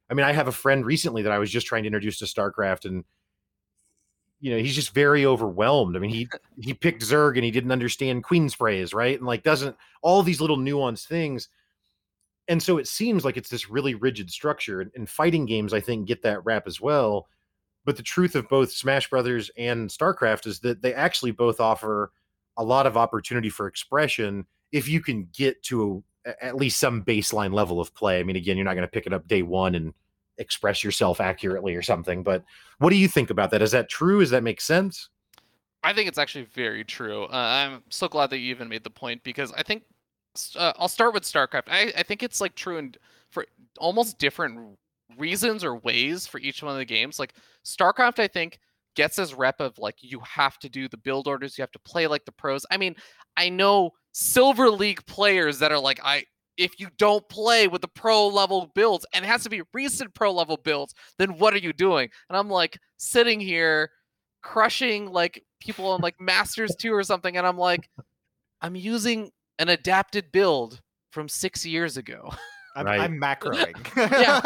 I 0.09 0.13
mean, 0.13 0.25
I 0.25 0.31
have 0.31 0.47
a 0.47 0.51
friend 0.51 0.85
recently 0.85 1.23
that 1.23 1.31
I 1.31 1.39
was 1.39 1.49
just 1.51 1.65
trying 1.67 1.83
to 1.83 1.87
introduce 1.87 2.19
to 2.19 2.25
StarCraft 2.25 2.85
and 2.85 3.03
you 4.41 4.51
know 4.51 4.57
he's 4.57 4.75
just 4.75 4.93
very 4.93 5.25
overwhelmed. 5.25 5.95
I 5.95 5.99
mean, 5.99 6.11
he 6.11 6.27
he 6.59 6.73
picked 6.73 7.03
Zerg 7.03 7.35
and 7.35 7.45
he 7.45 7.51
didn't 7.51 7.71
understand 7.71 8.23
Queen's 8.23 8.53
phrase, 8.53 8.93
right? 8.93 9.17
And 9.17 9.25
like 9.25 9.43
doesn't 9.43 9.77
all 10.01 10.23
these 10.23 10.41
little 10.41 10.57
nuanced 10.57 11.07
things. 11.07 11.47
And 12.47 12.61
so 12.61 12.79
it 12.79 12.87
seems 12.87 13.23
like 13.23 13.37
it's 13.37 13.49
this 13.49 13.69
really 13.69 13.93
rigid 13.95 14.29
structure. 14.29 14.81
And, 14.81 14.91
and 14.95 15.07
fighting 15.07 15.45
games, 15.45 15.73
I 15.73 15.79
think, 15.79 16.07
get 16.07 16.23
that 16.23 16.43
rap 16.43 16.63
as 16.67 16.81
well. 16.81 17.27
But 17.85 17.97
the 17.97 18.03
truth 18.03 18.35
of 18.35 18.49
both 18.49 18.71
Smash 18.71 19.09
Brothers 19.09 19.49
and 19.57 19.89
StarCraft 19.89 20.47
is 20.47 20.59
that 20.59 20.81
they 20.81 20.93
actually 20.93 21.31
both 21.31 21.59
offer 21.59 22.11
a 22.57 22.63
lot 22.63 22.85
of 22.85 22.97
opportunity 22.97 23.49
for 23.49 23.67
expression 23.67 24.45
if 24.71 24.87
you 24.87 25.01
can 25.01 25.29
get 25.33 25.63
to 25.63 26.03
a, 26.25 26.43
at 26.43 26.55
least 26.55 26.79
some 26.79 27.03
baseline 27.03 27.53
level 27.53 27.79
of 27.79 27.93
play. 27.95 28.19
I 28.19 28.23
mean, 28.23 28.35
again, 28.35 28.57
you're 28.57 28.65
not 28.65 28.75
going 28.75 28.87
to 28.87 28.91
pick 28.91 29.07
it 29.07 29.13
up 29.13 29.27
day 29.27 29.43
one 29.43 29.75
and 29.75 29.93
express 30.41 30.83
yourself 30.83 31.21
accurately 31.21 31.75
or 31.75 31.81
something. 31.81 32.23
But 32.23 32.43
what 32.79 32.89
do 32.89 32.97
you 32.97 33.07
think 33.07 33.29
about 33.29 33.51
that? 33.51 33.61
Is 33.61 33.71
that 33.71 33.89
true? 33.89 34.19
Does 34.19 34.31
that 34.31 34.43
make 34.43 34.59
sense? 34.59 35.09
I 35.83 35.93
think 35.93 36.07
it's 36.07 36.17
actually 36.17 36.45
very 36.45 36.83
true. 36.83 37.23
Uh, 37.25 37.29
I'm 37.31 37.83
so 37.89 38.07
glad 38.07 38.29
that 38.31 38.39
you 38.39 38.51
even 38.51 38.69
made 38.69 38.83
the 38.83 38.89
point 38.89 39.23
because 39.23 39.51
I 39.53 39.63
think 39.63 39.83
uh, 40.55 40.73
I'll 40.77 40.87
start 40.87 41.13
with 41.13 41.23
StarCraft. 41.23 41.63
I, 41.67 41.91
I 41.97 42.03
think 42.03 42.23
it's 42.23 42.41
like 42.41 42.55
true 42.55 42.77
and 42.77 42.97
for 43.31 43.45
almost 43.79 44.19
different 44.19 44.77
reasons 45.17 45.63
or 45.63 45.75
ways 45.77 46.27
for 46.27 46.39
each 46.39 46.61
one 46.61 46.71
of 46.71 46.77
the 46.77 46.85
games. 46.85 47.19
Like 47.19 47.33
StarCraft, 47.65 48.19
I 48.19 48.27
think 48.27 48.59
gets 48.95 49.15
this 49.15 49.33
rep 49.33 49.59
of 49.59 49.77
like 49.77 49.95
you 50.01 50.19
have 50.19 50.59
to 50.59 50.69
do 50.69 50.87
the 50.87 50.97
build 50.97 51.27
orders, 51.27 51.57
you 51.57 51.61
have 51.61 51.71
to 51.71 51.79
play 51.79 52.07
like 52.07 52.25
the 52.25 52.31
pros. 52.31 52.65
I 52.69 52.77
mean, 52.77 52.95
I 53.37 53.49
know 53.49 53.91
Silver 54.11 54.69
League 54.69 55.05
players 55.05 55.59
that 55.59 55.71
are 55.71 55.79
like 55.79 55.99
I. 56.03 56.25
If 56.57 56.79
you 56.79 56.89
don't 56.97 57.27
play 57.29 57.67
with 57.67 57.81
the 57.81 57.87
pro 57.87 58.27
level 58.27 58.71
builds, 58.75 59.05
and 59.13 59.23
it 59.25 59.27
has 59.27 59.43
to 59.43 59.49
be 59.49 59.61
recent 59.73 60.13
pro 60.13 60.31
level 60.31 60.57
builds, 60.57 60.93
then 61.17 61.37
what 61.37 61.53
are 61.53 61.59
you 61.59 61.73
doing? 61.73 62.09
And 62.29 62.37
I'm 62.37 62.49
like 62.49 62.77
sitting 62.97 63.39
here 63.39 63.89
crushing 64.41 65.11
like 65.11 65.43
people 65.59 65.87
on 65.87 66.01
like 66.01 66.15
Masters 66.19 66.75
2 66.79 66.93
or 66.93 67.03
something, 67.03 67.37
and 67.37 67.47
I'm 67.47 67.57
like, 67.57 67.89
I'm 68.61 68.75
using 68.75 69.31
an 69.59 69.69
adapted 69.69 70.31
build 70.31 70.81
from 71.11 71.29
six 71.29 71.65
years 71.65 71.97
ago. 71.97 72.31
I'm, 72.75 72.85
Right. 72.85 73.01
I'm 73.01 73.19
macroing. 73.19 73.75
Yeah. 74.11 74.41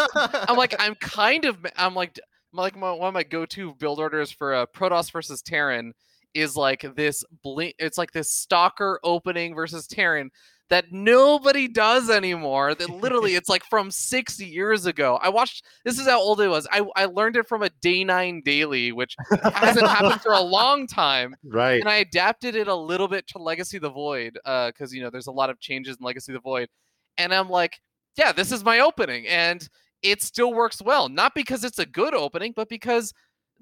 I'm 0.49 0.57
like, 0.57 0.73
I'm 0.79 0.95
kind 0.95 1.45
of, 1.45 1.57
I'm 1.75 1.93
like, 1.93 2.19
I'm 2.53 2.57
like 2.57 2.75
my, 2.75 2.91
one 2.91 3.09
of 3.09 3.13
my 3.13 3.23
go-to 3.23 3.75
build 3.75 3.99
orders 3.99 4.31
for 4.31 4.53
uh, 4.55 4.65
Protoss 4.75 5.11
versus 5.11 5.41
Terran 5.43 5.93
is 6.33 6.55
like 6.55 6.85
this 6.95 7.23
blink. 7.43 7.75
It's 7.77 7.97
like 7.97 8.11
this 8.11 8.31
stalker 8.31 8.99
opening 9.03 9.53
versus 9.53 9.85
Terran 9.87 10.31
that 10.69 10.91
nobody 10.91 11.67
does 11.67 12.09
anymore. 12.09 12.73
That 12.75 12.89
literally, 13.01 13.35
it's 13.35 13.49
like 13.49 13.63
from 13.65 13.91
six 13.91 14.39
years 14.39 14.85
ago. 14.85 15.19
I 15.21 15.29
watched. 15.29 15.65
This 15.83 15.99
is 15.99 16.07
how 16.07 16.19
old 16.19 16.41
it 16.41 16.47
was. 16.47 16.67
I 16.71 16.85
I 16.95 17.05
learned 17.05 17.37
it 17.37 17.47
from 17.47 17.63
a 17.63 17.69
Day9 17.83 18.43
daily, 18.43 18.91
which 18.91 19.15
hasn't 19.43 19.87
happened 19.87 20.21
for 20.21 20.33
a 20.33 20.41
long 20.55 20.87
time 20.87 21.35
right. 21.43 21.79
and 21.79 21.89
I 21.89 21.97
adapted 21.97 22.55
it 22.55 22.67
a 22.67 22.75
little 22.75 23.07
bit 23.07 23.27
to 23.27 23.37
Legacy 23.37 23.77
of 23.77 23.83
the 23.83 23.89
Void 23.89 24.39
uh, 24.45 24.67
because 24.67 24.93
you 24.93 25.01
know 25.01 25.09
there's 25.09 25.27
a 25.27 25.31
lot 25.31 25.49
of 25.49 25.59
changes 25.59 25.97
in 25.99 26.05
Legacy 26.05 26.31
of 26.31 26.35
the 26.35 26.41
Void, 26.41 26.69
and 27.17 27.33
I'm 27.33 27.49
like, 27.49 27.79
yeah, 28.17 28.31
this 28.31 28.51
is 28.51 28.63
my 28.63 28.79
opening, 28.79 29.27
and 29.27 29.67
it 30.01 30.21
still 30.21 30.53
works 30.53 30.81
well. 30.81 31.09
Not 31.09 31.33
because 31.35 31.63
it's 31.63 31.79
a 31.79 31.85
good 31.85 32.13
opening, 32.13 32.53
but 32.55 32.69
because 32.69 33.13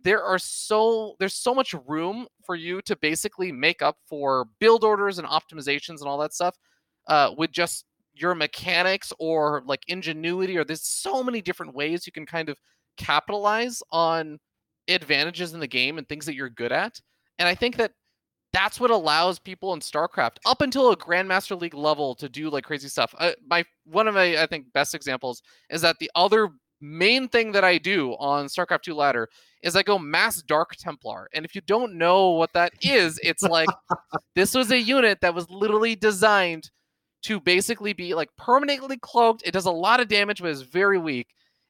there 0.03 0.23
are 0.23 0.39
so 0.39 1.15
there's 1.19 1.33
so 1.35 1.53
much 1.53 1.73
room 1.87 2.27
for 2.45 2.55
you 2.55 2.81
to 2.81 2.95
basically 2.97 3.51
make 3.51 3.81
up 3.81 3.97
for 4.05 4.45
build 4.59 4.83
orders 4.83 5.17
and 5.17 5.27
optimizations 5.27 5.99
and 5.99 6.07
all 6.07 6.17
that 6.17 6.33
stuff 6.33 6.57
uh, 7.07 7.31
with 7.37 7.51
just 7.51 7.85
your 8.13 8.35
mechanics 8.35 9.11
or 9.19 9.63
like 9.65 9.81
ingenuity 9.87 10.57
or 10.57 10.63
there's 10.63 10.83
so 10.83 11.23
many 11.23 11.41
different 11.41 11.73
ways 11.73 12.05
you 12.05 12.13
can 12.13 12.25
kind 12.25 12.47
of 12.47 12.57
capitalize 12.97 13.81
on 13.91 14.37
advantages 14.87 15.53
in 15.53 15.59
the 15.59 15.67
game 15.67 15.97
and 15.97 16.07
things 16.07 16.25
that 16.25 16.35
you're 16.35 16.49
good 16.49 16.71
at 16.71 16.99
and 17.39 17.47
i 17.47 17.55
think 17.55 17.75
that 17.75 17.91
that's 18.53 18.79
what 18.79 18.91
allows 18.91 19.39
people 19.39 19.73
in 19.73 19.79
StarCraft 19.79 20.37
up 20.45 20.61
until 20.61 20.91
a 20.91 20.95
Grandmaster 20.95 21.59
League 21.59 21.73
level 21.73 22.13
to 22.15 22.29
do 22.29 22.51
like 22.51 22.63
crazy 22.63 22.87
stuff. 22.87 23.13
Uh, 23.17 23.31
my 23.49 23.65
one 23.85 24.07
of 24.07 24.13
my 24.13 24.41
I 24.41 24.45
think 24.45 24.71
best 24.73 24.93
examples 24.93 25.41
is 25.71 25.81
that 25.81 25.97
the 25.99 26.11
other 26.13 26.49
main 26.79 27.27
thing 27.27 27.51
that 27.53 27.63
I 27.63 27.77
do 27.77 28.11
on 28.19 28.45
StarCraft 28.45 28.83
2 28.83 28.93
ladder 28.93 29.27
is 29.63 29.75
I 29.75 29.83
go 29.83 29.97
mass 29.97 30.41
Dark 30.43 30.75
Templar. 30.75 31.29
And 31.33 31.45
if 31.45 31.55
you 31.55 31.61
don't 31.61 31.95
know 31.95 32.31
what 32.31 32.53
that 32.53 32.73
is, 32.81 33.19
it's 33.23 33.41
like 33.41 33.69
this 34.35 34.53
was 34.53 34.71
a 34.71 34.79
unit 34.79 35.19
that 35.21 35.33
was 35.33 35.49
literally 35.49 35.95
designed 35.95 36.69
to 37.23 37.39
basically 37.39 37.93
be 37.93 38.13
like 38.13 38.29
permanently 38.37 38.97
cloaked. 38.97 39.43
It 39.45 39.51
does 39.51 39.65
a 39.65 39.71
lot 39.71 39.99
of 39.99 40.07
damage 40.07 40.41
but 40.41 40.51
is 40.51 40.61
very 40.61 40.97
weak 40.97 41.27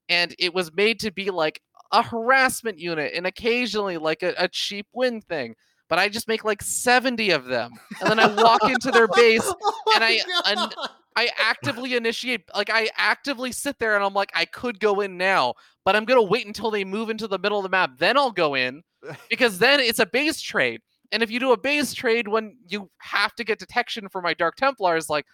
and 0.10 0.36
it 0.40 0.54
was 0.54 0.74
made 0.74 1.00
to 1.02 1.12
be 1.12 1.30
like 1.32 1.62
a 1.92 2.02
harassment 2.04 2.80
unit 2.80 3.14
and 3.16 3.28
occasionally 3.28 3.98
like 3.98 4.24
a, 4.24 4.34
a 4.38 4.48
cheap 4.48 4.88
win 4.94 5.22
thing 5.22 5.56
but 5.90 6.00
I 6.00 6.10
just 6.10 6.28
make 6.28 6.44
like 6.44 6.64
70 6.64 7.30
of 7.32 7.46
them. 7.46 7.72
And 8.02 8.10
then 8.10 8.18
I 8.20 8.26
walk 8.42 8.64
into 8.68 8.90
their 8.90 9.04
oh 9.12 9.16
base 9.16 9.46
and 9.94 10.04
I- 10.04 10.22
and- 10.48 10.74
I 11.16 11.30
actively 11.38 11.94
initiate, 11.94 12.42
like, 12.56 12.72
I 12.72 12.90
actively 12.98 13.52
sit 13.52 13.78
there 13.78 13.96
and 13.96 14.04
I'm 14.04 14.16
like, 14.16 14.32
I 14.34 14.46
could 14.46 14.80
go 14.80 15.02
in 15.02 15.16
now, 15.16 15.54
but 15.86 15.96
I'm 15.96 16.06
going 16.06 16.18
to 16.20 16.28
wait 16.28 16.48
until 16.48 16.72
they 16.72 16.84
move 16.84 17.12
into 17.12 17.28
the 17.28 17.38
middle 17.38 17.60
of 17.60 17.64
the 17.64 17.70
map. 17.70 18.00
Then 18.00 18.18
I'll 18.18 18.32
go 18.32 18.56
in 18.56 18.82
because 19.30 19.60
then 19.60 19.80
it's 19.80 20.00
a 20.00 20.08
base 20.08 20.42
trade. 20.42 20.82
And 21.12 21.22
if 21.22 21.30
you 21.30 21.40
do 21.40 21.52
a 21.52 21.58
base 21.58 21.94
trade 21.94 22.28
when 22.28 22.58
you 22.68 22.90
have 22.98 23.36
to 23.36 23.44
get 23.44 23.60
detection 23.60 24.10
for 24.10 24.24
my 24.24 24.34
Dark 24.34 24.56
Templars, 24.56 25.08
like, 25.08 25.26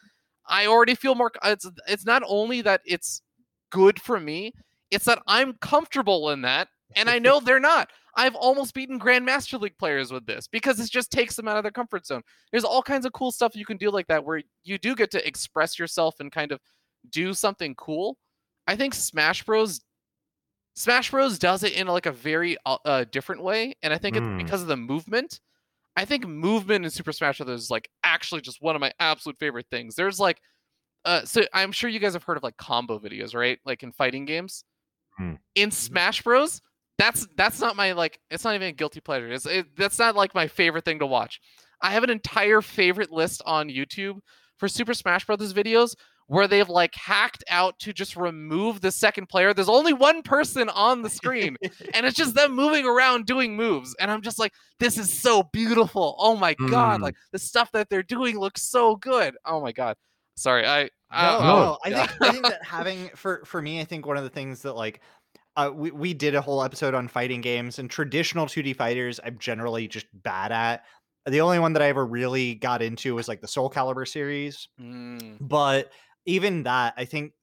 I 0.49 0.65
already 0.67 0.95
feel 0.95 1.15
more. 1.15 1.31
It's, 1.43 1.65
it's 1.87 2.05
not 2.05 2.23
only 2.25 2.61
that 2.63 2.81
it's 2.85 3.21
good 3.71 4.01
for 4.01 4.19
me, 4.19 4.53
it's 4.91 5.05
that 5.05 5.21
I'm 5.27 5.53
comfortable 5.61 6.31
in 6.31 6.41
that. 6.41 6.67
And 6.95 7.09
I 7.09 7.19
know 7.19 7.39
they're 7.43 7.59
not. 7.59 7.89
I've 8.15 8.35
almost 8.35 8.73
beaten 8.73 8.99
Grandmaster 8.99 9.61
League 9.61 9.77
players 9.77 10.11
with 10.11 10.25
this 10.25 10.47
because 10.47 10.79
it 10.79 10.89
just 10.89 11.11
takes 11.11 11.35
them 11.35 11.47
out 11.47 11.57
of 11.57 11.63
their 11.63 11.71
comfort 11.71 12.05
zone. 12.05 12.23
There's 12.51 12.63
all 12.65 12.81
kinds 12.81 13.05
of 13.05 13.13
cool 13.13 13.31
stuff 13.31 13.55
you 13.55 13.65
can 13.65 13.77
do 13.77 13.91
like 13.91 14.07
that 14.07 14.25
where 14.25 14.41
you 14.63 14.77
do 14.77 14.95
get 14.95 15.11
to 15.11 15.25
express 15.25 15.77
yourself 15.79 16.15
and 16.19 16.31
kind 16.31 16.51
of 16.51 16.59
do 17.11 17.33
something 17.33 17.75
cool. 17.75 18.17
I 18.67 18.75
think 18.75 18.93
Smash 18.95 19.43
Bros 19.45 19.79
Smash 20.75 21.11
Bros 21.11 21.37
does 21.37 21.63
it 21.63 21.73
in 21.73 21.87
like 21.87 22.05
a 22.05 22.11
very 22.11 22.57
uh, 22.65 22.77
uh, 22.85 23.05
different 23.11 23.43
way, 23.43 23.75
and 23.83 23.93
I 23.93 23.97
think 23.97 24.15
Mm. 24.15 24.35
it's 24.35 24.43
because 24.43 24.61
of 24.61 24.67
the 24.67 24.77
movement. 24.77 25.39
I 25.99 26.05
think 26.05 26.25
movement 26.25 26.85
in 26.85 26.91
Super 26.91 27.11
Smash 27.11 27.39
Bros 27.39 27.49
is 27.49 27.69
like 27.69 27.89
actually 28.05 28.39
just 28.39 28.61
one 28.61 28.73
of 28.73 28.79
my 28.79 28.93
absolute 29.01 29.37
favorite 29.37 29.65
things. 29.69 29.95
There's 29.95 30.17
like, 30.17 30.39
uh, 31.03 31.25
so 31.25 31.41
I'm 31.53 31.73
sure 31.73 31.89
you 31.89 31.99
guys 31.99 32.13
have 32.13 32.23
heard 32.23 32.37
of 32.37 32.43
like 32.43 32.55
combo 32.55 32.99
videos, 32.99 33.35
right? 33.35 33.59
Like 33.65 33.83
in 33.83 33.91
fighting 33.91 34.23
games. 34.23 34.63
Hmm. 35.17 35.33
In 35.55 35.71
Smash 35.71 36.21
Bros, 36.21 36.61
that's 36.97 37.27
that's 37.35 37.59
not 37.59 37.75
my 37.75 37.91
like. 37.91 38.17
It's 38.31 38.45
not 38.45 38.55
even 38.55 38.69
a 38.69 38.71
guilty 38.71 39.01
pleasure. 39.01 39.29
It's 39.29 39.45
it, 39.45 39.75
that's 39.75 39.99
not 39.99 40.15
like 40.15 40.33
my 40.33 40.47
favorite 40.47 40.85
thing 40.85 40.99
to 40.99 41.05
watch. 41.05 41.41
I 41.81 41.91
have 41.91 42.05
an 42.05 42.09
entire 42.09 42.61
favorite 42.61 43.11
list 43.11 43.41
on 43.45 43.67
YouTube 43.67 44.19
for 44.57 44.69
Super 44.69 44.93
Smash 44.93 45.25
Brothers 45.25 45.53
videos 45.53 45.95
where 46.29 46.47
they've 46.47 46.69
like 46.69 46.93
hacked 46.93 47.43
out 47.49 47.79
to 47.79 47.91
just 47.91 48.15
remove 48.15 48.81
the 48.81 48.91
second 48.91 49.27
player. 49.29 49.51
There's 49.51 49.67
only 49.67 49.93
one 49.93 50.21
person 50.21 50.69
on 50.69 51.01
the 51.01 51.09
screen, 51.09 51.57
and 51.95 52.05
it's 52.05 52.15
just 52.15 52.35
them 52.35 52.55
moving 52.55 52.85
around 52.85 53.25
doing 53.25 53.55
moves. 53.55 53.95
And 53.99 54.11
I'm 54.11 54.21
just 54.21 54.37
like, 54.37 54.53
this 54.79 54.99
is 54.99 55.11
so 55.11 55.41
beautiful. 55.51 56.15
Oh 56.19 56.35
my 56.35 56.53
god! 56.53 56.99
Mm. 56.99 57.03
Like 57.03 57.15
the 57.31 57.39
stuff 57.39 57.71
that 57.71 57.89
they're 57.89 58.03
doing 58.03 58.37
looks 58.37 58.61
so 58.61 58.95
good. 58.95 59.35
Oh 59.43 59.59
my 59.59 59.71
god. 59.71 59.97
Sorry, 60.37 60.67
I. 60.67 60.83
No, 60.83 60.89
I 61.11 61.31
no, 61.31 61.39
no. 61.39 61.77
I 61.83 61.89
think 61.89 62.21
I 62.21 62.31
think 62.31 62.45
that 62.45 62.63
having 62.63 63.09
for 63.15 63.43
for 63.43 63.59
me, 63.59 63.81
I 63.81 63.83
think 63.83 64.05
one 64.05 64.15
of 64.15 64.23
the 64.23 64.29
things 64.29 64.61
that 64.61 64.73
like 64.73 65.01
uh, 65.57 65.71
we 65.73 65.89
we 65.89 66.13
did 66.13 66.35
a 66.35 66.41
whole 66.41 66.61
episode 66.61 66.93
on 66.93 67.07
fighting 67.07 67.41
games 67.41 67.79
and 67.79 67.89
traditional 67.89 68.45
2D 68.45 68.75
fighters. 68.75 69.19
I'm 69.23 69.39
generally 69.39 69.87
just 69.87 70.05
bad 70.13 70.51
at. 70.51 70.83
The 71.25 71.41
only 71.41 71.57
one 71.57 71.73
that 71.73 71.81
I 71.81 71.87
ever 71.87 72.05
really 72.05 72.53
got 72.53 72.83
into 72.83 73.15
was 73.15 73.27
like 73.27 73.41
the 73.41 73.47
Soul 73.47 73.69
Calibur 73.69 74.07
series, 74.07 74.67
Mm, 74.79 75.37
but 75.41 75.91
even 76.29 76.63
that, 76.63 76.93
I 76.97 77.05
think 77.05 77.33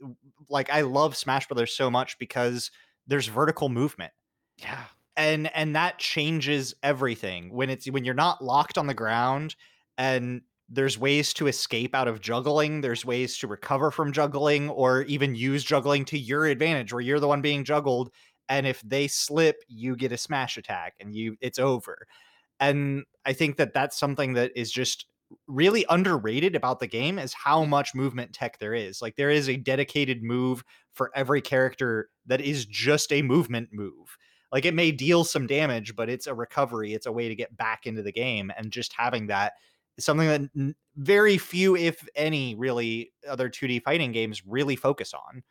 like 0.48 0.70
I 0.70 0.82
love 0.82 1.16
Smash 1.16 1.48
Brothers 1.48 1.74
so 1.74 1.90
much 1.90 2.18
because 2.18 2.70
there's 3.06 3.26
vertical 3.26 3.68
movement 3.68 4.12
yeah. 4.58 4.84
and 5.16 5.54
and 5.54 5.76
that 5.76 5.98
changes 5.98 6.74
everything 6.82 7.52
when 7.52 7.70
it's 7.70 7.86
when 7.86 8.04
you're 8.04 8.14
not 8.14 8.42
locked 8.42 8.78
on 8.78 8.86
the 8.86 8.94
ground 8.94 9.54
and 9.98 10.42
there's 10.68 10.98
ways 10.98 11.32
to 11.34 11.46
escape 11.46 11.94
out 11.94 12.08
of 12.08 12.20
juggling 12.20 12.80
there's 12.80 13.04
ways 13.04 13.38
to 13.38 13.46
recover 13.46 13.90
from 13.90 14.12
juggling 14.12 14.68
or 14.70 15.02
even 15.02 15.34
use 15.34 15.62
juggling 15.64 16.04
to 16.04 16.18
your 16.18 16.46
advantage 16.46 16.92
where 16.92 17.02
you're 17.02 17.20
the 17.20 17.28
one 17.28 17.42
being 17.42 17.64
juggled 17.64 18.10
and 18.48 18.66
if 18.66 18.80
they 18.82 19.06
slip 19.06 19.56
you 19.68 19.96
get 19.96 20.12
a 20.12 20.18
smash 20.18 20.56
attack 20.56 20.94
and 21.00 21.14
you 21.14 21.36
it's 21.40 21.58
over 21.58 22.06
and 22.60 23.04
i 23.24 23.32
think 23.32 23.56
that 23.56 23.72
that's 23.72 23.98
something 23.98 24.32
that 24.32 24.50
is 24.56 24.72
just 24.72 25.06
really 25.46 25.84
underrated 25.88 26.54
about 26.54 26.78
the 26.78 26.86
game 26.86 27.18
is 27.18 27.32
how 27.32 27.64
much 27.64 27.94
movement 27.94 28.32
tech 28.32 28.58
there 28.58 28.74
is 28.74 29.02
like 29.02 29.16
there 29.16 29.30
is 29.30 29.48
a 29.48 29.56
dedicated 29.56 30.22
move 30.22 30.62
for 30.92 31.10
every 31.14 31.40
character 31.40 32.08
that 32.26 32.40
is 32.40 32.64
just 32.66 33.12
a 33.12 33.22
movement 33.22 33.68
move 33.72 34.16
like 34.52 34.64
it 34.64 34.74
may 34.74 34.92
deal 34.92 35.24
some 35.24 35.46
damage 35.46 35.96
but 35.96 36.08
it's 36.08 36.28
a 36.28 36.34
recovery 36.34 36.94
it's 36.94 37.06
a 37.06 37.12
way 37.12 37.28
to 37.28 37.34
get 37.34 37.56
back 37.56 37.86
into 37.86 38.02
the 38.02 38.12
game 38.12 38.52
and 38.56 38.70
just 38.70 38.92
having 38.96 39.26
that 39.26 39.54
is 39.96 40.04
something 40.04 40.28
that 40.28 40.74
very 40.96 41.38
few 41.38 41.74
if 41.76 42.06
any 42.14 42.54
really 42.54 43.12
other 43.28 43.48
2d 43.48 43.82
fighting 43.82 44.12
games 44.12 44.46
really 44.46 44.76
focus 44.76 45.12
on 45.12 45.42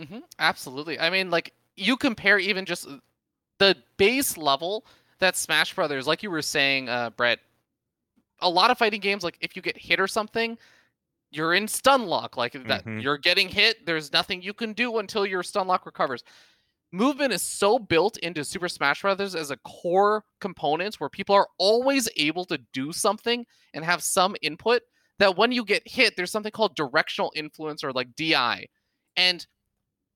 hmm 0.00 0.18
absolutely. 0.38 0.98
I 0.98 1.10
mean, 1.10 1.30
like 1.30 1.52
you 1.76 1.96
compare 1.96 2.38
even 2.38 2.64
just 2.64 2.86
uh, 2.86 2.98
the 3.58 3.76
base 3.96 4.36
level 4.36 4.84
that 5.18 5.36
Smash 5.36 5.74
Brothers, 5.74 6.06
like 6.06 6.22
you 6.22 6.30
were 6.30 6.42
saying, 6.42 6.88
uh, 6.88 7.10
Brett. 7.10 7.38
A 8.42 8.48
lot 8.50 8.70
of 8.70 8.78
fighting 8.78 9.00
games, 9.00 9.24
like 9.24 9.38
if 9.40 9.56
you 9.56 9.62
get 9.62 9.76
hit 9.78 10.00
or 10.00 10.06
something, 10.06 10.58
you're 11.30 11.54
in 11.54 11.66
stun 11.66 12.06
lock. 12.06 12.36
Like 12.36 12.52
that, 12.52 12.84
Mhm. 12.84 13.02
you're 13.02 13.18
getting 13.18 13.48
hit. 13.48 13.86
There's 13.86 14.12
nothing 14.12 14.42
you 14.42 14.52
can 14.52 14.72
do 14.74 14.98
until 14.98 15.24
your 15.24 15.42
stun 15.42 15.66
lock 15.66 15.86
recovers. 15.86 16.22
Movement 16.92 17.32
is 17.32 17.42
so 17.42 17.78
built 17.78 18.18
into 18.18 18.44
Super 18.44 18.68
Smash 18.68 19.00
Brothers 19.00 19.34
as 19.34 19.50
a 19.50 19.56
core 19.58 20.24
component 20.40 20.96
where 20.96 21.08
people 21.08 21.34
are 21.34 21.48
always 21.56 22.08
able 22.16 22.44
to 22.46 22.58
do 22.74 22.92
something 22.92 23.46
and 23.72 23.84
have 23.84 24.02
some 24.02 24.36
input. 24.42 24.82
That 25.18 25.36
when 25.36 25.52
you 25.52 25.64
get 25.64 25.86
hit, 25.88 26.16
there's 26.16 26.30
something 26.30 26.52
called 26.52 26.74
directional 26.74 27.32
influence 27.34 27.82
or 27.82 27.92
like 27.92 28.14
DI, 28.14 28.66
and 29.16 29.46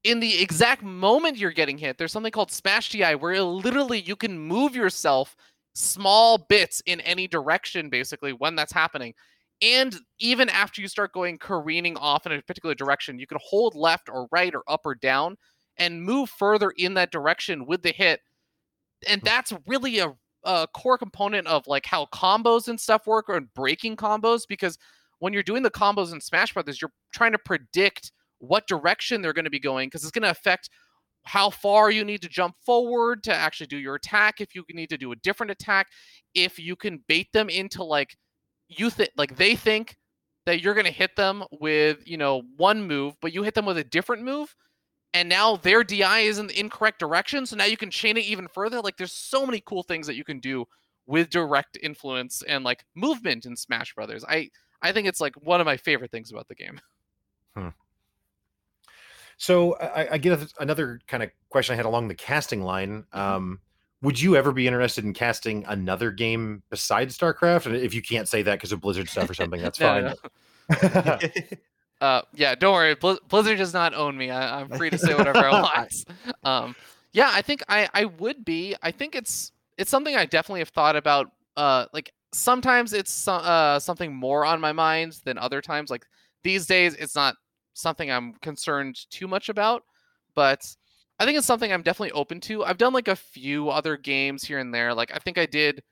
in 0.04 0.20
the 0.20 0.40
exact 0.40 0.82
moment 0.82 1.36
you're 1.36 1.50
getting 1.50 1.78
hit, 1.78 1.98
there's 1.98 2.12
something 2.12 2.30
called 2.32 2.52
Smash 2.52 2.90
DI 2.90 3.14
where 3.14 3.42
literally 3.42 4.00
you 4.00 4.16
can 4.16 4.38
move 4.38 4.76
yourself 4.76 5.36
small 5.76 6.38
bits 6.38 6.82
in 6.86 7.00
any 7.00 7.28
direction, 7.28 7.90
basically, 7.90 8.32
when 8.32 8.56
that's 8.56 8.72
happening. 8.72 9.14
And 9.62 9.96
even 10.18 10.48
after 10.48 10.80
you 10.80 10.88
start 10.88 11.12
going 11.12 11.38
careening 11.38 11.96
off 11.96 12.26
in 12.26 12.32
a 12.32 12.42
particular 12.42 12.74
direction, 12.74 13.18
you 13.18 13.26
can 13.26 13.38
hold 13.42 13.74
left 13.74 14.08
or 14.08 14.28
right 14.30 14.54
or 14.54 14.62
up 14.68 14.82
or 14.84 14.94
down 14.94 15.36
and 15.78 16.02
move 16.02 16.30
further 16.30 16.72
in 16.76 16.94
that 16.94 17.10
direction 17.10 17.66
with 17.66 17.82
the 17.82 17.92
hit. 17.92 18.20
And 19.08 19.20
mm. 19.20 19.24
that's 19.24 19.52
really 19.66 19.98
a, 19.98 20.14
a 20.44 20.66
core 20.74 20.98
component 20.98 21.46
of 21.46 21.66
like 21.66 21.86
how 21.86 22.06
combos 22.06 22.68
and 22.68 22.80
stuff 22.80 23.06
work 23.06 23.26
or 23.28 23.40
breaking 23.40 23.96
combos 23.96 24.42
because 24.48 24.78
when 25.18 25.32
you're 25.32 25.42
doing 25.42 25.62
the 25.62 25.70
combos 25.70 26.12
in 26.12 26.20
Smash 26.20 26.52
Brothers, 26.52 26.80
you're 26.80 26.92
trying 27.14 27.32
to 27.32 27.38
predict 27.38 28.12
what 28.38 28.66
direction 28.66 29.22
they're 29.22 29.32
going 29.32 29.44
to 29.46 29.50
be 29.50 29.60
going 29.60 29.88
because 29.88 30.02
it's 30.02 30.10
going 30.10 30.22
to 30.22 30.30
affect 30.30 30.68
how 31.26 31.50
far 31.50 31.90
you 31.90 32.04
need 32.04 32.22
to 32.22 32.28
jump 32.28 32.54
forward 32.64 33.22
to 33.24 33.34
actually 33.34 33.66
do 33.66 33.76
your 33.76 33.96
attack 33.96 34.40
if 34.40 34.54
you 34.54 34.64
need 34.70 34.88
to 34.88 34.96
do 34.96 35.12
a 35.12 35.16
different 35.16 35.50
attack 35.50 35.88
if 36.34 36.58
you 36.58 36.76
can 36.76 37.02
bait 37.08 37.26
them 37.32 37.48
into 37.48 37.82
like 37.82 38.16
you 38.68 38.88
think 38.90 39.10
like 39.16 39.36
they 39.36 39.54
think 39.56 39.96
that 40.46 40.62
you're 40.62 40.74
going 40.74 40.86
to 40.86 40.92
hit 40.92 41.16
them 41.16 41.44
with 41.60 41.98
you 42.06 42.16
know 42.16 42.42
one 42.56 42.86
move 42.86 43.14
but 43.20 43.32
you 43.32 43.42
hit 43.42 43.54
them 43.54 43.66
with 43.66 43.76
a 43.76 43.84
different 43.84 44.22
move 44.22 44.54
and 45.14 45.28
now 45.28 45.56
their 45.56 45.82
di 45.82 46.20
is 46.20 46.38
in 46.38 46.46
the 46.46 46.58
incorrect 46.58 46.98
direction 46.98 47.44
so 47.44 47.56
now 47.56 47.64
you 47.64 47.76
can 47.76 47.90
chain 47.90 48.16
it 48.16 48.24
even 48.24 48.46
further 48.48 48.80
like 48.80 48.96
there's 48.96 49.12
so 49.12 49.44
many 49.44 49.60
cool 49.66 49.82
things 49.82 50.06
that 50.06 50.16
you 50.16 50.24
can 50.24 50.38
do 50.38 50.64
with 51.06 51.30
direct 51.30 51.76
influence 51.82 52.42
and 52.48 52.64
like 52.64 52.84
movement 52.94 53.46
in 53.46 53.56
smash 53.56 53.94
brothers. 53.94 54.24
I 54.28 54.50
i 54.82 54.92
think 54.92 55.08
it's 55.08 55.20
like 55.20 55.34
one 55.36 55.60
of 55.60 55.64
my 55.64 55.76
favorite 55.76 56.10
things 56.10 56.30
about 56.30 56.48
the 56.48 56.54
game 56.54 56.80
hmm. 57.56 57.68
So 59.36 59.74
I, 59.78 60.12
I 60.14 60.18
get 60.18 60.52
another 60.60 61.00
kind 61.08 61.22
of 61.22 61.30
question 61.50 61.74
I 61.74 61.76
had 61.76 61.86
along 61.86 62.08
the 62.08 62.14
casting 62.14 62.62
line. 62.62 63.04
Mhm. 63.14 63.18
Um, 63.18 63.60
would 64.02 64.20
you 64.20 64.36
ever 64.36 64.52
be 64.52 64.66
interested 64.66 65.04
in 65.04 65.12
casting 65.14 65.64
another 65.66 66.10
game 66.10 66.62
besides 66.70 67.16
StarCraft? 67.18 67.66
And 67.66 67.76
if 67.76 67.94
you 67.94 68.02
can't 68.02 68.28
say 68.28 68.42
that 68.42 68.54
because 68.56 68.70
of 68.72 68.80
Blizzard 68.80 69.08
stuff 69.08 69.28
or 69.28 69.34
something, 69.34 69.60
that's 69.60 69.80
No, 69.80 70.14
fine. 70.68 70.98
no. 71.08 71.18
Uh, 71.98 72.20
yeah, 72.34 72.54
don't 72.54 72.74
worry. 72.74 72.94
Blizz- 72.94 73.26
Blizzard 73.26 73.56
does 73.56 73.72
not 73.72 73.94
own 73.94 74.18
me. 74.18 74.30
I, 74.30 74.60
I'm 74.60 74.68
free 74.68 74.90
to 74.90 74.98
say 74.98 75.14
whatever 75.14 75.38
I 75.38 75.62
want. 75.62 76.04
Um, 76.44 76.76
yeah, 77.12 77.30
I 77.32 77.40
think 77.40 77.62
I, 77.70 77.88
I 77.94 78.04
would 78.04 78.44
be. 78.44 78.76
I 78.82 78.90
think 78.90 79.14
it's 79.14 79.50
it's 79.78 79.90
something 79.90 80.14
I 80.14 80.26
definitely 80.26 80.60
have 80.60 80.68
thought 80.68 80.94
about. 80.94 81.30
Uh, 81.56 81.86
like 81.94 82.12
sometimes 82.34 82.92
it's 82.92 83.26
uh 83.26 83.80
something 83.80 84.14
more 84.14 84.44
on 84.44 84.60
my 84.60 84.72
mind 84.72 85.18
than 85.24 85.38
other 85.38 85.62
times. 85.62 85.88
Like 85.88 86.04
these 86.42 86.66
days, 86.66 86.94
it's 86.96 87.14
not 87.14 87.34
something 87.76 88.10
I'm 88.10 88.34
concerned 88.42 88.98
too 89.10 89.28
much 89.28 89.48
about. 89.48 89.82
But 90.34 90.66
I 91.18 91.24
think 91.24 91.38
it's 91.38 91.46
something 91.46 91.72
I'm 91.72 91.82
definitely 91.82 92.12
open 92.12 92.40
to. 92.42 92.64
I've 92.64 92.78
done 92.78 92.92
like 92.92 93.08
a 93.08 93.16
few 93.16 93.70
other 93.70 93.96
games 93.96 94.44
here 94.44 94.58
and 94.58 94.72
there. 94.74 94.92
Like 94.94 95.12
I 95.14 95.18
think 95.18 95.38
I 95.38 95.46
did 95.46 95.82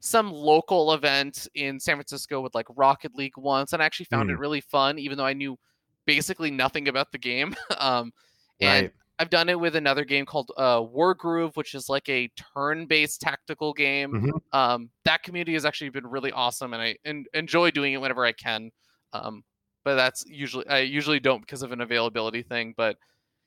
some 0.00 0.32
local 0.32 0.94
event 0.94 1.46
in 1.54 1.78
San 1.78 1.96
Francisco 1.96 2.40
with 2.40 2.54
like 2.54 2.66
Rocket 2.76 3.14
League 3.14 3.36
once, 3.36 3.72
and 3.72 3.82
I 3.82 3.86
actually 3.86 4.06
found 4.06 4.30
it 4.30 4.38
really 4.38 4.60
fun, 4.60 4.98
even 4.98 5.18
though 5.18 5.26
I 5.26 5.34
knew 5.34 5.58
basically 6.06 6.50
nothing 6.50 6.88
about 6.88 7.12
the 7.12 7.18
game. 7.18 7.54
um, 7.78 8.12
and 8.60 8.86
right. 8.86 8.92
I've 9.18 9.28
done 9.28 9.50
it 9.50 9.60
with 9.60 9.76
another 9.76 10.06
game 10.06 10.24
called 10.24 10.50
uh, 10.56 10.80
Wargroove, 10.80 11.54
which 11.56 11.74
is 11.74 11.90
like 11.90 12.08
a 12.08 12.30
turn-based 12.54 13.20
tactical 13.20 13.74
game. 13.74 14.12
Mhm. 14.12 14.58
Um, 14.58 14.90
that 15.04 15.22
community 15.22 15.52
has 15.52 15.66
actually 15.66 15.90
been 15.90 16.06
really 16.06 16.32
awesome, 16.32 16.72
and 16.72 16.82
I 16.82 16.96
en- 17.04 17.26
enjoy 17.34 17.70
doing 17.70 17.92
it 17.92 18.00
whenever 18.00 18.24
I 18.24 18.32
can. 18.32 18.70
Um, 19.12 19.44
but 19.84 19.94
that's 19.94 20.24
usually 20.26 20.66
I 20.68 20.80
usually 20.80 21.20
don't 21.20 21.40
because 21.40 21.62
of 21.62 21.72
an 21.72 21.80
availability 21.80 22.42
thing. 22.42 22.74
But 22.76 22.96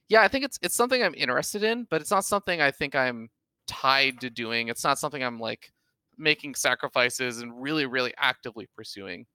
yeah, 0.10 0.22
I 0.22 0.28
think 0.28 0.46
it's 0.46 0.58
it's 0.62 0.76
something 0.76 1.02
I'm 1.04 1.16
interested 1.16 1.64
in, 1.64 1.86
but 1.90 2.02
it's 2.02 2.12
not 2.12 2.26
something 2.26 2.62
I 2.62 2.72
think 2.72 2.96
I'm 2.96 3.30
tied 3.68 4.20
to 4.22 4.30
doing. 4.30 4.68
It's 4.68 4.84
not 4.84 5.00
something 5.00 5.24
I'm 5.24 5.40
like 5.40 5.72
making 6.18 6.56
sacrifices 6.56 7.40
and 7.42 7.62
really 7.62 7.86
really 7.86 8.14
actively 8.18 8.68
pursuing. 8.76 9.26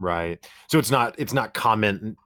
Right. 0.00 0.44
So 0.68 0.78
it's 0.78 0.90
not 0.90 1.14
it's 1.18 1.32
not 1.32 1.54
comment 1.54 2.16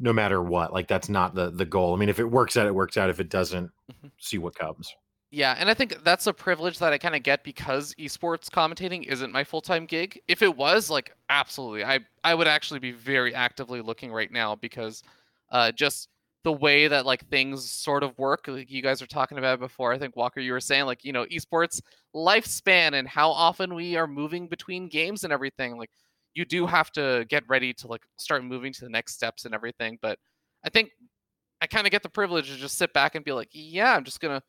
no 0.00 0.12
matter 0.12 0.42
what. 0.42 0.72
Like 0.72 0.88
that's 0.88 1.08
not 1.08 1.34
the 1.34 1.50
the 1.50 1.64
goal. 1.64 1.94
I 1.94 1.98
mean, 1.98 2.08
if 2.08 2.18
it 2.18 2.24
works 2.24 2.56
out, 2.56 2.66
it 2.66 2.74
works 2.74 2.96
out. 2.96 3.10
If 3.10 3.20
it 3.20 3.28
doesn't, 3.30 3.70
Mhm. 3.92 4.10
see 4.18 4.38
what 4.38 4.54
comes. 4.54 4.92
Yeah, 5.34 5.54
and 5.58 5.70
I 5.70 5.74
think 5.74 6.04
that's 6.04 6.26
a 6.26 6.32
privilege 6.34 6.78
that 6.80 6.92
I 6.92 6.98
kind 6.98 7.16
of 7.16 7.22
get 7.22 7.42
because 7.42 7.94
esports 7.94 8.50
commentating 8.50 9.04
isn't 9.06 9.32
my 9.32 9.44
full-time 9.44 9.86
gig. 9.86 10.20
If 10.28 10.42
it 10.42 10.54
was, 10.56 10.90
like 10.90 11.16
absolutely. 11.30 11.84
I 11.84 12.00
I 12.22 12.34
would 12.34 12.46
actually 12.46 12.80
be 12.80 12.92
very 12.92 13.34
actively 13.34 13.80
looking 13.80 14.12
right 14.12 14.30
now 14.30 14.56
because 14.56 15.02
uh 15.50 15.72
just 15.72 16.08
the 16.44 16.52
way 16.52 16.86
that 16.88 17.06
like 17.06 17.26
things 17.28 17.70
sort 17.70 18.02
of 18.02 18.18
work, 18.18 18.46
like 18.46 18.70
you 18.70 18.82
guys 18.82 19.00
were 19.00 19.06
talking 19.06 19.38
about 19.38 19.58
before. 19.58 19.92
I 19.94 19.98
think 19.98 20.16
Walker 20.16 20.40
you 20.40 20.52
were 20.52 20.60
saying 20.60 20.84
like, 20.84 21.02
you 21.04 21.12
know, 21.12 21.24
esports 21.26 21.80
lifespan 22.14 22.92
and 22.94 23.08
how 23.08 23.30
often 23.30 23.74
we 23.74 23.96
are 23.96 24.06
moving 24.06 24.48
between 24.48 24.88
games 24.88 25.24
and 25.24 25.32
everything. 25.32 25.78
Like 25.78 25.90
you 26.34 26.44
do 26.44 26.66
have 26.66 26.90
to 26.92 27.24
get 27.30 27.44
ready 27.48 27.72
to 27.74 27.86
like 27.88 28.02
start 28.18 28.44
moving 28.44 28.72
to 28.74 28.80
the 28.84 28.90
next 28.90 29.14
steps 29.14 29.46
and 29.46 29.54
everything, 29.54 29.98
but 30.02 30.18
I 30.64 30.68
think 30.68 30.90
I 31.60 31.66
kind 31.66 31.86
of 31.86 31.90
get 31.92 32.02
the 32.02 32.08
privilege 32.08 32.48
to 32.50 32.56
just 32.56 32.76
sit 32.78 32.92
back 32.92 33.14
and 33.14 33.24
be 33.24 33.32
like, 33.32 33.48
yeah, 33.52 33.94
I'm 33.96 34.04
just 34.04 34.20
to 34.20 34.42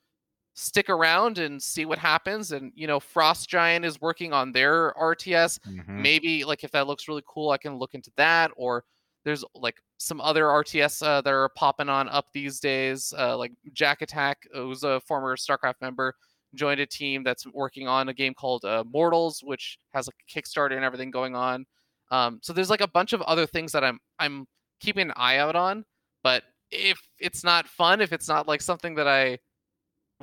stick 0.54 0.90
around 0.90 1.38
and 1.40 1.62
see 1.62 1.86
what 1.86 1.98
happens. 1.98 2.52
And 2.52 2.72
you 2.76 2.88
know, 2.88 3.00
Frost 3.00 3.50
Giant 3.50 3.86
is 3.86 4.00
working 4.02 4.34
on 4.34 4.52
their 4.52 4.94
RTS. 5.00 5.60
Mhm. 5.68 5.88
Maybe 5.88 6.44
like 6.46 6.64
if 6.64 6.72
that 6.72 6.88
looks 6.88 7.08
really 7.08 7.24
cool, 7.28 7.50
I 7.52 7.58
can 7.58 7.78
look 7.78 7.94
into 7.96 8.12
that. 8.18 8.52
Or 8.56 8.84
there's 9.26 9.44
like 9.56 9.78
some 9.98 10.20
other 10.22 10.46
RTS 10.46 11.02
uh, 11.02 11.22
that 11.22 11.34
are 11.34 11.50
popping 11.56 11.90
on 11.90 12.10
up 12.10 12.28
these 12.34 12.60
days. 12.60 13.14
Uh, 13.18 13.38
like 13.38 13.52
JaKaTaK, 13.74 14.36
uh, 14.54 14.60
who's 14.60 14.84
a 14.84 15.00
former 15.02 15.36
StarCraft 15.38 15.76
member, 15.82 16.14
joined 16.56 16.82
a 16.82 16.86
team 16.86 17.24
that's 17.24 17.48
working 17.48 17.88
on 17.88 18.10
a 18.10 18.14
game 18.14 18.34
called 18.34 18.64
uh, 18.66 18.84
Mortals, 18.92 19.42
which 19.44 19.80
has 19.94 20.08
like 20.08 20.16
a 20.22 20.32
Kickstarter 20.40 20.76
and 20.76 20.84
everything 20.86 21.10
going 21.10 21.36
on. 21.36 21.66
Um, 22.12 22.40
so 22.44 22.54
there's 22.54 22.70
like 22.70 22.82
a 22.82 22.88
bunch 22.88 23.14
of 23.14 23.22
other 23.24 23.48
things 23.48 23.72
that 23.72 23.84
I'm 23.84 24.00
I'm 24.20 24.46
keeping 24.82 25.08
an 25.08 25.14
eye 25.16 25.38
out 25.38 25.56
on. 25.56 25.84
But 26.22 26.44
if 26.70 27.00
it's 27.20 27.44
not 27.44 27.68
fun, 27.68 28.02
if 28.02 28.12
it's 28.14 28.28
not 28.28 28.48
like 28.48 28.62
something 28.62 28.94
that 28.96 29.08
I 29.08 29.40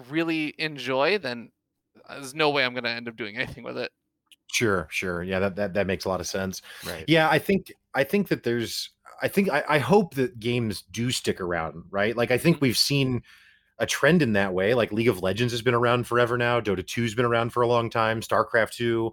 really 0.09 0.55
enjoy, 0.59 1.19
then 1.19 1.51
uh, 2.09 2.15
there's 2.15 2.35
no 2.35 2.51
way 2.51 2.65
I'm 2.65 2.75
gonna 2.75 2.91
end 2.91 3.09
up 3.09 3.17
doing 3.17 3.37
anything 3.37 3.65
with 3.65 3.79
it. 3.79 3.91
Sure, 4.53 4.89
sure. 4.91 5.23
Yeah, 5.23 5.39
that, 5.41 5.57
that 5.57 5.75
that 5.75 5.87
makes 5.87 6.05
a 6.05 6.09
lot 6.09 6.21
of 6.21 6.27
sense. 6.27 6.63
right. 6.85 7.05
Yeah, 7.07 7.29
I 7.29 7.39
think 7.39 7.73
I 7.95 8.05
think 8.05 8.29
that 8.29 8.43
there's 8.43 8.91
I 9.23 9.29
think 9.29 9.51
I, 9.51 9.63
I 9.69 9.79
hope 9.79 10.15
that 10.15 10.41
games 10.41 10.83
do 10.91 11.11
stick 11.11 11.41
around, 11.41 11.85
right? 11.91 12.17
Like 12.17 12.31
I 12.31 12.39
think 12.39 12.61
we've 12.61 12.77
seen 12.77 13.23
a 13.79 13.87
trend 13.87 14.23
in 14.23 14.35
that 14.35 14.53
way. 14.53 14.75
Like 14.75 14.93
League 14.93 15.09
of 15.09 15.23
Legends 15.23 15.53
has 15.53 15.63
been 15.63 15.75
around 15.75 16.07
forever 16.07 16.37
now. 16.37 16.61
Dota 16.61 16.85
2's 16.85 17.15
been 17.15 17.25
around 17.25 17.51
for 17.51 17.63
a 17.63 17.67
long 17.67 17.91
time. 17.91 18.21
StarCraft 18.21 18.73
2, 18.73 19.13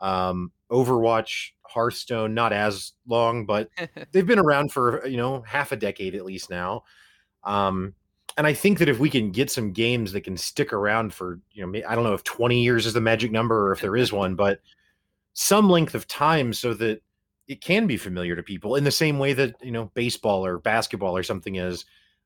um, 0.00 0.52
Overwatch, 0.70 1.50
Hearthstone, 1.62 2.34
not 2.34 2.52
as 2.52 2.92
long, 3.06 3.46
but 3.46 3.68
they've 4.12 4.26
been 4.26 4.38
around 4.38 4.72
for 4.72 5.06
you 5.06 5.16
know 5.16 5.42
half 5.42 5.72
a 5.72 5.76
decade 5.76 6.14
at 6.14 6.24
least 6.24 6.50
now. 6.50 6.82
Um, 7.44 7.94
and 8.36 8.46
I 8.46 8.52
think 8.52 8.78
that 8.78 8.88
if 8.88 8.98
we 8.98 9.08
can 9.08 9.30
get 9.30 9.50
some 9.50 9.72
games 9.72 10.12
that 10.12 10.22
can 10.22 10.36
stick 10.36 10.72
around 10.72 11.14
for 11.14 11.40
you 11.52 11.66
know 11.66 11.80
I 11.88 11.94
don't 11.94 12.04
know 12.04 12.14
if 12.14 12.24
20 12.24 12.62
years 12.62 12.86
is 12.86 12.92
the 12.92 13.00
magic 13.00 13.32
number 13.32 13.68
or 13.68 13.72
if 13.72 13.80
there 13.80 13.96
is 13.96 14.12
one, 14.12 14.34
but 14.34 14.60
some 15.32 15.68
length 15.70 15.94
of 15.94 16.06
time 16.06 16.52
so 16.52 16.74
that 16.74 17.02
it 17.48 17.60
can 17.60 17.86
be 17.86 17.96
familiar 17.96 18.34
to 18.36 18.42
people 18.42 18.76
in 18.76 18.84
the 18.84 18.90
same 18.90 19.18
way 19.18 19.32
that 19.32 19.54
you 19.62 19.70
know 19.70 19.90
baseball 19.94 20.44
or 20.44 20.58
basketball 20.58 21.16
or 21.16 21.22
something 21.22 21.56
is. 21.56 21.84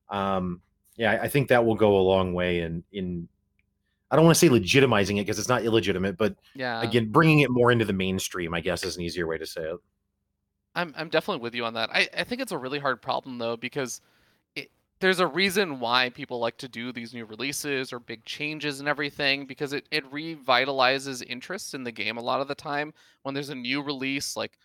Um, 0.09 0.61
yeah, 0.97 1.19
I- 1.21 1.29
think 1.29 1.47
that 1.47 1.65
will 1.65 1.75
go 1.75 1.97
a 1.97 2.01
long 2.03 2.33
way 2.33 2.61
in 2.61 2.83
in. 2.91 3.27
I 4.09 4.17
don't 4.17 4.25
want 4.25 4.35
to 4.35 4.39
say 4.39 4.49
legitimizing 4.49 5.13
it 5.13 5.25
because 5.25 5.39
it's 5.39 5.47
not 5.47 5.63
illegitimate, 5.63 6.17
but 6.17 6.35
yeah. 6.53 6.81
again, 6.81 7.09
bringing 7.09 7.39
it 7.39 7.49
more 7.49 7.71
into 7.71 7.85
the 7.85 7.93
mainstream, 7.93 8.53
I 8.53 8.59
guess, 8.59 8.83
is 8.83 8.97
an 8.97 9.03
easier 9.03 9.25
way 9.25 9.37
to 9.37 9.45
say 9.45 9.61
it. 9.61 9.77
I'm 10.75 10.93
I'm 10.97 11.07
definitely 11.07 11.41
with 11.41 11.55
you 11.55 11.63
on 11.63 11.75
that. 11.75 11.89
I, 11.93 12.09
I 12.17 12.25
think 12.25 12.41
it's 12.41 12.51
a 12.51 12.57
really 12.57 12.79
hard 12.79 13.01
problem 13.01 13.37
though 13.37 13.55
because 13.55 14.01
there's 15.01 15.19
a 15.19 15.27
reason 15.27 15.79
why 15.79 16.09
people 16.09 16.39
like 16.39 16.57
to 16.57 16.67
do 16.67 16.91
these 16.91 17.13
new 17.13 17.25
releases 17.25 17.91
or 17.91 17.99
big 17.99 18.23
changes 18.25 18.79
and 18.79 18.87
everything 18.87 19.45
because 19.45 19.73
it, 19.73 19.87
it 19.91 20.09
revitalizes 20.11 21.23
interest 21.27 21.73
in 21.73 21.83
the 21.83 21.91
game 21.91 22.17
a 22.17 22.21
lot 22.21 22.41
of 22.41 22.47
the 22.47 22.55
time 22.55 22.93
when 23.23 23.33
there's 23.33 23.49
a 23.49 23.55
new 23.55 23.81
release 23.81 24.37
like 24.37 24.57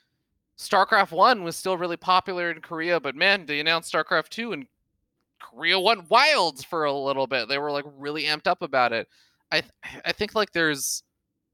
StarCraft 0.58 1.12
1 1.12 1.42
was 1.42 1.56
still 1.56 1.76
really 1.76 1.96
popular 1.96 2.50
in 2.50 2.60
Korea 2.60 3.00
but 3.00 3.16
man 3.16 3.46
they 3.46 3.60
announced 3.60 3.92
StarCraft 3.92 4.28
2 4.28 4.52
and 4.52 4.66
Korea 5.40 5.78
went 5.78 6.10
wild 6.10 6.64
for 6.66 6.84
a 6.84 6.92
little 6.92 7.26
bit. 7.26 7.48
They 7.48 7.58
were 7.58 7.70
like 7.70 7.84
really 7.96 8.24
amped 8.24 8.46
up 8.46 8.62
about 8.62 8.92
it. 8.92 9.08
I 9.50 9.60
th- 9.60 9.72
I 10.04 10.12
think 10.12 10.34
like 10.34 10.52
there's 10.52 11.02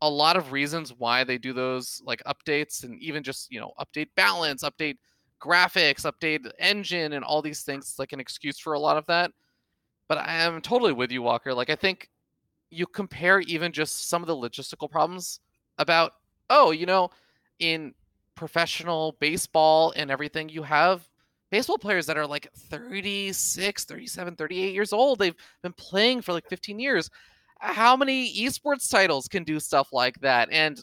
a 0.01 0.09
lot 0.09 0.37
of 0.37 0.53
reasons 0.53 0.93
why 0.97 1.24
they 1.24 1.39
do 1.39 1.53
those 1.53 2.03
like 2.05 2.22
updates 2.24 2.85
and 2.85 3.01
even 3.01 3.22
just 3.22 3.51
you 3.51 3.61
know 3.61 3.72
update 3.78 4.09
balance 4.16 4.62
update 4.64 4.97
graphics 5.43 6.11
update 6.11 6.49
engine 6.59 7.14
and 7.14 7.24
all 7.24 7.43
these 7.43 7.62
things 7.62 7.84
it's 7.88 7.99
like 7.99 8.12
an 8.12 8.20
excuse 8.20 8.59
for 8.59 8.74
a 8.74 8.78
lot 8.78 8.97
of 8.97 9.07
that 9.07 9.30
but 10.09 10.18
i 10.18 10.34
am 10.34 10.61
totally 10.61 10.93
with 10.93 11.11
you 11.11 11.22
walker 11.22 11.55
like 11.55 11.70
i 11.70 11.74
think 11.76 12.09
you 12.70 12.86
compare 12.86 13.40
even 13.40 13.72
just 13.72 14.09
some 14.09 14.22
of 14.22 14.28
the 14.28 14.36
logistical 14.36 14.90
problems 14.90 15.40
about 15.78 16.12
oh 16.51 16.70
you 16.70 16.86
know 16.86 17.11
in 17.59 17.93
professional 18.34 19.16
baseball 19.20 19.93
and 19.97 20.11
everything 20.11 20.49
you 20.49 20.62
have 20.62 21.09
baseball 21.51 21.78
players 21.78 22.07
that 22.07 22.16
are 22.16 22.26
like 22.26 22.49
36 22.57 23.84
37 23.84 24.36
38 24.36 24.74
years 24.74 24.93
old 24.93 25.18
they've 25.18 25.36
been 25.62 25.72
playing 25.74 26.22
for 26.22 26.32
like 26.32 26.49
15 26.49 26.78
years 26.78 27.11
how 27.61 27.97
many 27.97 28.32
esports 28.34 28.90
titles 28.90 29.28
can 29.28 29.45
do 29.45 29.61
stuff 29.61 29.93
like 29.93 30.18
that? 30.20 30.49
And 30.51 30.82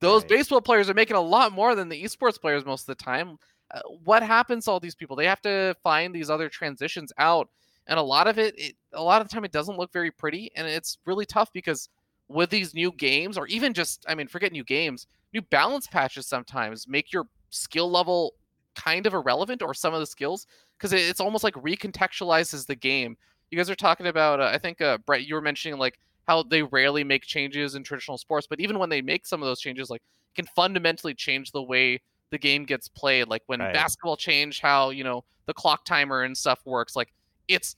those 0.00 0.24
Right. 0.24 0.28
baseball 0.28 0.60
players 0.60 0.88
are 0.88 0.94
making 0.94 1.16
a 1.16 1.20
lot 1.20 1.52
more 1.52 1.74
than 1.74 1.88
the 1.88 2.02
esports 2.02 2.40
players 2.40 2.64
most 2.64 2.82
of 2.88 2.96
the 2.96 3.04
time. 3.04 3.38
Uh, 3.74 3.80
what 4.04 4.22
happens 4.22 4.64
to 4.66 4.70
all 4.70 4.80
these 4.80 4.94
people? 4.94 5.16
They 5.16 5.26
have 5.26 5.42
to 5.42 5.74
find 5.82 6.14
these 6.14 6.30
other 6.30 6.48
transitions 6.48 7.12
out, 7.18 7.48
and 7.88 7.98
a 7.98 8.02
lot 8.02 8.28
of 8.28 8.38
it, 8.38 8.54
it, 8.58 8.76
a 8.92 9.02
lot 9.02 9.20
of 9.20 9.28
the 9.28 9.34
time, 9.34 9.44
it 9.44 9.52
doesn't 9.52 9.76
look 9.78 9.92
very 9.92 10.12
pretty, 10.12 10.50
and 10.56 10.68
it's 10.68 10.98
really 11.06 11.26
tough 11.26 11.52
because 11.52 11.88
with 12.28 12.50
these 12.50 12.72
new 12.74 12.92
games, 12.92 13.36
or 13.36 13.46
even 13.48 13.74
just, 13.74 14.04
I 14.08 14.14
mean, 14.14 14.28
forget 14.28 14.52
new 14.52 14.64
games, 14.64 15.06
new 15.32 15.42
balance 15.42 15.88
patches 15.88 16.26
sometimes 16.26 16.88
make 16.88 17.12
your 17.12 17.24
skill 17.50 17.90
level 17.90 18.34
kind 18.76 19.06
of 19.06 19.14
irrelevant, 19.14 19.62
or 19.62 19.74
some 19.74 19.92
of 19.94 20.00
the 20.00 20.06
skills, 20.06 20.46
because 20.78 20.92
it, 20.92 21.00
it's 21.00 21.20
almost 21.20 21.44
like 21.44 21.54
recontextualizes 21.54 22.66
the 22.66 22.76
game. 22.76 23.16
You 23.50 23.58
guys 23.58 23.70
are 23.70 23.74
talking 23.76 24.06
about, 24.06 24.40
uh, 24.40 24.50
I 24.52 24.58
think, 24.58 24.80
uh, 24.80 24.98
Brett, 24.98 25.26
you 25.26 25.34
were 25.34 25.40
mentioning 25.40 25.78
like 25.78 25.98
how 26.26 26.42
they 26.44 26.62
rarely 26.62 27.04
make 27.04 27.22
changes 27.24 27.74
in 27.74 27.82
traditional 27.84 28.18
sports, 28.18 28.46
but 28.48 28.60
even 28.60 28.78
when 28.78 28.88
they 28.88 29.02
make 29.02 29.26
some 29.26 29.42
of 29.42 29.46
those 29.46 29.60
changes, 29.60 29.90
like 29.90 30.02
can 30.34 30.46
fundamentally 30.46 31.14
change 31.14 31.52
the 31.52 31.62
way 31.62 32.00
the 32.30 32.38
game 32.38 32.64
gets 32.64 32.88
played. 32.88 33.28
Like 33.28 33.42
when 33.46 33.60
Right. 33.60 33.72
basketball 33.72 34.16
changed 34.16 34.60
how, 34.62 34.90
you 34.90 35.04
know, 35.04 35.24
the 35.46 35.54
clock 35.54 35.84
timer 35.84 36.22
and 36.22 36.36
stuff 36.36 36.60
works, 36.64 36.96
like 36.96 37.12
it's 37.48 37.76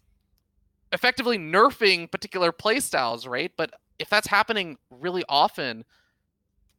effectively 0.93 1.39
nerfing 1.39 2.11
particular 2.11 2.53
play 2.53 2.81
styles, 2.81 3.27
right? 3.27 3.53
But 3.57 3.73
if 3.99 4.09
that's 4.09 4.27
happening 4.29 4.77
really 4.91 5.25
often, 5.29 5.85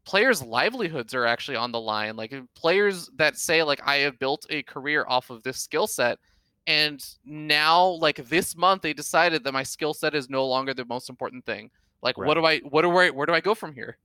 players' 0.06 0.42
livelihoods 0.42 1.14
are 1.14 1.26
actually 1.26 1.58
on 1.58 1.72
the 1.72 1.80
line. 1.82 2.16
Like 2.16 2.34
players 2.56 3.10
that 3.18 3.38
say 3.38 3.64
like 3.64 3.82
I 3.86 3.98
have 3.98 4.20
built 4.20 4.46
a 4.50 4.64
career 4.64 5.06
off 5.08 5.30
of 5.30 5.44
this 5.44 5.60
skill 5.60 5.88
set 5.88 6.20
and 6.66 7.04
now 7.26 7.86
like 7.86 8.18
this 8.28 8.56
month 8.56 8.82
they 8.82 8.94
decided 8.94 9.44
that 9.44 9.54
my 9.54 9.64
skill 9.64 9.94
set 9.94 10.14
is 10.16 10.30
no 10.30 10.46
longer 10.46 10.74
the 10.74 10.86
most 10.86 11.10
important 11.10 11.46
thing. 11.46 11.72
Like 12.02 12.18
what 12.18 12.36
do 12.36 12.46
I 12.46 12.60
what 12.60 12.84
do 12.84 12.96
I 12.96 13.10
where 13.10 13.26
do 13.26 13.34
I 13.34 13.42
go 13.42 13.56
from 13.56 13.74
here? 13.74 13.98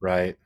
Right. 0.00 0.36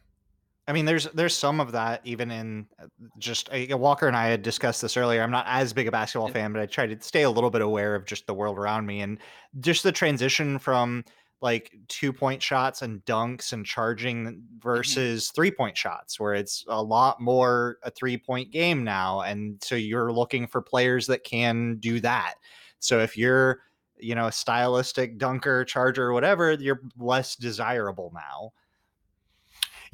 I 0.66 0.72
mean, 0.72 0.86
there's 0.86 1.04
there's 1.12 1.36
some 1.36 1.60
of 1.60 1.72
that 1.72 2.00
even 2.04 2.30
in 2.30 2.66
uh, 2.80 2.86
just 3.18 3.50
uh, 3.52 3.76
Walker 3.76 4.08
and 4.08 4.16
I 4.16 4.28
had 4.28 4.42
discussed 4.42 4.80
this 4.80 4.96
earlier. 4.96 5.22
I'm 5.22 5.30
not 5.30 5.44
as 5.46 5.72
big 5.72 5.88
a 5.88 5.90
basketball 5.90 6.28
fan, 6.28 6.52
but 6.52 6.62
I 6.62 6.66
try 6.66 6.86
to 6.86 7.00
stay 7.02 7.22
a 7.22 7.30
little 7.30 7.50
bit 7.50 7.60
aware 7.60 7.94
of 7.94 8.06
just 8.06 8.26
the 8.26 8.34
world 8.34 8.58
around 8.58 8.86
me 8.86 9.00
and 9.00 9.18
just 9.60 9.82
the 9.82 9.92
transition 9.92 10.58
from 10.58 11.04
like 11.42 11.70
two 11.88 12.10
point 12.10 12.42
shots 12.42 12.80
and 12.80 13.04
dunks 13.04 13.52
and 13.52 13.66
charging 13.66 14.42
versus 14.58 15.30
three 15.34 15.50
point 15.50 15.76
shots, 15.76 16.18
where 16.18 16.32
it's 16.32 16.64
a 16.68 16.82
lot 16.82 17.20
more 17.20 17.76
a 17.82 17.90
three 17.90 18.16
point 18.16 18.50
game 18.50 18.84
now, 18.84 19.20
and 19.20 19.62
so 19.62 19.74
you're 19.74 20.12
looking 20.12 20.46
for 20.46 20.62
players 20.62 21.06
that 21.08 21.24
can 21.24 21.76
do 21.76 22.00
that. 22.00 22.36
So 22.78 23.00
if 23.00 23.18
you're 23.18 23.60
you 23.98 24.14
know 24.14 24.28
a 24.28 24.32
stylistic 24.32 25.18
dunker, 25.18 25.66
charger, 25.66 26.14
whatever, 26.14 26.52
you're 26.52 26.80
less 26.98 27.36
desirable 27.36 28.10
now. 28.14 28.52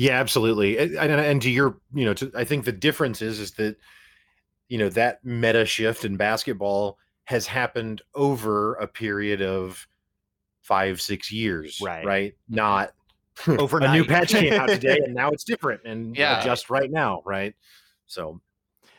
Yeah, 0.01 0.19
absolutely. 0.19 0.79
And, 0.79 0.97
and 0.97 1.43
to 1.43 1.51
your, 1.51 1.79
you 1.93 2.07
know, 2.07 2.15
to, 2.15 2.33
I 2.35 2.45
think 2.45 2.65
the 2.65 2.73
difference 2.73 3.21
is 3.21 3.39
is 3.39 3.51
that 3.53 3.77
you 4.71 4.79
know 4.79 4.89
that 4.89 5.23
meta 5.23 5.67
shift 5.67 6.07
in 6.07 6.17
basketball 6.17 6.97
has 7.25 7.47
happened 7.47 8.01
over 8.15 8.77
a 8.77 8.89
period 8.89 9.43
of 9.43 9.87
five, 10.63 11.03
six 11.03 11.31
years, 11.31 11.79
Right. 11.83 12.07
Right, 12.07 12.35
not 12.49 12.93
overnight 13.47 13.91
a 13.91 13.93
new 13.93 14.05
patch 14.07 14.31
came 14.31 14.55
out 14.55 14.71
today, 14.71 15.01
and 15.05 15.13
now 15.15 15.33
it's 15.33 15.45
different, 15.45 15.83
and 15.85 16.17
Yeah. 16.17 16.43
just 16.43 16.71
right 16.71 16.91
now, 16.91 17.21
right? 17.27 17.55
So 18.07 18.41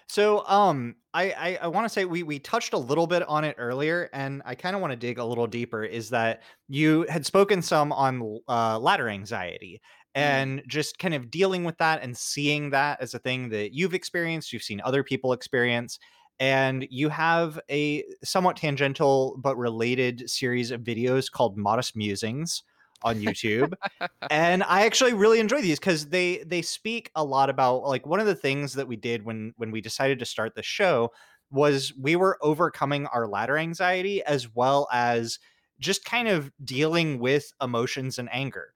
So, 0.07 0.45
um, 0.45 0.97
I 1.15 1.31
I, 1.31 1.59
I 1.63 1.67
want 1.67 1.85
to 1.85 1.89
say 1.89 2.05
we 2.05 2.21
we 2.21 2.37
touched 2.37 2.73
a 2.73 2.77
little 2.77 3.07
bit 3.07 3.23
on 3.27 3.43
it 3.43 3.55
earlier, 3.57 4.07
and 4.13 4.43
I 4.45 4.53
kind 4.53 4.75
of 4.75 4.83
want 4.83 4.91
to 4.91 4.97
dig 4.97 5.17
a 5.17 5.25
little 5.25 5.47
deeper. 5.47 5.83
Is 5.83 6.11
that 6.11 6.43
you 6.67 7.07
had 7.09 7.25
spoken 7.25 7.63
some 7.63 7.91
on 7.91 8.39
uh, 8.47 8.77
ladder 8.77 9.09
anxiety 9.09 9.81
Mm. 10.15 10.19
and 10.21 10.63
just 10.67 10.99
kind 10.99 11.13
of 11.13 11.31
dealing 11.31 11.63
with 11.63 11.77
that 11.77 12.03
and 12.03 12.17
seeing 12.17 12.71
that 12.71 13.01
as 13.01 13.13
a 13.13 13.19
thing 13.19 13.49
that 13.49 13.73
you've 13.73 13.93
experienced, 13.93 14.51
you've 14.51 14.63
seen 14.63 14.81
other 14.83 15.03
people 15.03 15.31
experience, 15.31 15.99
and 16.39 16.85
you 16.89 17.07
have 17.09 17.59
a 17.69 18.03
somewhat 18.23 18.57
tangential 18.57 19.37
but 19.37 19.57
related 19.57 20.29
series 20.29 20.71
of 20.71 20.81
videos 20.81 21.31
called 21.31 21.57
Modest 21.57 21.95
Musings 21.95 22.63
on 23.03 23.19
YouTube 23.19 23.73
and 24.29 24.63
I 24.63 24.85
actually 24.85 25.13
really 25.13 25.39
enjoy 25.39 25.61
these 25.61 25.79
because 25.79 26.07
they 26.09 26.43
they 26.45 26.61
speak 26.61 27.11
a 27.15 27.23
lot 27.23 27.49
about 27.49 27.83
like 27.83 28.05
one 28.05 28.19
of 28.19 28.25
the 28.25 28.35
things 28.35 28.73
that 28.73 28.87
we 28.87 28.95
did 28.95 29.23
when 29.23 29.53
when 29.57 29.71
we 29.71 29.81
decided 29.81 30.19
to 30.19 30.25
start 30.25 30.55
the 30.55 30.63
show 30.63 31.11
was 31.49 31.93
we 31.99 32.15
were 32.15 32.37
overcoming 32.41 33.07
our 33.07 33.27
ladder 33.27 33.57
anxiety 33.57 34.23
as 34.23 34.53
well 34.53 34.87
as 34.91 35.39
just 35.79 36.05
kind 36.05 36.27
of 36.27 36.51
dealing 36.63 37.19
with 37.19 37.51
emotions 37.61 38.19
and 38.19 38.29
anger 38.31 38.73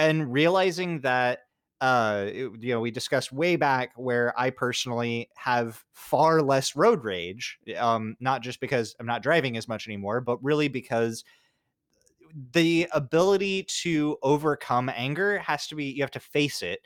and 0.00 0.32
realizing 0.32 1.00
that 1.00 1.40
uh 1.82 2.26
you 2.32 2.74
know 2.74 2.80
we 2.80 2.90
discussed 2.90 3.32
way 3.32 3.56
back 3.56 3.92
where 3.96 4.38
i 4.38 4.50
personally 4.50 5.28
have 5.36 5.84
far 5.92 6.42
less 6.42 6.74
road 6.74 7.04
rage 7.04 7.58
um 7.78 8.16
not 8.20 8.42
just 8.42 8.60
because 8.60 8.94
i'm 8.98 9.06
not 9.06 9.22
driving 9.22 9.56
as 9.56 9.68
much 9.68 9.86
anymore 9.86 10.20
but 10.20 10.42
really 10.42 10.68
because 10.68 11.24
the 12.52 12.86
ability 12.92 13.64
to 13.64 14.16
overcome 14.22 14.90
anger 14.94 15.38
has 15.38 15.66
to 15.66 15.74
be 15.74 15.84
you 15.86 16.02
have 16.02 16.10
to 16.10 16.20
face 16.20 16.62
it 16.62 16.80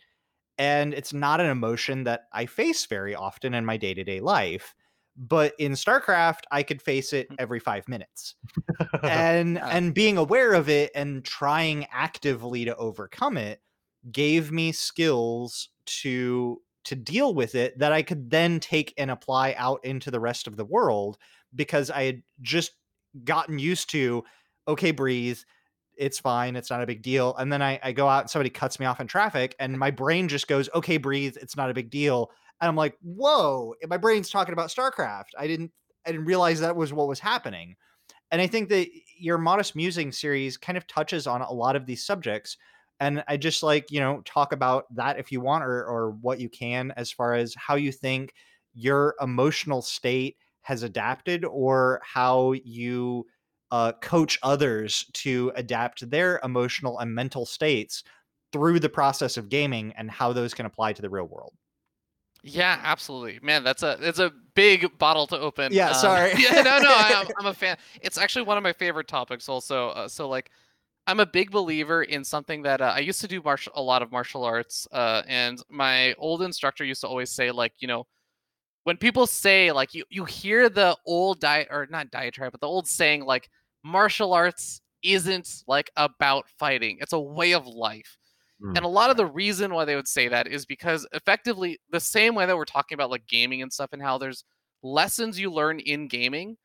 and 0.59 0.95
it's 0.95 1.13
not 1.13 1.41
an 1.41 1.51
emotion 1.51 2.05
that 2.05 2.29
I 2.33 2.47
face 2.47 2.87
very 2.87 3.15
often 3.15 3.55
in 3.55 3.65
my 3.65 3.77
day-to-day 3.77 4.21
life 4.21 4.75
but 5.17 5.55
in 5.59 5.73
StarCraft 5.73 6.43
I 6.51 6.63
could 6.63 6.83
face 6.83 7.13
it 7.13 7.31
Mm. 7.31 7.37
every 7.39 7.61
5 7.61 7.89
minutes. 7.89 8.35
And 9.03 9.59
and 9.59 9.95
being 9.95 10.17
aware 10.19 10.55
of 10.55 10.69
it 10.69 10.91
and 10.95 11.25
trying 11.25 11.87
actively 11.93 12.65
to 12.65 12.77
overcome 12.77 13.37
it 13.37 13.61
gave 14.13 14.51
me 14.53 14.73
skills 14.73 15.69
to 15.87 16.61
to 16.85 16.95
deal 16.97 17.35
with 17.35 17.55
it 17.55 17.79
that 17.79 17.93
I 17.93 18.03
could 18.03 18.31
then 18.31 18.61
take 18.61 18.93
and 18.99 19.11
apply 19.11 19.55
out 19.59 19.85
into 19.85 20.11
the 20.11 20.21
rest 20.21 20.47
of 20.47 20.57
the 20.57 20.65
world 20.65 21.19
because 21.55 21.91
I 21.91 22.05
had 22.05 22.23
just 22.43 22.73
gotten 23.25 23.59
used 23.59 23.91
to 23.91 24.25
okay 24.69 24.91
breathe 24.91 25.39
it's 25.97 26.19
fine 26.19 26.57
it's 26.57 26.71
not 26.71 26.83
a 26.83 26.87
big 26.87 27.03
deal. 27.03 27.37
And 27.37 27.53
then 27.53 27.63
I, 27.63 27.79
I 27.83 27.93
go 27.93 28.09
out 28.09 28.23
and 28.23 28.31
somebody 28.31 28.51
cuts 28.51 28.81
me 28.81 28.87
off 28.87 29.01
in 29.01 29.07
traffic 29.07 29.55
and 29.61 29.79
my 29.79 29.91
brain 29.91 30.29
just 30.29 30.49
goes 30.49 30.69
okay 30.75 30.97
breathe 30.97 31.37
it's 31.41 31.57
not 31.57 31.71
a 31.71 31.75
big 31.75 31.91
deal 31.91 32.31
and 32.61 32.69
i'm 32.69 32.77
like 32.77 32.97
whoa 33.03 33.75
my 33.89 33.97
brain's 33.97 34.31
talking 34.31 34.53
about 34.53 34.71
starcraft. 34.71 35.31
I 35.39 35.47
didn't 35.47 35.73
i 36.07 36.13
didn't 36.13 36.27
realize 36.27 36.61
that 36.61 36.77
was 36.77 36.93
what 36.93 37.09
was 37.09 37.21
happening. 37.21 37.77
And 38.31 38.41
i 38.41 38.47
think 38.47 38.69
that 38.71 38.89
your 39.19 39.39
modest 39.39 39.77
musing 39.77 40.13
series 40.13 40.57
kind 40.57 40.77
of 40.77 40.87
touches 40.87 41.27
on 41.27 41.43
a 41.43 41.53
lot 41.53 41.77
of 41.77 41.87
these 41.87 42.05
subjects 42.05 42.57
and 43.01 43.25
i 43.29 43.37
just 43.37 43.63
like 43.63 43.91
you 43.91 44.01
know 44.01 44.23
talk 44.25 44.53
about 44.53 44.85
that 44.95 45.19
if 45.19 45.31
you 45.33 45.41
want 45.41 45.65
or, 45.65 45.85
or 45.85 46.11
what 46.21 46.41
you 46.41 46.49
can 46.49 46.93
as 46.97 47.11
far 47.11 47.35
as 47.35 47.55
how 47.57 47.75
you 47.75 47.93
think 47.93 48.33
your 48.75 49.15
emotional 49.21 49.83
state 49.83 50.37
has 50.63 50.83
adapted 50.83 51.45
or 51.45 52.01
how 52.03 52.53
you 52.53 53.27
uh, 53.71 53.93
coach 54.01 54.39
others 54.43 55.07
to 55.13 55.53
adapt 55.57 56.09
their 56.09 56.41
emotional 56.45 56.99
and 56.99 57.15
mental 57.15 57.45
states 57.45 58.05
through 58.53 58.79
the 58.79 58.89
process 58.89 59.37
of 59.37 59.49
gaming 59.49 59.93
and 59.97 60.11
how 60.11 60.33
those 60.33 60.55
can 60.55 60.65
apply 60.65 60.93
to 60.93 61.03
the 61.03 61.11
real 61.11 61.27
world 61.27 61.55
Yeah, 62.47 62.79
absolutely, 62.83 63.39
man. 63.43 63.65
That's 63.65 63.83
a 63.83 63.97
it's 64.03 64.19
a 64.19 64.31
big 64.55 64.99
bottle 64.99 65.27
to 65.29 65.39
open. 65.39 65.73
Yeah, 65.73 65.89
Um, 65.89 65.95
sorry. 65.95 66.33
yeah, 66.39 66.61
no, 66.61 66.79
no, 66.79 66.91
I, 66.91 67.23
am 67.23 67.27
I'm 67.41 67.47
a 67.47 67.55
fan. 67.55 67.79
It's 68.03 68.19
actually 68.19 68.45
one 68.45 68.59
of 68.59 68.63
my 68.63 68.75
favorite 68.75 69.09
topics. 69.09 69.49
Also, 69.49 69.89
uh, 69.89 70.09
so 70.09 70.29
like, 70.29 70.51
I'm 71.07 71.21
a 71.21 71.27
big 71.27 71.51
believer 71.51 72.03
in 72.03 72.23
something 72.23 72.61
that 72.63 72.83
uh, 72.83 72.93
I 72.95 72.99
used 72.99 73.23
to 73.23 73.29
do 73.29 73.41
martial 73.43 73.73
a 73.75 73.81
lot 73.81 74.03
of 74.03 74.13
martial 74.13 74.45
arts, 74.45 74.87
uh, 74.93 75.23
and 75.27 75.59
my 75.71 76.13
old 76.19 76.43
instructor 76.43 76.85
used 76.85 77.01
to 77.01 77.09
always 77.09 77.31
say 77.31 77.51
like, 77.51 77.73
you 77.79 77.89
know, 77.89 78.07
when 78.85 78.99
people 78.99 79.27
say 79.27 79.73
like 79.73 79.95
you 79.95 80.05
you 80.11 80.27
hear 80.27 80.69
the 80.69 80.95
old 81.07 81.41
diet 81.41 81.69
or 81.71 81.87
not 81.91 82.11
diatribe, 82.11 82.53
but 82.53 82.61
the 82.61 82.69
old 82.69 82.87
saying 82.87 83.25
like 83.25 83.49
martial 83.83 84.35
arts 84.35 84.83
isn't 85.03 85.65
like 85.67 85.91
about 85.97 86.45
fighting; 86.59 86.99
it's 87.01 87.15
a 87.15 87.19
way 87.19 87.53
of 87.53 87.67
life. 87.67 88.19
Mm, 88.65 88.77
And 88.77 88.85
a 88.85 88.89
lot 88.89 89.11
of 89.11 89.17
the 89.17 89.27
reason 89.27 89.73
why 89.75 89.85
they 89.85 89.97
would 89.97 90.09
say 90.09 90.29
that 90.29 90.47
is 90.49 90.67
because 90.67 91.07
effectively 91.13 91.79
the 91.91 92.01
same 92.01 92.35
way 92.35 92.47
that 92.47 92.57
we're 92.57 92.65
talking 92.65 92.97
about 92.97 93.11
like 93.11 93.27
gaming 93.27 93.63
and 93.63 93.73
stuff 93.73 93.91
and 93.93 94.03
how 94.03 94.19
there's 94.19 94.45
lessons 94.83 95.39
you 95.39 95.51
learn 95.51 95.81
in 95.81 96.09
gaming 96.09 96.57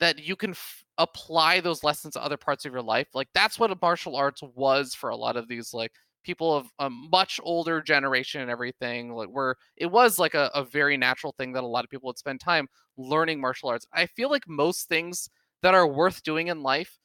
that 0.00 0.18
you 0.20 0.36
can 0.36 0.50
f- 0.50 0.84
apply 0.98 1.60
those 1.60 1.84
lessons 1.84 2.14
to 2.14 2.22
other 2.22 2.36
parts 2.36 2.64
of 2.66 2.72
your 2.72 2.82
life. 2.82 3.08
Like 3.14 3.28
that's 3.34 3.58
what 3.58 3.70
a 3.72 3.78
martial 3.80 4.16
arts 4.16 4.42
was 4.54 4.94
for 4.94 5.10
a 5.10 5.16
lot 5.16 5.36
of 5.36 5.48
these 5.48 5.74
like 5.74 5.92
people 6.24 6.54
of 6.54 6.68
a 6.80 6.90
much 6.90 7.40
older 7.42 7.80
generation 7.82 8.40
and 8.42 8.50
everything 8.50 9.12
like 9.14 9.28
where 9.28 9.56
it 9.76 9.86
was 9.86 10.18
like 10.18 10.34
a, 10.34 10.50
a 10.54 10.64
very 10.64 10.96
natural 10.96 11.34
thing 11.38 11.52
that 11.52 11.64
a 11.64 11.66
lot 11.66 11.84
of 11.84 11.90
people 11.90 12.08
would 12.08 12.18
spend 12.18 12.40
time 12.40 12.68
learning 12.96 13.40
martial 13.40 13.68
arts. 13.70 13.86
I 13.92 14.06
feel 14.06 14.30
like 14.30 14.48
most 14.48 14.88
things 14.88 15.28
that 15.62 15.74
are 15.74 15.86
worth 15.86 16.22
doing 16.22 16.48
in 16.48 16.62
life 16.62 16.98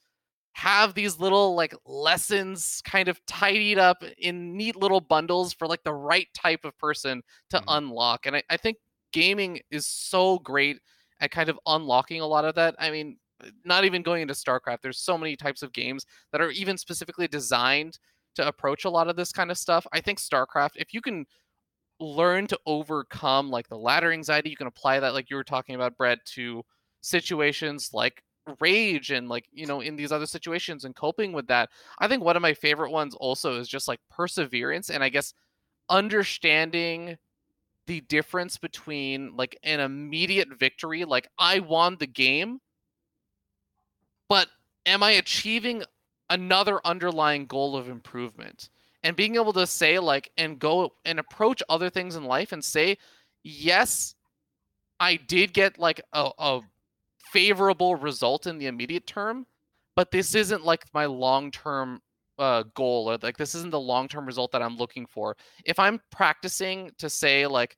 have 0.54 0.94
these 0.94 1.20
little 1.20 1.56
like 1.56 1.74
lessons 1.86 2.82
kind 2.86 3.08
of 3.08 3.26
tidied 3.26 3.78
up 3.80 4.04
in 4.18 4.56
neat 4.58 4.76
little 4.76 5.00
bundles 5.02 5.54
for 5.54 5.68
like 5.68 5.84
the 5.84 5.94
right 5.94 6.28
type 6.34 6.66
of 6.66 6.78
person 6.78 7.22
to 7.50 7.62
Mhm. 7.62 7.66
unlock. 7.70 8.26
And 8.26 8.36
I, 8.36 8.44
I 8.50 8.58
think 8.58 8.78
gaming 9.14 9.60
is 9.72 9.88
so 9.88 10.40
great 10.40 10.80
at 11.22 11.32
kind 11.32 11.50
of 11.50 11.60
unlocking 11.66 12.22
a 12.22 12.28
lot 12.28 12.46
of 12.46 12.56
that. 12.56 12.76
I 12.80 12.92
mean, 12.92 13.18
not 13.66 13.86
even 13.86 14.04
going 14.04 14.22
into 14.22 14.34
StarCraft, 14.34 14.82
there's 14.82 15.00
so 15.00 15.18
many 15.18 15.36
types 15.36 15.64
of 15.64 15.74
games 15.74 16.06
that 16.32 16.42
are 16.42 16.52
even 16.52 16.78
specifically 16.78 17.28
designed 17.28 17.98
to 18.36 18.48
approach 18.48 18.86
a 18.86 18.90
lot 18.90 19.08
of 19.08 19.16
this 19.16 19.32
kind 19.32 19.52
of 19.52 19.58
stuff. 19.58 19.86
I 19.94 20.02
think 20.02 20.20
StarCraft, 20.20 20.72
if 20.76 20.94
you 20.94 21.02
can 21.02 21.26
learn 22.00 22.48
to 22.48 22.60
overcome 22.66 23.50
like 23.50 23.68
the 23.70 23.78
ladder 23.78 24.12
anxiety, 24.12 24.50
you 24.50 24.58
can 24.58 24.68
apply 24.68 25.00
that, 25.00 25.14
like 25.14 25.30
you 25.30 25.36
were 25.36 25.44
talking 25.44 25.76
about, 25.76 25.98
Brett, 25.98 26.20
to 26.36 26.64
situations 27.02 27.92
like 27.94 28.24
rage 28.60 29.12
and 29.12 29.30
like 29.30 29.46
you 29.52 29.66
know 29.66 29.82
in 29.82 29.96
these 29.96 30.12
other 30.12 30.26
situations 30.26 30.86
and 30.86 30.96
coping 30.96 31.32
with 31.34 31.48
that. 31.48 31.70
I 32.00 32.08
think 32.08 32.24
one 32.24 32.36
of 32.36 32.42
my 32.42 32.54
favorite 32.54 32.92
ones 32.92 33.16
also 33.16 33.60
is 33.60 33.68
just 33.68 33.88
like 33.88 34.00
perseverance 34.10 34.90
and 34.90 35.04
i 35.04 35.10
guess 35.10 35.34
understanding 35.90 37.18
the 37.88 38.02
difference 38.02 38.58
between 38.58 39.36
like 39.36 39.58
an 39.64 39.80
immediate 39.80 40.48
victory 40.58 41.04
like 41.04 41.28
i 41.38 41.60
won 41.60 41.98
the 42.00 42.08
game 42.08 42.60
but 44.30 44.48
am 44.86 45.04
i 45.04 45.12
achieving 45.12 45.84
another 46.32 46.80
underlying 46.86 47.46
goal 47.46 47.76
of 47.76 47.90
improvement? 47.90 48.70
And 49.04 49.16
being 49.16 49.36
able 49.36 49.54
to 49.54 49.68
say 49.68 50.00
like 50.00 50.32
and 50.38 50.60
go 50.60 50.94
and 51.06 51.20
approach 51.20 51.62
other 51.70 51.90
things 51.90 52.16
in 52.16 52.24
life 52.24 52.52
and 52.52 52.64
say 52.64 52.98
yes 53.44 54.14
i 55.00 55.16
did 55.16 55.54
get 55.54 55.80
like 55.80 56.02
a, 56.14 56.30
a 56.38 56.62
favorable 57.32 57.96
result 57.96 58.48
in 58.48 58.58
the 58.58 58.68
immediate 58.68 59.08
term, 59.08 59.46
but 59.96 60.12
this 60.12 60.36
isn't 60.36 60.66
like 60.66 60.86
my 60.94 61.06
long 61.06 61.52
term 61.52 62.02
uh, 62.40 62.64
goal 62.74 63.10
or 63.10 63.18
like 63.22 63.38
this 63.38 63.56
isn't 63.56 63.72
the 63.72 63.80
long 63.80 64.08
term 64.08 64.26
result 64.26 64.52
that 64.52 64.62
I'm 64.62 64.78
looking 64.78 65.06
for. 65.06 65.36
If 65.66 65.80
I'm 65.80 66.02
practicing 66.12 66.92
to 66.98 67.10
say 67.10 67.46
like 67.46 67.78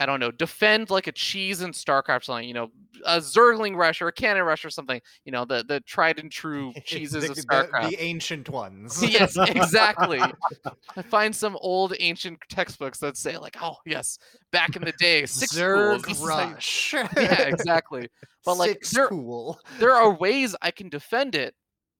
I 0.00 0.06
don't 0.06 0.18
know, 0.18 0.30
defend 0.30 0.88
like 0.88 1.06
a 1.06 1.12
cheese 1.12 1.60
in 1.60 1.72
StarCraft 1.72 2.24
something, 2.24 2.48
you 2.48 2.54
know, 2.54 2.70
a 3.04 3.18
Zergling 3.18 3.76
rush 3.76 4.00
or 4.00 4.08
a 4.08 4.12
cannon 4.12 4.44
rush 4.44 4.64
or 4.64 4.70
something, 4.70 4.98
you 5.26 5.32
know, 5.32 5.44
the 5.44 5.62
the 5.62 5.80
tried 5.80 6.18
and 6.18 6.32
true 6.32 6.72
cheeses 6.86 7.22
the, 7.22 7.30
of 7.32 7.36
StarCraft. 7.36 7.90
the 7.90 8.00
ancient 8.00 8.48
ones 8.48 9.02
yes, 9.02 9.36
exactly. 9.36 10.22
I 10.96 11.02
find 11.02 11.36
some 11.36 11.56
old 11.60 11.94
ancient 12.00 12.38
textbooks 12.48 12.98
that 13.00 13.18
say 13.18 13.36
like, 13.36 13.58
oh 13.60 13.76
yes, 13.84 14.18
back 14.52 14.74
in 14.74 14.82
the 14.82 14.92
day, 14.92 15.26
six 15.26 15.52
pools, 15.52 16.02
Zerg 16.02 16.06
this 16.06 16.20
is 16.22 16.28
how 16.30 16.40
you-" 16.40 16.54
rush 16.54 16.94
Yeah, 16.94 17.42
exactly. 17.42 18.08
But 18.46 18.56
like 18.56 18.70
Six 18.70 18.92
there, 18.92 19.08
cool 19.08 19.60
there 19.78 19.94
are 19.94 20.14
ways 20.14 20.56
I 20.62 20.70
can 20.70 20.88
defend 20.88 21.34
it 21.34 21.54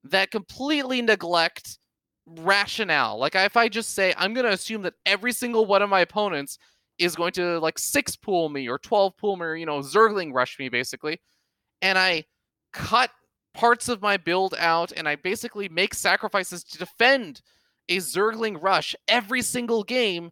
that 0.05 0.31
completely 0.31 1.03
neglect 1.03 1.79
rationale. 2.27 3.19
Like 3.19 3.35
if 3.35 3.59
I 3.59 3.69
just 3.69 3.95
say 3.95 4.15
I'm 4.17 4.33
going 4.33 4.47
to 4.47 4.53
assume 4.53 4.81
that 4.83 4.95
every 5.05 5.33
single 5.33 5.67
one 5.67 5.83
of 5.83 5.91
my 5.91 6.01
opponents 6.01 6.59
is 7.01 7.17
going 7.17 7.33
to 7.33 7.59
like 7.61 7.79
six 7.79 8.15
pool 8.15 8.49
me 8.49 8.69
or 8.69 8.79
12 8.79 9.17
pool 9.17 9.37
me 9.37 9.45
or 9.47 9.57
you 9.57 9.67
know 9.67 9.81
zergling 9.81 10.33
rush 10.33 10.59
me 10.59 10.69
basically 10.69 11.19
and 11.83 11.99
I 11.99 12.25
cut 12.73 13.11
parts 13.55 13.89
of 13.89 14.03
my 14.03 14.17
build 14.17 14.55
out 14.59 14.93
and 14.97 15.09
I 15.09 15.17
basically 15.17 15.69
make 15.69 15.95
sacrifices 15.95 16.65
to 16.65 16.79
defend 16.79 17.43
a 17.89 17.97
zergling 17.99 18.63
rush 18.63 18.95
every 19.09 19.43
single 19.43 19.83
game. 19.83 20.31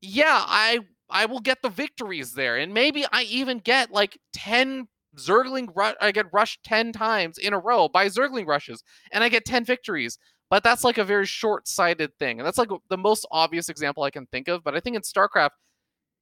Yeah, 0.00 0.44
I 0.46 0.80
I 1.10 1.26
will 1.26 1.40
get 1.40 1.62
the 1.62 1.68
victories 1.68 2.32
there 2.34 2.56
and 2.56 2.72
maybe 2.72 3.04
I 3.12 3.22
even 3.24 3.58
get 3.58 3.90
like 3.90 4.18
10 4.32 4.88
Zergling 5.18 5.68
ru- 5.74 5.94
I 6.00 6.12
get 6.12 6.32
rushed 6.32 6.62
10 6.64 6.92
times 6.92 7.36
in 7.38 7.52
a 7.52 7.58
row 7.58 7.88
by 7.88 8.06
Zergling 8.06 8.46
rushes 8.46 8.82
and 9.12 9.24
I 9.24 9.28
get 9.28 9.44
10 9.44 9.64
victories. 9.64 10.18
But 10.50 10.64
that's 10.64 10.84
like 10.84 10.98
a 10.98 11.04
very 11.04 11.26
short-sighted 11.26 12.16
thing. 12.18 12.40
And 12.40 12.46
that's 12.46 12.58
like 12.58 12.70
the 12.88 12.98
most 12.98 13.26
obvious 13.30 13.68
example 13.68 14.02
I 14.02 14.10
can 14.10 14.26
think 14.26 14.48
of, 14.48 14.64
but 14.64 14.76
I 14.76 14.80
think 14.80 14.96
in 14.96 15.02
StarCraft 15.02 15.50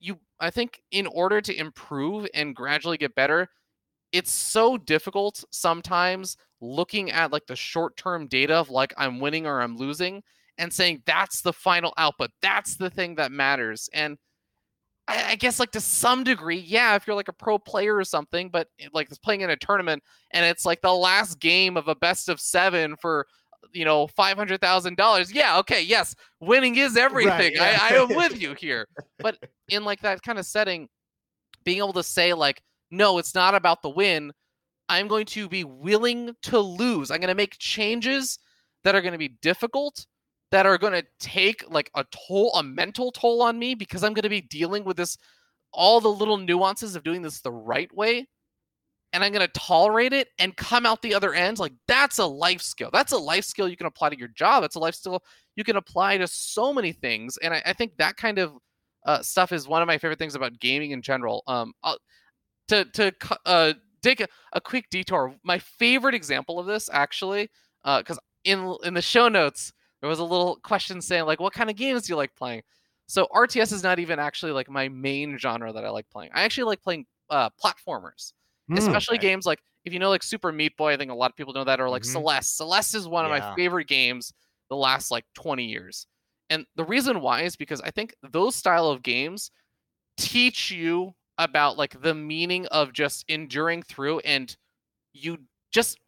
you 0.01 0.19
I 0.41 0.51
think 0.51 0.81
in 0.91 1.07
order 1.07 1.41
to 1.41 1.59
improve 1.59 2.27
and 2.35 2.55
gradually 2.55 2.99
get 2.99 3.15
better, 3.15 3.49
it's 4.13 4.33
so 4.33 4.77
difficult 4.79 5.45
sometimes 5.51 6.37
looking 6.61 7.11
at 7.11 7.33
like 7.33 7.47
the 7.47 7.57
short-term 7.57 8.27
data 8.27 8.55
of 8.55 8.71
like 8.71 8.95
I'm 8.97 9.21
winning 9.21 9.47
or 9.47 9.61
I'm 9.61 9.77
losing 9.77 10.23
and 10.59 10.73
saying 10.73 11.03
that's 11.07 11.41
the 11.41 11.53
final 11.53 11.93
output. 11.97 12.31
That's 12.43 12.77
the 12.77 12.91
thing 12.91 13.15
that 13.17 13.33
matters. 13.33 13.89
And 13.93 14.19
I, 15.07 15.31
I 15.31 15.35
guess 15.37 15.61
like 15.61 15.71
to 15.73 15.81
some 15.81 16.25
degree, 16.25 16.59
yeah, 16.59 16.95
if 16.97 17.07
you're 17.07 17.17
like 17.17 17.29
a 17.29 17.33
pro 17.33 17.59
player 17.59 17.97
or 17.97 18.05
something, 18.05 18.51
but 18.51 18.69
eh, 18.81 18.89
like 18.93 19.09
playing 19.23 19.41
in 19.43 19.51
a 19.51 19.57
tournament 19.57 20.03
and 20.33 20.45
it's 20.45 20.65
like 20.65 20.81
the 20.81 20.93
last 20.93 21.41
game 21.41 21.77
of 21.77 21.89
a 21.89 21.95
best 21.95 22.29
of 22.29 22.41
seven 22.41 22.97
for 23.01 23.27
you 23.73 23.85
know 23.85 24.07
five 24.07 24.37
hundred 24.37 24.61
thousand 24.61 24.97
dollars. 24.97 25.33
Yeah, 25.33 25.59
okay, 25.59 25.83
yes, 25.83 26.15
winning 26.41 26.77
is 26.77 26.97
everything. 26.97 27.53
yeah. 27.55 27.79
I, 27.81 27.95
I 27.95 27.99
am 27.99 28.09
with 28.09 28.41
you 28.43 28.55
here. 28.55 28.89
But 29.19 29.39
in 29.69 29.85
like 29.85 30.01
that 30.03 30.23
kind 30.23 30.39
of 30.39 30.47
setting, 30.47 30.89
being 31.65 31.79
able 31.79 31.93
to 31.95 32.03
say 32.03 32.35
like, 32.35 32.63
no, 32.91 33.19
it's 33.19 33.35
not 33.35 33.55
about 33.55 33.83
the 33.83 33.91
win. 33.91 34.33
I'm 34.89 35.09
going 35.09 35.27
to 35.27 35.49
be 35.49 35.65
willing 35.65 36.35
to 36.45 36.59
lose. 36.59 37.11
I'm 37.11 37.21
going 37.21 37.29
to 37.29 37.35
make 37.35 37.59
changes 37.59 38.39
that 38.85 38.95
are 38.95 39.03
going 39.03 39.13
to 39.13 39.19
be 39.19 39.37
difficult, 39.43 40.07
that 40.51 40.65
are 40.65 40.79
going 40.79 40.95
to 40.95 41.07
take 41.21 41.63
like 41.71 41.91
a 41.95 42.05
toll, 42.11 42.55
a 42.55 42.63
mental 42.63 43.13
toll 43.13 43.43
on 43.43 43.59
me 43.59 43.75
because 43.75 44.03
I'm 44.03 44.15
going 44.15 44.23
to 44.23 44.31
be 44.31 44.41
dealing 44.41 44.85
with 44.85 44.97
this, 44.97 45.19
all 45.73 46.01
the 46.01 46.09
little 46.09 46.39
nuances 46.39 46.97
of 46.97 47.03
doing 47.03 47.21
this 47.21 47.41
the 47.41 47.53
right 47.53 47.95
way. 47.95 48.29
And 49.13 49.25
I'm 49.25 49.33
going 49.33 49.47
to 49.47 49.53
tolerate 49.53 50.13
it 50.13 50.29
and 50.39 50.57
come 50.57 50.85
out 50.85 51.03
the 51.03 51.15
other 51.15 51.33
end. 51.35 51.59
Like 51.59 51.73
that's 51.87 52.19
a 52.19 52.27
life 52.27 52.61
skill. 52.61 52.91
That's 52.93 53.13
a 53.13 53.19
life 53.19 53.45
skill 53.45 53.69
you 53.69 53.77
can 53.77 53.87
apply 53.87 54.11
to 54.11 54.19
your 54.19 54.29
job. 54.29 54.65
It's 54.65 54.77
a 54.77 54.81
life 54.81 54.95
skill 54.95 55.23
you 55.57 55.65
can 55.65 55.77
apply 55.77 56.19
to 56.19 56.27
so 56.27 56.73
many 56.73 56.93
things. 56.93 57.39
And 57.39 57.55
I, 57.55 57.63
I 57.67 57.73
think 57.73 57.97
that 57.97 58.17
kind 58.17 58.39
of 58.39 58.53
uh, 59.07 59.23
stuff 59.23 59.53
is 59.53 59.67
one 59.67 59.83
of 59.83 59.87
my 59.87 59.99
favorite 59.99 60.19
things 60.19 60.35
about 60.35 60.59
gaming 60.61 60.91
in 60.91 61.03
general. 61.03 61.43
Um, 61.47 61.73
I'll, 61.83 61.99
to 62.69 62.85
to 62.85 63.13
uh, 63.47 63.73
take 64.03 64.21
a, 64.21 64.29
a 64.53 64.61
quick 64.61 64.91
detour. 64.91 65.35
My 65.43 65.59
favorite 65.59 66.15
example 66.15 66.59
of 66.59 66.67
this 66.67 66.89
actually, 66.93 67.51
because 67.83 68.19
uh, 68.19 68.23
in 68.45 68.77
in 68.85 68.95
the 68.95 69.03
show 69.03 69.29
notes 69.29 69.73
there 70.01 70.09
was 70.09 70.19
a 70.19 70.25
little 70.25 70.57
question 70.63 71.01
saying 71.01 71.25
like, 71.25 71.41
what 71.41 71.53
kind 71.53 71.71
of 71.71 71.77
games 71.77 72.03
do 72.03 72.13
you 72.13 72.17
like 72.17 72.35
playing? 72.37 72.63
So 73.07 73.27
RTS 73.35 73.73
is 73.73 73.83
not 73.83 73.99
even 73.99 74.19
actually 74.19 74.53
like 74.53 74.69
my 74.69 74.89
main 74.89 75.39
genre 75.39 75.73
that 75.73 75.85
I 75.85 75.91
like 75.91 76.09
playing. 76.11 76.31
I 76.35 76.43
actually 76.43 76.65
like 76.65 76.83
playing 76.83 77.07
uh, 77.31 77.51
platformers, 77.63 78.33
mm, 78.71 78.79
especially 78.79 79.19
okay. 79.19 79.29
games 79.29 79.47
like 79.47 79.61
if 79.85 79.93
you 79.93 79.99
know 79.99 80.11
like 80.11 80.23
Super 80.23 80.53
Meat 80.53 80.77
Boy. 80.77 80.93
I 80.93 80.97
think 80.97 81.11
a 81.11 81.15
lot 81.15 81.31
of 81.31 81.37
people 81.37 81.53
know 81.55 81.65
that, 81.65 81.81
or 81.81 81.89
like 81.89 82.03
mm-hmm. 82.03 82.13
Celeste. 82.13 82.57
Celeste 82.57 82.95
is 82.95 83.09
one 83.09 83.25
of 83.25 83.31
my 83.31 83.55
favorite 83.55 83.89
games 83.89 84.33
the 84.69 84.77
last 84.77 85.11
like 85.11 85.25
20 85.35 85.65
years. 85.65 86.07
And 86.51 86.65
the 86.77 86.85
reason 86.85 87.21
why 87.21 87.43
is 87.43 87.57
because 87.57 87.81
I 87.81 87.91
think 87.91 88.15
those 88.31 88.57
style 88.57 88.89
of 88.89 89.03
games 89.03 89.51
teach 90.17 90.71
you 90.71 91.13
about 91.37 91.79
like 91.79 92.01
the 92.03 92.15
meaning 92.15 92.67
of 92.67 92.93
just 92.93 93.25
enduring 93.29 93.83
through 93.83 94.21
and 94.21 94.55
you 95.13 95.39
just 95.73 95.99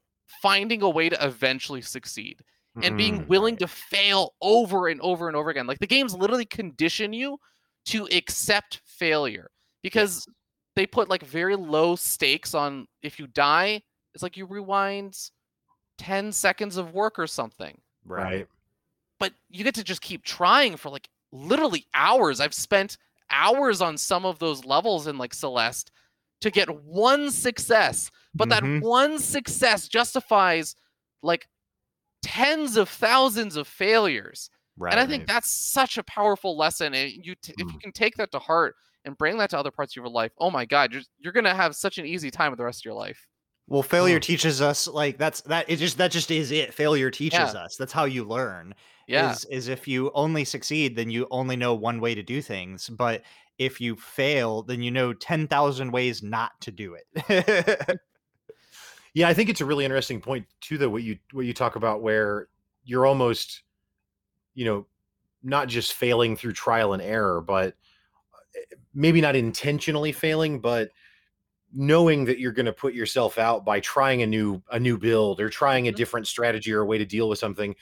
finding 0.43 0.83
a 0.83 0.89
way 0.89 1.09
to 1.09 1.25
eventually 1.25 1.83
succeed 1.83 2.41
and 2.83 2.97
being 2.97 3.23
mm, 3.23 3.29
willing 3.29 3.57
to 3.57 3.67
fail 3.67 4.35
over 4.41 4.89
and 4.89 5.01
over 5.01 5.29
and 5.29 5.37
over 5.37 5.51
again. 5.51 5.67
Like 5.67 5.81
the 5.81 5.87
games 5.87 6.15
literally 6.15 6.45
condition 6.45 7.13
you 7.13 7.39
to 7.87 8.07
accept 8.13 8.81
failure 8.85 9.51
because 9.83 10.25
yes. 10.27 10.35
They 10.81 10.87
put 10.87 11.11
like 11.11 11.23
very 11.23 11.57
low 11.57 11.95
stakes 11.95 12.55
on 12.55 12.89
if 13.03 13.19
you 13.19 13.27
die, 13.27 13.83
it's 14.15 14.23
like 14.23 14.39
you 14.39 14.47
rewind 14.47 15.15
10 15.99 16.33
seconds 16.33 16.79
of 16.79 16.95
work 16.95 17.19
or 17.19 17.27
something. 17.27 17.79
Right. 18.07 18.49
But 19.19 19.35
you 19.51 19.63
get 19.63 19.75
to 19.75 19.85
just 19.85 20.01
keep 20.01 20.25
trying 20.25 20.79
for 20.79 20.89
like 20.89 21.11
literally 21.33 21.85
hours. 21.93 22.41
I've 22.41 22.55
spent 22.55 22.97
hours 23.31 23.83
on 23.83 23.99
some 23.99 24.25
of 24.25 24.39
those 24.39 24.65
levels 24.65 25.07
in 25.07 25.19
like 25.19 25.35
Celeste 25.35 25.91
to 26.41 26.51
get 26.51 26.83
one 26.83 27.31
success, 27.31 28.11
but 28.35 28.49
mm-hmm. 28.49 28.79
that 28.79 28.83
one 28.83 29.19
success 29.19 29.87
justifies 29.87 30.75
like 31.23 31.47
tens 32.23 32.79
of 32.79 32.89
thousands 32.89 33.57
of 33.57 33.69
failures. 33.69 34.49
Right. 34.79 34.95
And 34.95 35.01
I 35.01 35.07
think 35.07 35.27
that's 35.27 35.51
such 35.51 35.99
a 35.99 36.03
powerful 36.05 36.57
lesson. 36.57 36.95
And 36.95 37.13
you, 37.13 37.35
t- 37.35 37.53
mm. 37.53 37.61
if 37.61 37.67
you 37.71 37.79
mm. 37.79 37.83
can 37.83 37.93
take 37.93 38.17
that 38.17 38.33
to 38.33 38.39
heart 38.39 38.77
and 39.05 39.17
bring 39.17 39.39
that 39.39 39.51
to 39.51 39.59
other 39.59 39.71
parts 39.71 39.93
of 39.93 39.97
your 39.97 40.09
life, 40.09 40.33
oh 40.39 40.51
my 40.51 40.65
God, 40.65 40.93
you're, 40.93 41.03
you're 41.19 41.33
going 41.33 41.45
to 41.45 41.55
have 41.55 41.75
such 41.75 41.99
an 41.99 42.07
easy 42.07 42.31
time 42.31 42.51
with 42.51 42.59
the 42.59 42.65
rest 42.65 42.81
of 42.81 42.85
your 42.85 42.95
life. 42.95 43.27
Well, 43.67 43.83
failure 43.83 44.19
mm. 44.19 44.23
teaches 44.23 44.61
us 44.61 44.89
like 44.89 45.17
that's 45.17 45.43
that. 45.43 45.71
It 45.71 45.77
just 45.77 45.97
that 45.99 46.11
just 46.11 46.31
is 46.33 46.51
it. 46.51 46.75
Failure 46.75 47.11
teaches 47.11 47.55
yeah. 47.55 47.63
us. 47.63 47.77
That's 47.77 47.93
how 47.93 48.05
you 48.05 48.25
learn. 48.25 48.75
Yeah. 49.07 49.31
Is, 49.31 49.45
is 49.45 49.69
if 49.69 49.87
you 49.87 50.11
only 50.15 50.45
succeed, 50.45 50.97
then 50.97 51.09
you 51.09 51.29
only 51.31 51.57
know 51.57 51.75
one 51.75 52.01
way 52.01 52.15
to 52.15 52.23
do 52.23 52.43
things. 52.43 52.89
But 52.89 53.23
if 53.59 53.81
you 53.81 53.95
fail, 53.95 54.63
then 54.63 54.83
you 54.83 54.91
know 54.91 55.13
ten 55.13 55.47
thousand 55.47 55.93
ways 55.93 56.21
not 56.21 56.61
to 56.63 56.73
do 56.73 56.97
it. 56.97 58.01
Yeah, 59.15 59.29
I 59.29 59.35
think 59.35 59.49
it's 59.49 59.61
a 59.61 59.65
really 59.65 59.85
interesting 59.85 60.21
point 60.21 60.47
too, 60.61 60.79
though. 60.79 60.89
What 60.89 61.03
you 61.03 61.19
what 61.33 61.47
you 61.47 61.53
talk 61.53 61.77
about, 61.77 62.03
where 62.03 62.49
you're 62.85 63.07
almost, 63.07 63.63
you 64.55 64.65
know, 64.65 64.87
not 65.43 65.69
just 65.69 65.95
failing 65.95 66.37
through 66.37 66.53
trial 66.53 66.93
and 66.93 67.03
error, 67.03 67.41
but 67.41 67.75
maybe 68.95 69.21
not 69.21 69.37
intentionally 69.37 70.13
failing, 70.13 70.61
but 70.61 70.91
knowing 71.73 72.25
that 72.25 72.39
you're 72.39 72.53
going 72.53 72.67
to 72.67 72.73
put 72.73 72.95
yourself 72.95 73.39
out 73.39 73.65
by 73.65 73.81
trying 73.81 74.23
a 74.23 74.27
new 74.27 74.61
a 74.71 74.81
new 74.81 74.99
build 74.99 75.41
or 75.41 75.49
trying 75.49 75.87
a 75.87 75.91
mm-hmm. 75.91 75.97
different 75.97 76.27
strategy 76.27 76.73
or 76.73 76.81
a 76.81 76.87
way 76.87 76.99
to 76.99 77.07
deal 77.07 77.29
with 77.29 77.39
something 77.39 77.75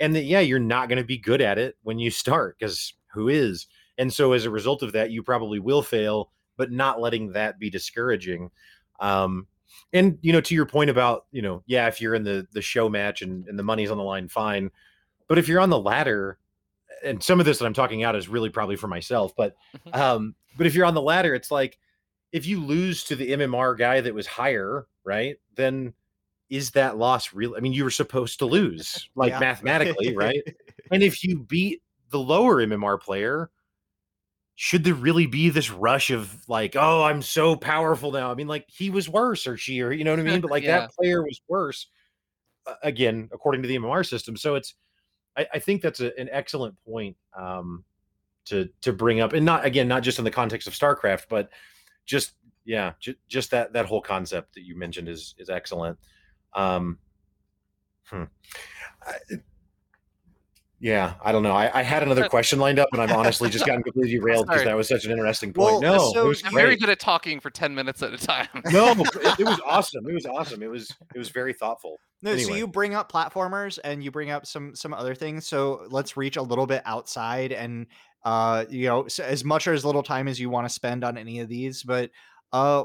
and 0.00 0.14
that 0.14 0.24
yeah 0.24 0.40
you're 0.40 0.58
not 0.58 0.88
going 0.88 0.98
to 0.98 1.04
be 1.04 1.18
good 1.18 1.40
at 1.40 1.58
it 1.58 1.76
when 1.82 1.98
you 1.98 2.10
start 2.10 2.56
because 2.58 2.94
who 3.12 3.28
is 3.28 3.66
and 3.98 4.12
so 4.12 4.32
as 4.32 4.44
a 4.44 4.50
result 4.50 4.82
of 4.82 4.92
that 4.92 5.10
you 5.10 5.22
probably 5.22 5.58
will 5.58 5.82
fail 5.82 6.30
but 6.56 6.72
not 6.72 7.00
letting 7.00 7.32
that 7.32 7.58
be 7.58 7.68
discouraging 7.68 8.50
um 9.00 9.46
and 9.92 10.18
you 10.22 10.32
know 10.32 10.40
to 10.40 10.54
your 10.54 10.66
point 10.66 10.88
about 10.88 11.26
you 11.30 11.42
know 11.42 11.62
yeah 11.66 11.86
if 11.86 12.00
you're 12.00 12.14
in 12.14 12.24
the 12.24 12.46
the 12.52 12.62
show 12.62 12.88
match 12.88 13.20
and, 13.22 13.46
and 13.46 13.58
the 13.58 13.62
money's 13.62 13.90
on 13.90 13.98
the 13.98 14.02
line 14.02 14.26
fine 14.26 14.70
but 15.28 15.38
if 15.38 15.48
you're 15.48 15.60
on 15.60 15.70
the 15.70 15.78
ladder 15.78 16.38
and 17.02 17.22
some 17.22 17.40
of 17.40 17.46
this 17.46 17.58
that 17.58 17.66
i'm 17.66 17.74
talking 17.74 18.02
out 18.02 18.16
is 18.16 18.28
really 18.28 18.50
probably 18.50 18.76
for 18.76 18.88
myself 18.88 19.32
but 19.36 19.56
mm-hmm. 19.76 20.00
um 20.00 20.34
but 20.56 20.66
if 20.66 20.74
you're 20.74 20.86
on 20.86 20.94
the 20.94 21.02
ladder 21.02 21.34
it's 21.34 21.50
like 21.50 21.78
if 22.32 22.46
you 22.46 22.60
lose 22.60 23.04
to 23.04 23.16
the 23.16 23.30
mmr 23.30 23.76
guy 23.76 24.00
that 24.00 24.14
was 24.14 24.26
higher 24.26 24.86
right 25.04 25.36
then 25.56 25.92
is 26.50 26.70
that 26.72 26.96
loss 26.96 27.32
real 27.32 27.54
i 27.56 27.60
mean 27.60 27.72
you 27.72 27.84
were 27.84 27.90
supposed 27.90 28.38
to 28.38 28.46
lose 28.46 29.08
like 29.14 29.30
yeah. 29.30 29.38
mathematically 29.38 30.14
right 30.16 30.42
and 30.90 31.02
if 31.02 31.24
you 31.24 31.38
beat 31.40 31.82
the 32.10 32.18
lower 32.18 32.64
mmr 32.64 33.00
player 33.00 33.50
should 34.56 34.84
there 34.84 34.94
really 34.94 35.26
be 35.26 35.50
this 35.50 35.70
rush 35.70 36.10
of 36.10 36.48
like, 36.48 36.76
oh, 36.76 37.02
I'm 37.02 37.22
so 37.22 37.56
powerful 37.56 38.12
now? 38.12 38.30
I 38.30 38.34
mean, 38.34 38.46
like 38.46 38.64
he 38.68 38.88
was 38.88 39.08
worse 39.08 39.46
or 39.46 39.56
she 39.56 39.80
or 39.80 39.92
you 39.92 40.04
know 40.04 40.12
what 40.12 40.20
I 40.20 40.22
mean? 40.22 40.40
But 40.40 40.50
like 40.50 40.62
yeah. 40.62 40.80
that 40.80 40.92
player 40.92 41.22
was 41.22 41.40
worse. 41.48 41.88
Uh, 42.66 42.74
again, 42.82 43.28
according 43.32 43.62
to 43.62 43.68
the 43.68 43.76
MMR 43.76 44.08
system. 44.08 44.36
So 44.36 44.54
it's 44.54 44.74
I, 45.36 45.46
I 45.54 45.58
think 45.58 45.82
that's 45.82 46.00
a, 46.00 46.18
an 46.18 46.28
excellent 46.30 46.74
point 46.84 47.16
um 47.36 47.84
to 48.46 48.68
to 48.82 48.92
bring 48.92 49.20
up 49.20 49.32
and 49.32 49.44
not 49.44 49.64
again, 49.64 49.88
not 49.88 50.02
just 50.02 50.18
in 50.18 50.24
the 50.24 50.30
context 50.30 50.66
of 50.68 50.74
StarCraft, 50.74 51.26
but 51.28 51.50
just 52.04 52.34
yeah, 52.64 52.92
j- 53.00 53.16
just 53.28 53.50
that 53.50 53.72
that 53.72 53.86
whole 53.86 54.00
concept 54.00 54.54
that 54.54 54.62
you 54.62 54.76
mentioned 54.76 55.08
is 55.08 55.34
is 55.38 55.50
excellent. 55.50 55.98
Um 56.54 56.98
hmm. 58.04 58.24
I, 59.02 59.14
yeah, 60.80 61.14
I 61.24 61.32
don't 61.32 61.42
know. 61.42 61.52
I, 61.52 61.70
I 61.72 61.82
had 61.82 62.02
another 62.02 62.28
question 62.28 62.58
lined 62.58 62.78
up, 62.78 62.88
and 62.92 63.00
I've 63.00 63.12
honestly 63.12 63.48
just 63.48 63.64
gotten 63.64 63.82
completely 63.82 64.18
railed 64.20 64.46
because 64.46 64.64
that 64.64 64.76
was 64.76 64.88
such 64.88 65.04
an 65.04 65.12
interesting 65.12 65.52
point. 65.52 65.80
Well, 65.82 66.12
no, 66.12 66.12
so 66.12 66.46
I'm 66.46 66.54
very 66.54 66.76
good 66.76 66.90
at 66.90 67.00
talking 67.00 67.40
for 67.40 67.50
ten 67.50 67.74
minutes 67.74 68.02
at 68.02 68.12
a 68.12 68.18
time. 68.18 68.48
no, 68.66 68.90
it, 68.98 69.40
it, 69.40 69.44
was 69.44 69.60
awesome. 69.64 70.06
It 70.08 70.14
was 70.14 70.26
awesome. 70.26 70.62
It 70.62 70.70
was 70.70 70.90
it 71.14 71.18
was 71.18 71.30
very 71.30 71.52
thoughtful. 71.52 71.98
No, 72.22 72.32
anyway. 72.32 72.44
so 72.44 72.54
you 72.54 72.66
bring 72.66 72.94
up 72.94 73.10
platformers 73.10 73.78
and 73.84 74.02
you 74.02 74.10
bring 74.10 74.30
up 74.30 74.46
some 74.46 74.74
some 74.74 74.92
other 74.92 75.14
things. 75.14 75.46
So 75.46 75.86
let's 75.90 76.16
reach 76.16 76.36
a 76.36 76.42
little 76.42 76.66
bit 76.66 76.82
outside 76.84 77.52
and 77.52 77.86
uh 78.24 78.64
you 78.68 78.86
know 78.86 79.06
so 79.06 79.24
as 79.24 79.44
much 79.44 79.68
or 79.68 79.74
as 79.74 79.84
little 79.84 80.02
time 80.02 80.28
as 80.28 80.40
you 80.40 80.50
want 80.50 80.66
to 80.66 80.72
spend 80.72 81.04
on 81.04 81.16
any 81.16 81.40
of 81.40 81.48
these, 81.48 81.82
but 81.82 82.10
uh 82.52 82.84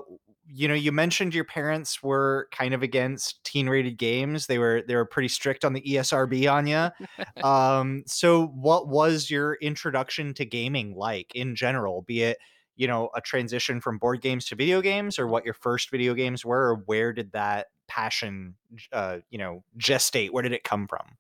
you 0.52 0.68
know 0.68 0.74
you 0.74 0.92
mentioned 0.92 1.34
your 1.34 1.44
parents 1.46 2.02
were 2.02 2.48
kind 2.52 2.74
of 2.74 2.82
against 2.82 3.44
teen 3.44 3.70
rated 3.70 3.98
games. 3.98 4.48
They 4.48 4.58
were 4.58 4.84
they 4.88 4.96
were 4.96 5.06
pretty 5.06 5.28
strict 5.28 5.64
on 5.64 5.74
the 5.74 5.82
esrb 5.82 6.52
on 6.52 6.68
you 6.68 7.44
um 7.44 8.04
so 8.06 8.48
what 8.48 8.88
was 8.88 9.30
your 9.30 9.56
introduction 9.56 10.34
to 10.36 10.46
gaming 10.46 10.96
like 10.96 11.34
in 11.36 11.56
general? 11.56 12.02
Be 12.04 12.24
it 12.24 12.38
you 12.76 12.88
know 12.88 13.10
a 13.16 13.22
transition 13.22 13.82
from 13.82 13.98
board 13.98 14.22
games 14.22 14.46
to 14.46 14.56
video 14.56 14.82
games 14.82 15.20
or 15.20 15.28
what 15.28 15.46
your 15.46 15.54
first 15.54 15.92
video 15.92 16.14
games 16.14 16.46
were 16.46 16.72
or 16.72 16.76
where 16.86 17.14
did 17.14 17.32
that 17.34 17.68
passion 17.88 18.56
uh 18.92 19.20
you 19.30 19.38
know 19.38 19.64
gestate? 19.78 20.32
Where 20.32 20.44
did 20.44 20.54
it 20.54 20.64
come 20.64 20.88
from? 20.88 21.18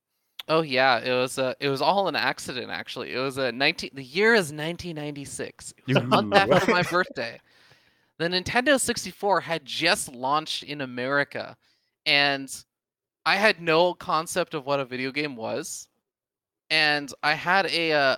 Oh 0.47 0.61
yeah, 0.61 0.97
it 0.97 1.11
was 1.11 1.37
uh, 1.37 1.53
it 1.59 1.69
was 1.69 1.79
all 1.79 2.07
an 2.07 2.15
accident 2.15 2.71
actually. 2.71 3.13
It 3.13 3.19
was 3.19 3.37
a 3.37 3.51
19 3.51 3.91
the 3.93 4.03
year 4.03 4.33
is 4.33 4.51
1996. 4.51 5.75
It 5.77 5.83
was 5.87 5.97
a 5.97 6.01
month 6.01 6.33
after 6.33 6.71
my 6.71 6.81
birthday 6.81 7.39
the 8.19 8.27
Nintendo 8.27 8.79
64 8.79 9.41
had 9.41 9.65
just 9.65 10.13
launched 10.13 10.63
in 10.63 10.81
America, 10.81 11.55
and 12.05 12.53
I 13.25 13.37
had 13.37 13.61
no 13.61 13.93
concept 13.93 14.53
of 14.53 14.65
what 14.65 14.81
a 14.81 14.85
video 14.85 15.11
game 15.11 15.35
was. 15.37 15.87
And 16.69 17.11
I 17.23 17.33
had 17.33 17.65
a 17.67 17.93
uh, 17.93 18.17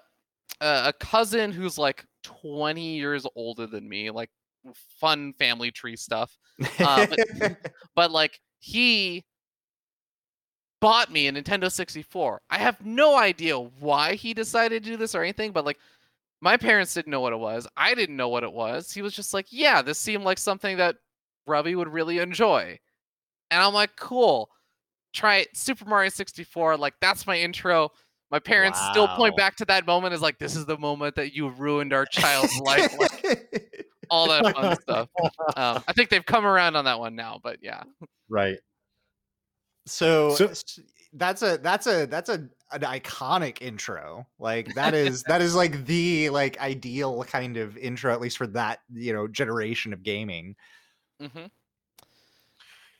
a 0.59 0.93
cousin 0.99 1.51
who's 1.51 1.77
like 1.77 2.05
20 2.23 2.95
years 2.95 3.25
older 3.35 3.67
than 3.67 3.87
me, 3.87 4.09
like 4.09 4.29
fun 4.99 5.33
family 5.33 5.71
tree 5.71 5.95
stuff. 5.95 6.35
Uh, 6.79 7.05
but, 7.07 7.57
but 7.95 8.11
like 8.11 8.39
he 8.59 9.23
bought 10.81 11.11
me 11.11 11.27
a 11.27 11.31
Nintendo 11.31 11.71
64. 11.71 12.41
I 12.49 12.57
have 12.57 12.83
no 12.83 13.15
idea 13.15 13.57
why 13.57 14.15
he 14.15 14.33
decided 14.33 14.83
to 14.83 14.89
do 14.89 14.97
this 14.97 15.13
or 15.13 15.21
anything, 15.21 15.51
but 15.51 15.63
like 15.63 15.77
my 16.41 16.57
parents 16.57 16.93
didn't 16.93 17.11
know 17.11 17.21
what 17.21 17.33
it 17.33 17.39
was. 17.39 17.67
I 17.77 17.93
didn't 17.93 18.17
know 18.17 18.29
what 18.29 18.43
it 18.43 18.51
was. 18.51 18.91
He 18.91 19.01
was 19.01 19.13
just 19.13 19.33
like, 19.33 19.45
yeah, 19.49 19.81
this 19.81 19.99
seemed 19.99 20.23
like 20.23 20.39
something 20.39 20.77
that 20.77 20.95
Robbie 21.45 21.75
would 21.75 21.87
really 21.87 22.17
enjoy. 22.17 22.79
And 23.51 23.61
I'm 23.61 23.73
like, 23.73 23.95
cool. 23.95 24.49
Try 25.13 25.37
it. 25.37 25.49
Super 25.55 25.85
Mario 25.85 26.09
64. 26.09 26.77
Like, 26.77 26.95
that's 26.99 27.27
my 27.27 27.37
intro. 27.37 27.89
My 28.31 28.39
parents 28.39 28.79
wow. 28.79 28.91
still 28.91 29.07
point 29.09 29.37
back 29.37 29.55
to 29.57 29.65
that 29.65 29.85
moment 29.85 30.13
as 30.13 30.21
like, 30.21 30.39
this 30.39 30.55
is 30.55 30.65
the 30.65 30.77
moment 30.77 31.15
that 31.15 31.35
you 31.35 31.49
ruined 31.49 31.93
our 31.93 32.05
child's 32.05 32.57
life. 32.59 32.97
Like, 32.97 33.85
all 34.09 34.27
that 34.29 34.55
fun 34.55 34.81
stuff. 34.81 35.09
Um, 35.55 35.83
I 35.87 35.93
think 35.93 36.09
they've 36.09 36.25
come 36.25 36.45
around 36.45 36.75
on 36.75 36.85
that 36.85 36.99
one 36.99 37.15
now, 37.15 37.39
but 37.43 37.59
yeah. 37.61 37.83
Right. 38.29 38.57
So, 39.85 40.35
so 40.35 40.51
that's 41.13 41.41
a 41.41 41.57
that's 41.57 41.87
a 41.87 42.05
that's 42.05 42.29
a 42.29 42.47
an 42.71 42.81
iconic 42.81 43.61
intro. 43.61 44.25
Like 44.39 44.73
that 44.75 44.93
is 44.95 45.23
that 45.23 45.41
is 45.41 45.55
like 45.55 45.85
the 45.85 46.29
like 46.29 46.59
ideal 46.59 47.23
kind 47.25 47.57
of 47.57 47.77
intro, 47.77 48.13
at 48.13 48.21
least 48.21 48.37
for 48.37 48.47
that 48.47 48.79
you 48.93 49.13
know 49.13 49.27
generation 49.27 49.93
of 49.93 50.03
gaming. 50.03 50.55
Mm-hmm. 51.21 51.45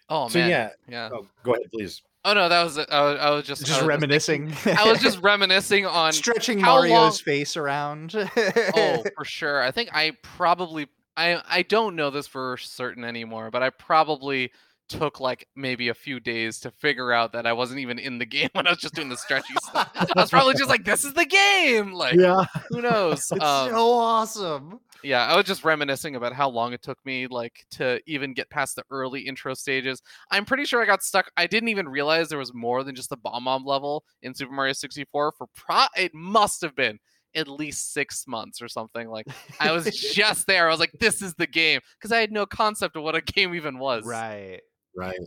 Oh 0.09 0.27
so 0.27 0.39
man, 0.39 0.49
yeah. 0.49 0.69
yeah. 0.87 1.09
Oh, 1.13 1.27
go 1.43 1.53
ahead, 1.53 1.71
please. 1.71 2.01
Oh 2.23 2.33
no, 2.33 2.49
that 2.49 2.63
was. 2.63 2.77
I 2.77 2.81
was, 2.81 3.19
I 3.19 3.29
was 3.31 3.45
just 3.47 3.63
I 3.63 3.67
Just 3.67 3.81
was 3.81 3.87
reminiscing. 3.87 4.53
I 4.65 4.89
was 4.91 4.99
just 5.01 5.19
reminiscing 5.23 5.85
on 5.85 6.13
stretching 6.13 6.61
Mario's 6.61 6.91
long- 6.91 7.11
face 7.13 7.57
around. 7.57 8.13
oh 8.15 9.03
for 9.15 9.25
sure 9.25 9.61
i 9.63 9.71
think 9.71 9.89
i 9.93 10.11
probably 10.21 10.87
i 11.17 11.41
i 11.49 11.61
don't 11.63 11.95
know 11.95 12.09
this 12.09 12.27
for 12.27 12.57
certain 12.57 13.03
anymore 13.03 13.49
but 13.51 13.63
i 13.63 13.69
probably 13.69 14.51
took 14.91 15.19
like 15.19 15.47
maybe 15.55 15.89
a 15.89 15.93
few 15.93 16.19
days 16.19 16.59
to 16.59 16.71
figure 16.71 17.11
out 17.11 17.33
that 17.33 17.45
i 17.45 17.53
wasn't 17.53 17.79
even 17.79 17.97
in 17.99 18.17
the 18.19 18.25
game 18.25 18.49
when 18.53 18.67
i 18.67 18.69
was 18.69 18.79
just 18.79 18.93
doing 18.93 19.09
the 19.09 19.17
stretchy 19.17 19.53
stuff 19.61 19.89
i 19.95 20.07
was 20.21 20.29
probably 20.29 20.53
just 20.53 20.69
like 20.69 20.83
this 20.85 21.03
is 21.03 21.13
the 21.13 21.25
game 21.25 21.93
like 21.93 22.15
Yeah. 22.15 22.43
who 22.69 22.81
knows 22.81 23.19
It's 23.31 23.43
um, 23.43 23.69
so 23.69 23.91
awesome. 23.93 24.79
yeah 25.03 25.25
i 25.25 25.35
was 25.35 25.45
just 25.45 25.63
reminiscing 25.63 26.15
about 26.15 26.33
how 26.33 26.49
long 26.49 26.73
it 26.73 26.81
took 26.81 26.97
me 27.05 27.27
like 27.27 27.65
to 27.71 27.99
even 28.05 28.33
get 28.33 28.49
past 28.49 28.75
the 28.75 28.83
early 28.91 29.21
intro 29.21 29.53
stages 29.53 30.01
i'm 30.31 30.45
pretty 30.45 30.65
sure 30.65 30.81
i 30.81 30.85
got 30.85 31.01
stuck 31.03 31.31
i 31.37 31.47
didn't 31.47 31.69
even 31.69 31.87
realize 31.89 32.29
there 32.29 32.37
was 32.37 32.53
more 32.53 32.83
than 32.83 32.95
just 32.95 33.09
the 33.09 33.17
Bob-omb 33.17 33.65
level 33.65 34.03
in 34.21 34.33
super 34.35 34.51
mario 34.53 34.73
64 34.73 35.31
for 35.37 35.47
pro 35.55 35.85
it 35.97 36.13
must 36.13 36.61
have 36.61 36.75
been 36.75 36.99
at 37.33 37.47
least 37.47 37.93
six 37.93 38.25
months 38.27 38.61
or 38.61 38.67
something 38.67 39.07
like 39.07 39.25
i 39.61 39.71
was 39.71 39.85
just 40.13 40.47
there 40.47 40.67
i 40.67 40.69
was 40.69 40.81
like 40.81 40.91
this 40.99 41.21
is 41.21 41.33
the 41.35 41.47
game 41.47 41.79
because 41.97 42.11
i 42.11 42.19
had 42.19 42.29
no 42.29 42.45
concept 42.45 42.97
of 42.97 43.03
what 43.03 43.15
a 43.15 43.21
game 43.21 43.55
even 43.55 43.79
was 43.79 44.05
Right. 44.05 44.59
Right. 44.95 45.17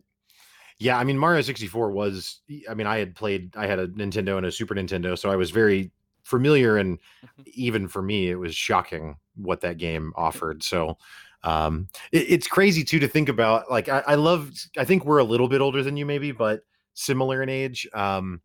Yeah, 0.78 0.98
I 0.98 1.04
mean 1.04 1.18
Mario 1.18 1.42
64 1.42 1.90
was 1.92 2.40
I 2.68 2.74
mean 2.74 2.86
I 2.86 2.98
had 2.98 3.14
played 3.16 3.56
I 3.56 3.66
had 3.66 3.78
a 3.78 3.88
Nintendo 3.88 4.36
and 4.38 4.46
a 4.46 4.52
Super 4.52 4.74
Nintendo, 4.74 5.18
so 5.18 5.30
I 5.30 5.36
was 5.36 5.50
very 5.50 5.92
familiar 6.24 6.78
and 6.78 6.98
Mhm. 7.24 7.46
even 7.54 7.88
for 7.88 8.02
me 8.02 8.30
it 8.30 8.36
was 8.36 8.54
shocking 8.56 9.18
what 9.36 9.60
that 9.62 9.78
game 9.78 10.12
offered. 10.16 10.62
So 10.64 10.98
um 11.44 11.88
it, 12.12 12.26
it's 12.30 12.48
crazy 12.48 12.84
too 12.84 13.00
to 13.00 13.08
think 13.08 13.28
about 13.28 13.70
like 13.70 13.88
I, 13.88 14.00
I 14.08 14.14
love 14.16 14.52
I 14.78 14.84
think 14.84 15.04
we're 15.04 15.18
a 15.18 15.24
little 15.24 15.48
bit 15.48 15.60
older 15.62 15.82
than 15.82 15.96
you 15.96 16.06
maybe, 16.06 16.32
but 16.32 16.62
similar 16.94 17.42
in 17.42 17.48
age. 17.50 17.88
Um 17.94 18.42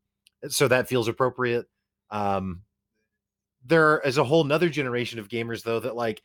so 0.49 0.67
that 0.69 0.89
feels 0.89 1.07
appropriate. 1.09 1.67
Um 2.11 2.63
there 3.65 3.99
is 3.99 4.17
a 4.17 4.23
whole 4.23 4.43
nother 4.43 4.69
generation 4.69 5.19
of 5.19 5.27
gamers 5.27 5.63
though 5.63 5.79
that 5.79 5.95
like 5.95 6.21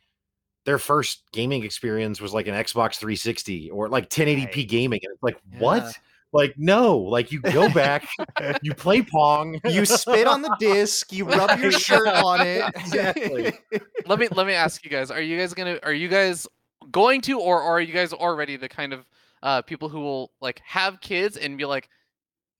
their 0.65 0.77
first 0.79 1.23
gaming 1.31 1.63
experience 1.63 2.19
was 2.19 2.33
like 2.33 2.47
an 2.47 2.53
Xbox 2.55 2.95
360 2.97 3.69
or 3.71 3.87
like 3.89 4.09
1080p 4.09 4.55
Right. 4.55 4.67
gaming. 4.67 4.99
And 5.03 5.13
it's 5.13 5.23
like, 5.23 5.37
Yeah. 5.53 5.59
what? 5.59 5.99
Like, 6.33 6.55
no, 6.57 6.97
like 6.97 7.31
you 7.31 7.39
go 7.39 7.69
back, 7.69 8.05
you 8.61 8.73
play 8.73 9.01
Pong. 9.01 9.57
You 9.63 9.85
spit 9.85 10.27
on 10.27 10.41
the 10.41 10.53
disc, 10.59 11.13
you 11.13 11.23
rub 11.25 11.57
your 11.61 11.71
shirt 11.87 12.07
on 12.09 12.41
it. 12.41 12.63
Exactly. 12.75 13.53
let 14.05 14.19
me 14.19 14.27
let 14.29 14.45
me 14.45 14.53
ask 14.53 14.83
you 14.83 14.91
guys 14.91 15.11
are 15.11 15.21
you 15.21 15.37
guys 15.37 15.53
gonna 15.53 15.79
are 15.83 15.93
you 15.93 16.09
guys 16.09 16.45
going 16.91 17.21
to 17.21 17.39
or 17.39 17.61
are 17.61 17.79
you 17.79 17.93
guys 17.93 18.11
already 18.11 18.57
the 18.57 18.67
kind 18.67 18.91
of 18.91 19.05
uh 19.43 19.61
people 19.61 19.87
who 19.87 20.01
will 20.01 20.31
like 20.41 20.59
have 20.65 20.99
kids 20.99 21.37
and 21.37 21.57
be 21.57 21.63
like 21.65 21.87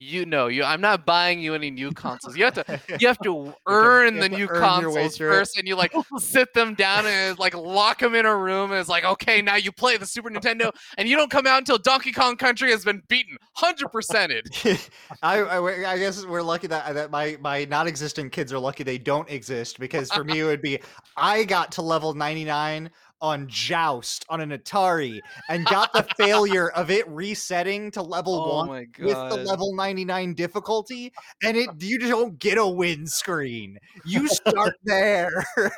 you 0.06 0.26
know 0.26 0.47
you 0.47 0.64
i'm 0.64 0.82
not 0.82 1.06
buying 1.06 1.39
you 1.39 1.53
any 1.53 1.72
new 1.72 1.91
consoles. 1.91 2.38
You 2.38 2.45
have 2.45 2.53
to 2.53 2.82
you 2.99 3.08
have 3.08 3.20
to 3.20 3.53
earn 3.68 4.16
you 4.16 4.22
the 4.22 4.30
have 4.30 4.32
to 4.32 4.38
new 4.38 4.47
consoles 4.47 5.18
first 5.18 5.58
and 5.58 5.68
you 5.68 5.76
like 5.76 5.93
sit 6.18 6.53
them 6.53 6.76
down 6.76 7.06
and 7.06 7.38
like 7.39 7.56
lock 7.56 7.99
them 7.99 8.16
in 8.16 8.26
a 8.26 8.36
room 8.36 8.72
and 8.72 8.80
it's 8.80 8.89
like 8.89 9.03
okay 9.03 9.41
now 9.41 9.56
you 9.56 9.72
play 9.72 9.97
the 9.97 10.06
super 10.06 10.30
nintendo 10.30 10.72
and 10.97 11.10
you 11.10 11.16
don't 11.16 11.32
come 11.32 11.47
out 11.47 11.58
until 11.58 11.78
donkey 11.78 12.12
kong 12.12 12.36
country 12.36 12.70
has 12.72 12.84
been 12.84 13.01
beaten 13.08 13.38
100%ed 13.58 14.80
I, 15.24 15.39
I 15.39 15.93
I 15.93 15.97
guess 15.97 16.26
we're 16.26 16.41
lucky 16.41 16.68
that 16.68 16.93
that 16.93 17.12
my 17.12 17.38
my 17.41 17.66
non-existent 17.66 18.32
kids 18.32 18.53
are 18.53 18.60
lucky 18.60 18.84
they 18.84 18.97
don't 18.97 19.30
exist 19.30 19.80
because 19.80 20.12
for 20.12 20.24
me 20.24 20.39
it 20.39 20.45
would 20.45 20.62
be 20.62 20.80
I 21.18 21.43
got 21.43 21.72
to 21.74 21.82
level 21.82 22.14
99 22.14 22.89
on 23.26 23.47
Joust 23.47 24.23
on 24.30 24.39
an 24.39 24.51
Atari 24.51 25.19
and 25.49 25.65
got 25.65 25.91
the 25.93 26.05
failure 26.15 26.69
of 26.69 26.91
it 26.91 27.07
resetting 27.09 27.89
to 27.91 28.03
level 28.03 28.36
oh 28.36 28.57
1 28.57 28.67
my 28.67 28.86
with 28.99 29.15
the 29.15 29.43
level 29.43 29.73
99 29.76 30.36
difficulty 30.36 31.11
and 31.43 31.57
it 31.57 31.67
you 31.80 31.97
don't 31.97 32.38
get 32.38 32.59
a 32.59 32.67
win 32.67 33.07
screen 33.07 33.80
you 34.05 34.28
start 34.28 34.76
there. 34.84 35.43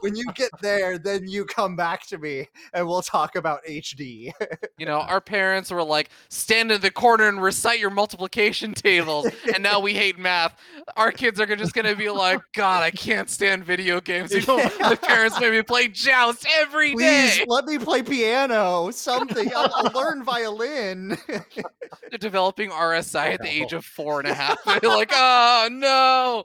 When 0.00 0.16
you 0.16 0.24
get 0.34 0.50
there 0.60 0.98
then 0.98 1.28
you 1.28 1.44
come 1.44 1.76
back 1.76 2.06
to 2.08 2.18
me 2.18 2.48
and 2.74 2.86
we'll 2.86 3.02
talk 3.02 3.36
about 3.36 3.60
hd 3.68 4.32
you 4.78 4.86
know 4.86 5.00
our 5.00 5.20
parents 5.20 5.70
were 5.70 5.84
like 5.84 6.10
stand 6.28 6.72
in 6.72 6.80
the 6.80 6.90
corner 6.90 7.28
and 7.28 7.40
recite 7.40 7.78
your 7.78 7.90
multiplication 7.90 8.74
tables 8.74 9.28
and 9.54 9.62
now 9.62 9.78
we 9.78 9.94
hate 9.94 10.18
math. 10.18 10.56
Our 10.96 11.12
kids 11.12 11.38
are 11.40 11.54
just 11.54 11.72
gonna 11.72 11.94
be 11.94 12.10
like 12.10 12.40
god 12.54 12.82
i 12.82 12.90
can't 12.90 13.30
stand 13.30 13.64
video 13.64 14.00
games. 14.00 14.32
You 14.40 14.46
know 14.46 14.56
the 14.58 14.98
parents 15.00 15.38
made 15.38 15.52
me 15.52 15.62
play 15.62 15.88
joust 15.88 16.46
every 16.58 16.79
please 16.92 17.38
day 17.38 17.44
let 17.46 17.64
me 17.64 17.78
play 17.78 18.02
piano 18.02 18.90
something 18.90 19.50
i'll, 19.54 19.70
I'll 19.74 19.92
learn 19.94 20.24
violin 20.24 21.16
they're 21.28 22.18
developing 22.18 22.70
rsi 22.70 23.34
at 23.34 23.40
the 23.42 23.48
age 23.48 23.72
of 23.72 23.84
four 23.84 24.20
and 24.20 24.28
a 24.28 24.34
half 24.34 24.58
they're 24.80 24.90
like 24.90 25.12
oh 25.14 25.68
no 25.70 26.44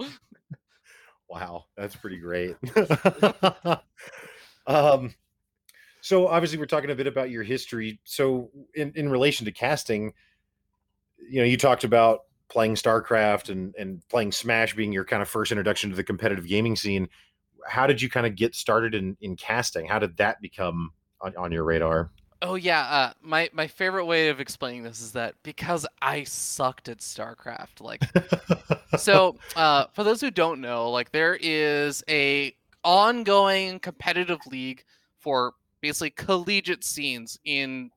Wow, 1.35 1.65
that's 1.75 1.95
pretty 1.95 2.17
great. 2.17 2.55
um, 4.67 5.13
so 6.01 6.27
obviously 6.27 6.57
we're 6.57 6.65
talking 6.65 6.91
a 6.91 6.95
bit 6.95 7.07
about 7.07 7.29
your 7.29 7.43
history. 7.43 7.99
So 8.03 8.51
in, 8.75 8.91
in 8.95 9.09
relation 9.09 9.45
to 9.45 9.51
casting, 9.51 10.13
you 11.29 11.41
know, 11.41 11.45
you 11.45 11.57
talked 11.57 11.83
about 11.83 12.21
playing 12.47 12.75
StarCraft 12.75 13.49
and 13.49 13.73
and 13.77 14.07
playing 14.07 14.31
Smash 14.31 14.75
being 14.75 14.91
your 14.91 15.03
kind 15.03 15.21
of 15.21 15.27
first 15.27 15.51
introduction 15.51 15.89
to 15.89 15.95
the 15.95 16.03
competitive 16.03 16.47
gaming 16.47 16.75
scene. 16.75 17.09
How 17.65 17.87
did 17.87 18.01
you 18.01 18.09
kind 18.09 18.25
of 18.25 18.35
get 18.35 18.55
started 18.55 18.95
in 18.95 19.17
in 19.21 19.35
casting? 19.35 19.85
How 19.85 19.99
did 19.99 20.17
that 20.17 20.41
become 20.41 20.91
on, 21.21 21.35
on 21.35 21.51
your 21.51 21.63
radar? 21.63 22.11
Oh 22.41 22.55
yeah, 22.55 22.81
uh, 22.81 23.13
my 23.21 23.49
my 23.53 23.65
favorite 23.65 24.05
way 24.05 24.29
of 24.29 24.39
explaining 24.39 24.83
this 24.83 25.01
is 25.01 25.13
that 25.13 25.35
because 25.41 25.87
I 26.01 26.25
sucked 26.25 26.89
at 26.89 26.99
StarCraft, 26.99 27.81
like 27.81 28.01
so 28.99 29.37
uh, 29.55 29.85
for 29.93 30.03
those 30.03 30.21
who 30.21 30.29
don't 30.29 30.61
know, 30.61 30.91
like 30.91 31.11
there 31.11 31.37
is 31.41 32.03
a 32.09 32.55
ongoing 32.83 33.79
competitive 33.79 34.39
league 34.47 34.83
for 35.17 35.53
basically 35.81 36.11
collegiate 36.11 36.83
scenes 36.83 37.39
in. 37.45 37.89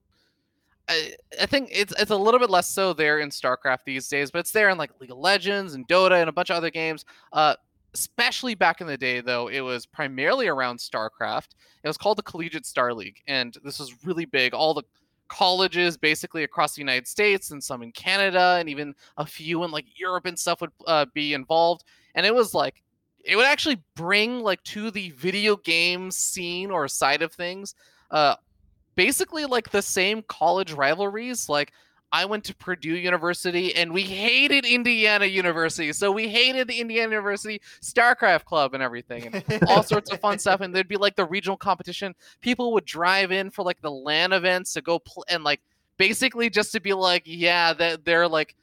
I, 0.88 1.12
I 1.42 1.44
think 1.44 1.68
it's 1.70 1.92
it's 1.98 2.10
a 2.10 2.16
little 2.16 2.40
bit 2.40 2.48
less 2.48 2.70
so 2.70 2.94
there 2.94 3.18
in 3.18 3.28
StarCraft 3.28 3.80
these 3.84 4.08
days, 4.08 4.30
but 4.30 4.38
it's 4.38 4.52
there 4.52 4.70
in 4.70 4.78
like 4.78 4.98
League 5.00 5.10
of 5.10 5.18
Legends 5.18 5.74
and 5.74 5.86
Dota 5.86 6.20
and 6.20 6.30
a 6.30 6.32
bunch 6.32 6.48
of 6.48 6.56
other 6.56 6.70
games. 6.70 7.04
Uh, 7.34 7.56
especially 7.98 8.54
back 8.54 8.80
in 8.80 8.86
the 8.86 8.96
day, 8.96 9.20
though, 9.20 9.48
it 9.48 9.60
was 9.60 9.86
primarily 9.86 10.48
around 10.48 10.78
StarCraft. 10.78 11.48
It 11.82 11.88
was 11.88 11.98
called 11.98 12.18
the 12.18 12.22
Collegiate 12.22 12.66
Star 12.66 12.94
League, 12.94 13.22
and 13.26 13.56
this 13.64 13.78
was 13.78 14.04
really 14.04 14.24
big. 14.24 14.54
All 14.54 14.74
the 14.74 14.84
colleges 15.28 15.96
basically 15.96 16.44
across 16.44 16.74
the 16.74 16.80
United 16.80 17.06
States 17.06 17.50
and 17.50 17.62
some 17.62 17.82
in 17.82 17.92
Canada 17.92 18.56
and 18.58 18.68
even 18.68 18.94
a 19.18 19.26
few 19.26 19.62
in 19.64 19.70
like 19.70 19.84
Europe 19.94 20.24
and 20.24 20.38
stuff 20.38 20.60
would 20.62 20.70
uh, 20.86 21.04
be 21.12 21.34
involved. 21.34 21.84
And 22.14 22.24
it 22.24 22.34
was 22.34 22.54
like 22.54 22.82
it 23.24 23.36
would 23.36 23.44
actually 23.44 23.80
bring 23.94 24.40
like 24.40 24.62
to 24.64 24.90
the 24.90 25.10
video 25.10 25.56
game 25.56 26.10
scene 26.10 26.70
or 26.70 26.88
side 26.88 27.20
of 27.20 27.32
things 27.32 27.74
uh 28.10 28.34
basically 28.94 29.44
like 29.44 29.70
the 29.70 29.82
same 29.82 30.22
college 30.22 30.72
rivalries 30.72 31.48
like 31.48 31.72
I 32.10 32.24
went 32.24 32.44
to 32.44 32.54
Purdue 32.54 32.96
University 32.96 33.74
and 33.74 33.92
we 33.92 34.02
hated 34.02 34.64
Indiana 34.64 35.26
University. 35.26 35.92
So 35.92 36.10
we 36.10 36.28
hated 36.28 36.68
the 36.68 36.80
Indiana 36.80 37.10
University 37.10 37.60
StarCraft 37.82 38.44
Club 38.44 38.74
and 38.74 38.82
everything 38.82 39.26
and 39.26 39.62
all 39.68 39.82
sorts 39.84 40.10
of 40.10 40.20
fun 40.20 40.38
stuff 40.38 40.60
and 40.60 40.74
there'd 40.74 40.88
be 40.88 40.96
like 40.96 41.16
the 41.16 41.26
regional 41.26 41.56
competition. 41.56 42.14
People 42.40 42.72
would 42.72 42.84
drive 42.84 43.30
in 43.30 43.50
for 43.50 43.62
like 43.62 43.80
the 43.82 43.90
LAN 43.90 44.32
events 44.32 44.72
to 44.72 44.80
go 44.80 44.98
pl- 44.98 45.24
and 45.28 45.44
like 45.44 45.60
basically 45.98 46.48
just 46.48 46.72
to 46.72 46.80
be 46.80 46.94
like, 46.94 47.22
yeah, 47.26 47.74
that 47.74 48.04
they're 48.04 48.28
like 48.28 48.54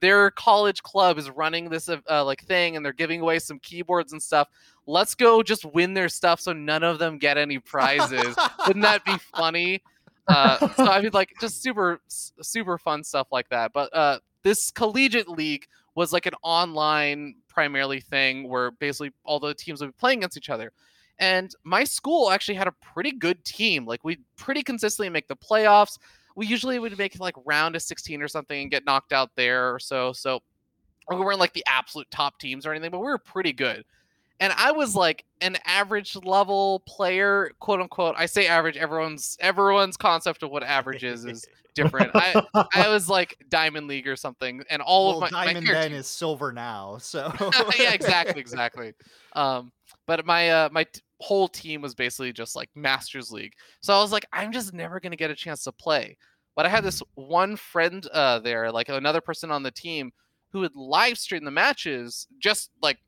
their 0.00 0.30
college 0.30 0.82
club 0.82 1.18
is 1.18 1.30
running 1.30 1.68
this 1.68 1.88
uh, 1.88 2.24
like 2.24 2.44
thing 2.44 2.76
and 2.76 2.84
they're 2.84 2.92
giving 2.92 3.20
away 3.20 3.38
some 3.38 3.58
keyboards 3.58 4.12
and 4.12 4.22
stuff. 4.22 4.48
Let's 4.86 5.14
go 5.14 5.42
just 5.42 5.64
win 5.64 5.94
their 5.94 6.08
stuff 6.08 6.40
so 6.40 6.52
none 6.52 6.82
of 6.82 6.98
them 6.98 7.18
get 7.18 7.38
any 7.38 7.58
prizes. 7.58 8.36
Wouldn't 8.66 8.82
that 8.82 9.04
be 9.04 9.16
funny? 9.34 9.82
Uh, 10.26 10.68
so 10.74 10.86
I 10.86 11.00
mean, 11.00 11.10
like 11.12 11.32
just 11.40 11.62
super 11.62 12.00
super 12.08 12.78
fun 12.78 13.04
stuff 13.04 13.28
like 13.30 13.48
that. 13.50 13.72
But 13.72 13.94
uh, 13.94 14.18
this 14.42 14.70
collegiate 14.70 15.28
league 15.28 15.66
was 15.94 16.12
like 16.12 16.26
an 16.26 16.34
online 16.42 17.36
primarily 17.48 18.00
thing 18.00 18.48
where 18.48 18.72
basically 18.72 19.12
all 19.24 19.38
the 19.38 19.54
teams 19.54 19.80
would 19.80 19.88
be 19.88 19.96
playing 19.98 20.18
against 20.18 20.36
each 20.36 20.50
other. 20.50 20.72
And 21.18 21.54
my 21.62 21.84
school 21.84 22.30
actually 22.30 22.56
had 22.56 22.66
a 22.66 22.72
pretty 22.72 23.12
good 23.12 23.44
team. 23.44 23.86
Like 23.86 24.02
we 24.04 24.18
pretty 24.36 24.62
consistently 24.62 25.08
make 25.08 25.28
the 25.28 25.36
playoffs. 25.36 25.98
We 26.34 26.46
usually 26.46 26.78
would 26.80 26.96
make 26.98 27.18
like 27.20 27.36
round 27.44 27.76
of 27.76 27.82
16 27.82 28.20
or 28.20 28.28
something 28.28 28.62
and 28.62 28.70
get 28.70 28.84
knocked 28.84 29.12
out 29.12 29.30
there 29.36 29.72
or 29.72 29.78
so. 29.78 30.12
So 30.12 30.42
we 31.08 31.16
weren't 31.16 31.38
like 31.38 31.52
the 31.52 31.64
absolute 31.68 32.10
top 32.10 32.38
teams 32.38 32.66
or 32.66 32.72
anything, 32.72 32.90
but 32.90 32.98
we 32.98 33.06
were 33.06 33.18
pretty 33.18 33.52
good. 33.52 33.84
And 34.40 34.52
I 34.56 34.72
was 34.72 34.96
like 34.96 35.24
an 35.40 35.56
average 35.64 36.16
level 36.16 36.82
player, 36.86 37.52
quote 37.60 37.80
unquote. 37.80 38.14
I 38.18 38.26
say 38.26 38.46
average. 38.46 38.76
Everyone's 38.76 39.36
everyone's 39.40 39.96
concept 39.96 40.42
of 40.42 40.50
what 40.50 40.62
average 40.62 41.04
is 41.04 41.24
is 41.24 41.46
different. 41.74 42.10
I 42.14 42.42
I 42.74 42.88
was 42.88 43.08
like 43.08 43.36
Diamond 43.48 43.86
League 43.86 44.08
or 44.08 44.16
something, 44.16 44.62
and 44.70 44.82
all 44.82 45.08
well, 45.08 45.24
of 45.24 45.32
my, 45.32 45.38
my 45.38 45.46
diamond 45.46 45.66
character- 45.66 45.88
then 45.88 45.98
is 45.98 46.06
silver 46.06 46.52
now 46.52 46.98
so 46.98 47.32
yeah, 47.78 47.92
exactly, 47.92 48.40
exactly. 48.40 48.92
Um, 49.34 49.72
but 50.06 50.26
my 50.26 50.50
uh 50.50 50.68
my 50.72 50.84
t- 50.84 51.00
whole 51.20 51.48
team 51.48 51.80
was 51.80 51.94
basically 51.94 52.32
just 52.32 52.56
like 52.56 52.68
Masters 52.74 53.30
League. 53.30 53.52
So 53.80 53.94
I 53.94 54.00
was 54.00 54.12
like, 54.12 54.26
I'm 54.32 54.52
just 54.52 54.74
never 54.74 55.00
gonna 55.00 55.16
get 55.16 55.30
a 55.30 55.36
chance 55.36 55.64
to 55.64 55.72
play. 55.72 56.16
But 56.56 56.66
I 56.66 56.68
had 56.68 56.84
this 56.84 57.02
one 57.14 57.56
friend 57.56 58.06
uh, 58.12 58.38
there, 58.38 58.70
like 58.70 58.88
another 58.88 59.20
person 59.20 59.50
on 59.50 59.64
the 59.64 59.72
team, 59.72 60.12
who 60.52 60.60
would 60.60 60.76
live 60.76 61.18
stream 61.18 61.44
the 61.44 61.50
matches, 61.50 62.28
just 62.38 62.70
like 62.80 62.98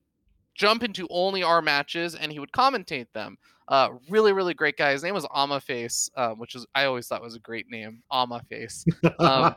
jump 0.57 0.83
into 0.83 1.07
only 1.11 1.43
our 1.43 1.63
matches, 1.63 2.15
and 2.15 2.33
he 2.33 2.39
would 2.39 2.53
commentate 2.53 3.07
them. 3.13 3.39
Uh, 3.69 3.91
really, 4.09 4.33
really 4.33 4.55
great 4.55 4.77
guy. 4.77 4.93
His 4.93 5.03
name 5.03 5.15
was 5.15 5.27
Ama 5.35 5.61
Face, 5.61 6.09
um, 6.17 6.39
which 6.39 6.55
is 6.55 6.67
I 6.75 6.85
always 6.85 7.07
thought 7.09 7.23
was 7.23 7.35
a 7.35 7.41
great 7.41 7.71
name, 7.71 8.03
Ama 8.13 8.43
Face. 8.49 8.85
Um, 9.19 9.55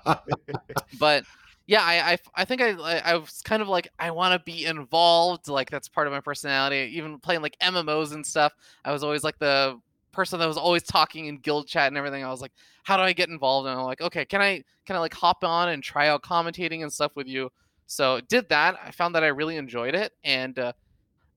but 0.99 1.23
yeah, 1.67 1.83
I, 1.83 2.13
I, 2.13 2.17
I 2.35 2.45
think 2.45 2.61
I, 2.61 2.71
I 3.05 3.15
was 3.15 3.41
kind 3.43 3.61
of 3.61 3.67
like 3.67 3.87
I 3.99 4.09
want 4.09 4.33
to 4.33 4.43
be 4.43 4.65
involved. 4.65 5.47
Like 5.47 5.69
that's 5.69 5.87
part 5.87 6.07
of 6.07 6.13
my 6.13 6.19
personality. 6.19 6.91
Even 6.95 7.19
playing 7.19 7.41
like 7.41 7.55
MMOs 7.61 8.13
and 8.13 8.25
stuff, 8.25 8.53
I 8.83 8.91
was 8.91 9.03
always 9.03 9.23
like 9.23 9.37
the 9.37 9.79
person 10.11 10.39
that 10.39 10.47
was 10.47 10.57
always 10.57 10.81
talking 10.81 11.27
in 11.27 11.37
guild 11.37 11.67
chat 11.67 11.87
and 11.87 11.97
everything. 11.97 12.23
I 12.23 12.29
was 12.31 12.41
like, 12.41 12.51
how 12.83 12.97
do 12.97 13.03
I 13.03 13.13
get 13.13 13.29
involved? 13.29 13.67
And 13.67 13.79
I'm 13.79 13.85
like, 13.85 14.01
okay, 14.01 14.25
can 14.25 14.41
I 14.41 14.63
can 14.87 14.95
I 14.95 14.99
like 14.99 15.13
hop 15.13 15.43
on 15.43 15.69
and 15.69 15.83
try 15.83 16.07
out 16.07 16.23
commentating 16.23 16.81
and 16.81 16.91
stuff 16.91 17.15
with 17.15 17.27
you? 17.27 17.51
So 17.85 18.19
did 18.27 18.49
that. 18.49 18.75
I 18.83 18.89
found 18.89 19.13
that 19.13 19.23
I 19.23 19.27
really 19.27 19.57
enjoyed 19.57 19.93
it, 19.93 20.13
and 20.23 20.57
uh, 20.57 20.73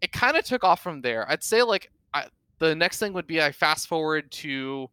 it 0.03 0.13
kind 0.13 0.37
of 0.37 0.45
took 0.45 0.65
off 0.65 0.83
from 0.83 1.01
there. 1.01 1.31
I'd 1.31 1.43
say 1.43 1.63
like 1.63 1.91
I, 2.13 2.27
the 2.59 2.75
next 2.75 2.99
thing 2.99 3.15
would 3.15 3.27
be 3.27 3.41
I 3.41 3.53
fast 3.53 3.89
forward 3.89 4.31
to 4.33 4.91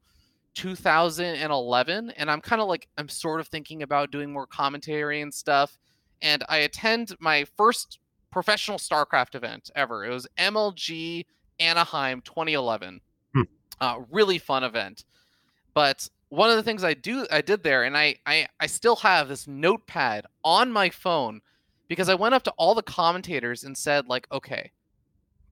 2011 0.55 2.10
and 2.18 2.30
i'm 2.30 2.41
kind 2.41 2.62
of 2.62 2.68
like 2.68 2.88
i'm 2.97 3.07
sort 3.07 3.39
of 3.39 3.47
thinking 3.47 3.84
about 3.84 4.12
doing 4.12 4.32
more 4.32 4.47
commentary 4.47 5.22
and 5.22 5.34
stuff 5.34 5.78
and 6.22 6.43
i 6.49 6.57
attend 6.57 7.16
my 7.20 7.45
first 7.55 7.99
professional 8.32 8.78
starcraft 8.78 9.36
event 9.36 9.70
ever 9.76 10.03
it 10.05 10.10
was 10.10 10.28
mlg 10.38 11.26
anaheim 11.60 12.22
2011 12.22 12.99
Hmm. 13.34 13.43
uh, 13.80 13.99
really 14.10 14.38
fun 14.39 14.64
event 14.64 15.05
but 15.74 16.10
one 16.30 16.49
of 16.49 16.57
the 16.57 16.64
things 16.64 16.84
i 16.84 16.93
do 16.93 17.26
i 17.32 17.41
did 17.41 17.64
there 17.64 17.84
and 17.84 17.95
I, 17.95 18.16
I 18.26 18.47
i 18.60 18.66
still 18.66 18.97
have 18.97 19.30
this 19.30 19.47
notepad 19.47 20.26
on 20.43 20.72
my 20.72 20.89
phone 20.89 21.41
because 21.88 22.10
i 22.10 22.16
went 22.16 22.36
up 22.36 22.43
to 22.43 22.53
all 22.57 22.74
the 22.76 22.82
commentators 22.82 23.64
and 23.64 23.78
said 23.78 24.07
like 24.10 24.28
okay 24.32 24.72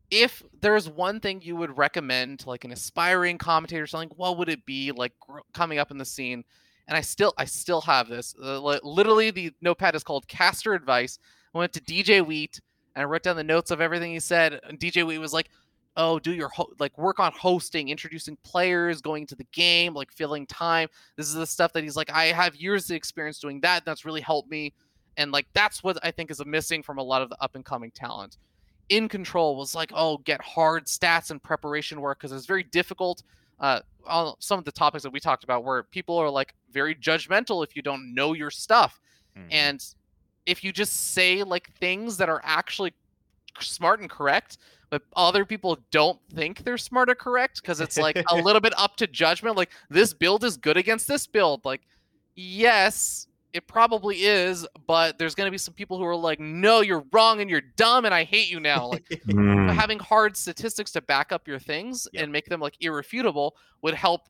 if 0.09 0.41
there's 0.61 0.89
one 0.89 1.19
thing 1.19 1.41
you 1.41 1.55
would 1.55 1.77
recommend 1.77 2.39
to 2.39 2.49
like 2.49 2.63
an 2.63 2.71
aspiring 2.71 3.37
commentator 3.37 3.83
or 3.83 3.87
something 3.87 4.11
what 4.15 4.37
would 4.37 4.49
it 4.49 4.65
be 4.65 4.91
like 4.91 5.13
coming 5.53 5.79
up 5.79 5.91
in 5.91 5.97
the 5.97 6.05
scene? 6.05 6.43
And 6.87 6.95
i 6.95 7.01
still 7.01 7.33
i 7.37 7.45
still 7.45 7.81
have 7.81 8.07
this 8.07 8.33
uh, 8.41 8.59
literally 8.83 9.31
the 9.31 9.51
notepad 9.61 9.95
is 9.95 10.03
called 10.03 10.27
caster 10.27 10.73
advice. 10.73 11.19
I 11.53 11.57
went 11.57 11.73
to 11.73 11.81
DJWheat 11.81 12.59
and 12.95 13.03
i 13.03 13.05
wrote 13.05 13.23
down 13.23 13.35
the 13.35 13.43
notes 13.43 13.71
of 13.71 13.81
everything 13.81 14.11
he 14.11 14.19
said 14.19 14.59
and 14.63 14.79
DJWheat 14.79 15.19
was 15.19 15.33
like 15.33 15.49
oh 15.97 16.19
do 16.19 16.33
your 16.33 16.49
ho- 16.49 16.71
like 16.79 16.97
work 16.97 17.19
on 17.19 17.33
hosting 17.33 17.89
introducing 17.89 18.37
players 18.43 19.01
going 19.01 19.23
into 19.23 19.35
the 19.35 19.47
game 19.51 19.93
like 19.93 20.11
filling 20.11 20.45
time. 20.47 20.87
This 21.17 21.27
is 21.27 21.33
the 21.33 21.47
stuff 21.47 21.73
that 21.73 21.83
he's 21.83 21.97
like 21.97 22.11
i 22.11 22.25
have 22.25 22.55
years 22.55 22.89
of 22.89 22.95
experience 22.95 23.39
doing 23.39 23.59
that 23.61 23.83
that's 23.83 24.05
really 24.05 24.21
helped 24.21 24.49
me 24.49 24.73
and 25.17 25.33
like 25.33 25.47
that's 25.53 25.83
what 25.83 25.97
i 26.03 26.11
think 26.11 26.31
is 26.31 26.43
missing 26.45 26.81
from 26.81 26.97
a 26.97 27.03
lot 27.03 27.21
of 27.21 27.29
the 27.29 27.37
up 27.41 27.55
and 27.55 27.65
coming 27.65 27.91
talent 27.91 28.37
iNcontroL 28.89 29.55
was 29.57 29.75
like, 29.75 29.91
oh, 29.93 30.17
get 30.19 30.41
hard 30.41 30.85
stats 30.85 31.31
and 31.31 31.41
preparation 31.41 32.01
work 32.01 32.19
because 32.19 32.31
it's 32.31 32.45
very 32.45 32.63
difficult. 32.63 33.23
Uh, 33.59 33.79
on 34.05 34.33
some 34.39 34.59
of 34.59 34.65
the 34.65 34.71
topics 34.71 35.03
that 35.03 35.11
we 35.11 35.19
talked 35.19 35.43
about, 35.43 35.63
where 35.63 35.83
people 35.83 36.15
are 36.17 36.29
like 36.29 36.53
very 36.71 36.93
judgmental 36.95 37.63
if 37.65 37.75
you 37.75 37.81
don't 37.81 38.13
know 38.13 38.33
your 38.33 38.51
stuff, 38.51 38.99
Mhm. 39.35 39.47
and 39.51 39.85
if 40.45 40.63
you 40.63 40.71
just 40.71 41.13
say 41.13 41.43
like 41.43 41.73
things 41.79 42.17
that 42.17 42.29
are 42.29 42.39
actually 42.43 42.93
smart 43.59 43.99
and 43.99 44.09
correct, 44.09 44.59
but 44.89 45.01
other 45.15 45.43
people 45.43 45.77
don't 45.91 46.19
think 46.33 46.63
they're 46.63 46.77
smart 46.77 47.09
or 47.09 47.15
correct 47.15 47.61
because 47.61 47.81
it's 47.81 47.97
like 47.97 48.15
a 48.31 48.35
little 48.35 48.61
bit 48.61 48.73
up 48.77 48.95
to 48.97 49.07
judgment. 49.07 49.57
Like 49.57 49.71
this 49.89 50.13
build 50.13 50.43
is 50.45 50.55
good 50.55 50.77
against 50.77 51.07
this 51.07 51.27
build. 51.27 51.65
Like, 51.65 51.81
yes, 52.35 53.27
it 53.57 53.67
probably 53.67 54.17
is, 54.23 54.65
but 54.87 55.17
there's 55.17 55.35
gonna 55.35 55.51
be 55.51 55.57
some 55.57 55.73
people 55.73 55.97
who 55.97 56.05
are 56.05 56.15
like, 56.15 56.39
no, 56.39 56.79
you're 56.81 57.03
wrong 57.11 57.41
and 57.41 57.49
you're 57.49 57.61
dumb 57.75 58.05
and 58.05 58.13
I 58.13 58.23
hate 58.23 58.49
you 58.49 58.59
now. 58.59 58.87
Like 58.87 59.03
Mm. 59.27 59.73
having 59.73 59.99
hard 59.99 60.37
statistics 60.37 60.91
to 60.93 61.01
back 61.01 61.31
up 61.31 61.47
your 61.47 61.59
things 61.59 62.07
Yep. 62.13 62.23
and 62.23 62.31
make 62.31 62.45
them 62.45 62.61
like 62.61 62.75
irrefutable 62.79 63.55
would 63.81 63.93
help 63.95 64.21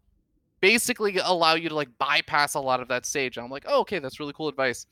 basically 0.61 1.17
allow 1.23 1.53
you 1.53 1.69
to 1.69 1.75
like 1.75 1.89
bypass 1.99 2.55
a 2.55 2.59
lot 2.59 2.79
of 2.81 2.87
that 2.87 3.05
stage. 3.05 3.37
And 3.37 3.43
I'm 3.45 3.51
like, 3.51 3.65
oh, 3.67 3.81
okay, 3.81 3.99
that's 3.99 4.19
really 4.19 4.33
cool 4.33 4.47
advice. 4.47 4.87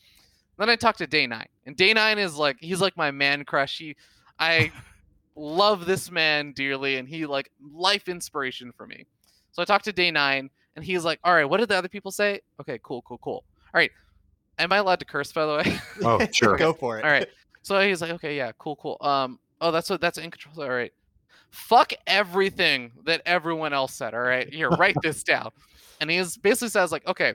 Then 0.58 0.70
I 0.70 0.76
talked 0.76 1.00
to 1.00 1.08
Day9, 1.08 1.46
and 1.66 1.76
Day9 1.76 2.18
is 2.18 2.36
like 2.38 2.58
he's 2.62 2.80
like 2.80 2.96
my 2.96 3.12
man 3.12 3.44
crush. 3.44 3.78
He, 3.78 3.96
I 4.40 4.72
love 5.36 5.86
this 5.86 6.10
man 6.12 6.54
dearly, 6.54 6.96
and 6.98 7.10
he 7.10 7.26
like 7.26 7.52
life 7.74 8.08
inspiration 8.08 8.72
for 8.78 8.88
me. 8.88 9.06
So 9.52 9.62
I 9.62 9.66
talked 9.66 9.84
to 9.86 9.92
Day9, 9.94 10.50
and 10.78 10.86
he's 10.86 11.04
like, 11.04 11.20
all 11.26 11.34
right, 11.34 11.44
what 11.46 11.58
did 11.60 11.68
the 11.70 11.76
other 11.76 11.90
people 11.90 12.12
say? 12.12 12.40
Okay, 12.62 12.80
cool, 12.84 13.02
cool, 13.02 13.18
cool. 13.18 13.44
All 13.74 13.80
right, 13.80 13.92
am 14.60 14.72
I 14.72 14.78
allowed 14.78 15.00
to 15.00 15.06
curse 15.06 15.32
by 15.32 15.46
the 15.46 15.54
way? 15.56 15.80
Oh, 16.04 16.26
sure. 16.32 16.58
Go 16.58 16.74
for 16.74 17.00
it. 17.00 17.06
All 17.06 17.12
right. 17.12 17.28
So 17.62 17.80
he's 17.82 18.02
like, 18.02 18.12
okay, 18.12 18.38
yeah, 18.38 18.52
cool, 18.58 18.76
cool. 18.76 18.98
Um, 19.02 19.40
oh, 19.62 19.72
that's 19.72 19.90
what 19.90 20.02
that's 20.02 20.20
iNcontroL. 20.20 20.60
All 20.60 20.70
right. 20.70 20.94
Fuck 21.50 21.94
everything 22.06 22.92
that 23.06 23.22
everyone 23.26 23.74
else 23.74 23.94
said. 23.94 24.14
All 24.14 24.22
right, 24.22 24.52
here, 24.54 24.70
write 24.70 24.96
this 25.02 25.24
down. 25.24 25.52
And 26.02 26.12
he 26.12 26.18
basically 26.42 26.70
says 26.70 26.92
like, 26.92 27.08
okay, 27.08 27.34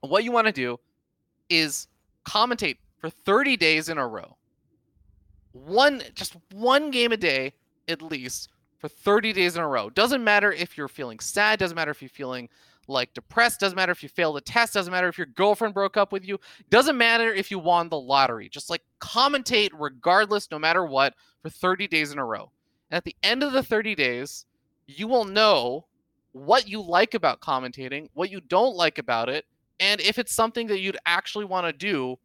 what 0.00 0.22
you 0.22 0.32
want 0.32 0.46
to 0.46 0.52
do 0.52 0.78
is 1.48 1.88
commentate 2.26 2.76
for 2.98 3.08
30 3.08 3.56
days 3.56 3.88
in 3.88 3.98
a 3.98 4.06
row. 4.06 4.36
One, 5.52 6.02
just 6.14 6.36
one 6.52 6.90
game 6.90 7.12
a 7.12 7.16
day 7.16 7.54
at 7.88 8.02
least 8.02 8.50
for 8.78 8.88
30 8.88 9.32
days 9.32 9.56
in 9.56 9.62
a 9.62 9.66
row. 9.66 9.90
Doesn't 9.90 10.22
matter 10.22 10.52
if 10.52 10.76
you're 10.76 10.88
feeling 10.88 11.18
sad. 11.18 11.58
Doesn't 11.58 11.74
matter 11.74 11.90
if 11.90 12.02
you're 12.02 12.08
feeling 12.10 12.48
like 12.88 13.14
depressed. 13.14 13.60
Doesn't 13.60 13.76
matter 13.76 13.92
if 13.92 14.02
you 14.02 14.08
failed 14.08 14.36
a 14.36 14.40
test. 14.40 14.74
Doesn't 14.74 14.90
matter 14.90 15.08
if 15.08 15.18
your 15.18 15.26
girlfriend 15.26 15.74
broke 15.74 15.96
up 15.96 16.12
with 16.12 16.26
you. 16.26 16.38
Doesn't 16.70 16.96
matter 16.96 17.32
if 17.32 17.50
you 17.50 17.58
won 17.58 17.88
the 17.88 18.00
lottery. 18.00 18.48
Just 18.48 18.70
like 18.70 18.82
commentate 19.00 19.70
regardless, 19.74 20.50
no 20.50 20.58
matter 20.58 20.84
what, 20.84 21.14
for 21.42 21.50
30 21.50 21.86
days 21.88 22.12
in 22.12 22.18
a 22.18 22.24
row. 22.24 22.50
And 22.90 22.96
at 22.96 23.04
the 23.04 23.16
end 23.22 23.42
of 23.42 23.52
the 23.52 23.62
30 23.62 23.94
days, 23.94 24.46
you 24.86 25.06
will 25.06 25.24
know 25.24 25.86
what 26.32 26.68
you 26.68 26.80
like 26.80 27.14
about 27.14 27.40
commentating, 27.40 28.08
what 28.14 28.30
you 28.30 28.40
don't 28.40 28.76
like 28.76 28.98
about 28.98 29.28
it, 29.28 29.44
and 29.80 30.00
if 30.00 30.18
it's 30.18 30.34
something 30.34 30.66
that 30.68 30.80
you'd 30.80 30.96
actually 31.06 31.44
want 31.44 31.66
to 31.66 31.72
do, 31.72 32.18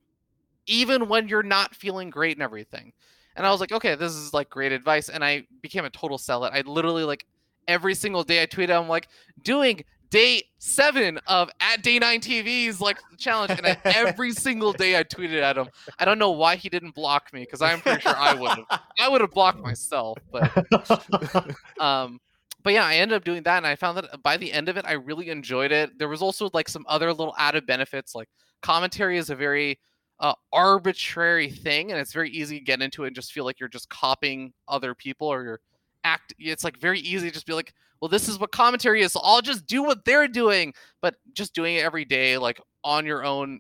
even 0.66 1.08
when 1.08 1.28
you're 1.28 1.44
not 1.44 1.76
feeling 1.76 2.10
great 2.10 2.36
and 2.36 2.44
everything. 2.44 2.94
And 3.36 3.46
I 3.46 3.52
was 3.52 3.60
like, 3.60 3.72
okay, 3.72 3.96
this 3.96 4.14
is 4.14 4.34
like 4.34 4.50
great 4.50 4.72
advice. 4.72 5.10
And 5.10 5.24
I 5.24 5.46
became 5.62 5.86
a 5.86 5.90
total 5.90 6.18
sellout. 6.18 6.52
I 6.54 6.62
literally 6.62 7.04
like 7.04 7.26
every 7.68 7.96
single 7.96 8.24
day 8.24 8.42
I 8.42 8.46
tweeted, 8.46 8.76
I'm 8.76 8.88
like, 8.88 9.08
doing 9.44 9.84
day 10.14 10.44
seven 10.60 11.20
of 11.26 11.50
at 11.60 11.84
Day9 11.84 12.20
TV's 12.20 12.80
like 12.80 13.00
challenge. 13.18 13.50
And 13.58 13.66
I, 13.66 13.78
every 13.84 14.32
single 14.46 14.72
day 14.72 14.96
I 14.96 15.04
tweeted 15.04 15.42
at 15.42 15.58
him. 15.58 15.68
I 15.98 16.06
don't 16.06 16.20
know 16.20 16.30
why 16.30 16.56
he 16.56 16.70
didn't 16.70 16.94
block 16.94 17.34
me 17.34 17.42
because 17.42 17.64
I'm 17.64 17.82
pretty 17.82 18.02
sure 18.02 18.16
I 18.16 18.34
would 18.40 18.50
have. 18.52 18.80
I 19.00 19.10
would 19.10 19.22
have 19.22 19.32
blocked 19.32 19.60
myself, 19.60 20.20
but 20.32 20.56
um 21.80 22.20
but 22.64 22.72
yeah 22.72 22.86
i 22.86 22.96
ended 22.96 23.18
up 23.18 23.26
doing 23.26 23.44
that 23.44 23.58
and 23.58 23.68
i 23.68 23.76
found 23.76 23.98
that 23.98 24.24
by 24.24 24.38
the 24.38 24.54
end 24.54 24.70
of 24.70 24.78
it 24.78 24.86
i 24.88 24.94
really 24.94 25.30
enjoyed 25.30 25.70
it 25.70 26.00
there 26.00 26.08
was 26.08 26.22
also 26.22 26.50
like 26.54 26.70
some 26.70 26.86
other 26.88 27.12
little 27.12 27.36
added 27.38 27.66
benefits 27.66 28.16
like 28.16 28.30
commentary 28.62 29.18
is 29.18 29.30
a 29.30 29.36
very 29.36 29.78
uh, 30.22 30.34
arbitrary 30.54 31.50
thing 31.50 31.92
and 31.92 32.00
it's 32.00 32.14
very 32.14 32.30
easy 32.30 32.60
to 32.60 32.64
get 32.64 32.82
into 32.82 33.04
it 33.04 33.08
and 33.08 33.16
just 33.18 33.34
feel 33.34 33.44
like 33.44 33.60
you're 33.60 33.68
just 33.68 33.90
copying 33.90 34.54
other 34.70 34.96
people 34.96 35.28
or 35.28 35.44
you're 35.44 35.60
act 36.04 36.34
it's 36.38 36.64
like 36.64 36.78
very 36.78 37.00
easy 37.00 37.28
to 37.28 37.34
just 37.34 37.46
be 37.46 37.54
like 37.54 37.74
well 38.02 38.10
this 38.10 38.28
is 38.28 38.40
what 38.40 38.52
commentary 38.52 39.02
is 39.02 39.14
so 39.14 39.20
i'll 39.24 39.42
just 39.42 39.66
do 39.66 39.84
what 39.84 40.04
they're 40.06 40.28
doing. 40.28 40.74
But 41.02 41.16
just 41.34 41.54
doing 41.54 41.76
it 41.76 41.84
every 41.84 42.06
day 42.06 42.38
like 42.38 42.60
on 42.84 43.06
your 43.06 43.24
own 43.24 43.60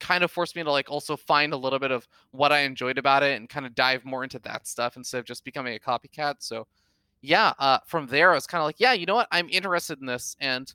kind 0.00 0.24
of 0.24 0.30
forced 0.30 0.56
me 0.56 0.62
to 0.64 0.70
like 0.70 0.90
also 0.90 1.16
find 1.16 1.52
a 1.52 1.56
little 1.56 1.78
bit 1.78 1.92
of 1.92 2.06
what 2.32 2.50
i 2.52 2.60
enjoyed 2.60 2.98
about 2.98 3.22
it 3.22 3.36
and 3.36 3.48
kind 3.48 3.66
of 3.66 3.74
dive 3.74 4.04
more 4.04 4.24
into 4.24 4.38
that 4.40 4.66
stuff 4.66 4.96
instead 4.96 5.18
of 5.18 5.24
just 5.24 5.44
becoming 5.44 5.76
a 5.76 5.78
copycat. 5.78 6.36
So 6.40 6.66
yeah, 7.22 7.52
uh, 7.58 7.78
from 7.86 8.06
there 8.08 8.32
I 8.32 8.34
was 8.34 8.46
kind 8.46 8.60
of 8.60 8.66
like, 8.66 8.80
yeah, 8.80 8.92
you 8.92 9.06
know 9.06 9.14
what, 9.14 9.28
I'm 9.30 9.48
interested 9.48 10.00
in 10.00 10.06
this, 10.06 10.36
and 10.40 10.72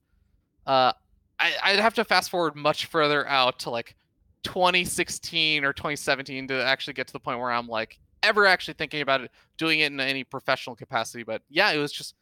uh, 0.65 0.93
I, 1.39 1.53
I'd 1.63 1.79
have 1.79 1.93
to 1.95 2.05
fast 2.05 2.29
forward 2.29 2.55
much 2.55 2.85
further 2.85 3.27
out 3.27 3.59
to 3.59 3.69
like 3.69 3.95
2016 4.43 5.65
or 5.65 5.73
2017 5.73 6.47
to 6.47 6.63
actually 6.63 6.93
get 6.93 7.07
to 7.07 7.13
the 7.13 7.19
point 7.19 7.39
where 7.39 7.51
I'm 7.51 7.67
like 7.67 7.99
ever 8.27 8.45
actually 8.45 8.75
thinking 8.75 9.01
about 9.01 9.21
it, 9.21 9.31
doing 9.57 9.79
it 9.79 9.91
in 9.91 9.99
any 9.99 10.23
professional 10.23 10.75
capacity. 10.75 11.23
But 11.23 11.41
yeah, 11.49 11.71
it 11.71 11.77
was 11.77 11.91
just 11.91 12.15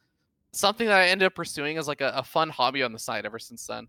something 0.51 0.87
that 0.87 0.99
I 0.99 1.07
ended 1.07 1.25
up 1.25 1.35
pursuing 1.35 1.77
as 1.77 1.87
like 1.87 2.01
a, 2.01 2.13
a 2.15 2.23
fun 2.23 2.49
hobby 2.49 2.83
on 2.83 2.93
the 2.93 2.99
side 2.99 3.25
ever 3.25 3.39
since 3.39 3.65
then. 3.67 3.87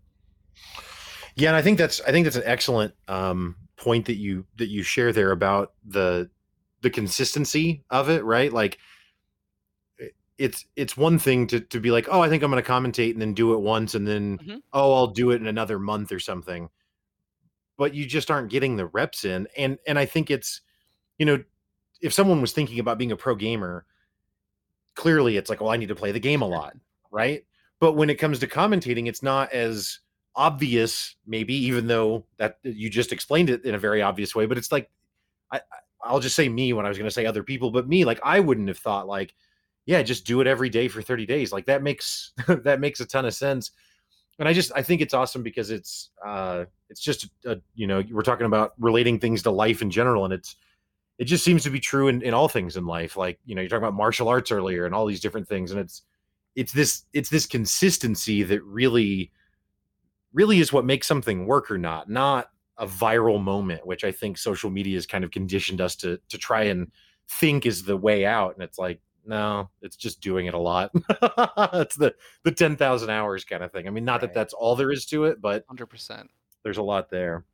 Yeah, 1.35 1.49
and 1.49 1.55
I 1.55 1.61
think 1.61 1.77
that's 1.77 2.01
I 2.01 2.11
think 2.11 2.25
that's 2.25 2.35
an 2.35 2.43
excellent 2.45 2.93
um, 3.07 3.55
point 3.77 4.05
that 4.07 4.15
you 4.15 4.45
that 4.57 4.67
you 4.67 4.83
share 4.83 5.13
there 5.13 5.31
about 5.31 5.73
the 5.85 6.29
the 6.81 6.89
consistency 6.89 7.83
of 7.89 8.09
it, 8.09 8.23
right? 8.23 8.51
Like 8.51 8.79
it's 10.37 10.65
it's 10.75 10.95
one 10.97 11.19
thing 11.19 11.47
to 11.47 11.59
to 11.59 11.79
be 11.79 11.91
like, 11.91 12.07
oh, 12.09 12.21
I 12.21 12.29
think 12.29 12.43
I'm 12.43 12.51
going 12.51 12.63
to 12.63 12.69
commentate 12.69 13.11
and 13.11 13.21
then 13.21 13.33
do 13.33 13.53
it 13.53 13.59
once, 13.59 13.95
and 13.95 14.07
then 14.07 14.37
Mhm. 14.39 14.61
oh, 14.73 14.93
I'll 14.93 15.07
do 15.07 15.31
it 15.31 15.41
in 15.41 15.47
another 15.47 15.79
month 15.79 16.11
or 16.11 16.19
something. 16.19 16.69
But 17.77 17.93
you 17.93 18.05
just 18.05 18.31
aren't 18.31 18.49
getting 18.49 18.75
the 18.75 18.87
reps 18.87 19.25
in, 19.25 19.47
and 19.57 19.77
and 19.87 19.99
I 19.99 20.05
think 20.05 20.31
it's, 20.31 20.61
you 21.19 21.25
know, 21.25 21.43
if 22.01 22.13
someone 22.13 22.41
was 22.41 22.53
thinking 22.53 22.79
about 22.79 22.97
being 22.97 23.11
a 23.11 23.17
pro 23.17 23.35
gamer, 23.35 23.85
clearly 24.95 25.37
it's 25.37 25.49
like, 25.49 25.61
well, 25.61 25.71
I 25.71 25.77
need 25.77 25.89
to 25.89 25.95
play 25.95 26.11
the 26.11 26.19
game 26.19 26.41
a 26.41 26.47
lot, 26.47 26.75
right? 27.11 27.45
But 27.79 27.93
when 27.93 28.09
it 28.09 28.15
comes 28.15 28.39
to 28.39 28.47
commentating, 28.47 29.07
it's 29.07 29.23
not 29.23 29.51
as 29.53 29.99
obvious 30.35 31.15
maybe 31.25 31.55
even 31.55 31.87
though 31.87 32.23
that 32.37 32.59
you 32.61 32.91
just 32.91 33.11
explained 33.11 33.49
it 33.49 33.65
in 33.65 33.73
a 33.73 33.79
very 33.79 34.03
obvious 34.03 34.35
way 34.35 34.45
but 34.45 34.55
it's 34.55 34.71
like 34.71 34.87
I, 35.51 35.59
I'll 36.01 36.19
just 36.19 36.35
say 36.35 36.49
me 36.49 36.73
when 36.73 36.85
I 36.85 36.89
was 36.89 36.97
going 36.97 37.07
to 37.07 37.13
say 37.13 37.25
other 37.25 37.43
people, 37.43 37.71
but 37.71 37.87
me, 37.87 38.05
like 38.05 38.19
I 38.23 38.39
wouldn't 38.39 38.67
have 38.67 38.77
thought 38.77 39.07
like, 39.07 39.33
yeah, 39.85 40.01
just 40.03 40.25
do 40.25 40.41
it 40.41 40.47
every 40.47 40.69
day 40.69 40.87
for 40.87 41.01
30 41.01 41.25
days. 41.25 41.51
Like 41.51 41.65
that 41.65 41.83
makes 41.83 42.33
that 42.47 42.79
makes 42.79 42.99
a 42.99 43.05
ton 43.05 43.25
of 43.25 43.33
sense. 43.33 43.71
And 44.39 44.47
I 44.47 44.53
just 44.53 44.71
I 44.75 44.83
think 44.83 45.01
it's 45.01 45.13
awesome 45.13 45.43
because 45.43 45.71
it's 45.71 46.11
uh 46.25 46.65
it's 46.89 47.01
just 47.01 47.27
a, 47.45 47.57
you 47.73 47.87
know 47.87 48.03
we're 48.11 48.21
talking 48.21 48.45
about 48.45 48.73
relating 48.77 49.19
things 49.19 49.41
to 49.43 49.51
life 49.51 49.81
in 49.81 49.89
general, 49.89 50.25
and 50.25 50.33
it's 50.33 50.55
it 51.17 51.25
just 51.25 51.43
seems 51.43 51.63
to 51.63 51.69
be 51.69 51.79
true 51.79 52.07
in, 52.09 52.21
in 52.21 52.33
all 52.33 52.47
things 52.47 52.77
in 52.77 52.85
life. 52.85 53.17
Like 53.17 53.39
you 53.45 53.55
know 53.55 53.61
you're 53.61 53.69
talking 53.69 53.83
about 53.83 53.93
martial 53.95 54.27
arts 54.27 54.51
earlier 54.51 54.85
and 54.85 54.93
all 54.95 55.05
these 55.05 55.21
different 55.21 55.47
things, 55.47 55.71
and 55.71 55.79
it's 55.79 56.03
it's 56.55 56.71
this 56.73 57.03
it's 57.13 57.29
this 57.29 57.45
consistency 57.45 58.43
that 58.43 58.63
really 58.63 59.31
really 60.33 60.59
is 60.59 60.73
what 60.73 60.85
makes 60.85 61.07
something 61.07 61.45
work 61.47 61.71
or 61.71 61.77
not, 61.77 62.09
not 62.09 62.49
a 62.77 62.85
viral 62.85 63.41
moment, 63.41 63.85
which 63.87 64.03
I 64.03 64.11
think 64.11 64.37
social 64.37 64.69
media 64.69 64.95
has 64.95 65.07
kind 65.07 65.23
of 65.23 65.31
conditioned 65.31 65.81
us 65.81 65.95
to 65.97 66.19
to 66.29 66.37
try 66.37 66.63
and 66.63 66.91
think 67.29 67.65
is 67.65 67.83
the 67.83 67.97
way 67.97 68.25
out. 68.25 68.53
And 68.53 68.63
it's 68.63 68.77
like, 68.77 68.99
no, 69.25 69.69
it's 69.81 69.95
just 69.97 70.21
doing 70.21 70.45
it 70.45 70.53
a 70.53 70.59
lot. 70.59 70.91
it's 71.73 71.95
the 71.95 72.13
the 72.43 72.51
ten 72.51 72.75
thousand 72.75 73.09
hours 73.09 73.43
kind 73.45 73.63
of 73.63 73.71
thing. 73.71 73.87
I 73.87 73.89
mean, 73.89 74.05
not 74.05 74.21
Right. 74.21 74.21
that 74.21 74.33
that's 74.33 74.53
all 74.53 74.75
there 74.75 74.91
is 74.91 75.05
to 75.07 75.25
it, 75.25 75.41
but 75.41 75.65
Hundred 75.67 75.87
percent. 75.87 76.29
there's 76.63 76.77
a 76.77 76.83
lot 76.83 77.09
there. 77.09 77.45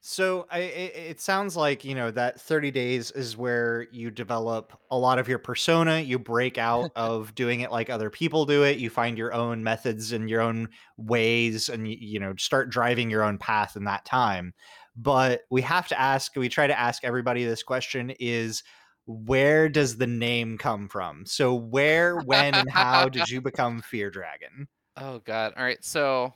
So 0.00 0.46
I, 0.50 0.60
it, 0.60 0.96
it 0.96 1.20
sounds 1.20 1.56
like 1.56 1.84
you 1.84 1.94
know 1.94 2.10
that 2.12 2.40
30 2.40 2.70
days 2.70 3.10
is 3.10 3.36
where 3.36 3.88
you 3.90 4.10
develop 4.10 4.78
a 4.90 4.96
lot 4.96 5.18
of 5.18 5.28
your 5.28 5.38
persona. 5.40 5.98
You 6.00 6.18
break 6.18 6.56
out 6.56 6.90
of 6.96 7.34
doing 7.34 7.60
it 7.60 7.72
like 7.72 7.90
other 7.90 8.08
people 8.08 8.46
do 8.46 8.62
it. 8.62 8.78
You 8.78 8.90
find 8.90 9.18
your 9.18 9.34
own 9.34 9.64
methods 9.64 10.12
and 10.12 10.30
your 10.30 10.40
own 10.40 10.68
ways, 10.96 11.68
and 11.68 11.88
you, 11.88 11.96
you 12.00 12.20
know 12.20 12.34
start 12.38 12.70
driving 12.70 13.10
your 13.10 13.24
own 13.24 13.38
path 13.38 13.76
in 13.76 13.84
that 13.84 14.04
time. 14.04 14.54
But 14.96 15.42
we 15.50 15.62
have 15.62 15.88
to 15.88 16.00
ask. 16.00 16.34
We 16.36 16.48
try 16.48 16.66
to 16.68 16.78
ask 16.78 17.04
everybody 17.04 17.44
this 17.44 17.62
question: 17.64 18.12
Is 18.20 18.62
where 19.06 19.68
does 19.68 19.96
the 19.96 20.06
name 20.06 20.58
come 20.58 20.88
from? 20.88 21.26
So 21.26 21.54
where, 21.54 22.18
when, 22.18 22.56
and 22.58 22.70
how 22.70 23.08
did 23.08 23.28
you 23.28 23.40
become 23.40 23.82
Fear 23.82 24.10
Dragon? 24.10 24.68
Oh 24.96 25.20
god. 25.20 25.54
All 25.56 25.62
right. 25.62 25.82
So 25.84 26.34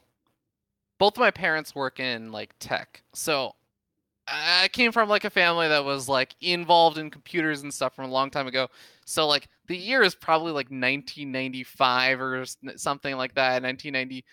both 1.03 1.17
of 1.17 1.21
my 1.21 1.33
parents 1.33 1.75
work 1.75 1.99
in 1.99 2.31
like 2.31 2.55
tech. 2.61 3.03
So 3.13 3.57
I 4.29 4.69
came 4.73 4.93
from 4.93 5.09
like 5.09 5.25
a 5.25 5.31
family 5.31 5.67
that 5.67 5.85
was 5.85 6.09
like 6.09 6.37
involved 6.41 6.97
in 6.97 7.11
computers 7.11 7.63
and 7.63 7.75
stuff 7.75 7.97
from 7.97 8.05
a 8.05 8.13
long 8.13 8.31
time 8.31 8.47
ago. 8.47 8.69
So 9.05 9.27
like 9.27 9.49
the 9.67 9.77
year 9.77 10.03
is 10.03 10.15
probably 10.15 10.53
like 10.53 10.67
1995 10.67 12.21
or 12.21 12.45
something 12.77 13.17
like 13.17 13.35
that, 13.35 13.65
1990 13.65 14.25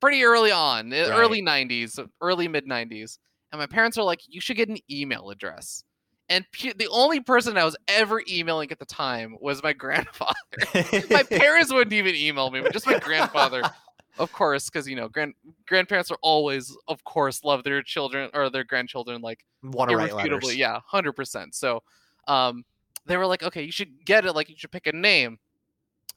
pretty 0.00 0.22
early 0.22 0.52
on, 0.52 0.92
uh, 0.92 1.08
early 1.10 1.42
90s, 1.42 1.98
early 2.20 2.46
mid 2.46 2.68
90s. 2.68 3.18
And 3.50 3.58
my 3.58 3.66
parents 3.66 3.98
are 3.98 4.04
like 4.04 4.20
you 4.28 4.40
should 4.40 4.56
get 4.56 4.68
an 4.68 4.78
email 4.88 5.28
address. 5.28 5.82
And 6.28 6.46
pu- 6.52 6.74
the 6.74 6.88
only 6.92 7.18
person 7.18 7.58
I 7.58 7.64
was 7.64 7.76
ever 7.88 8.22
emailing 8.30 8.70
at 8.70 8.78
the 8.78 8.86
time 8.86 9.34
was 9.40 9.60
my 9.60 9.72
grandfather 9.72 10.30
my 11.10 11.24
parents 11.24 11.72
wouldn't 11.72 11.92
even 11.92 12.14
email 12.14 12.48
me, 12.50 12.60
but 12.60 12.72
just 12.72 12.86
my 12.86 13.00
grandfather, 13.00 13.62
of 14.18 14.32
course, 14.32 14.68
because 14.68 14.88
you 14.88 14.96
know, 14.96 15.08
grand 15.08 15.34
grandparents 15.66 16.10
are 16.10 16.18
always, 16.22 16.76
of 16.88 17.02
course, 17.04 17.44
love 17.44 17.64
their 17.64 17.82
children 17.82 18.30
or 18.34 18.50
their 18.50 18.64
grandchildren 18.64 19.22
like 19.22 19.44
Want 19.62 19.90
to 19.90 19.96
write 19.96 20.10
irrefutably, 20.10 20.48
letters? 20.48 20.56
yeah, 20.56 20.80
hundred 20.86 21.12
percent. 21.12 21.54
So, 21.54 21.82
um, 22.28 22.64
they 23.06 23.16
were 23.16 23.26
like, 23.26 23.42
okay, 23.42 23.62
you 23.62 23.72
should 23.72 24.04
get 24.04 24.24
it, 24.26 24.32
like 24.32 24.48
you 24.48 24.56
should 24.56 24.70
pick 24.70 24.86
a 24.86 24.92
name. 24.92 25.38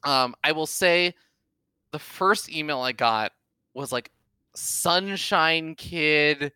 Um, 0.04 0.34
I 0.44 0.52
will 0.52 0.66
say, 0.66 1.14
the 1.92 1.98
first 1.98 2.52
email 2.52 2.80
I 2.80 2.92
got 2.92 3.32
was 3.74 3.92
like 3.92 4.10
Sunshine 4.54 5.74
Kid. 5.74 6.52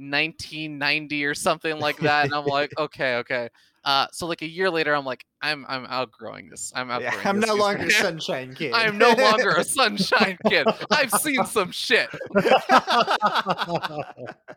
1990 0.00 1.26
or 1.26 1.34
something 1.34 1.78
like 1.78 1.98
that 1.98 2.24
and 2.24 2.34
i'm 2.34 2.46
like 2.46 2.72
okay 2.78 3.16
okay 3.16 3.50
uh 3.84 4.06
so 4.12 4.26
like 4.26 4.42
a 4.42 4.48
year 4.48 4.68
later 4.70 4.94
i'm 4.94 5.04
like 5.06 5.24
i'm 5.40 5.64
i'm 5.68 5.86
outgrowing 5.86 6.48
this 6.50 6.70
i'm 6.74 6.88
Yeah, 6.88 6.96
outgrowing 6.96 7.26
I'm 7.26 7.40
this 7.40 7.48
no 7.48 7.54
longer 7.54 7.90
Sunshine 7.90 8.54
Kid. 8.54 8.74
I'm 8.74 8.98
no 8.98 9.12
longer 9.12 9.50
a 9.56 9.64
sunshine 9.64 10.38
kid. 10.46 10.66
I've 10.90 11.10
seen 11.12 11.44
some 11.46 11.70
shit. 11.72 12.08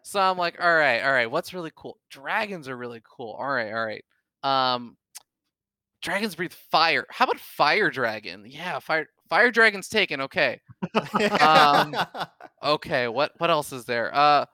So 0.05 0.19
I'm 0.19 0.37
like, 0.37 0.61
all 0.61 0.75
right, 0.75 1.01
all 1.01 1.11
right, 1.13 1.31
what's 1.31 1.53
really 1.53 1.71
cool? 1.75 1.97
Dragons 2.09 2.67
are 2.67 2.75
really 2.75 3.01
cool. 3.09 3.31
All 3.39 3.47
right, 3.47 3.71
all 3.71 3.85
right. 3.85 4.03
Um 4.43 4.97
dragons 6.01 6.35
breathe 6.35 6.51
fire. 6.51 7.05
How 7.09 7.23
about 7.23 7.39
fire 7.39 7.89
dragon? 7.89 8.43
Yeah, 8.45 8.79
fire 8.79 9.07
fire 9.29 9.51
dragon's 9.51 9.87
taken. 9.87 10.19
Okay. 10.21 10.59
Um, 11.39 11.95
Okay, 12.61 13.07
what 13.07 13.31
what 13.37 13.49
else 13.49 13.71
is 13.71 13.85
there? 13.85 14.13
Uh 14.13 14.45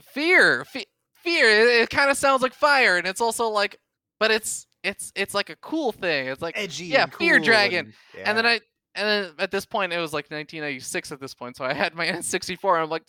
fear. 0.00 0.64
Fe- 0.64 0.86
fear. 1.24 1.46
It, 1.48 1.82
it 1.82 1.90
kind 1.90 2.10
of 2.10 2.16
sounds 2.16 2.42
like 2.42 2.54
fire 2.54 2.96
and 2.98 3.06
it's 3.06 3.20
also 3.20 3.48
like 3.48 3.78
but 4.20 4.30
it's 4.30 4.66
it's 4.82 5.10
it's 5.16 5.34
like 5.34 5.50
a 5.50 5.56
cool 5.56 5.90
thing. 5.92 6.28
It's 6.28 6.42
like 6.42 6.56
edgy. 6.56 6.84
yeah, 6.86 7.04
and 7.04 7.14
Fear 7.14 7.40
Dragon. 7.40 7.92
And, 8.16 8.26
And 8.28 8.38
then. 8.38 8.46
I, 8.46 8.60
and 8.96 9.08
then 9.08 9.32
at 9.40 9.50
this 9.50 9.66
point, 9.66 9.92
it 9.92 9.98
was 9.98 10.12
like 10.12 10.26
1996 10.30 11.10
at 11.10 11.18
this 11.20 11.34
point. 11.34 11.56
So 11.56 11.64
I 11.64 11.72
had 11.72 11.94
my 11.96 12.06
N64. 12.20 12.74
And 12.74 12.82
I'm 12.84 12.90
like, 12.90 13.02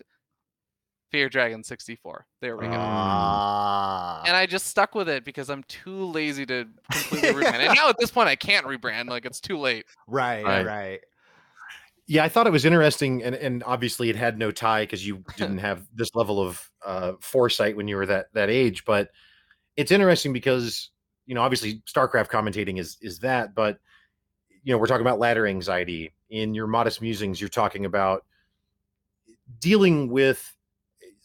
Fear 1.12 1.30
Dragon 1.30 1.64
64. 1.64 2.26
There 2.42 2.58
we 2.58 2.66
go. 2.66 2.74
Ah. 2.76 4.24
and 4.26 4.36
I 4.36 4.48
just 4.48 4.66
stuck 4.68 4.96
with 4.96 5.08
it 5.08 5.24
because 5.24 5.50
I'm 5.50 5.64
too 5.68 6.06
lazy 6.06 6.46
to 6.48 6.66
completely 6.92 7.30
rebrand. 7.44 7.56
And 7.60 7.76
now 7.76 7.90
at 7.90 7.98
this 8.00 8.10
point, 8.10 8.28
I 8.30 8.36
can't 8.36 8.66
rebrand. 8.66 9.10
Like 9.10 9.26
it's 9.26 9.40
too 9.40 9.58
late. 9.60 9.86
right, 10.08 10.44
Right. 10.44 10.66
right. 10.66 11.00
Yeah, 12.08 12.24
I 12.24 12.30
thought 12.30 12.46
it 12.48 12.52
was 12.52 12.66
interesting, 12.66 13.24
and 13.24 13.36
and 13.36 13.64
obviously 13.64 14.10
it 14.10 14.16
had 14.16 14.38
no 14.38 14.52
tie 14.52 14.84
because 14.84 15.06
you 15.06 15.24
didn't 15.38 15.58
have 15.58 15.88
this 15.94 16.14
level 16.14 16.40
of 16.40 16.70
uh, 16.86 17.14
foresight 17.20 17.76
when 17.76 17.88
you 17.88 17.96
were 17.96 18.06
that 18.06 18.28
that 18.34 18.50
age. 18.50 18.86
But 18.86 19.10
it's 19.76 19.92
interesting 19.92 20.34
because 20.34 20.92
you 21.26 21.36
know 21.36 21.42
obviously 21.42 21.82
StarCraft 21.92 22.30
commentating 22.30 22.80
is 22.80 22.98
is 23.02 23.20
that, 23.20 23.56
but 23.56 23.80
you 24.64 24.74
know 24.74 24.78
we're 24.78 24.88
talking 24.88 25.06
about 25.06 25.20
ladder 25.20 25.48
anxiety 25.48 26.14
in 26.30 26.54
your 26.54 26.68
modest 26.68 27.02
musings. 27.02 27.42
You're 27.42 27.50
talking 27.50 27.86
about 27.86 28.24
dealing 29.60 30.10
with. 30.10 30.52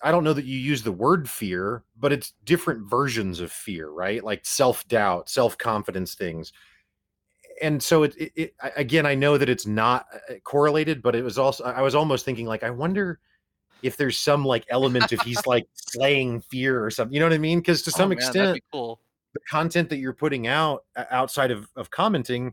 I 0.02 0.11
don't 0.12 0.24
know 0.24 0.32
that 0.32 0.47
you 0.47 0.59
use 0.59 0.82
the 0.82 0.93
word 0.93 1.28
fear, 1.28 1.85
but 1.94 2.11
it's 2.11 2.32
different 2.44 2.89
versions 2.89 3.39
of 3.39 3.52
fear, 3.52 3.90
right? 3.90 4.24
Like 4.24 4.47
self 4.47 4.89
doubt, 4.89 5.28
self 5.28 5.59
confidence 5.59 6.15
things 6.15 6.55
and 7.61 7.82
so 7.82 8.03
it, 8.03 8.15
it, 8.16 8.32
it 8.37 8.55
again 8.77 9.07
i 9.07 9.15
know 9.15 9.37
that 9.39 9.49
it's 9.49 9.66
not 9.66 10.07
uh, 10.28 10.35
correlated 10.45 11.03
but 11.03 11.15
it 11.15 11.23
was 11.23 11.39
also 11.39 11.65
i 11.65 11.82
was 11.82 11.95
almost 11.95 12.24
thinking 12.24 12.47
like 12.47 12.62
i 12.62 12.70
wonder 12.70 13.19
if 13.82 13.97
there's 13.97 14.19
some 14.19 14.45
like 14.45 14.65
element 14.69 15.12
if 15.12 15.20
he's 15.23 15.45
like 15.47 15.66
slaying 15.74 16.41
fear 16.41 16.85
or 16.85 16.91
something 16.91 17.15
you 17.15 17.20
know 17.20 17.27
what 17.27 17.32
i 17.32 17.39
mean 17.39 17.59
because 17.61 17.82
to 17.82 17.91
Oh, 17.95 17.99
some 17.99 18.09
man, 18.11 18.19
extent 18.19 18.61
cool. 18.73 19.01
the 19.35 19.41
content 19.49 19.89
that 19.91 19.99
you're 19.99 20.12
putting 20.12 20.47
out 20.47 20.85
uh, 20.97 21.05
outside 21.11 21.51
of, 21.51 21.69
of 21.77 21.91
commenting 21.91 22.53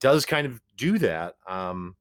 does 0.00 0.26
kind 0.26 0.46
of 0.46 0.60
do 0.76 0.98
that 0.98 1.34
um 1.46 1.94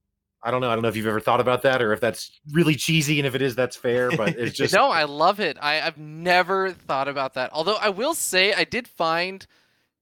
i 0.43 0.49
don't 0.49 0.61
know 0.61 0.69
i 0.69 0.73
don't 0.73 0.81
know 0.81 0.87
if 0.89 0.95
you've 0.95 1.07
ever 1.07 1.19
thought 1.19 1.39
about 1.39 1.61
that 1.61 1.81
or 1.81 1.93
if 1.93 1.99
that's 1.99 2.39
really 2.51 2.75
cheesy 2.75 3.19
and 3.19 3.27
if 3.27 3.35
it 3.35 3.41
is 3.41 3.55
that's 3.55 3.75
fair 3.75 4.09
but 4.11 4.29
it's 4.39 4.57
just 4.57 4.73
no, 4.73 4.89
I 4.89 5.03
love 5.03 5.39
it. 5.39 5.57
I, 5.61 5.81
I've 5.81 5.97
never 5.99 6.71
thought 6.71 7.07
about 7.07 7.35
that. 7.35 7.51
Although 7.53 7.75
I 7.75 7.89
will 7.89 8.13
say, 8.15 8.53
I 8.53 8.63
did 8.63 8.87
find 8.87 9.45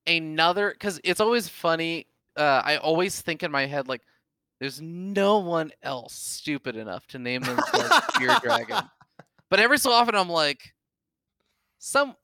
another 0.09 0.71
because 0.71 0.99
it's 1.03 1.19
always 1.19 1.47
funny. 1.47 2.07
Uh, 2.35 2.61
I 2.63 2.77
always 2.77 3.21
think 3.21 3.43
in 3.43 3.51
my 3.51 3.65
head 3.65 3.87
like, 3.87 4.01
there's 4.59 4.81
no 4.81 5.39
one 5.39 5.71
else 5.83 6.13
stupid 6.13 6.75
enough 6.75 7.07
to 7.07 7.19
name 7.19 7.41
themselves 7.41 8.05
Fear 8.17 8.37
Dragon. 8.41 8.77
But 9.49 9.59
every 9.59 9.79
so 9.79 9.89
often, 9.89 10.13
I'm 10.13 10.29
like, 10.29 10.75
some 11.79 12.15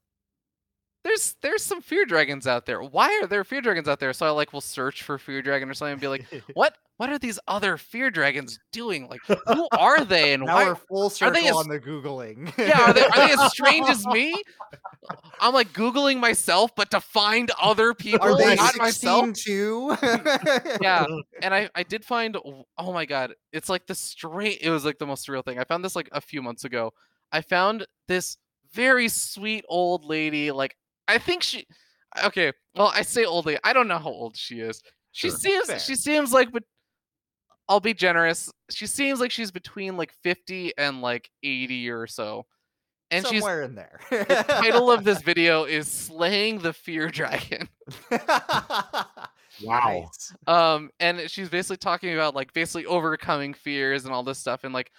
there's 1.04 1.36
there's 1.42 1.64
some 1.64 1.82
fear 1.82 2.06
dragons 2.06 2.48
out 2.48 2.66
there. 2.66 2.82
Why 2.82 3.20
are 3.22 3.28
there 3.28 3.44
fear 3.44 3.62
dragons 3.62 3.88
out 3.88 4.00
there? 4.00 4.12
So 4.12 4.26
I 4.26 4.32
like 4.32 4.54
will 4.54 4.62
search 4.62 5.04
for 5.04 5.18
fear 5.18 5.42
dragon 5.42 5.70
or 5.70 5.74
something 5.74 5.94
and 5.94 6.02
be 6.02 6.08
like, 6.08 6.26
what 6.54 6.76
what 6.98 7.10
are 7.10 7.18
these 7.20 7.40
other 7.48 7.78
fear 7.78 8.10
dragons 8.10 8.58
doing? 8.72 9.10
Like, 9.10 9.22
who 9.48 9.68
are 9.74 10.06
they 10.06 10.34
and 10.34 10.44
now 10.44 10.56
why? 10.56 10.66
we're 10.66 10.76
full 10.76 11.10
circle 11.10 11.34
they 11.42 11.48
as- 11.50 11.56
on 11.56 11.68
the 11.68 11.80
googling. 11.80 12.58
Yeah, 12.58 12.90
are 12.90 12.94
they, 12.94 13.04
are 13.06 13.28
they 13.28 13.34
as 13.34 13.52
strange 13.52 13.90
as 13.90 14.06
me? 14.08 14.34
I'm 15.40 15.54
like 15.54 15.74
googling 15.74 16.20
myself, 16.20 16.72
but 16.76 16.92
to 16.92 17.02
find 17.02 17.52
other 17.62 17.94
people, 17.94 18.28
Are 18.28 18.38
they 18.38 18.56
not 18.56 18.78
myself. 18.78 19.26
16 19.26 19.34
too? 19.54 19.98
Yeah, 20.82 21.06
and 21.42 21.54
I 21.54 21.70
I 21.76 21.84
did 21.84 22.04
find 22.06 22.38
oh 22.78 22.94
my 22.94 23.06
god, 23.06 23.34
it's 23.52 23.70
like 23.70 23.88
the 23.88 23.96
strange. 23.96 24.60
It 24.62 24.70
was 24.70 24.86
like 24.86 24.98
the 24.98 25.06
most 25.06 25.28
surreal 25.28 25.44
thing. 25.44 25.60
I 25.60 25.64
found 25.64 25.84
this 25.84 25.96
like 25.96 26.10
a 26.12 26.22
few 26.22 26.42
months 26.42 26.64
ago. 26.66 26.92
I 27.32 27.42
found 27.42 27.86
this 28.08 28.38
very 28.74 29.08
sweet 29.10 29.66
old 29.68 30.06
lady. 30.06 30.52
Like 30.52 30.76
I 31.08 31.18
think 31.18 31.44
she. 31.44 31.66
Okay, 32.24 32.54
well 32.76 32.92
I 32.94 33.02
say 33.02 33.26
old 33.26 33.46
lady. 33.46 33.60
I 33.64 33.74
don't 33.74 33.88
know 33.88 33.98
how 33.98 34.10
old 34.10 34.38
she 34.38 34.60
is. 34.62 34.82
She 35.12 35.30
Sure. 35.30 35.38
seems 35.38 35.68
Fair. 35.68 35.80
she 35.80 35.96
seems 35.96 36.32
like, 36.34 36.52
but 36.52 36.64
I'll 37.68 37.80
be 37.80 37.94
generous. 37.94 38.52
She 38.70 38.88
seems 38.88 39.20
like 39.20 39.32
she's 39.32 39.52
between 39.52 39.98
like 39.98 40.14
50 40.24 40.74
and 40.78 41.02
like 41.02 41.30
80 41.44 41.90
or 41.90 42.08
so. 42.08 42.46
And 43.12 43.26
she's 43.28 43.42
Somewhere 43.42 43.62
in 43.64 43.76
there. 43.76 44.00
title 44.48 44.92
of 44.92 45.04
this 45.04 45.22
video 45.24 45.64
is 45.66 45.90
slaying 45.90 46.60
the 46.60 46.74
fear 46.74 47.10
dragon 47.10 47.70
Wow. 49.64 50.10
um 50.48 50.90
and 51.00 51.30
she's 51.32 51.48
basically 51.48 51.78
talking 51.78 52.14
about 52.14 52.36
like 52.36 52.52
basically 52.52 52.86
overcoming 52.86 53.54
fears 53.54 54.04
and 54.04 54.14
all 54.14 54.24
this 54.24 54.38
stuff 54.38 54.64
and 54.66 54.74
like 54.74 54.92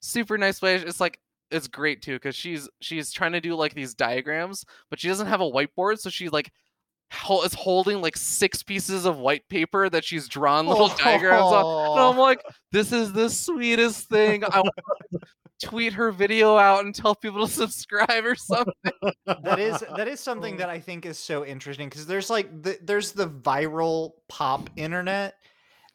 super 0.00 0.38
nice 0.38 0.62
way 0.62 0.76
it's 0.76 1.00
like 1.00 1.18
it's 1.50 1.66
great 1.66 2.00
too 2.00 2.12
because 2.14 2.36
she's 2.36 2.68
she's 2.80 3.10
trying 3.10 3.32
to 3.32 3.40
do 3.40 3.56
like 3.56 3.74
these 3.74 3.94
diagrams 3.94 4.64
but 4.88 5.00
she 5.00 5.08
doesn't 5.08 5.26
have 5.26 5.40
a 5.40 5.50
whiteboard 5.50 5.98
so 5.98 6.10
she 6.10 6.28
like 6.28 6.52
hol- 6.52 6.52
is 7.44 7.54
holding 7.54 8.00
like 8.00 8.16
six 8.16 8.62
pieces 8.62 9.04
of 9.04 9.18
white 9.18 9.48
paper 9.48 9.88
that 9.88 10.04
she's 10.04 10.28
drawn 10.28 10.66
little 10.66 10.88
diagrams 10.88 11.42
on. 11.42 11.92
And 11.92 12.00
i'm 12.00 12.18
oh. 12.18 12.22
like 12.22 12.42
this 12.72 12.92
is 12.92 13.12
the 13.12 13.30
sweetest 13.30 14.08
thing. 14.08 14.44
I 14.44 14.60
want 14.60 14.74
to 15.12 15.18
tweet 15.62 15.92
her 15.92 16.10
video 16.10 16.56
out 16.56 16.84
and 16.84 16.94
tell 16.94 17.14
people 17.14 17.46
to 17.46 17.52
subscribe 17.52 18.24
or 18.24 18.34
something. 18.34 18.74
That 19.26 19.58
is 19.58 19.84
that 19.96 20.08
is 20.08 20.20
something 20.20 20.54
oh. 20.54 20.58
that 20.58 20.68
I 20.68 20.80
think 20.80 21.06
is 21.06 21.18
so 21.18 21.44
interesting 21.44 21.88
because 21.88 22.06
there's 22.06 22.30
like 22.30 22.62
the, 22.62 22.78
there's 22.82 23.12
the 23.12 23.28
viral 23.28 24.12
pop 24.28 24.70
internet, 24.76 25.34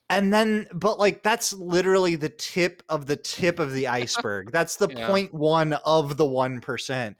and 0.09 0.33
then 0.33 0.67
but 0.73 0.99
like 0.99 1.23
that's 1.23 1.53
literally 1.53 2.15
the 2.15 2.29
tip 2.29 2.81
of 2.89 3.05
the 3.05 3.17
tip 3.17 3.59
of 3.59 3.73
the 3.73 3.87
iceberg. 3.99 4.51
That's 4.51 4.77
the 4.77 4.89
Yeah. 4.89 5.07
point 5.07 5.33
one 5.33 5.73
of 5.73 6.17
the 6.17 6.25
one 6.25 6.61
percent, 6.61 7.17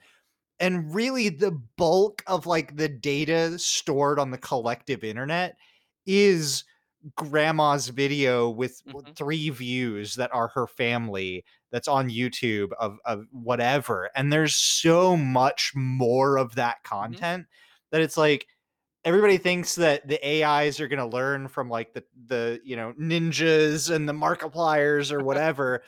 and 0.60 0.94
really 0.94 1.28
the 1.30 1.52
bulk 1.52 2.22
of 2.28 2.46
like 2.46 2.76
the 2.76 2.88
data 2.88 3.58
stored 3.58 4.18
on 4.20 4.30
the 4.30 4.38
collective 4.38 5.04
internet 5.04 5.56
is 6.06 6.64
grandma's 7.16 7.88
video 7.88 8.50
with 8.50 8.82
Mhm. 8.86 9.16
three 9.16 9.50
views 9.50 10.16
that 10.16 10.32
are 10.34 10.48
her 10.48 10.66
family 10.66 11.44
that's 11.72 11.88
on 11.88 12.10
YouTube 12.10 12.72
of 12.78 12.98
of 13.06 13.26
whatever. 13.32 14.10
And 14.14 14.32
there's 14.32 14.54
so 14.56 15.16
much 15.16 15.72
more 15.74 16.36
of 16.38 16.56
that 16.56 16.82
content 16.84 17.46
that 17.90 18.02
it's 18.02 18.16
like 18.18 18.46
everybody 19.04 19.38
thinks 19.38 19.74
that 19.76 20.06
the 20.08 20.20
AIs 20.26 20.80
are 20.80 20.88
going 20.88 20.98
to 20.98 21.16
learn 21.16 21.48
from 21.48 21.68
like 21.70 21.94
the 21.94 22.04
the 22.26 22.60
you 22.64 22.76
know 22.76 22.92
ninjas 22.94 23.94
and 23.94 24.08
the 24.08 24.12
markipliers 24.12 25.12
or 25.12 25.22
whatever, 25.24 25.82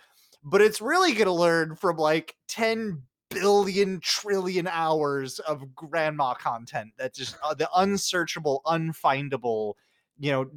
but 0.44 0.62
it's 0.62 0.80
really 0.80 1.12
going 1.12 1.26
to 1.26 1.32
learn 1.32 1.76
from 1.76 1.96
like 1.96 2.36
10 2.48 3.02
billion 3.34 4.00
trillion 4.00 4.66
hours 4.66 5.38
of 5.40 5.74
grandma 5.74 6.34
content 6.34 6.90
that 6.98 7.14
just 7.14 7.36
uh, 7.42 7.54
the 7.54 7.68
unsearchable 7.76 8.60
unfindable 8.66 9.74
you 10.18 10.30
know, 10.30 10.50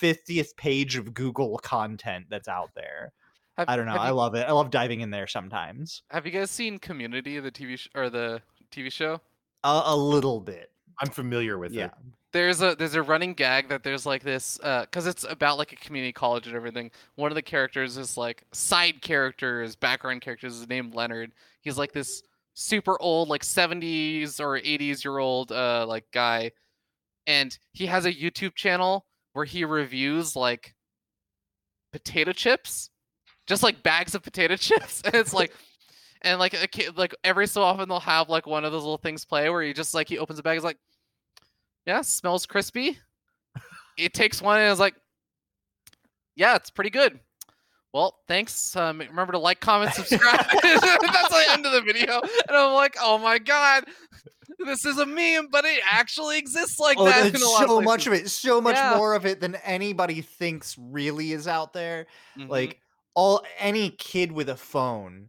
50th 0.00 0.56
page 0.56 0.96
of 0.96 1.12
google 1.12 1.58
content 1.58 2.26
that's 2.30 2.48
out 2.48 2.70
there. 2.74 3.12
Have- 3.56 3.68
i 3.68 3.76
don't 3.76 3.84
know 3.86 3.92
have 3.92 4.00
i 4.00 4.08
you- 4.08 4.14
love 4.14 4.34
it. 4.34 4.46
I 4.48 4.52
love 4.52 4.70
diving 4.70 5.00
in 5.00 5.10
there 5.10 5.26
sometimes. 5.26 6.02
Have 6.10 6.24
you 6.24 6.32
guys 6.32 6.50
seen 6.50 6.78
community 6.78 7.38
the 7.40 7.50
tv 7.50 7.78
sh- 7.78 7.88
or 7.94 8.08
the 8.08 8.40
tv 8.72 8.90
show? 8.90 9.20
A, 9.64 9.82
a 9.86 9.96
little 9.96 10.40
bit. 10.40 10.70
I'm 11.00 11.10
familiar 11.10 11.58
with 11.58 11.72
yeah. 11.72 11.86
it. 11.86 11.90
There's 12.32 12.62
a 12.62 12.76
there's 12.76 12.94
a 12.94 13.02
running 13.02 13.34
gag 13.34 13.68
that 13.68 13.82
there's 13.82 14.06
like 14.06 14.22
this 14.22 14.58
because 14.58 15.06
it's 15.06 15.24
about 15.28 15.58
like 15.58 15.72
a 15.72 15.76
community 15.76 16.12
college 16.12 16.46
and 16.46 16.54
everything. 16.54 16.90
One 17.16 17.30
of 17.30 17.34
the 17.34 17.42
characters 17.42 17.96
is 17.96 18.16
like 18.16 18.44
side 18.52 19.02
characters, 19.02 19.74
background 19.76 20.20
characters 20.20 20.56
is 20.56 20.68
named 20.68 20.94
Leonard. 20.94 21.32
He's 21.60 21.78
like 21.78 21.92
this 21.92 22.22
super 22.54 23.00
old, 23.00 23.28
like 23.28 23.42
70s 23.42 24.38
or 24.40 24.58
80s 24.60 25.04
year 25.04 25.18
old 25.18 25.50
uh 25.50 25.86
like 25.88 26.04
guy, 26.12 26.52
and 27.26 27.56
he 27.72 27.86
has 27.86 28.06
a 28.06 28.12
YouTube 28.12 28.54
channel 28.54 29.06
where 29.32 29.44
he 29.44 29.64
reviews 29.64 30.36
like 30.36 30.74
potato 31.92 32.32
chips, 32.32 32.90
just 33.46 33.62
like 33.64 33.82
bags 33.82 34.14
of 34.14 34.22
potato 34.22 34.56
chips, 34.56 35.02
and 35.04 35.14
it's 35.14 35.34
like. 35.34 35.52
And 36.22 36.38
like 36.38 36.52
a 36.52 36.68
kid, 36.68 36.98
like 36.98 37.14
every 37.24 37.46
so 37.46 37.62
often 37.62 37.88
they'll 37.88 37.98
have 37.98 38.28
like 38.28 38.46
one 38.46 38.66
of 38.66 38.72
those 38.72 38.82
little 38.82 38.98
things 38.98 39.24
play 39.24 39.48
where 39.48 39.62
he 39.62 39.72
just 39.72 39.94
like 39.94 40.06
he 40.06 40.18
opens 40.18 40.38
a 40.38 40.42
bag, 40.42 40.52
he's 40.52 40.62
like, 40.62 40.76
yeah, 41.86 42.02
smells 42.02 42.46
crispy. 42.46 42.98
It 43.98 44.14
takes 44.14 44.40
one 44.40 44.58
and 44.58 44.72
is 44.72 44.80
like, 44.80 44.94
yeah, 46.36 46.56
it's 46.56 46.70
pretty 46.70 46.90
good. 46.90 47.20
Well, 47.92 48.16
thanks. 48.28 48.74
Um, 48.76 49.00
remember 49.00 49.32
to 49.32 49.38
like, 49.38 49.60
comment, 49.60 49.92
subscribe. 49.94 50.40
That's 50.62 50.80
the 51.28 51.44
end 51.50 51.66
of 51.66 51.72
the 51.72 51.82
video. 51.82 52.20
And 52.20 52.56
I'm 52.56 52.72
like, 52.72 52.96
oh 53.00 53.18
my 53.18 53.38
god, 53.38 53.84
this 54.64 54.84
is 54.84 54.98
a 54.98 55.06
meme, 55.06 55.48
but 55.50 55.64
it 55.64 55.80
actually 55.90 56.38
exists 56.38 56.78
like 56.78 56.98
oh, 56.98 57.04
that. 57.04 57.22
there's 57.32 57.34
in 57.34 57.42
a 57.42 57.50
lot 57.50 57.64
of 57.64 57.68
so 57.70 57.80
much 57.80 58.06
of 58.06 58.12
it 58.12 58.28
so 58.30 58.60
much 58.60 58.76
Yeah. 58.76 58.96
more 58.96 59.14
of 59.14 59.26
it 59.26 59.40
than 59.40 59.56
anybody 59.56 60.20
thinks 60.20 60.76
really 60.78 61.32
is 61.32 61.48
out 61.48 61.72
there 61.72 62.06
Mhm. 62.38 62.48
like 62.48 62.80
all 63.14 63.42
any 63.58 63.90
kid 63.90 64.30
with 64.30 64.48
a 64.48 64.56
phone 64.56 65.28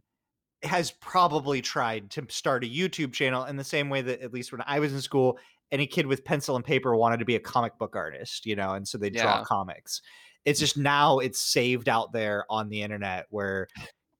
has 0.62 0.92
probably 0.92 1.60
tried 1.60 2.10
to 2.10 2.24
start 2.28 2.62
a 2.62 2.68
YouTube 2.68 3.12
channel 3.12 3.44
in 3.46 3.56
the 3.56 3.64
same 3.64 3.88
way 3.90 4.02
that 4.02 4.20
at 4.20 4.32
least 4.32 4.52
when 4.52 4.62
I 4.64 4.78
was 4.78 4.92
in 4.92 5.00
school, 5.00 5.38
any 5.72 5.86
kid 5.86 6.06
with 6.06 6.24
pencil 6.24 6.54
and 6.54 6.64
paper 6.64 6.94
wanted 6.94 7.18
to 7.18 7.24
be 7.24 7.34
a 7.34 7.40
comic 7.40 7.76
book 7.78 7.96
artist, 7.96 8.46
you 8.46 8.54
know, 8.54 8.74
and 8.74 8.86
so 8.86 8.98
they 8.98 9.10
draw 9.10 9.42
comics. 9.44 10.02
It's 10.44 10.60
just 10.60 10.76
now 10.76 11.18
it's 11.18 11.40
saved 11.40 11.88
out 11.88 12.12
there 12.12 12.44
on 12.50 12.68
the 12.68 12.82
internet 12.82 13.26
where 13.30 13.66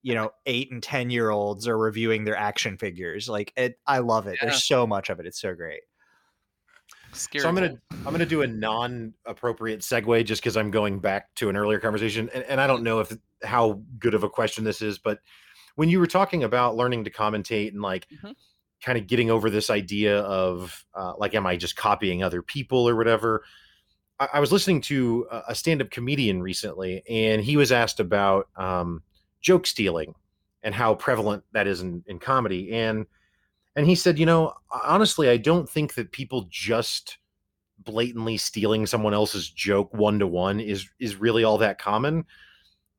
you 0.01 0.13
know 0.15 0.31
eight 0.47 0.71
and 0.71 0.83
ten 0.83 1.09
year 1.09 1.29
olds 1.29 1.67
are 1.67 1.77
reviewing 1.77 2.25
their 2.25 2.35
action 2.35 2.77
figures. 2.77 3.29
Like 3.29 3.53
it, 3.55 3.79
I 3.87 3.99
love 3.99 4.27
it. 4.27 4.37
Yeah. 4.41 4.49
There's 4.49 4.65
so 4.65 4.85
much 4.85 5.09
of 5.09 5.19
it. 5.19 5.25
It's 5.25 5.39
so 5.39 5.53
great. 5.53 5.81
Scary. 7.13 7.43
So 7.43 7.47
I'm 7.47 7.55
gonna 7.55 7.69
Bowl. 7.69 7.79
I'm 8.05 8.11
gonna 8.11 8.25
do 8.25 8.41
a 8.41 8.47
non-appropriate 8.47 9.81
segue 9.81 10.25
just 10.25 10.41
because 10.41 10.57
I'm 10.57 10.71
going 10.71 10.99
back 10.99 11.33
to 11.35 11.49
an 11.49 11.55
earlier 11.55 11.79
conversation, 11.79 12.29
and, 12.33 12.43
and 12.45 12.59
I 12.59 12.67
don't 12.67 12.83
know 12.83 12.99
if 12.99 13.15
how 13.43 13.81
good 13.99 14.13
of 14.13 14.23
a 14.23 14.29
question 14.29 14.63
this 14.63 14.81
is, 14.81 14.97
but 14.97 15.19
when 15.75 15.89
you 15.89 15.99
were 15.99 16.07
talking 16.07 16.43
about 16.43 16.75
learning 16.75 17.03
to 17.03 17.11
commentate 17.11 17.69
and 17.69 17.81
like 17.81 18.07
Mhm. 18.09 18.33
Kind 18.83 18.97
of 18.97 19.07
getting 19.07 19.31
over 19.31 19.49
this 19.49 19.69
idea 19.69 20.19
of 20.19 20.85
uh, 20.93 21.13
like, 21.17 21.33
am 21.35 21.47
I 21.47 21.55
just 21.55 21.75
copying 21.75 22.21
other 22.21 22.41
people 22.41 22.87
or 22.87 22.95
whatever? 22.95 23.43
I, 24.19 24.27
I 24.33 24.39
was 24.39 24.51
listening 24.51 24.81
to 24.81 25.25
a, 25.31 25.41
a 25.49 25.55
stand-up 25.55 25.89
comedian 25.89 26.41
recently, 26.41 27.01
and 27.09 27.41
he 27.41 27.57
was 27.57 27.71
asked 27.71 27.99
about 27.99 28.49
um, 28.55 29.01
joke 29.41 29.65
stealing 29.65 30.13
and 30.61 30.75
how 30.75 30.95
prevalent 30.95 31.43
that 31.53 31.67
is 31.67 31.81
in, 31.81 32.03
in 32.07 32.19
comedy, 32.19 32.71
and 32.73 33.05
and 33.75 33.87
he 33.87 33.95
said, 33.95 34.19
you 34.19 34.25
know, 34.27 34.53
honestly, 34.85 35.29
I 35.29 35.37
don't 35.37 35.67
think 35.67 35.95
that 35.95 36.11
people 36.11 36.45
just 36.51 37.17
blatantly 37.79 38.37
stealing 38.37 38.85
someone 38.85 39.15
else's 39.15 39.49
joke 39.49 39.91
one 39.93 40.19
to 40.19 40.27
one 40.27 40.59
is 40.59 40.87
is 40.99 41.15
really 41.15 41.43
all 41.43 41.57
that 41.57 41.79
common. 41.79 42.23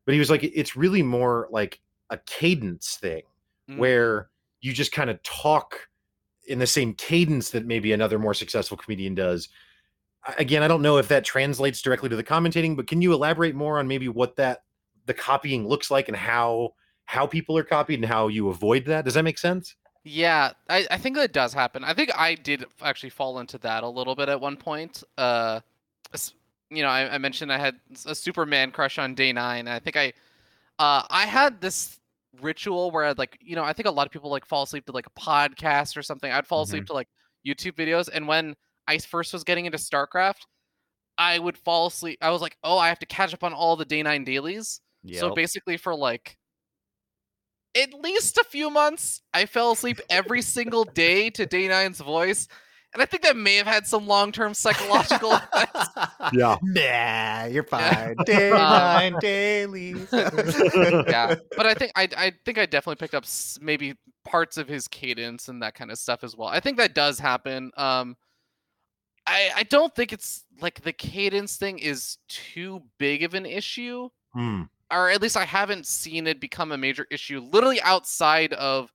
But 0.04 0.14
he 0.14 0.18
was 0.18 0.30
like, 0.30 0.42
it's 0.42 0.76
really 0.76 1.02
more 1.02 1.48
like 1.50 1.80
a 2.10 2.18
cadence 2.18 2.96
thing 2.96 3.22
Mm. 3.70 3.78
where 3.78 4.28
you 4.64 4.72
just 4.72 4.92
kind 4.92 5.10
of 5.10 5.22
talk 5.22 5.88
in 6.48 6.58
the 6.58 6.66
same 6.66 6.94
cadence 6.94 7.50
that 7.50 7.66
maybe 7.66 7.92
another 7.92 8.18
more 8.18 8.32
successful 8.32 8.78
comedian 8.78 9.14
does. 9.14 9.50
Again, 10.38 10.62
I 10.62 10.68
don't 10.68 10.80
know 10.80 10.96
if 10.96 11.08
that 11.08 11.22
translates 11.22 11.82
directly 11.82 12.08
to 12.08 12.16
the 12.16 12.24
commentating, 12.24 12.74
but 12.74 12.86
can 12.86 13.02
you 13.02 13.12
elaborate 13.12 13.54
more 13.54 13.78
on 13.78 13.86
maybe 13.86 14.08
what 14.08 14.36
that 14.36 14.62
the 15.04 15.12
copying 15.12 15.68
looks 15.68 15.90
like 15.90 16.08
and 16.08 16.16
how 16.16 16.70
how 17.04 17.26
people 17.26 17.58
are 17.58 17.62
copied 17.62 17.96
and 17.96 18.06
how 18.06 18.28
you 18.28 18.48
avoid 18.48 18.86
that? 18.86 19.04
Does 19.04 19.12
that 19.14 19.22
make 19.22 19.36
sense? 19.36 19.76
Yeah, 20.02 20.52
I, 20.70 20.86
I 20.90 20.96
think 20.96 21.16
that 21.16 21.34
does 21.34 21.52
happen. 21.52 21.84
I 21.84 21.92
think 21.92 22.10
I 22.18 22.34
did 22.34 22.64
actually 22.80 23.10
fall 23.10 23.40
into 23.40 23.58
that 23.58 23.82
a 23.82 23.88
little 23.88 24.14
bit 24.14 24.30
at 24.30 24.40
one 24.40 24.56
point. 24.56 25.02
Uh, 25.18 25.60
you 26.70 26.82
know, 26.82 26.88
I, 26.88 27.14
I 27.14 27.18
mentioned 27.18 27.52
I 27.52 27.58
had 27.58 27.76
a 28.06 28.14
Superman 28.14 28.70
crush 28.70 28.98
on 28.98 29.14
Day9. 29.14 29.68
I 29.68 29.78
think 29.78 29.96
I, 29.96 30.14
uh, 30.78 31.02
I 31.10 31.26
had 31.26 31.60
this 31.60 32.00
ritual 32.40 32.90
where 32.90 33.04
I'd 33.04 33.18
like, 33.18 33.38
you 33.40 33.56
know, 33.56 33.64
I 33.64 33.72
think 33.72 33.86
a 33.86 33.90
lot 33.90 34.06
of 34.06 34.12
people 34.12 34.30
like 34.30 34.46
fall 34.46 34.64
asleep 34.64 34.86
to 34.86 34.92
like 34.92 35.06
a 35.06 35.20
podcast 35.20 35.96
or 35.96 36.02
something. 36.02 36.30
I'd 36.30 36.46
fall 36.46 36.62
asleep 36.62 36.82
mm-hmm. 36.82 36.88
to 36.88 36.92
like 36.94 37.08
YouTube 37.46 37.74
videos, 37.74 38.08
and 38.12 38.26
when 38.28 38.54
I 38.86 38.98
first 38.98 39.32
was 39.32 39.44
getting 39.44 39.66
into 39.66 39.78
StarCraft, 39.78 40.46
I 41.16 41.38
would 41.38 41.56
fall 41.56 41.86
asleep. 41.86 42.18
I 42.20 42.30
was 42.30 42.42
like, 42.42 42.56
oh, 42.64 42.78
I 42.78 42.88
have 42.88 42.98
to 43.00 43.06
catch 43.06 43.32
up 43.34 43.44
on 43.44 43.52
all 43.52 43.76
the 43.76 43.86
Day9 43.86 44.24
dailies. 44.24 44.80
So 45.12 45.34
basically, 45.34 45.76
for 45.76 45.94
like 45.94 46.38
at 47.76 47.92
least 47.92 48.38
a 48.38 48.44
few 48.44 48.70
months, 48.70 49.20
I 49.32 49.46
fell 49.46 49.72
asleep 49.72 50.00
every 50.08 50.42
single 50.42 50.84
day 50.84 51.28
to 51.30 51.46
Day9's 51.46 52.00
voice, 52.00 52.48
and 52.94 53.02
I 53.02 53.06
think 53.06 53.22
that 53.24 53.36
may 53.36 53.56
have 53.56 53.66
had 53.66 53.86
some 53.86 54.06
long-term 54.06 54.54
psychological 54.54 55.32
effects. 55.52 55.88
Yeah. 56.32 56.56
Nah, 56.62 57.44
you're 57.46 57.66
Yeah. 57.70 57.92
fine. 57.92 58.16
Day9 58.26 59.20
dailies. 59.20 60.08
yeah, 60.12 61.34
but 61.56 61.66
I 61.66 61.74
think 61.74 61.92
I 61.96 62.08
I 62.16 62.32
think 62.44 62.56
I 62.58 62.66
definitely 62.66 62.96
picked 63.04 63.14
up 63.14 63.24
maybe 63.60 63.94
parts 64.24 64.56
of 64.56 64.68
his 64.68 64.88
cadence 64.88 65.48
and 65.48 65.62
that 65.62 65.74
kind 65.74 65.90
of 65.90 65.98
stuff 65.98 66.24
as 66.24 66.36
well. 66.36 66.48
I 66.48 66.60
think 66.60 66.78
that 66.78 66.94
does 66.94 67.18
happen. 67.18 67.70
Um, 67.76 68.16
I 69.26 69.50
I 69.56 69.62
don't 69.64 69.94
think 69.94 70.12
it's 70.12 70.44
like 70.60 70.82
the 70.82 70.92
cadence 70.92 71.56
thing 71.56 71.78
is 71.78 72.18
too 72.28 72.82
big 72.98 73.22
of 73.22 73.34
an 73.34 73.44
issue. 73.46 74.08
Hmm. 74.32 74.62
or 74.90 75.10
at 75.10 75.22
least 75.22 75.36
I 75.36 75.44
haven't 75.44 75.86
seen 75.86 76.26
it 76.26 76.40
become 76.40 76.72
a 76.72 76.76
major 76.76 77.06
issue 77.10 77.38
literally 77.40 77.80
outside 77.82 78.52
of 78.54 78.92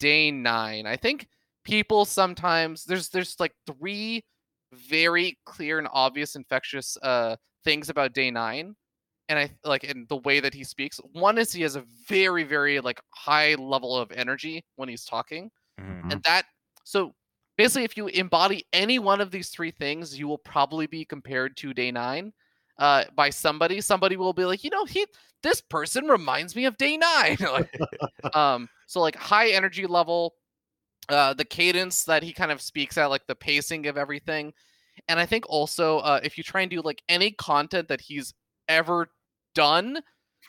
Day9. 0.00 0.86
I 0.86 0.96
think 0.96 1.28
people 1.64 2.04
sometimes 2.04 2.84
there's 2.84 3.08
there's 3.10 3.38
like 3.38 3.52
three 3.66 4.24
very 4.72 5.38
clear 5.44 5.78
and 5.78 5.88
obvious 5.92 6.34
infectious 6.36 6.96
uh 7.02 7.36
things 7.64 7.88
about 7.88 8.14
Day9 8.14 8.74
and 9.28 9.38
I 9.38 9.50
like 9.64 9.84
in 9.84 10.06
the 10.08 10.16
way 10.16 10.40
that 10.40 10.52
he 10.52 10.64
speaks. 10.64 10.98
One 11.12 11.38
is 11.38 11.52
he 11.52 11.62
has 11.62 11.76
a 11.76 11.84
very 12.08 12.42
very 12.44 12.80
like 12.80 13.00
high 13.10 13.54
level 13.54 13.96
of 13.96 14.10
energy 14.12 14.64
when 14.76 14.88
he's 14.88 15.04
talking 15.04 15.50
Mhm. 15.80 16.12
and 16.12 16.22
that 16.24 16.44
so 16.84 17.14
basically 17.56 17.84
if 17.84 17.96
you 17.96 18.08
embody 18.08 18.64
any 18.72 18.98
one 18.98 19.20
of 19.20 19.30
these 19.30 19.50
three 19.50 19.70
things, 19.70 20.18
you 20.18 20.26
will 20.28 20.38
probably 20.38 20.86
be 20.86 21.04
compared 21.04 21.56
to 21.58 21.72
Day9 21.72 22.32
uh, 22.78 23.04
by 23.14 23.30
somebody. 23.30 23.80
Somebody 23.80 24.16
will 24.16 24.32
be 24.32 24.44
like, 24.44 24.64
you 24.64 24.70
know, 24.70 24.84
he 24.84 25.06
this 25.42 25.60
person 25.60 26.06
reminds 26.06 26.56
me 26.56 26.64
of 26.64 26.76
Day9. 26.76 27.40
like, 28.22 28.36
um, 28.36 28.68
so 28.86 29.00
like 29.00 29.16
high 29.16 29.50
energy 29.50 29.86
level, 29.86 30.34
uh, 31.08 31.34
the 31.34 31.44
cadence 31.44 32.04
that 32.04 32.22
he 32.22 32.32
kind 32.32 32.52
of 32.52 32.60
speaks 32.60 32.96
at, 32.96 33.06
like 33.06 33.26
the 33.26 33.34
pacing 33.34 33.86
of 33.86 33.96
everything. 33.96 34.52
And 35.08 35.18
I 35.18 35.26
think 35.26 35.44
also 35.48 35.98
uh, 35.98 36.20
if 36.22 36.36
you 36.36 36.44
try 36.44 36.62
and 36.62 36.70
do 36.70 36.80
like 36.80 37.02
any 37.08 37.32
content 37.32 37.88
that 37.88 38.00
he's 38.00 38.34
ever 38.68 39.08
done, 39.54 40.00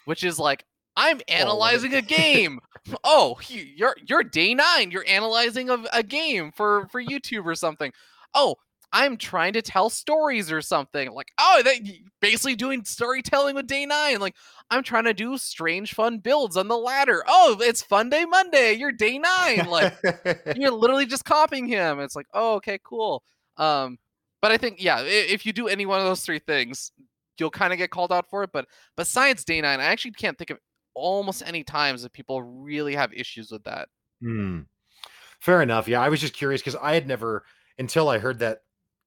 which 0.05 0.23
is 0.23 0.39
like 0.39 0.65
I'm 0.95 1.21
analyzing 1.27 1.93
a 1.95 2.01
game. 2.01 2.59
oh, 3.03 3.39
you're 3.47 3.95
you're 4.05 4.23
Day9. 4.23 4.91
You're 4.91 5.05
analyzing 5.07 5.69
a, 5.69 5.83
a 5.91 6.03
game 6.03 6.51
for 6.55 6.87
for 6.91 7.03
YouTube 7.03 7.45
or 7.45 7.55
something. 7.55 7.91
Oh, 8.33 8.55
I'm 8.93 9.17
trying 9.17 9.53
to 9.53 9.61
tell 9.63 9.89
stories 9.89 10.51
or 10.51 10.61
something. 10.61 11.11
Like, 11.11 11.31
oh, 11.39 11.63
they 11.65 12.01
basically 12.21 12.55
doing 12.55 12.85
storytelling 12.85 13.55
with 13.55 13.67
Day9. 13.67 14.19
Like, 14.19 14.35
I'm 14.69 14.83
trying 14.83 15.05
to 15.05 15.15
do 15.15 15.35
strange 15.39 15.95
fun 15.95 16.19
builds 16.19 16.55
on 16.55 16.67
the 16.67 16.77
ladder. 16.77 17.23
Oh, 17.27 17.57
it's 17.59 17.83
Funday 17.83 18.29
Monday. 18.29 18.73
You're 18.73 18.93
Day9. 18.93 19.67
Like, 19.67 19.95
you're 20.55 20.71
literally 20.71 21.07
just 21.07 21.25
copying 21.25 21.65
him. 21.65 21.99
It's 21.99 22.15
like, 22.15 22.27
oh, 22.35 22.55
okay, 22.55 22.79
cool. 22.83 23.23
Um, 23.57 23.97
but 24.43 24.51
I 24.51 24.57
think, 24.57 24.81
yeah, 24.81 25.01
if 25.01 25.43
you 25.43 25.53
do 25.53 25.67
any 25.67 25.87
one 25.87 25.99
of 25.99 26.05
those 26.05 26.21
three 26.21 26.39
things, 26.39 26.91
you'll 27.39 27.49
kind 27.49 27.73
of 27.73 27.79
get 27.79 27.89
called 27.89 28.11
out 28.11 28.29
for 28.29 28.43
it. 28.43 28.51
But 28.53 28.67
besides 28.95 29.43
Day9, 29.43 29.65
I 29.65 29.83
actually 29.85 30.11
can't 30.11 30.37
think 30.37 30.51
of 30.51 30.59
almost 30.93 31.41
any 31.47 31.63
times 31.63 32.03
that 32.03 32.13
people 32.13 32.43
really 32.43 32.93
have 32.93 33.11
issues 33.11 33.51
with 33.51 33.63
that. 33.63 33.89
Hmm. 34.21 34.61
Fair 35.39 35.63
enough. 35.63 35.87
Yeah, 35.87 35.99
I 35.99 36.09
was 36.09 36.21
just 36.21 36.33
curious 36.33 36.61
because 36.61 36.75
I 36.75 36.93
had 36.93 37.07
never, 37.07 37.43
until 37.79 38.07
I 38.07 38.19
heard 38.19 38.39
that 38.39 38.59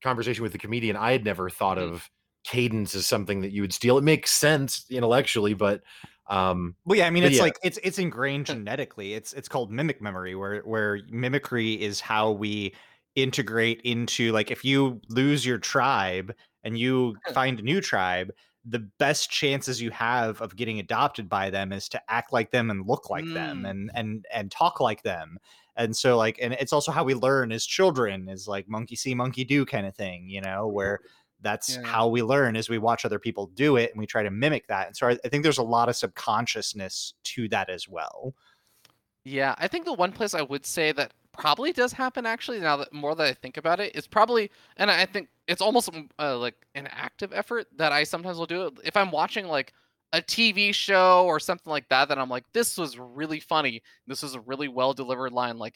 conversation 0.06 0.42
with 0.42 0.52
the 0.52 0.58
comedian, 0.58 0.96
I 0.96 1.12
had 1.12 1.24
never 1.24 1.50
thought 1.50 1.78
mm. 1.78 1.92
of 1.92 2.08
cadence 2.44 2.94
as 2.94 3.06
something 3.06 3.40
that 3.40 3.52
you 3.52 3.62
would 3.62 3.72
steal. 3.72 3.98
It 3.98 4.04
makes 4.04 4.30
sense 4.30 4.86
intellectually, 4.90 5.54
but 5.54 5.82
um 6.28 6.74
well 6.84 6.98
yeah 6.98 7.06
i 7.06 7.10
mean 7.10 7.22
it's 7.22 7.36
yeah. 7.36 7.42
like 7.42 7.56
it's 7.62 7.78
it's 7.84 8.00
ingrained 8.00 8.46
genetically 8.46 9.14
it's 9.14 9.32
it's 9.32 9.48
called 9.48 9.70
mimic 9.70 10.02
memory 10.02 10.34
where 10.34 10.60
where 10.62 10.98
mimicry 11.08 11.80
is 11.80 12.00
how 12.00 12.32
we 12.32 12.74
integrate 13.14 13.80
into 13.82 14.32
like 14.32 14.50
if 14.50 14.64
you 14.64 15.00
lose 15.08 15.46
your 15.46 15.58
tribe 15.58 16.34
and 16.64 16.76
you 16.76 17.16
find 17.32 17.60
a 17.60 17.62
new 17.62 17.80
tribe 17.80 18.32
the 18.64 18.80
best 18.98 19.30
chances 19.30 19.80
you 19.80 19.90
have 19.90 20.40
of 20.42 20.56
getting 20.56 20.80
adopted 20.80 21.28
by 21.28 21.48
them 21.48 21.72
is 21.72 21.88
to 21.88 22.00
act 22.08 22.32
like 22.32 22.50
them 22.50 22.70
and 22.70 22.88
look 22.88 23.08
like 23.08 23.24
mm. 23.24 23.34
them 23.34 23.64
and 23.64 23.90
and 23.94 24.26
and 24.34 24.50
talk 24.50 24.80
like 24.80 25.02
them 25.02 25.38
and 25.76 25.96
so 25.96 26.16
like 26.16 26.38
and 26.40 26.52
it's 26.54 26.72
also 26.72 26.92
how 26.92 27.04
we 27.04 27.14
learn 27.14 27.52
as 27.52 27.64
children 27.64 28.28
is 28.28 28.48
like 28.48 28.68
monkey 28.68 28.96
see 28.96 29.14
monkey 29.14 29.44
do 29.44 29.64
kind 29.64 29.86
of 29.86 29.94
thing 29.94 30.28
you 30.28 30.40
know 30.40 30.66
where 30.66 31.00
that's 31.42 31.76
yeah. 31.76 31.82
how 31.86 32.08
we 32.08 32.22
learn 32.22 32.56
as 32.56 32.68
we 32.68 32.78
watch 32.78 33.04
other 33.04 33.18
people 33.18 33.46
do 33.48 33.76
it 33.76 33.90
and 33.90 34.00
we 34.00 34.06
try 34.06 34.22
to 34.22 34.30
mimic 34.30 34.66
that. 34.68 34.86
And 34.86 34.96
so 34.96 35.08
I, 35.08 35.18
I 35.24 35.28
think 35.28 35.42
there's 35.42 35.58
a 35.58 35.62
lot 35.62 35.88
of 35.88 35.96
subconsciousness 35.96 37.14
to 37.24 37.48
that 37.48 37.70
as 37.70 37.88
well. 37.88 38.34
Yeah 39.24 39.56
i 39.58 39.66
think 39.66 39.84
the 39.84 39.92
one 39.92 40.12
place 40.12 40.34
i 40.34 40.42
would 40.42 40.64
say 40.64 40.92
that 40.92 41.12
probably 41.32 41.72
does 41.72 41.92
happen 41.92 42.26
actually 42.26 42.60
now 42.60 42.76
that 42.76 42.92
more 42.92 43.14
that 43.16 43.26
i 43.26 43.32
think 43.32 43.56
about 43.56 43.80
it 43.80 43.94
is 43.96 44.06
probably 44.06 44.52
and 44.76 44.88
i 44.88 45.04
think 45.04 45.28
it's 45.48 45.60
almost 45.60 45.92
mm, 45.92 46.08
uh, 46.20 46.38
like 46.38 46.54
an 46.76 46.86
active 46.92 47.32
effort 47.32 47.66
that 47.76 47.90
i 47.90 48.04
sometimes 48.04 48.38
will 48.38 48.46
do 48.46 48.70
if 48.84 48.96
i'm 48.96 49.10
watching 49.10 49.48
like 49.48 49.72
a 50.12 50.22
TV 50.22 50.72
show 50.72 51.24
or 51.26 51.40
something 51.40 51.70
like 51.70 51.88
that 51.88 52.08
that 52.08 52.18
I'm 52.18 52.28
like, 52.30 52.44
this 52.52 52.78
was 52.78 52.98
really 52.98 53.40
funny. 53.40 53.82
This 54.06 54.22
was 54.22 54.34
a 54.34 54.40
really 54.40 54.68
well 54.68 54.92
delivered 54.94 55.32
line. 55.32 55.58
Like, 55.58 55.74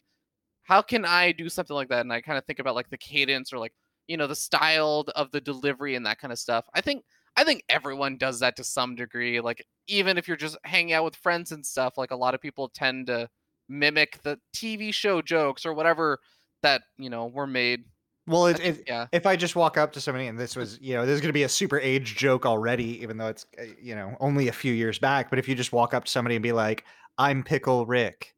how 0.65 0.83
can 0.83 1.05
I 1.05 1.33
do 1.33 1.49
something 1.49 1.75
like 1.75 1.89
that? 1.89 2.03
And 2.03 2.13
I 2.13 2.21
kind 2.21 2.39
of 2.39 2.45
think 2.45 2.59
about 2.61 2.75
like 2.75 2.91
the 2.91 2.99
cadence 2.99 3.53
or 3.53 3.59
like, 3.59 3.73
you 4.09 4.17
know, 4.17 4.27
the 4.27 4.37
style 4.37 5.05
of 5.17 5.31
the 5.33 5.41
delivery 5.41 5.95
and 5.97 6.07
that 6.07 6.19
kind 6.21 6.33
of 6.33 6.39
stuff. 6.39 6.65
I 6.75 6.81
think 6.81 7.05
I 7.37 7.45
think 7.45 7.65
everyone 7.69 8.17
does 8.19 8.41
that 8.41 8.57
to 8.57 8.65
some 8.65 8.95
degree. 8.97 9.41
Like 9.41 9.65
even 9.89 10.19
if 10.19 10.29
you're 10.29 10.37
just 10.37 10.59
hanging 10.65 10.93
out 10.93 11.05
with 11.05 11.17
friends 11.17 11.53
and 11.53 11.65
stuff, 11.65 11.97
like 11.97 12.11
a 12.11 12.17
lot 12.17 12.35
of 12.35 12.41
people 12.41 12.69
tend 12.69 13.07
to 13.09 13.29
mimic 13.69 14.21
the 14.23 14.39
TV 14.55 14.93
show 14.93 15.23
jokes 15.23 15.65
or 15.67 15.75
whatever 15.75 16.19
that, 16.63 16.83
you 16.99 17.11
know, 17.11 17.27
were 17.27 17.47
made 17.47 17.85
well, 18.27 18.47
it, 18.47 18.61
it, 18.61 18.85
yeah. 18.87 19.07
If 19.13 19.27
I 19.27 19.37
just 19.37 19.57
walk 19.57 19.77
up 19.77 19.93
to 19.93 20.01
somebody 20.01 20.27
and 20.27 20.39
this 20.39 20.57
was, 20.57 20.79
you 20.81 20.95
know, 20.95 21.05
this 21.07 21.15
is 21.15 21.21
going 21.21 21.31
to 21.31 21.35
be 21.35 21.43
a 21.43 21.49
super 21.49 21.79
age 21.79 22.17
joke 22.17 22.47
already, 22.47 23.03
even 23.03 23.17
though 23.17 23.29
it's, 23.29 23.47
uh, 23.59 23.65
you 23.81 23.95
know, 23.95 24.17
only 24.21 24.49
a 24.49 24.53
few 24.53 24.73
years 24.73 24.99
back. 24.99 25.31
But 25.31 25.39
if 25.39 25.49
you 25.49 25.55
just 25.55 25.73
walk 25.73 25.95
up 25.95 26.05
to 26.05 26.11
somebody 26.11 26.37
and 26.37 26.43
be 26.43 26.53
like, 26.53 26.85
"I'm 27.19 27.43
Pickle 27.43 27.87
Rick," 27.87 28.35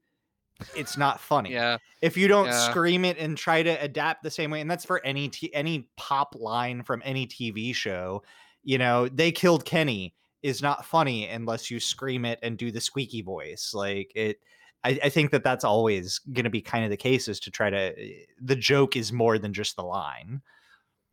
it's 0.77 0.97
not 0.97 1.21
funny. 1.21 1.53
Yeah. 1.53 1.79
If 2.01 2.17
you 2.17 2.29
don't 2.29 2.47
yeah. 2.47 2.71
scream 2.71 3.05
it 3.05 3.19
and 3.19 3.37
try 3.37 3.63
to 3.63 3.71
adapt 3.83 4.23
the 4.23 4.31
same 4.31 4.51
way, 4.51 4.61
and 4.61 4.71
that's 4.71 4.85
for 4.85 5.05
any 5.05 5.29
t- 5.29 5.55
any 5.55 5.89
pop 5.97 6.35
line 6.39 6.83
from 6.83 7.03
any 7.05 7.27
TV 7.27 7.75
show, 7.75 8.23
you 8.63 8.79
know, 8.79 9.09
they 9.09 9.33
killed 9.33 9.65
Kenny 9.65 10.15
is 10.43 10.63
not 10.63 10.85
funny 10.85 11.29
unless 11.29 11.71
you 11.71 11.79
scream 11.79 12.25
it 12.25 12.39
and 12.43 12.59
do 12.59 12.71
the 12.71 12.81
squeaky 12.81 13.23
voice. 13.23 13.73
Like 13.75 14.13
it 14.15 14.41
I, 14.85 14.99
I 15.05 15.09
think 15.09 15.31
that 15.31 15.45
that's 15.45 15.65
always 15.65 16.19
going 16.33 16.45
to 16.45 16.51
be 16.51 16.61
kind 16.61 16.85
of 16.85 16.91
the 16.91 16.97
case 16.97 17.29
is 17.29 17.39
to 17.41 17.51
try 17.51 17.71
to 17.71 17.99
eh, 17.99 18.25
the 18.41 18.57
joke 18.57 18.97
is 18.97 19.13
more 19.13 19.39
than 19.39 19.53
just 19.53 19.77
the 19.77 19.83
line. 19.83 20.43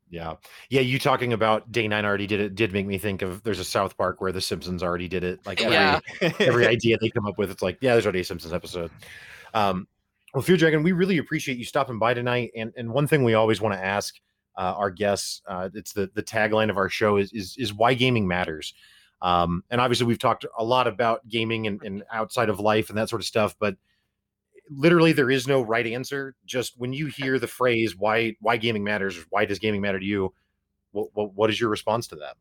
Yeah. 0.10 0.36
Yeah. 0.70 0.82
You 0.82 0.98
talking 0.98 1.34
about 1.34 1.72
Day9 1.72 2.04
already 2.04 2.26
did 2.26 2.40
it 2.40 2.56
did 2.56 2.74
make 2.74 2.88
me 2.88 2.98
think 2.98 3.22
of 3.22 3.44
there's 3.44 3.60
a 3.60 3.64
South 3.64 3.96
Park 3.96 4.22
where 4.22 4.32
the 4.32 4.42
Simpsons 4.42 4.82
already 4.82 5.08
did 5.08 5.24
it. 5.24 5.40
Like 5.46 5.62
every, 5.62 5.76
yeah. 5.76 6.00
every 6.40 6.66
idea 6.66 6.98
they 6.98 7.10
come 7.10 7.28
up 7.28 7.38
with, 7.38 7.52
it's 7.52 7.62
like, 7.62 7.78
yeah, 7.82 7.94
there's 7.94 8.06
already 8.06 8.22
a 8.22 8.26
Simpsons 8.26 8.54
episode. 8.54 8.90
Um, 9.54 9.88
well, 10.34 10.42
Fear 10.42 10.58
Dragon, 10.58 10.84
we 10.84 10.92
really 10.92 11.18
appreciate 11.18 11.58
you 11.58 11.66
stopping 11.66 12.00
by 12.00 12.14
tonight. 12.14 12.52
And 12.56 12.72
and 12.78 12.92
one 12.92 13.08
thing 13.08 13.24
we 13.24 13.34
always 13.34 13.62
want 13.62 13.74
to 13.74 13.84
ask 13.84 14.16
uh, 14.58 14.74
our 14.78 14.92
guests, 14.92 15.42
uh, 15.48 15.70
it's 15.74 15.94
the 15.94 16.10
the 16.14 16.24
tagline 16.24 16.70
of 16.70 16.78
our 16.78 16.90
show 16.90 17.18
is 17.18 17.32
is 17.34 17.56
is 17.58 17.74
why 17.74 17.94
gaming 17.94 18.28
matters. 18.28 18.74
Um, 19.22 19.64
and 19.70 19.82
obviously, 19.82 20.06
we've 20.06 20.20
talked 20.20 20.46
a 20.58 20.64
lot 20.64 20.88
about 20.88 21.28
gaming 21.28 21.68
and, 21.68 21.82
and 21.84 22.04
outside 22.12 22.50
of 22.50 22.60
life 22.60 22.90
and 22.90 22.98
that 22.98 23.10
sort 23.10 23.22
of 23.22 23.26
stuff, 23.26 23.56
but 23.60 23.76
literally 24.70 25.12
there 25.12 25.32
is 25.32 25.48
no 25.48 25.62
right 25.62 25.86
answer. 25.86 26.36
Just 26.46 26.80
when 26.80 26.94
you 26.94 27.08
hear 27.08 27.40
the 27.40 27.48
phrase 27.48 27.96
why 27.96 28.36
why 28.40 28.58
gaming 28.58 28.84
matters 28.84 29.18
why 29.30 29.46
does 29.46 29.60
gaming 29.60 29.82
matter 29.82 30.00
to 30.00 30.06
you? 30.06 30.34
What, 30.92 31.10
what, 31.14 31.34
what 31.34 31.50
is 31.50 31.60
your 31.60 31.70
response 31.70 32.08
to 32.08 32.16
that? 32.18 32.36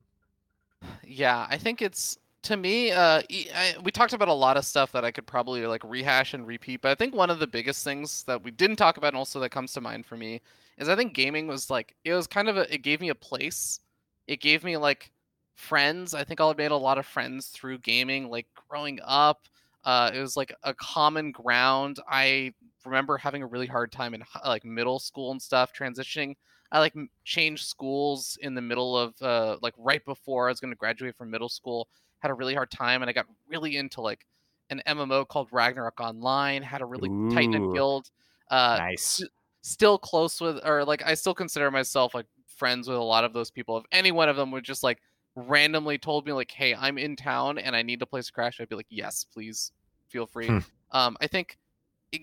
Yeah 1.05 1.47
i 1.51 1.57
think 1.57 1.83
it's 1.83 2.19
to 2.43 2.57
me 2.57 2.93
uh 2.93 3.21
I, 3.31 3.75
we 3.83 3.91
talked 3.91 4.13
about 4.13 4.29
a 4.29 4.33
lot 4.33 4.57
of 4.57 4.65
stuff 4.65 4.93
that 4.93 5.05
i 5.05 5.11
could 5.11 5.27
probably 5.27 5.67
like 5.67 5.83
rehash 5.85 6.35
and 6.35 6.47
repeat 6.47 6.83
but 6.83 6.91
i 6.91 6.95
think 6.95 7.15
one 7.15 7.31
of 7.31 7.41
the 7.41 7.47
biggest 7.47 7.83
things 7.83 8.23
that 8.25 8.45
we 8.45 8.53
didn't 8.53 8.77
talk 8.77 8.97
about 8.97 9.09
and 9.09 9.17
also 9.17 9.41
that 9.41 9.51
comes 9.51 9.73
to 9.73 9.81
mind 9.81 10.07
for 10.07 10.17
me 10.17 10.41
is 10.77 10.89
i 10.89 10.95
think 10.95 11.15
gaming 11.15 11.49
was 11.49 11.69
like 11.69 11.97
it 12.05 12.15
was 12.15 12.27
kind 12.27 12.49
of 12.49 12.57
a 12.57 12.73
it 12.73 12.83
gave 12.83 13.01
me 13.01 13.09
a 13.09 13.15
place. 13.15 13.81
It 14.27 14.41
gave 14.41 14.63
me 14.63 14.77
like 14.77 15.11
friends. 15.59 16.15
I 16.15 16.25
think 16.25 16.41
I 16.41 16.53
made 16.57 16.71
a 16.71 16.77
lot 16.77 16.99
of 16.99 17.07
friends 17.07 17.49
through 17.49 17.79
gaming, 17.79 18.31
like 18.31 18.47
growing 18.69 19.01
up. 19.05 19.49
Uh, 19.85 20.11
it 20.15 20.21
was 20.21 20.37
like 20.37 20.55
a 20.63 20.73
common 20.73 21.33
ground. 21.33 21.99
I 22.09 22.53
remember 22.85 23.19
having 23.19 23.43
a 23.43 23.47
really 23.47 23.67
hard 23.67 23.91
time 23.91 24.15
in 24.15 24.23
like 24.45 24.65
middle 24.65 24.99
school 24.99 25.33
and 25.33 25.43
stuff, 25.43 25.73
transitioning. 25.73 26.37
I 26.71 26.79
like 26.79 26.95
changed 27.25 27.67
schools 27.67 28.39
in 28.41 28.55
the 28.55 28.61
middle 28.61 28.97
of 28.97 29.21
uh, 29.21 29.57
like 29.61 29.75
right 29.79 30.05
before 30.05 30.49
I 30.49 30.53
was 30.53 30.61
going 30.61 30.73
to 30.73 30.77
graduate 30.77 31.17
from 31.17 31.31
middle 31.31 31.49
school. 31.49 31.89
Had 32.21 32.31
a 32.31 32.35
really 32.35 32.55
hard 32.55 32.71
time, 32.71 33.03
and 33.03 33.09
I 33.09 33.13
got 33.13 33.27
really 33.49 33.77
into 33.77 34.01
like 34.01 34.27
an 34.71 34.83
MMO 34.87 35.25
called 35.25 35.49
Ragnarok 35.51 36.01
Online. 36.01 36.63
Had 36.63 36.83
a 36.83 36.85
really 36.85 37.09
tight 37.35 37.49
knit 37.49 37.73
guild. 37.73 38.11
Uh, 38.51 38.77
nice. 38.79 39.23
S- 39.23 39.29
still 39.63 39.99
close 39.99 40.41
with, 40.41 40.61
or 40.65 40.85
like 40.85 41.03
I 41.05 41.15
still 41.15 41.35
consider 41.35 41.71
myself 41.71 42.15
like 42.15 42.27
friends 42.47 42.89
with 42.89 42.99
a 42.99 43.03
lot 43.03 43.25
of 43.25 43.33
those 43.33 43.51
people. 43.51 43.79
If 43.79 43.85
any 43.93 44.13
one 44.13 44.29
of 44.29 44.37
them 44.37 44.51
would 44.51 44.65
just 44.65 44.83
like 44.83 45.01
randomly 45.47 45.99
told 45.99 46.27
me 46.27 46.33
like, 46.33 46.51
"Hey, 46.51 46.75
I'm 46.75 46.99
in 46.99 47.17
town 47.17 47.59
and 47.59 47.77
I 47.77 47.83
need 47.83 48.01
to 48.01 48.07
place 48.07 48.27
to 48.27 48.33
crash," 48.33 48.61
I'd 48.61 48.69
be 48.69 48.77
like, 48.77 48.87
"Yes, 48.89 49.25
please, 49.25 49.73
feel 50.09 50.27
free." 50.27 50.49
Hmm. 50.49 50.59
Um, 50.91 51.17
I 51.21 51.27
think 51.27 51.59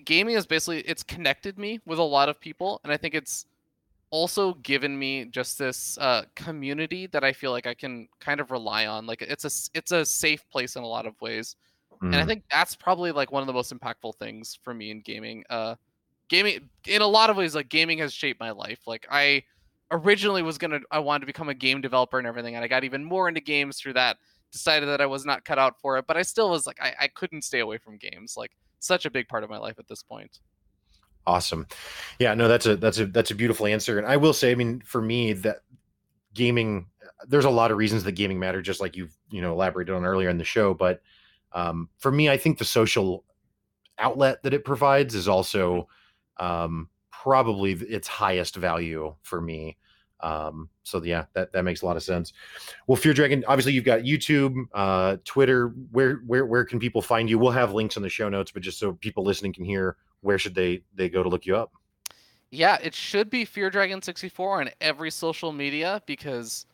gaming 0.04 0.34
is 0.34 0.46
basically 0.46 0.80
it's 0.80 1.02
connected 1.02 1.58
me 1.58 1.80
with 1.86 1.98
a 1.98 2.02
lot 2.02 2.28
of 2.28 2.40
people, 2.40 2.80
and 2.84 2.92
I 2.92 2.96
think 2.96 3.14
it's 3.14 3.46
also 4.10 4.54
given 4.54 4.98
me 4.98 5.24
just 5.26 5.58
this 5.58 5.98
uh, 5.98 6.24
community 6.34 7.06
that 7.08 7.24
I 7.24 7.32
feel 7.32 7.50
like 7.50 7.66
I 7.66 7.74
can 7.74 8.08
kind 8.20 8.40
of 8.40 8.50
rely 8.50 8.86
on. 8.86 9.06
Like 9.06 9.22
it's 9.22 9.44
a 9.44 9.78
it's 9.78 9.92
a 9.92 10.04
safe 10.04 10.48
place 10.50 10.76
in 10.76 10.82
a 10.82 10.86
lot 10.86 11.06
of 11.06 11.20
ways, 11.20 11.56
mm. 11.92 12.06
and 12.06 12.16
I 12.16 12.22
hmm. 12.22 12.28
think 12.28 12.44
that's 12.50 12.76
probably 12.76 13.12
like 13.12 13.32
one 13.32 13.42
of 13.42 13.46
the 13.46 13.52
most 13.52 13.72
impactful 13.72 14.16
things 14.16 14.58
for 14.62 14.74
me 14.74 14.90
in 14.90 15.00
gaming. 15.00 15.44
Uh, 15.50 15.76
gaming 16.28 16.68
in 16.86 17.02
a 17.02 17.06
lot 17.06 17.30
of 17.30 17.36
ways, 17.36 17.54
like 17.54 17.68
gaming 17.68 17.98
has 17.98 18.12
shaped 18.12 18.40
my 18.40 18.50
life. 18.50 18.80
Like 18.86 19.06
I 19.10 19.42
originally 19.90 20.42
was 20.42 20.58
gonna 20.58 20.80
I 20.90 20.98
wanted 20.98 21.20
to 21.20 21.26
become 21.26 21.48
a 21.48 21.54
game 21.54 21.80
developer 21.80 22.18
and 22.18 22.26
everything, 22.26 22.54
and 22.54 22.64
I 22.64 22.68
got 22.68 22.84
even 22.84 23.04
more 23.04 23.28
into 23.28 23.40
games 23.40 23.78
through 23.78 23.94
that. 23.94 24.18
Decided 24.52 24.88
that 24.88 25.00
I 25.00 25.06
was 25.06 25.26
not 25.26 25.44
cut 25.44 25.58
out 25.58 25.78
for 25.80 25.98
it, 25.98 26.06
but 26.06 26.16
I 26.16 26.22
still 26.22 26.50
was 26.50 26.66
like 26.66 26.80
I, 26.80 26.94
I 27.02 27.08
couldn't 27.08 27.42
stay 27.42 27.60
away 27.60 27.78
from 27.78 27.98
games. 27.98 28.34
Like 28.36 28.52
such 28.78 29.04
a 29.04 29.10
big 29.10 29.28
part 29.28 29.44
of 29.44 29.50
my 29.50 29.58
life 29.58 29.78
at 29.78 29.88
this 29.88 30.02
point. 30.02 30.38
Awesome. 31.26 31.66
Yeah, 32.18 32.34
no, 32.34 32.46
that's 32.48 32.66
a 32.66 32.76
that's 32.76 32.98
a 32.98 33.06
that's 33.06 33.32
a 33.32 33.34
beautiful 33.34 33.66
answer. 33.66 33.98
And 33.98 34.06
I 34.06 34.16
will 34.16 34.32
say, 34.32 34.52
I 34.52 34.54
mean, 34.54 34.82
for 34.84 35.02
me, 35.02 35.32
that 35.32 35.58
gaming 36.34 36.86
there's 37.26 37.44
a 37.44 37.50
lot 37.50 37.70
of 37.70 37.78
reasons 37.78 38.04
that 38.04 38.12
gaming 38.12 38.38
matter, 38.38 38.62
just 38.62 38.80
like 38.80 38.96
you've 38.96 39.16
you 39.30 39.40
know 39.40 39.52
elaborated 39.52 39.94
on 39.94 40.04
earlier 40.04 40.28
in 40.28 40.38
the 40.38 40.44
show. 40.44 40.74
But 40.74 41.02
um, 41.52 41.88
for 41.98 42.12
me, 42.12 42.28
I 42.28 42.36
think 42.36 42.58
the 42.58 42.64
social 42.64 43.24
outlet 43.98 44.42
that 44.42 44.54
it 44.54 44.64
provides 44.64 45.14
is 45.14 45.28
also 45.28 45.88
um, 46.38 46.88
probably 47.26 47.72
its 47.72 48.06
highest 48.06 48.54
value 48.54 49.12
for 49.22 49.40
me. 49.40 49.76
Um, 50.20 50.68
so 50.84 51.02
yeah, 51.02 51.24
that, 51.32 51.52
that 51.52 51.64
makes 51.64 51.82
a 51.82 51.86
lot 51.86 51.96
of 51.96 52.04
sense. 52.04 52.32
Well, 52.86 52.94
Fear 52.94 53.14
Dragon, 53.14 53.44
obviously 53.48 53.72
you've 53.72 53.84
got 53.84 54.02
YouTube, 54.02 54.54
uh, 54.72 55.16
Twitter. 55.24 55.74
Where 55.90 56.18
where 56.26 56.46
where 56.46 56.64
can 56.64 56.78
people 56.78 57.02
find 57.02 57.28
you? 57.28 57.36
We'll 57.36 57.50
have 57.50 57.74
links 57.74 57.96
in 57.96 58.04
the 58.04 58.08
show 58.08 58.28
notes, 58.28 58.52
but 58.52 58.62
just 58.62 58.78
so 58.78 58.92
people 58.92 59.24
listening 59.24 59.52
can 59.52 59.64
hear, 59.64 59.96
where 60.20 60.38
should 60.38 60.54
they 60.54 60.82
they 60.94 61.08
go 61.08 61.24
to 61.24 61.28
look 61.28 61.46
you 61.46 61.56
up? 61.56 61.72
Yeah, 62.52 62.78
it 62.80 62.94
should 62.94 63.28
be 63.28 63.44
Fear 63.44 63.70
Dragon 63.70 64.00
64 64.00 64.60
on 64.60 64.70
every 64.80 65.10
social 65.10 65.50
media 65.50 66.00
because 66.06 66.64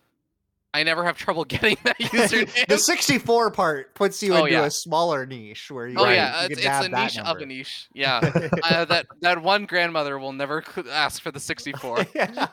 I 0.75 0.83
never 0.85 1.05
have 1.05 1.19
trouble 1.19 1.45
getting 1.55 1.77
that 1.85 1.99
username. 2.01 2.67
the 2.67 2.79
64 2.79 3.51
part 3.51 3.95
puts 3.95 4.23
you 4.23 4.33
Oh, 4.35 4.39
into 4.45 4.53
yeah. 4.53 4.65
a 4.65 4.71
smaller 4.71 5.27
niche 5.27 5.71
where 5.71 5.87
you 5.87 5.97
Oh 5.99 6.05
can- 6.05 6.15
yeah, 6.15 6.43
you 6.43 6.49
it's, 6.53 6.65
it's 6.65 6.87
a 6.87 6.89
niche 6.89 7.19
of 7.19 7.37
a 7.39 7.47
niche. 7.47 7.89
Yeah, 7.95 8.21
uh, 8.65 8.85
that 8.87 9.07
that 9.21 9.43
one 9.43 9.67
grandmother 9.67 10.19
will 10.19 10.33
never 10.33 10.65
ask 10.91 11.23
for 11.23 11.31
the 11.31 11.41
64. 11.41 12.07
Yeah. 12.15 12.47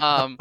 um, 0.00 0.38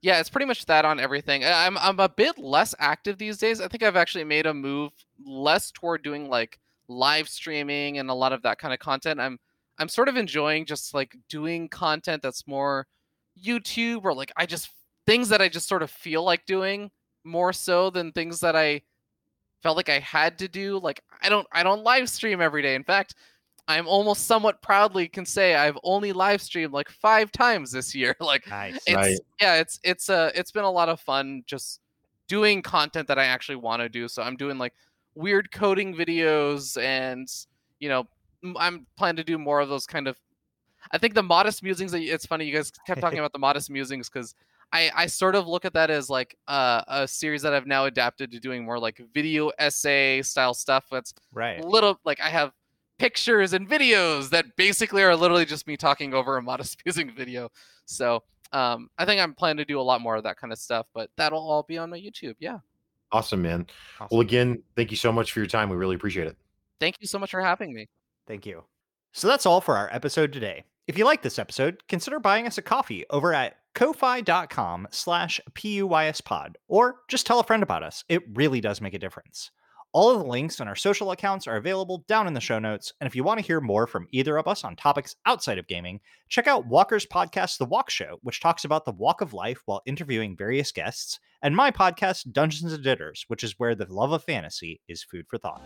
yeah, 0.00 0.20
it's 0.20 0.30
pretty 0.30 0.46
much 0.46 0.64
that 0.66 0.84
on 0.84 1.00
everything. 1.00 1.44
I'm 1.44 1.76
I'm 1.78 1.98
a 2.00 2.08
bit 2.08 2.38
less 2.38 2.74
active 2.78 3.18
these 3.18 3.36
days. 3.38 3.60
I 3.60 3.68
think 3.68 3.82
I've 3.82 3.96
actually 3.96 4.24
made 4.24 4.46
a 4.46 4.54
move 4.54 4.92
less 5.24 5.70
toward 5.70 6.02
doing 6.02 6.28
like 6.28 6.58
live 6.88 7.28
streaming 7.28 7.98
and 7.98 8.08
a 8.08 8.14
lot 8.14 8.32
of 8.32 8.42
that 8.42 8.58
kind 8.58 8.72
of 8.72 8.80
content. 8.80 9.20
I'm 9.20 9.38
I'm 9.78 9.88
sort 9.88 10.08
of 10.08 10.16
enjoying 10.16 10.66
just 10.66 10.94
like 10.94 11.16
doing 11.28 11.68
content 11.68 12.22
that's 12.22 12.46
more 12.46 12.86
YouTube 13.44 14.04
or 14.04 14.14
like 14.14 14.32
I 14.36 14.46
just 14.46 14.70
things 15.08 15.30
that 15.30 15.40
I 15.40 15.48
just 15.48 15.66
sort 15.66 15.82
of 15.82 15.90
feel 15.90 16.22
like 16.22 16.44
doing 16.44 16.90
more 17.24 17.50
so 17.54 17.88
than 17.88 18.12
things 18.12 18.40
that 18.40 18.54
I 18.54 18.82
felt 19.62 19.78
like 19.78 19.88
I 19.88 20.00
had 20.00 20.38
to 20.40 20.48
do. 20.48 20.78
Like 20.78 21.02
I 21.22 21.30
don't 21.30 21.46
I 21.50 21.62
don't 21.62 21.82
live 21.82 22.10
stream 22.10 22.42
every 22.42 22.60
day. 22.60 22.74
In 22.74 22.84
fact, 22.84 23.14
I'm 23.66 23.88
almost 23.88 24.26
somewhat 24.26 24.60
proudly 24.60 25.08
can 25.08 25.24
say 25.24 25.54
I've 25.54 25.78
only 25.82 26.12
live 26.12 26.42
streamed 26.42 26.74
like 26.74 26.90
five 26.90 27.32
times 27.32 27.72
this 27.72 27.94
year. 27.94 28.14
Like 28.20 28.46
nice. 28.48 28.78
it's 28.86 28.94
Right. 28.94 29.18
yeah, 29.40 29.54
it's 29.54 29.80
it's 29.82 30.10
uh 30.10 30.30
it's 30.34 30.52
been 30.52 30.64
a 30.64 30.70
lot 30.70 30.90
of 30.90 31.00
fun 31.00 31.42
just 31.46 31.80
doing 32.28 32.60
content 32.60 33.08
that 33.08 33.18
I 33.18 33.24
actually 33.24 33.56
want 33.56 33.80
to 33.80 33.88
do. 33.88 34.08
So 34.08 34.22
I'm 34.22 34.36
doing 34.36 34.58
like 34.58 34.74
weird 35.14 35.50
coding 35.50 35.94
videos 35.94 36.80
and 36.80 37.26
you 37.80 37.88
know 37.88 38.06
I'm 38.58 38.86
planning 38.98 39.16
to 39.16 39.24
do 39.24 39.38
more 39.38 39.60
of 39.60 39.70
those 39.70 39.86
kind 39.86 40.06
of 40.06 40.18
I 40.92 40.98
think 40.98 41.14
the 41.14 41.22
modest 41.22 41.62
musings 41.62 41.92
that 41.92 42.02
it's 42.02 42.26
funny 42.26 42.44
you 42.44 42.54
guys 42.54 42.70
kept 42.86 43.00
talking 43.00 43.18
about 43.24 43.32
the 43.32 43.38
modest 43.38 43.70
musings 43.70 44.10
because 44.10 44.34
I, 44.72 44.90
I 44.94 45.06
sort 45.06 45.34
of 45.34 45.46
look 45.48 45.64
at 45.64 45.72
that 45.74 45.90
as 45.90 46.10
like 46.10 46.36
uh, 46.46 46.82
a 46.88 47.08
series 47.08 47.42
that 47.42 47.54
I've 47.54 47.66
now 47.66 47.86
adapted 47.86 48.30
to 48.32 48.40
doing 48.40 48.64
more 48.64 48.78
like 48.78 49.00
video 49.14 49.50
essay 49.58 50.20
style 50.22 50.54
stuff. 50.54 50.84
That's 50.90 51.14
Right. 51.32 51.64
little 51.64 51.98
like 52.04 52.20
I 52.20 52.28
have 52.28 52.52
pictures 52.98 53.52
and 53.52 53.68
videos 53.68 54.28
that 54.30 54.44
basically 54.56 55.02
are 55.02 55.14
literally 55.16 55.46
just 55.46 55.66
me 55.66 55.76
talking 55.76 56.12
over 56.14 56.36
a 56.36 56.42
modest 56.42 56.82
music 56.84 57.12
video. 57.16 57.50
So 57.86 58.22
um, 58.52 58.90
I 58.98 59.04
think 59.04 59.20
I'm 59.20 59.34
planning 59.34 59.58
to 59.58 59.64
do 59.64 59.80
a 59.80 59.82
lot 59.82 60.00
more 60.00 60.16
of 60.16 60.24
that 60.24 60.36
kind 60.36 60.52
of 60.52 60.58
stuff, 60.58 60.86
but 60.94 61.10
that'll 61.16 61.38
all 61.38 61.62
be 61.62 61.78
on 61.78 61.90
my 61.90 61.98
YouTube. 61.98 62.34
Yeah. 62.38 62.58
Awesome, 63.12 63.40
man. 63.40 63.66
Awesome. 64.00 64.08
Well, 64.10 64.20
again, 64.20 64.62
thank 64.76 64.90
you 64.90 64.96
so 64.98 65.10
much 65.12 65.32
for 65.32 65.40
your 65.40 65.46
time. 65.46 65.70
We 65.70 65.76
really 65.76 65.96
appreciate 65.96 66.26
it. 66.26 66.36
Thank 66.80 66.96
you 67.00 67.06
so 67.06 67.18
much 67.18 67.30
for 67.30 67.40
having 67.40 67.72
me. 67.72 67.88
Thank 68.26 68.44
you. 68.44 68.64
So 69.12 69.26
that's 69.28 69.46
all 69.46 69.60
for 69.62 69.76
our 69.76 69.88
episode 69.92 70.32
today. 70.32 70.64
If 70.88 70.96
you 70.96 71.04
like 71.04 71.20
this 71.20 71.38
episode, 71.38 71.86
consider 71.86 72.18
buying 72.18 72.46
us 72.46 72.56
a 72.56 72.62
coffee 72.62 73.04
over 73.10 73.34
at 73.34 73.56
ko-fi.com 73.74 74.88
slash 74.90 75.38
puYSpod, 75.52 76.54
or 76.66 76.96
just 77.08 77.26
tell 77.26 77.38
a 77.40 77.44
friend 77.44 77.62
about 77.62 77.82
us. 77.82 78.04
It 78.08 78.22
really 78.32 78.62
does 78.62 78.80
make 78.80 78.94
a 78.94 78.98
difference. 78.98 79.50
All 79.92 80.10
of 80.10 80.18
the 80.18 80.24
links 80.24 80.62
on 80.62 80.66
our 80.66 80.74
social 80.74 81.10
accounts 81.10 81.46
are 81.46 81.56
available 81.56 82.06
down 82.08 82.26
in 82.26 82.32
the 82.32 82.40
show 82.40 82.58
notes, 82.58 82.94
and 83.02 83.06
if 83.06 83.14
you 83.14 83.22
want 83.22 83.38
to 83.38 83.44
hear 83.44 83.60
more 83.60 83.86
from 83.86 84.08
either 84.12 84.38
of 84.38 84.48
us 84.48 84.64
on 84.64 84.76
topics 84.76 85.14
outside 85.26 85.58
of 85.58 85.68
gaming, 85.68 86.00
check 86.30 86.46
out 86.46 86.66
Walker's 86.66 87.04
podcast, 87.04 87.58
The 87.58 87.66
Walk 87.66 87.90
Show, 87.90 88.18
which 88.22 88.40
talks 88.40 88.64
about 88.64 88.86
the 88.86 88.92
walk 88.92 89.20
of 89.20 89.34
life 89.34 89.60
while 89.66 89.82
interviewing 89.84 90.38
various 90.38 90.72
guests, 90.72 91.20
and 91.42 91.54
my 91.54 91.70
podcast, 91.70 92.32
Dungeons 92.32 92.72
and 92.72 92.82
Ditters, 92.82 93.24
which 93.28 93.44
is 93.44 93.58
where 93.58 93.74
the 93.74 93.92
love 93.92 94.12
of 94.12 94.24
fantasy 94.24 94.80
is 94.88 95.02
food 95.02 95.26
for 95.28 95.36
thought. 95.36 95.60